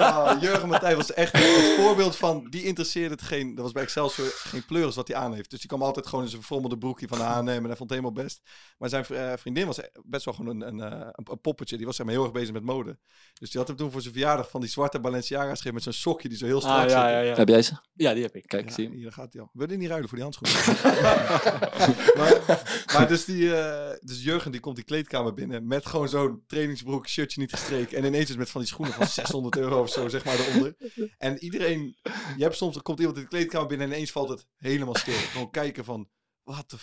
Ah, 0.00 0.40
Jurgen 0.42 0.68
Matthij 0.68 0.96
was 0.96 1.12
echt 1.12 1.32
het 1.32 1.74
voorbeeld 1.76 2.16
van, 2.16 2.46
die 2.50 2.64
interesseerde 2.64 3.14
het 3.14 3.22
geen, 3.22 3.54
dat 3.54 3.64
was 3.64 3.72
bij 3.72 3.82
Excelsior 3.82 4.26
geen 4.34 4.64
pleuris 4.66 4.94
wat 4.94 5.08
hij 5.08 5.16
aan 5.16 5.34
heeft. 5.34 5.50
Dus 5.50 5.58
die 5.58 5.68
kwam 5.68 5.82
altijd 5.82 6.06
gewoon 6.06 6.24
in 6.24 6.30
zijn 6.30 6.40
verfrommelde 6.42 6.78
broekje 6.78 7.08
van 7.08 7.18
de 7.18 7.24
H&M 7.24 7.48
en 7.48 7.64
hij 7.64 7.76
vond 7.76 7.78
het 7.78 7.90
helemaal 7.90 8.12
best. 8.12 8.40
Maar 8.78 8.88
zijn 8.88 9.04
eh, 9.06 9.32
vriendin 9.36 9.66
was 9.66 9.80
best 10.04 10.24
wel 10.24 10.34
gewoon 10.34 10.60
een, 10.62 10.68
een, 10.68 10.80
eh, 10.92 10.98
een, 11.12 11.26
een 11.30 11.40
poppetje, 11.40 11.76
die 11.76 11.86
was 11.86 11.96
zeg 11.96 12.06
maar 12.06 12.14
heel 12.14 12.24
erg 12.24 12.32
bezig 12.32 12.52
met 12.52 12.62
mode. 12.62 12.98
Dus 13.34 13.50
die 13.50 13.58
had 13.58 13.68
hem 13.68 13.76
toen 13.76 13.90
voor 13.90 14.00
zijn 14.00 14.12
verjaardag 14.14 14.50
van 14.50 14.60
die 14.60 14.70
zwarte 14.70 15.00
Balenciaga's 15.00 15.48
gegeven 15.48 15.74
met 15.74 15.82
zo'n 15.82 15.92
sokje 15.92 16.28
die 16.28 16.38
zo 16.38 16.46
heel 16.46 16.60
strak 16.60 16.76
Ah, 16.82 16.88
ja, 16.90 17.08
ja, 17.10 17.20
ja. 17.20 17.34
Heb 17.34 17.48
jij 17.48 17.62
ze? 17.62 17.72
ja, 17.94 18.14
die 18.14 18.22
heb 18.22 18.34
ik. 18.36 18.46
Kijk, 18.46 18.68
Ja, 18.68 18.74
zie 18.74 18.90
je. 18.90 18.96
hier 18.96 19.12
gaat 19.12 19.32
hij 19.32 19.42
al. 19.42 19.50
Wil 19.52 19.70
je 19.70 19.76
niet 19.76 19.88
ruilen 19.88 20.08
voor 20.08 20.18
die 20.18 20.26
handschoenen? 20.26 20.76
maar, 22.18 22.62
maar 22.94 23.08
dus, 23.08 23.24
die, 23.24 23.56
eh, 23.56 23.96
dus 24.00 24.22
Jurgen 24.22 24.52
die 24.52 24.60
komt 24.60 24.76
die 24.76 24.84
kleedkamer 24.84 25.34
binnen 25.34 25.66
met 25.66 25.86
gewoon 25.86 26.08
zo'n 26.08 26.42
trainingsbroek, 26.46 27.08
shirtje 27.08 27.40
niet 27.40 27.52
gestreken. 27.52 27.98
En 27.98 28.04
ineens 28.04 28.30
is 28.30 28.36
met 28.36 28.50
van 28.50 28.60
die 28.60 28.70
schoenen 28.70 28.94
van 28.94 29.06
600 29.06 29.56
euro 29.56 29.80
of 29.80 29.90
zo, 29.90 30.08
zeg 30.08 30.24
maar, 30.24 30.38
eronder. 30.38 30.76
En 31.18 31.38
iedereen, 31.38 31.96
je 32.36 32.42
hebt 32.42 32.56
soms, 32.56 32.76
er 32.76 32.82
komt 32.82 32.98
iemand 32.98 33.16
in 33.16 33.22
de 33.22 33.28
kleedkamer 33.28 33.68
binnen 33.68 33.86
en 33.86 33.92
ineens 33.92 34.10
valt 34.10 34.28
het 34.28 34.46
helemaal 34.56 34.96
stil. 34.96 35.14
Gewoon 35.14 35.50
kijken 35.50 35.84
van, 35.84 36.08
wat 36.42 36.70
de 36.70 36.76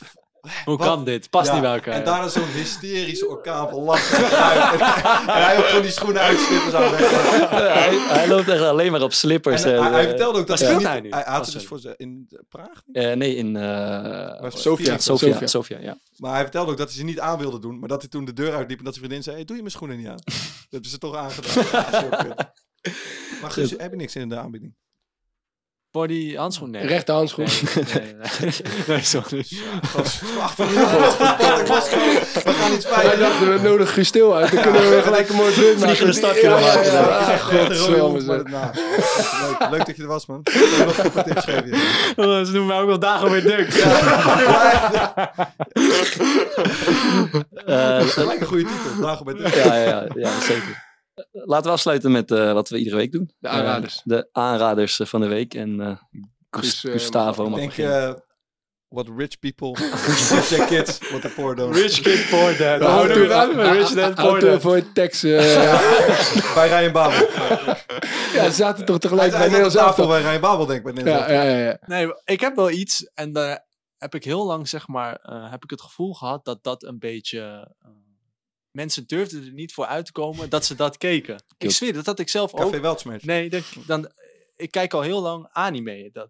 Hoe 0.65 0.77
Wat? 0.77 0.87
kan 0.87 1.03
dit? 1.03 1.29
Past 1.29 1.47
Ja, 1.47 1.53
niet 1.53 1.61
bij 1.61 1.73
elkaar. 1.73 1.93
En 1.93 2.03
daarna 2.03 2.27
zo'n 2.27 2.47
hysterische 2.47 3.27
orkaan 3.27 3.69
van 3.69 3.79
lachen. 3.79 4.17
en 4.17 5.43
hij 5.43 5.57
ook 5.57 5.65
gewoon 5.65 5.81
die 5.81 5.91
schoenen 5.91 6.21
uitslippers 6.21 6.73
aan 6.73 6.91
weg. 6.91 6.99
hij, 7.73 7.97
hij 7.97 8.27
loopt 8.27 8.47
echt 8.49 8.61
alleen 8.61 8.91
maar 8.91 9.01
op 9.01 9.13
slippers. 9.13 9.63
En, 9.63 9.75
en, 9.75 9.81
hij, 9.81 9.91
hij 9.91 10.01
eh, 10.01 10.07
vertelde 10.07 10.39
ook 10.39 10.47
dat 10.47 10.59
hij, 10.59 10.75
niet, 10.75 10.87
hij 10.87 11.01
nu? 11.01 11.09
hij, 11.09 11.21
hij 11.23 11.33
had 11.33 11.45
het 11.45 11.53
dus 11.53 11.65
voor 11.65 11.79
ze 11.79 11.93
in 11.97 12.29
Praag. 12.49 12.81
eh, 12.91 13.13
nee, 13.15 13.35
in... 13.35 13.55
eh 13.55 14.49
Sofia. 14.49 14.97
Sofia, 14.97 15.31
Sofia. 15.31 15.47
Sofia, 15.47 15.79
ja. 15.79 15.97
Maar 16.17 16.33
hij 16.33 16.41
vertelde 16.41 16.71
ook 16.71 16.77
dat 16.77 16.87
hij 16.87 16.97
ze 16.97 17.03
niet 17.03 17.19
aan 17.19 17.37
wilde 17.37 17.59
doen. 17.59 17.79
Maar 17.79 17.89
dat 17.89 18.01
hij 18.01 18.09
toen 18.09 18.25
de 18.25 18.33
deur 18.33 18.53
uitliep 18.55 18.77
en 18.77 18.83
dat 18.85 18.93
zijn 18.93 19.05
vriendin 19.05 19.23
zei... 19.23 19.35
Hey, 19.35 19.45
doe 19.45 19.55
je 19.55 19.61
mijn 19.61 19.73
schoenen 19.73 19.97
niet 19.97 20.07
aan? 20.07 20.15
dat 20.25 20.33
hebben 20.69 20.89
ze 20.89 20.97
toch 20.97 21.15
aangedaan. 21.15 22.35
Maar 23.41 23.51
Guus, 23.51 23.71
heb 23.77 23.91
je 23.91 23.97
niks 23.97 24.15
in 24.15 24.29
de 24.29 24.37
aanbieding? 24.37 24.75
Voor 25.95 26.07
die 26.07 26.37
handschoen? 26.37 26.69
Nee. 26.69 26.85
Rechte 26.87 27.11
handschoen. 27.11 27.45
Nee, 27.45 27.85
nee, 27.93 28.15
nee. 28.41 28.51
nee, 28.87 29.03
sorry. 29.13 29.45
We 32.43 32.53
gaan 32.53 32.73
iets 32.73 32.89
Wij 32.89 32.93
fijn. 33.03 33.19
dachten, 33.19 33.53
we 33.53 33.59
Guus 33.87 34.07
stil 34.07 34.35
uit. 34.35 34.51
Dan 34.51 34.61
kunnen 34.61 34.81
we 34.89 35.01
gelijk 35.03 35.29
een 35.29 35.35
mooi 35.35 35.51
vriend 35.53 35.79
maken. 35.79 35.85
Vliegende 35.87 36.13
stadje 36.13 36.41
Ja, 36.41 36.59
maken. 36.59 36.85
ja, 36.85 36.91
ja. 36.93 37.39
Een 37.39 38.25
leuk, 38.25 39.69
leuk 39.69 39.85
dat 39.85 39.95
je 39.95 40.01
er 40.01 40.07
was, 40.07 40.25
man. 40.25 40.41
Een. 41.25 41.73
Oh, 42.15 42.45
Ze 42.45 42.51
noemen 42.51 42.65
mij 42.65 42.79
ook 42.79 42.87
wel 42.87 42.99
dagen 42.99 43.31
weer 43.31 43.43
dik. 43.43 43.73
Eh, 47.65 47.99
Gelijk 48.01 48.39
een 48.41 48.47
goede 48.47 48.63
titel. 48.63 49.01
Dagen 49.01 49.25
bij 49.25 49.33
de... 49.33 49.41
ja, 49.41 49.75
ja, 49.75 49.83
ja, 49.83 50.05
ja, 50.15 50.39
zeker. 50.41 50.83
Laten 51.31 51.65
we 51.65 51.71
afsluiten 51.71 52.11
met 52.11 52.31
eh, 52.31 52.53
wat 52.53 52.69
we 52.69 52.77
iedere 52.77 52.95
week 52.95 53.11
doen. 53.11 53.31
De 53.39 53.47
aanraders. 53.47 53.95
Eh, 53.97 54.01
de 54.03 54.29
aanraders 54.31 54.99
eh, 54.99 55.07
van 55.07 55.21
de 55.21 55.27
week. 55.27 55.53
En 55.53 55.81
eh, 55.81 55.87
eh, 55.89 55.97
Gustavo 56.49 57.41
mag 57.41 57.49
mag 57.49 57.59
Denk 57.59 57.69
beginnen. 57.75 58.23
what 58.87 59.07
rich 59.17 59.39
people 59.39 59.71
teach 60.29 60.47
their 60.47 60.65
kids 60.67 61.09
what 61.09 61.21
the 61.21 61.29
poor 61.35 61.55
don't. 61.55 61.75
Rich 61.75 62.01
kid, 62.01 62.27
poor 62.29 62.57
dad. 62.57 62.81
Auto- 62.81 63.13
Rich 63.71 63.89
dad, 63.89 64.15
poor 64.15 64.39
dad. 64.39 64.93
tekst. 64.95 65.23
eh, 65.23 65.31
Bij 66.55 66.67
Ryan 66.67 66.91
Babel. 66.91 67.27
Ja, 68.33 68.45
ze 68.45 68.51
zaten 68.51 68.85
toch 68.85 68.99
tegelijk 68.99 69.31
bij 69.31 69.39
Nederlands 69.41 69.75
tafel 69.75 69.87
elftal. 69.87 70.07
bij 70.07 70.21
Ryan 70.21 70.41
Babel, 70.41 70.65
denk 70.65 70.87
ik. 70.87 71.05
Ja, 71.07 71.31
ja, 71.31 71.41
ja, 71.43 71.57
ja. 71.57 71.77
Nee, 71.85 72.13
ik 72.25 72.39
heb 72.39 72.55
wel 72.55 72.69
iets 72.71 73.09
en 73.13 73.33
daar 73.33 73.65
heb 73.97 74.15
ik 74.15 74.23
heel 74.23 74.45
lang, 74.45 74.67
zeg 74.69 74.87
maar, 74.87 75.15
eh, 75.21 75.51
heb 75.51 75.63
ik 75.63 75.69
het 75.69 75.81
gevoel 75.81 76.13
gehad 76.13 76.45
dat 76.45 76.63
dat 76.63 76.83
een 76.83 76.99
beetje... 76.99 77.71
eh, 78.75 78.81
mensen 78.81 79.07
durfden 79.07 79.45
er 79.45 79.53
niet 79.53 79.73
voor 79.73 79.85
uit 79.85 80.05
te 80.05 80.11
komen 80.11 80.49
dat 80.49 80.65
ze 80.65 80.75
dat 80.75 80.97
keken. 80.97 81.43
Ik 81.57 81.71
zweer, 81.71 81.93
dat 81.93 82.05
had 82.05 82.19
ik 82.19 82.29
zelf 82.29 82.51
Café 82.51 82.75
ook. 82.75 82.81
Weltsmerch. 82.81 83.23
Nee, 83.23 83.49
dan, 83.49 83.61
dan, 83.85 84.11
ik 84.55 84.71
kijk 84.71 84.93
al 84.93 85.01
heel 85.01 85.21
lang 85.21 85.47
anime. 85.51 86.09
Dat. 86.13 86.29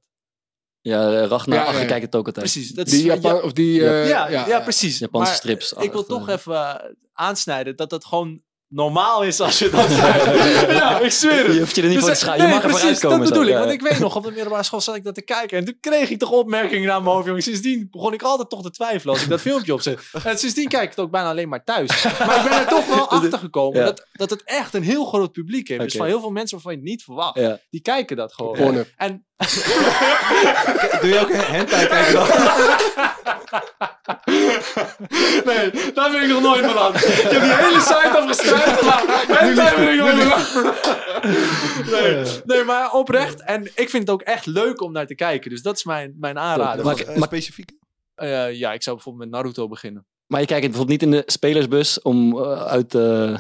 Ja, 0.82 1.22
eh, 1.22 1.28
Ragnar 1.28 1.74
Ja, 1.74 1.80
ja, 1.80 1.86
kijkt 1.86 2.06
het 2.06 2.16
ook 2.16 2.26
altijd. 2.26 2.52
Precies. 2.52 2.72
Dat 2.72 2.88
Die 2.88 2.98
is, 2.98 3.04
Japan, 3.04 3.42
of 3.42 3.54
die... 3.54 3.88
eh, 3.90 4.10
ja, 4.10 4.28
ja, 4.28 4.60
precies. 4.60 4.98
Japanse 5.00 5.28
Maar 5.28 5.38
strips. 5.38 5.74
Ik 5.74 5.92
wil 5.92 6.06
toch 6.06 6.28
eh, 6.28 6.34
even 6.34 6.54
eh, 6.56 6.92
aansnijden 7.14 7.76
dat 7.76 7.90
dat 7.90 8.06
gewoon 8.06 8.42
normaal 8.76 9.24
is 9.24 9.40
als 9.40 9.60
je 9.60 9.70
dat 9.70 9.92
ja, 10.80 11.00
ik 11.00 11.12
zweer 11.12 11.46
het. 11.46 11.54
Je 11.54 11.60
hoeft 11.60 11.76
je 11.76 11.82
er 11.82 11.88
niet 11.88 11.98
Dus, 11.98 12.06
voor 12.06 12.14
te 12.14 12.20
schamen. 12.20 12.38
Je 12.42 12.44
nee, 12.48 12.54
mag 12.54 12.62
precies, 12.62 12.84
uitkomen. 12.84 13.20
dat 13.20 13.28
bedoel 13.28 13.44
zo. 13.44 13.50
ik. 13.50 13.54
Ja, 13.56 13.60
Want 13.60 13.72
ik 13.72 13.82
weet 13.82 14.00
nog, 14.00 14.16
op 14.16 14.24
de 14.24 14.32
middelbare 14.32 14.64
school 14.64 14.82
zat 14.82 14.96
ik 14.96 15.04
dat 15.04 15.16
te 15.16 15.22
kijken. 15.22 15.58
En 15.58 15.66
toen 15.66 15.78
kreeg 15.80 16.10
ik 16.10 16.20
toch 16.20 16.32
opmerkingen 16.32 16.88
naar 16.88 17.04
mijn 17.04 17.16
hoofd. 17.16 17.44
Sindsdien 17.44 17.88
begon 17.92 18.14
ik 18.14 18.22
altijd 18.22 18.50
toch 18.50 18.62
te 18.62 18.72
twijfelen 18.72 19.14
als 19.14 19.24
ik 19.24 19.30
dat 19.30 19.42
filmpje 19.42 19.74
opzet. 19.74 20.00
En 20.24 20.38
sindsdien 20.38 20.68
kijk 20.68 20.84
ik 20.84 20.90
het 20.90 21.00
ook 21.00 21.12
bijna 21.12 21.30
alleen 21.30 21.50
maar 21.50 21.64
thuis. 21.64 22.04
Maar 22.04 22.38
ik 22.44 22.50
ben 22.50 22.60
er 22.60 22.68
toch 22.68 22.88
wel 22.88 23.10
achter 23.20 23.40
gekomen 23.40 23.80
Ja. 23.80 23.86
dat, 23.86 24.08
dat 24.12 24.30
het 24.30 24.44
echt 24.44 24.74
een 24.74 24.84
heel 24.84 25.06
groot 25.06 25.32
publiek 25.32 25.68
heeft. 25.68 25.82
Dus 25.82 25.96
van 25.96 26.06
heel 26.06 26.20
veel 26.20 26.32
mensen 26.32 26.54
waarvan 26.56 26.72
je 26.72 26.78
het 26.78 26.88
niet 26.88 27.04
verwacht. 27.04 27.40
Die 27.70 27.82
kijken 27.82 28.18
dat 28.18 28.34
gewoon. 28.34 28.86
En 28.98 29.26
Doe 31.02 31.10
je 31.10 31.20
ook 31.22 31.30
een 31.30 31.40
hentai 31.40 31.88
kijken 31.88 32.14
dan? 32.14 32.28
nee, 35.46 35.72
daar 35.94 36.12
ben 36.12 36.22
ik 36.24 36.28
nog 36.30 36.42
nooit 36.42 36.66
van 36.66 36.78
aan. 36.78 36.96
Ik 36.96 37.02
heb 37.02 37.42
die 37.42 37.54
hele 37.56 37.80
site 37.80 38.10
afgestruind. 38.18 38.80
En 39.40 39.56
daar 39.56 39.76
ben 39.76 39.94
ik 39.94 40.00
nooit 40.00 40.16
van 40.42 40.74
nee, 41.92 42.26
nee, 42.46 42.64
maar 42.64 42.92
oprecht. 42.94 43.42
En 43.44 43.64
ik 43.64 43.90
vind 43.90 43.94
het 43.94 44.10
ook 44.10 44.22
echt 44.22 44.46
leuk 44.46 44.82
om 44.82 44.92
naar 44.92 45.08
te 45.08 45.16
kijken. 45.16 45.50
Dus 45.50 45.62
dat 45.62 45.76
is 45.76 45.84
mijn, 45.84 46.16
mijn 46.20 46.40
aanrader. 46.40 46.86
Maar- 46.86 46.98
eh, 47.00 47.16
maar- 47.16 47.28
specifiek. 47.28 47.72
Eh, 48.16 48.54
ja, 48.54 48.74
ik 48.74 48.84
zou 48.84 48.96
bijvoorbeeld 48.96 49.30
met 49.30 49.34
Naruto 49.42 49.68
beginnen. 49.68 50.06
Maar 50.28 50.40
je 50.40 50.46
kijkt 50.48 50.66
bijvoorbeeld 50.68 51.02
niet 51.02 51.12
in 51.14 51.18
de 51.18 51.24
spelersbus 51.32 52.02
om 52.02 52.38
eh, 52.44 52.62
uit, 52.66 52.96
eh, 52.96 53.24
Eh, 53.34 53.40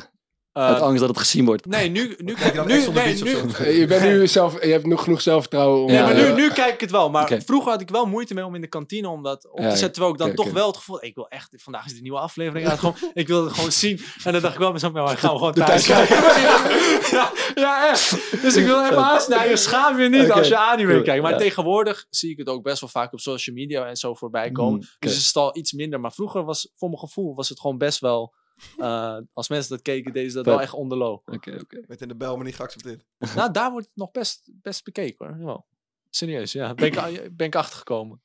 uit 0.64 0.82
angst 0.82 0.99
dat 0.99 1.10
het 1.10 1.18
gezien 1.18 1.45
wordt. 1.45 1.66
nee, 1.66 1.89
nu, 1.89 2.16
nu, 2.18 2.34
Kijk 2.34 2.51
je 2.51 2.58
dan 2.58 2.68
nu, 2.68 2.88
nee, 2.91 3.24
nu, 3.24 3.30
zo? 3.30 3.64
Eh, 3.64 3.78
Je, 3.78 3.88
bent 3.88 4.03
nu 4.03 4.28
zelf, 4.28 4.64
je 4.64 4.72
hebt 4.72 4.86
nog 4.86 5.03
genoeg 5.03 5.22
zelfvertrouwen 5.22 5.82
om... 5.82 5.88
Nee, 5.88 6.01
maar 6.01 6.16
eh, 6.16 6.24
nu, 6.24 6.41
nu 6.41 6.49
kijk 6.49 6.74
ik 6.74 6.80
het 6.80 6.91
wel. 6.91 7.10
Maar 7.10 7.41
vroeger 7.45 7.72
had 7.72 7.82
ik 7.82 7.89
wel 7.89 8.06
moeite 8.06 8.34
mee 8.34 8.45
om 8.45 8.56
in 8.56 8.62
de 8.62 8.68
kantine 8.68 9.10
om 9.10 9.24
dat 9.24 9.47
op 9.51 9.60
Ja, 9.60 9.70
te 9.70 9.78
zetten. 9.78 9.91
Terwijl 9.91 10.14
ik 10.14 10.20
dan 10.20 10.34
toch 10.34 10.51
wel 10.53 10.68
het 10.68 10.78
gevoel... 10.78 11.03
Ik 11.03 11.16
wil 11.16 11.28
echt... 11.28 11.53
Vandaag 11.58 11.86
is 11.86 11.95
de 11.95 12.01
nieuwe 12.01 12.20
aflevering 12.20 12.68
uit. 12.68 12.80
Gewoon, 12.80 12.95
ik 13.14 13.28
wil 13.28 13.43
het 13.43 13.53
gewoon 13.53 13.72
zien. 13.72 13.99
En 14.24 14.32
dan 14.32 14.41
dacht 14.41 14.53
ik 14.53 14.60
wel 14.60 14.72
mezelf... 14.72 14.93
Maar 14.93 15.18
gaan 15.18 15.32
we 15.32 15.38
gewoon 15.38 15.53
thuis 15.53 15.86
kijken. 15.86 16.16
ja, 17.18 17.32
ja, 17.56 17.89
echt. 17.89 18.41
Dus 18.41 18.56
ik 18.56 18.66
wil 18.66 18.84
even 18.84 19.03
aansnijden. 19.03 19.58
Schaam 19.58 19.99
je 19.99 20.10
niet 20.10 20.32
als 20.32 20.47
je 20.47 20.58
anime 20.58 20.91
cool, 20.91 21.03
kijkt. 21.03 21.22
Maar 21.22 21.32
ja. 21.32 21.38
tegenwoordig 21.38 22.06
zie 22.10 22.32
ik 22.32 22.38
het 22.38 22.47
ook 22.47 22.64
best 22.64 22.80
wel 22.80 22.89
vaak 22.89 23.14
op 23.14 23.20
social 23.20 23.56
media 23.56 23.86
en 23.86 23.95
zo 23.95 24.14
voorbij 24.14 24.51
komen. 24.51 24.80
Mm. 24.80 24.88
Dus 24.99 25.18
is 25.18 25.28
het 25.28 25.36
al 25.36 25.58
iets 25.58 25.72
minder. 25.72 25.99
Maar 25.99 26.14
vroeger 26.14 26.43
was, 26.43 26.72
voor 26.76 26.89
mijn 26.89 26.99
gevoel, 26.99 27.36
was 27.36 27.49
het 27.49 27.60
gewoon 27.60 27.78
best 27.78 27.99
wel... 27.99 28.34
eh, 28.78 29.18
als 29.34 29.49
mensen 29.49 29.70
dat 29.72 29.82
keken, 29.82 30.14
deden 30.14 30.30
ze 30.30 30.36
dat 30.36 30.45
wel 30.45 30.62
echt 30.62 30.74
onderloop. 30.74 31.22
Oké, 31.32 31.58
oké. 31.62 31.82
Met 31.88 32.01
in 32.01 32.08
de 32.08 32.16
bel, 32.16 32.36
maar 32.36 32.45
niet 32.45 32.56
geaccepteerd. 32.56 33.03
Nou, 33.36 33.51
daar 33.51 33.72
wordt 33.72 33.88
het 33.88 33.95
nog 33.95 34.12
best, 34.12 34.49
best 34.62 34.84
bekeken 34.84 35.28
hoor. 35.28 35.38
Jawel. 35.38 35.66
Serieus, 36.10 36.51
ja. 36.51 36.74
Ben 36.74 36.88
ik, 36.88 36.93
ben 37.38 37.47
ik 37.47 37.56
achtergekomen. 37.56 38.22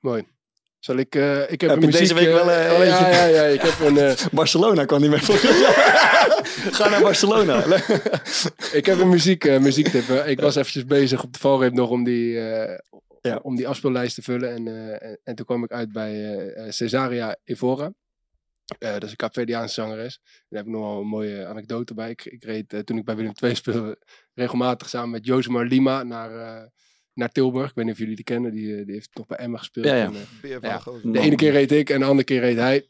Mooi. 0.00 0.26
Zal 0.78 0.96
ik... 0.96 1.14
eh, 1.14 1.50
ik 1.50 1.60
heb, 1.60 1.70
Heb 1.70 1.82
een 1.82 1.90
je 1.90 1.98
deze 1.98 2.14
muziek, 2.14 2.28
week 2.28 2.36
eh, 2.38 2.44
wel, 2.44 2.50
eh, 2.54 2.68
wel 2.70 2.82
ja, 2.82 3.08
ja, 3.08 3.24
ja, 3.24 3.42
ik 3.42 3.60
heb 3.60 3.80
een... 3.80 3.98
eh, 3.98 4.26
Barcelona 4.32 4.84
kwam 4.84 5.00
niet 5.00 5.10
meer. 5.10 5.20
Ga 6.72 6.88
naar 6.88 7.02
Barcelona. 7.02 7.64
Ik 8.72 8.86
heb 8.86 8.98
een 8.98 9.08
muziek, 9.08 9.44
eh, 9.44 9.58
muziektip. 9.60 10.08
Ik 10.26 10.40
was 10.40 10.56
eventjes 10.56 10.84
bezig 10.84 11.22
op 11.22 11.32
de 11.32 11.38
valreep 11.38 11.72
nog 11.72 11.90
om 11.90 12.04
die, 12.04 12.38
eh, 12.40 12.78
Ja. 13.20 13.36
om 13.42 13.56
die 13.56 13.68
afspeellijst 13.68 14.14
te 14.14 14.22
vullen. 14.22 14.50
En, 14.54 14.66
eh, 14.68 15.08
en, 15.10 15.20
en 15.24 15.34
toen 15.34 15.46
kwam 15.46 15.64
ik 15.64 15.70
uit 15.72 15.92
bij 15.92 16.36
Cesaria 16.68 17.36
Evora. 17.44 17.92
Eh, 18.78 18.92
dat 18.92 19.02
is 19.02 19.10
een 19.10 19.16
Capverdiaanse 19.16 19.74
zangeres. 19.74 20.20
Daar 20.22 20.58
heb 20.58 20.66
ik 20.66 20.72
nog 20.72 20.82
wel 20.82 21.00
een 21.00 21.06
mooie 21.06 21.46
anekdote 21.46 21.94
bij. 21.94 22.10
Ik, 22.10 22.24
ik 22.24 22.44
reed, 22.44 22.72
eh, 22.72 22.80
toen 22.80 22.96
ik 22.96 23.04
bij 23.04 23.16
Willem 23.16 23.32
II 23.42 23.54
speelde, 23.54 23.98
regelmatig 24.34 24.88
samen 24.88 25.10
met 25.10 25.26
Josemar 25.26 25.66
Lima 25.66 26.02
naar, 26.02 26.30
eh, 26.30 26.68
naar 27.14 27.32
Tilburg. 27.32 27.68
Ik 27.68 27.74
weet 27.74 27.84
niet 27.84 27.94
of 27.94 28.00
jullie 28.00 28.16
die 28.16 28.24
kennen. 28.24 28.52
Die, 28.52 28.84
die 28.84 28.94
heeft 28.94 29.14
nog 29.14 29.26
bij 29.26 29.38
Emma 29.38 29.58
gespeeld. 29.58 29.86
Ja, 29.86 29.94
ja. 29.94 30.04
En, 30.04 30.14
eh, 30.62 31.12
de 31.12 31.18
ene 31.18 31.34
keer 31.36 31.52
reed 31.52 31.72
ik 31.72 31.90
en 31.90 31.98
de 31.98 32.04
andere 32.04 32.24
keer 32.24 32.40
reed 32.40 32.56
hij. 32.56 32.86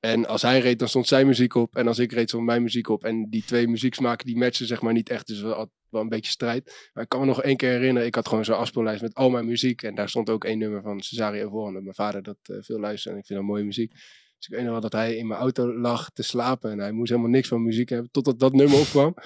En 0.00 0.26
als 0.26 0.42
hij 0.42 0.60
reed, 0.60 0.78
dan 0.78 0.88
stond 0.88 1.06
zijn 1.06 1.26
muziek 1.26 1.54
op. 1.54 1.76
En 1.76 1.86
als 1.86 1.98
ik 1.98 2.12
reed, 2.12 2.28
stond 2.28 2.44
mijn 2.44 2.62
muziek 2.62 2.88
op. 2.88 3.04
En 3.04 3.30
die 3.30 3.44
twee 3.44 3.68
muzieksmaken, 3.68 4.26
die 4.26 4.36
matchen 4.36 4.66
zeg 4.66 4.82
maar 4.82 4.92
niet 4.92 5.08
echt. 5.08 5.26
Dus 5.26 5.40
wel, 5.40 5.70
wel 5.90 6.00
een 6.00 6.08
beetje 6.08 6.30
strijd. 6.30 6.90
Maar 6.92 7.02
ik 7.02 7.08
kan 7.08 7.20
me 7.20 7.26
nog 7.26 7.42
één 7.42 7.56
keer 7.56 7.70
herinneren. 7.70 8.08
Ik 8.08 8.14
had 8.14 8.28
gewoon 8.28 8.44
zo'n 8.44 8.56
afspeellijst 8.56 9.02
met 9.02 9.14
al 9.14 9.30
mijn 9.30 9.46
muziek. 9.46 9.82
En 9.82 9.94
daar 9.94 10.08
stond 10.08 10.30
ook 10.30 10.44
één 10.44 10.58
nummer 10.58 10.82
van 10.82 11.00
Cesario. 11.00 11.48
Omdat 11.48 11.82
mijn 11.82 11.94
vader 11.94 12.22
dat 12.22 12.38
veel 12.42 12.78
luisterde. 12.78 13.16
En 13.16 13.20
ik 13.20 13.26
vind 13.26 13.38
dat 13.38 13.48
mooie 13.48 13.64
muziek. 13.64 13.92
Dus 14.36 14.46
ik 14.48 14.54
weet 14.54 14.62
nog 14.62 14.72
wel 14.72 14.80
dat 14.80 14.92
hij 14.92 15.16
in 15.16 15.26
mijn 15.26 15.40
auto 15.40 15.78
lag 15.78 16.10
te 16.10 16.22
slapen. 16.22 16.70
En 16.70 16.78
hij 16.78 16.92
moest 16.92 17.10
helemaal 17.10 17.30
niks 17.30 17.48
van 17.48 17.62
muziek 17.62 17.88
hebben. 17.88 18.10
Totdat 18.10 18.38
dat 18.38 18.52
nummer 18.52 18.78
opkwam. 18.78 19.14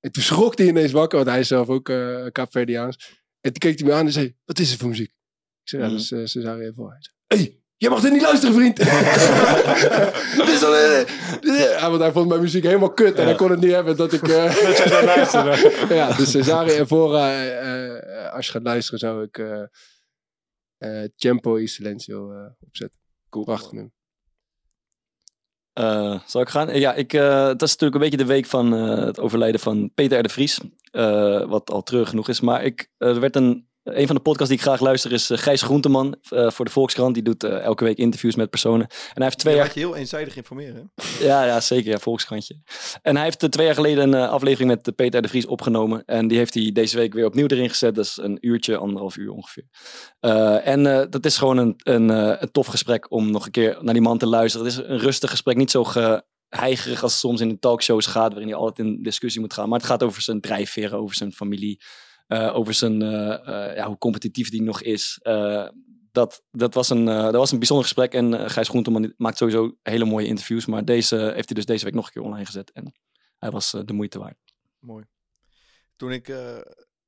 En 0.00 0.12
toen 0.12 0.22
schrok 0.22 0.58
hij 0.58 0.66
ineens 0.66 0.92
wakker. 0.92 1.18
Want 1.18 1.30
hij 1.30 1.40
is 1.40 1.48
zelf 1.48 1.68
ook 1.68 1.88
eh 1.88 2.26
Kaapverdiaans. 2.32 2.96
En 3.40 3.52
toen 3.52 3.70
keek 3.70 3.78
hij 3.78 3.88
me 3.88 3.94
aan 3.94 4.06
en 4.06 4.12
zei... 4.12 4.36
Wat 4.44 4.58
is 4.58 4.70
het 4.70 4.80
voor 4.80 4.88
muziek? 4.88 5.08
Ik 5.62 5.68
zei, 5.68 5.82
ja, 5.82 5.88
dat 5.88 5.98
is 6.00 6.10
uh, 6.10 6.26
Cesario 6.26 6.68
Evora. 6.70 6.90
Hij 6.92 7.02
zei, 7.02 7.14
hey, 7.26 7.60
jij 7.76 7.90
mag 7.90 8.00
dit 8.00 8.12
niet 8.12 8.22
luisteren, 8.22 8.54
vriend. 8.54 8.76
Dit 8.76 10.48
is 10.48 10.62
al, 10.64 10.74
eh, 10.76 11.00
eh. 11.00 11.08
Ja, 11.80 11.88
want 11.90 12.02
hij 12.02 12.12
vond 12.12 12.28
mijn 12.28 12.40
muziek 12.40 12.62
helemaal 12.64 12.92
kut. 12.92 13.14
En 13.14 13.20
Ja. 13.20 13.26
hij 13.28 13.36
kon 13.36 13.50
het 13.50 13.60
niet 13.60 13.70
hebben 13.72 13.96
dat 13.96 14.12
ik... 14.12 14.28
eh, 14.28 14.56
ja, 15.98 16.16
dus 16.16 16.30
Cesario 16.30 16.74
Evora, 16.74 17.30
eh, 17.32 17.96
eh, 18.26 18.32
als 18.32 18.46
je 18.46 18.52
gaat 18.52 18.62
luisteren, 18.62 18.98
zou 18.98 19.22
ik... 19.22 19.38
eh, 19.38 19.62
eh 20.76 21.08
Tempo 21.16 21.56
y 21.56 21.66
Silencio 21.66 22.32
eh, 22.32 22.50
opzetten. 22.66 23.00
Cool. 23.30 23.44
Prachtig 23.44 23.72
nummer. 23.72 23.92
Eh, 25.72 26.20
zal 26.26 26.40
ik 26.40 26.48
gaan? 26.48 26.78
Ja, 26.78 26.94
ik, 26.94 27.12
eh, 27.12 27.46
het 27.46 27.62
is 27.62 27.70
natuurlijk 27.70 27.94
een 27.94 28.10
beetje 28.10 28.24
de 28.24 28.32
week 28.32 28.46
van 28.46 28.74
eh, 28.74 29.04
het 29.04 29.20
overlijden 29.20 29.60
van 29.60 29.90
Peter 29.94 30.18
R. 30.18 30.22
de 30.22 30.28
Vries. 30.28 30.60
eh, 30.90 31.44
wat 31.48 31.70
al 31.70 31.82
terug 31.82 32.08
genoeg 32.08 32.28
is. 32.28 32.40
Maar 32.40 32.64
ik, 32.64 32.90
eh, 32.98 33.08
er 33.08 33.20
werd 33.20 33.36
een, 33.36 33.65
een 33.86 34.06
van 34.06 34.16
de 34.16 34.22
podcasts 34.22 34.48
die 34.48 34.58
ik 34.58 34.64
graag 34.64 34.80
luister 34.80 35.12
is 35.12 35.30
eh, 35.30 35.38
Gijs 35.38 35.62
Groenteman 35.62 36.16
eh, 36.28 36.50
voor 36.50 36.64
de 36.64 36.70
Volkskrant. 36.70 37.14
Die 37.14 37.22
doet 37.22 37.44
eh, 37.44 37.58
elke 37.58 37.84
week 37.84 37.98
interviews 37.98 38.34
met 38.34 38.50
personen. 38.50 38.86
En 38.86 39.12
hij 39.14 39.24
heeft 39.24 39.38
twee 39.38 39.54
Je 39.54 39.60
jaar... 39.60 39.70
je 39.74 39.80
heel 39.80 39.96
eenzijdig 39.96 40.36
informeren. 40.36 40.92
Ja, 41.20 41.44
ja, 41.44 41.60
zeker. 41.60 41.90
Ja, 41.90 41.98
Volkskrantje. 41.98 42.56
En 43.02 43.14
hij 43.14 43.24
heeft 43.24 43.50
twee 43.50 43.66
jaar 43.66 43.74
geleden 43.74 44.12
een 44.12 44.28
aflevering 44.28 44.70
met 44.70 44.96
Peter 44.96 45.22
de 45.22 45.28
Vries 45.28 45.46
opgenomen. 45.46 46.04
En 46.04 46.28
die 46.28 46.38
heeft 46.38 46.54
hij 46.54 46.72
deze 46.72 46.96
week 46.96 47.12
weer 47.12 47.26
opnieuw 47.26 47.46
erin 47.46 47.68
gezet. 47.68 47.94
Dat 47.94 48.04
is 48.04 48.16
een 48.16 48.38
uurtje, 48.40 48.76
anderhalf 48.76 49.16
uur 49.16 49.30
ongeveer. 49.30 49.64
En 50.64 50.82
dat 51.10 51.24
is 51.24 51.36
gewoon 51.36 51.56
een, 51.56 51.74
een, 51.76 52.08
een 52.42 52.50
tof 52.50 52.66
gesprek 52.66 53.10
om 53.10 53.30
nog 53.30 53.44
een 53.44 53.50
keer 53.50 53.78
naar 53.80 53.94
die 53.94 54.02
man 54.02 54.18
te 54.18 54.26
luisteren. 54.26 54.66
Het 54.66 54.76
is 54.76 54.84
een 54.84 54.98
rustig 54.98 55.30
gesprek, 55.30 55.56
niet 55.56 55.70
zo 55.70 55.84
geheigerig 55.84 57.02
als 57.02 57.12
het 57.12 57.20
soms 57.20 57.40
in 57.40 57.48
de 57.48 57.58
talkshows 57.58 58.06
gaat, 58.06 58.30
waarin 58.30 58.48
hij 58.48 58.58
altijd 58.58 58.88
in 58.88 59.02
discussie 59.02 59.40
moet 59.40 59.54
gaan. 59.54 59.68
Maar 59.68 59.78
het 59.78 59.88
gaat 59.88 60.02
over 60.02 60.22
zijn 60.22 60.40
drijfveren, 60.40 60.98
over 60.98 61.16
zijn 61.16 61.32
familie, 61.32 61.80
eh, 62.26 62.56
over 62.56 62.74
zijn, 62.74 63.02
eh, 63.02 63.68
eh, 63.68 63.76
ja, 63.76 63.86
hoe 63.86 63.98
competitief 63.98 64.50
die 64.50 64.62
nog 64.62 64.82
is. 64.82 65.20
Dat, 66.12 66.42
dat, 66.50 66.74
was 66.74 66.90
een, 66.90 67.04
dat 67.04 67.34
was 67.34 67.52
een 67.52 67.58
bijzonder 67.58 67.86
gesprek. 67.86 68.14
En 68.14 68.50
Gijs 68.50 68.68
Groenteman 68.68 69.14
maakt 69.16 69.36
sowieso 69.36 69.76
hele 69.82 70.04
mooie 70.04 70.26
interviews. 70.26 70.66
Maar 70.66 70.84
deze 70.84 71.16
heeft 71.16 71.48
hij 71.48 71.54
dus 71.54 71.66
deze 71.66 71.84
week 71.84 71.94
nog 71.94 72.06
een 72.06 72.12
keer 72.12 72.22
online 72.22 72.46
gezet. 72.46 72.72
En 72.72 72.92
hij 73.38 73.50
was 73.50 73.70
de 73.70 73.92
moeite 73.92 74.18
waard. 74.18 74.36
Mooi. 74.78 75.04
Toen 75.96 76.12
ik, 76.12 76.28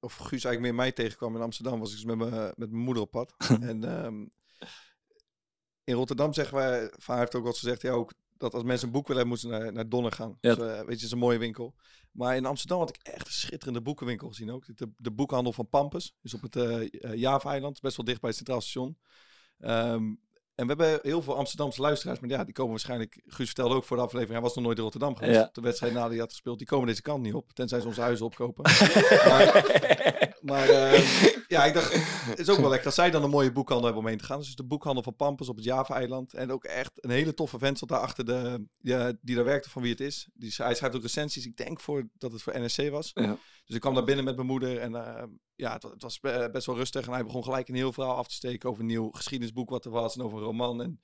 of 0.00 0.16
Guus 0.16 0.44
eigenlijk 0.44 0.60
meer 0.60 0.74
mij 0.74 0.92
tegenkwam 0.92 1.36
in 1.36 1.42
Amsterdam, 1.42 1.78
was 1.78 1.88
ik 1.90 1.96
dus 1.96 2.04
met, 2.04 2.16
mijn 2.16 2.30
met 2.56 2.70
mijn 2.70 2.82
moeder 2.82 3.02
op 3.02 3.10
pad. 3.10 3.34
en 3.60 3.84
ehm, 3.84 4.26
in 5.84 5.94
Rotterdam 5.94 6.32
zeggen 6.32 6.56
wij, 6.56 6.92
van 6.96 7.18
heeft 7.18 7.34
ook 7.34 7.46
eens 7.46 7.58
gezegd, 7.58 7.82
ja, 7.82 7.90
ook 7.90 8.12
dat 8.38 8.54
als 8.54 8.62
mensen 8.62 8.86
een 8.86 8.92
boek 8.92 9.08
willen 9.08 9.22
hebben, 9.22 9.40
moeten 9.40 9.58
ze 9.58 9.64
naar, 9.64 9.72
naar 9.72 9.88
Donner 9.88 10.12
gaan. 10.12 10.38
Ja. 10.40 10.54
Dus, 10.54 10.64
eh, 10.64 10.74
weet 10.74 10.84
je, 10.84 10.92
het 10.92 11.02
is 11.02 11.10
een 11.10 11.18
mooie 11.18 11.38
winkel. 11.38 11.74
Maar 12.12 12.36
in 12.36 12.46
Amsterdam 12.46 12.78
had 12.78 12.88
ik 12.88 13.00
echt 13.02 13.26
een 13.26 13.32
schitterende 13.32 13.82
boekenwinkel 13.82 14.28
gezien 14.28 14.50
ook. 14.50 14.76
De, 14.76 14.90
de 14.96 15.10
boekhandel 15.10 15.52
van 15.52 15.68
Pampus, 15.68 16.16
dus 16.20 16.34
op 16.34 16.42
het 16.42 16.56
eh, 16.56 17.14
Java-eiland, 17.14 17.80
best 17.80 17.96
wel 17.96 18.06
dicht 18.06 18.20
bij 18.20 18.28
het 18.28 18.38
Centraal 18.38 18.60
Station. 18.60 18.98
Ehm, 19.58 20.14
en 20.58 20.66
we 20.66 20.82
hebben 20.82 20.98
heel 21.02 21.22
veel 21.22 21.36
Amsterdamse 21.36 21.80
luisteraars, 21.80 22.20
maar 22.20 22.30
ja, 22.30 22.44
die 22.44 22.54
komen 22.54 22.70
waarschijnlijk, 22.70 23.20
Guus 23.26 23.46
vertelde 23.46 23.74
ook 23.74 23.84
voor 23.84 23.96
de 23.96 24.02
aflevering, 24.02 24.32
hij 24.32 24.42
was 24.42 24.54
nog 24.54 24.64
nooit 24.64 24.76
in 24.76 24.82
Rotterdam 24.82 25.16
geweest. 25.16 25.38
Ja. 25.38 25.50
De 25.52 25.60
wedstrijd 25.60 25.92
na 25.92 26.08
die 26.08 26.18
had 26.18 26.30
gespeeld, 26.30 26.58
die 26.58 26.66
komen 26.66 26.86
deze 26.86 27.02
kant 27.02 27.22
niet 27.22 27.34
op, 27.34 27.52
tenzij 27.52 27.80
ze 27.80 27.86
onze 27.86 28.00
huizen 28.00 28.26
opkopen. 28.26 28.64
maar 29.28 30.26
maar 30.48 30.68
ehm, 30.68 31.02
ja, 31.48 31.64
ik 31.64 31.74
dacht, 31.74 31.94
het 32.28 32.38
is 32.38 32.48
ook 32.48 32.58
wel 32.58 32.68
lekker 32.68 32.86
als 32.86 32.94
zij 32.94 33.10
dan 33.10 33.22
een 33.22 33.30
mooie 33.30 33.52
boekhandel 33.52 33.84
hebben 33.86 34.02
om 34.02 34.08
heen 34.08 34.18
te 34.18 34.24
gaan. 34.24 34.38
Dus 34.38 34.54
de 34.54 34.64
boekhandel 34.64 35.02
van 35.02 35.16
Pampus 35.16 35.48
op 35.48 35.56
het 35.56 35.64
Java-eiland. 35.64 36.34
En 36.34 36.52
ook 36.52 36.64
echt 36.64 36.92
een 36.94 37.10
hele 37.10 37.34
toffe 37.34 37.58
vent 37.58 37.78
zat 37.78 37.88
daar 37.88 38.00
achter 38.00 38.24
de, 38.24 38.64
ja, 38.80 39.12
die 39.20 39.34
daar 39.34 39.44
werkte 39.44 39.70
van 39.70 39.82
wie 39.82 39.90
het 39.90 40.00
is. 40.00 40.28
Die, 40.34 40.54
hij 40.56 40.74
schrijft 40.74 40.96
ook 40.96 41.02
recensies, 41.02 41.46
ik 41.46 41.56
denk 41.56 41.80
voor, 41.80 42.08
dat 42.18 42.32
het 42.32 42.42
voor 42.42 42.60
NSC 42.60 42.90
was. 42.90 43.10
Ja. 43.14 43.36
Dus 43.68 43.76
ik 43.76 43.82
kwam 43.82 43.94
daar 43.94 44.04
binnen 44.04 44.24
met 44.24 44.34
mijn 44.36 44.46
moeder 44.46 44.78
en 44.78 44.94
eh, 44.94 45.24
ja, 45.54 45.72
het, 45.72 45.82
het 45.82 46.02
was 46.02 46.20
be- 46.20 46.48
best 46.52 46.66
wel 46.66 46.76
rustig. 46.76 47.06
En 47.06 47.12
hij 47.12 47.24
begon 47.24 47.44
gelijk 47.44 47.68
een 47.68 47.74
heel 47.74 47.92
verhaal 47.92 48.16
af 48.16 48.28
te 48.28 48.34
steken 48.34 48.68
over 48.68 48.80
een 48.80 48.86
nieuw 48.88 49.10
geschiedenisboek 49.10 49.70
wat 49.70 49.84
er 49.84 49.90
was 49.90 50.16
en 50.16 50.22
over 50.22 50.38
een 50.38 50.44
roman. 50.44 50.82
En 50.82 51.00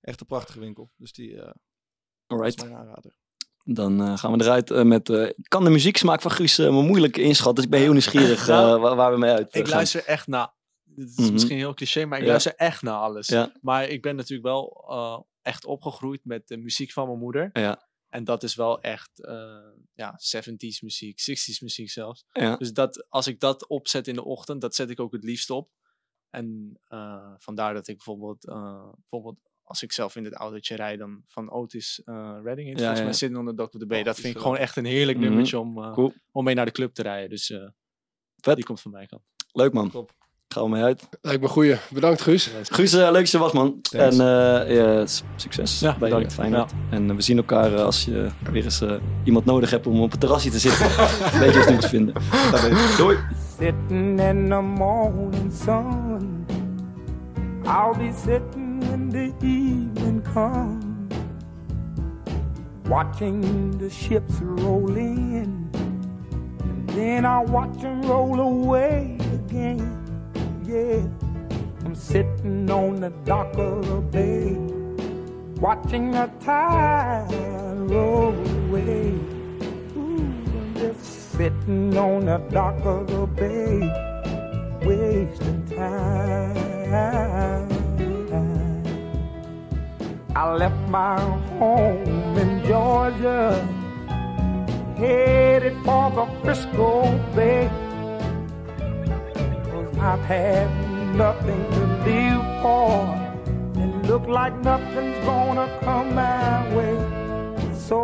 echt 0.00 0.20
een 0.20 0.26
prachtige 0.26 0.60
winkel. 0.60 0.90
Dus 0.96 1.12
die 1.12 1.36
eh 1.40 1.44
was 1.46 1.52
Alright. 2.26 2.62
mijn 2.62 2.76
aanrader. 2.76 3.16
Dan 3.64 4.00
eh, 4.02 4.18
gaan 4.18 4.32
we 4.38 4.44
eruit 4.44 4.70
eh, 4.70 4.82
met... 4.82 5.08
eh, 5.08 5.22
ik 5.28 5.48
kan 5.48 5.64
de 5.64 5.70
muzieksmaak 5.70 6.20
van 6.20 6.30
Guus 6.30 6.58
eh, 6.58 6.70
maar 6.70 6.82
moeilijk 6.82 7.16
inschatten. 7.16 7.54
Dus 7.54 7.64
ik 7.64 7.70
ben 7.70 7.80
heel 7.80 7.92
nieuwsgierig 7.92 8.40
eh, 8.48 8.54
Nou, 8.56 8.80
waar, 8.80 8.96
waar 8.96 9.12
we 9.12 9.18
mee 9.18 9.30
uit 9.30 9.54
Ik 9.54 9.64
gaan. 9.66 9.74
luister 9.74 10.04
echt 10.04 10.26
naar. 10.26 10.54
Het 10.94 11.08
is 11.08 11.16
Mhm. 11.16 11.32
misschien 11.32 11.56
heel 11.56 11.74
cliché, 11.74 12.04
maar 12.04 12.18
ik 12.18 12.24
Ja. 12.24 12.30
luister 12.30 12.54
echt 12.54 12.82
naar 12.82 12.94
alles. 12.98 13.26
Ja. 13.28 13.52
Maar 13.60 13.88
ik 13.88 14.02
ben 14.02 14.16
natuurlijk 14.16 14.48
wel 14.48 14.84
eh, 14.88 15.20
echt 15.42 15.64
opgegroeid 15.64 16.20
met 16.24 16.48
de 16.48 16.56
muziek 16.56 16.92
van 16.92 17.06
mijn 17.06 17.18
moeder. 17.18 17.50
Ja. 17.52 17.88
En 18.14 18.24
dat 18.24 18.42
is 18.42 18.54
wel 18.54 18.80
echt 18.80 19.24
eh, 19.24 19.68
ja, 19.94 20.18
70s 20.36 20.80
muziek, 20.80 21.20
60s 21.20 21.58
muziek 21.60 21.90
zelfs. 21.90 22.24
Ja. 22.32 22.56
Dus 22.56 22.72
dat, 22.72 23.06
als 23.08 23.26
ik 23.26 23.40
dat 23.40 23.66
opzet 23.66 24.08
in 24.08 24.14
de 24.14 24.24
ochtend, 24.24 24.60
dat 24.60 24.74
zet 24.74 24.90
ik 24.90 25.00
ook 25.00 25.12
het 25.12 25.24
liefst 25.24 25.50
op. 25.50 25.70
En 26.30 26.78
eh, 26.84 27.34
vandaar 27.38 27.74
dat 27.74 27.88
ik 27.88 27.96
bijvoorbeeld, 27.96 28.46
eh, 28.46 28.88
bijvoorbeeld 28.96 29.38
als 29.62 29.82
ik 29.82 29.92
zelf 29.92 30.16
in 30.16 30.24
het 30.24 30.34
autootje 30.34 30.76
rijd, 30.76 30.98
dan 30.98 31.22
van 31.26 31.50
Otis 31.50 32.02
Redding. 32.42 32.68
Ja, 32.68 32.76
volgens 32.78 33.00
mij 33.00 33.12
Sitting 33.12 33.40
on 33.40 33.46
the 33.46 33.54
Dock 33.54 33.74
of 33.74 33.80
the 33.80 33.86
Bay. 33.86 33.98
Oh, 33.98 34.04
dat 34.04 34.20
vind 34.20 34.34
ik 34.34 34.40
gewoon 34.40 34.56
echt 34.56 34.76
een 34.76 34.84
heerlijk 34.84 35.18
Mhm. 35.18 35.26
nummertje 35.26 35.58
om, 35.58 35.92
Cool. 35.92 36.12
om 36.30 36.44
mee 36.44 36.54
naar 36.54 36.64
de 36.64 36.72
club 36.72 36.94
te 36.94 37.02
rijden. 37.02 37.30
Dus 37.30 37.46
die 38.36 38.64
komt 38.64 38.80
van 38.80 38.90
mij 38.90 39.06
kant. 39.06 39.22
Leuk 39.52 39.72
man. 39.72 39.90
Top. 39.90 40.12
Gaan 40.54 40.62
we 40.64 40.68
mee 40.70 40.82
uit. 40.82 41.08
Lijkt 41.22 41.40
me 41.42 41.48
goeie. 41.48 41.76
Bedankt 41.90 42.20
Guus. 42.22 42.50
Guus, 42.62 42.92
eh, 42.92 43.00
leuk 43.00 43.12
dat 43.12 43.30
je 43.30 43.38
was 43.38 43.52
man. 43.52 43.78
Thanks. 43.82 44.18
En 44.18 44.26
eh, 45.00 45.06
s- 45.06 45.22
succes 45.36 45.80
Ja, 45.80 45.90
bij 45.98 46.08
bedankt. 46.08 46.30
je 46.34 46.40
Feyenoord. 46.40 46.72
En 46.90 47.10
eh, 47.10 47.16
we 47.16 47.22
zien 47.22 47.36
elkaar 47.36 47.74
eh, 47.74 47.82
als 47.84 48.04
je 48.04 48.28
weer 48.52 48.64
eens 48.64 48.82
iemand 49.24 49.44
nodig 49.44 49.70
hebt 49.70 49.86
om 49.86 50.00
op 50.00 50.10
het 50.10 50.20
terrasje 50.20 50.50
te 50.50 50.58
zitten. 50.58 50.86
Weet 51.40 51.52
je 51.52 51.58
ons 51.58 51.68
nu 51.68 51.76
te 51.76 51.88
vinden. 51.88 52.14
Doei. 52.96 53.16
Sitting 53.58 54.20
in 54.20 54.48
the 54.48 54.60
morning 54.60 55.52
sun. 55.64 56.46
I'll 57.64 57.96
be 57.98 58.10
sitting 58.24 58.84
when 58.88 59.08
the 59.10 59.32
evening 59.46 60.22
comes. 60.32 60.84
Watching 62.88 63.44
the 63.78 63.90
ships 63.90 64.32
roll 64.56 64.94
in. 64.96 65.70
And 65.72 66.88
then 66.94 67.24
I'll 67.24 67.50
watch 67.50 67.80
them 67.80 68.02
roll 68.02 68.40
away 68.40 69.16
again. 69.48 70.02
Yeah. 70.66 71.02
I'm 71.84 71.94
sitting 71.94 72.70
on 72.70 73.00
the 73.00 73.10
dock 73.26 73.54
of 73.58 73.86
the 73.86 74.00
bay. 74.00 74.56
Watching 75.60 76.10
the 76.10 76.30
tide 76.40 77.28
roll 77.90 78.32
away. 78.32 79.12
Ooh, 79.94 80.24
I'm 80.56 80.74
just 80.74 81.32
sitting 81.32 81.94
on 81.98 82.24
the 82.24 82.38
dock 82.50 82.82
of 82.86 83.06
the 83.08 83.26
bay, 83.26 83.78
wasting 84.82 85.66
time. 85.66 86.64
I 90.34 90.50
left 90.54 90.88
my 90.88 91.20
home 91.58 92.38
in 92.38 92.64
Georgia, 92.64 93.52
headed 94.96 95.76
for 95.84 96.10
the 96.10 96.26
Frisco 96.42 97.18
Bay. 97.36 97.83
I've 100.04 100.20
had 100.20 100.68
nothing 101.16 101.64
to 101.70 101.86
live 102.04 102.44
for. 102.60 103.08
It 103.74 104.06
look 104.06 104.26
like 104.26 104.54
nothing's 104.58 105.24
gonna 105.24 105.66
come 105.80 106.14
my 106.14 106.76
way. 106.76 107.64
So 107.72 107.98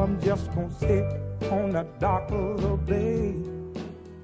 I'm 0.00 0.18
just 0.22 0.46
gonna 0.54 0.70
sit 0.80 1.04
on 1.52 1.72
the 1.72 1.86
dock 2.00 2.30
of 2.30 2.62
the 2.62 2.76
bay, 2.90 3.34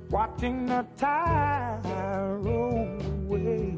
watching 0.08 0.64
the 0.64 0.86
tide 0.96 1.80
roll 2.42 2.98
away. 3.26 3.76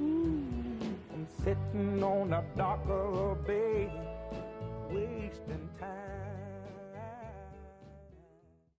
Mm. 0.00 0.78
I'm 1.12 1.26
sitting 1.42 2.00
on 2.00 2.30
the 2.30 2.44
dock 2.56 2.86
of 2.88 3.12
the 3.12 3.34
bay. 3.44 4.07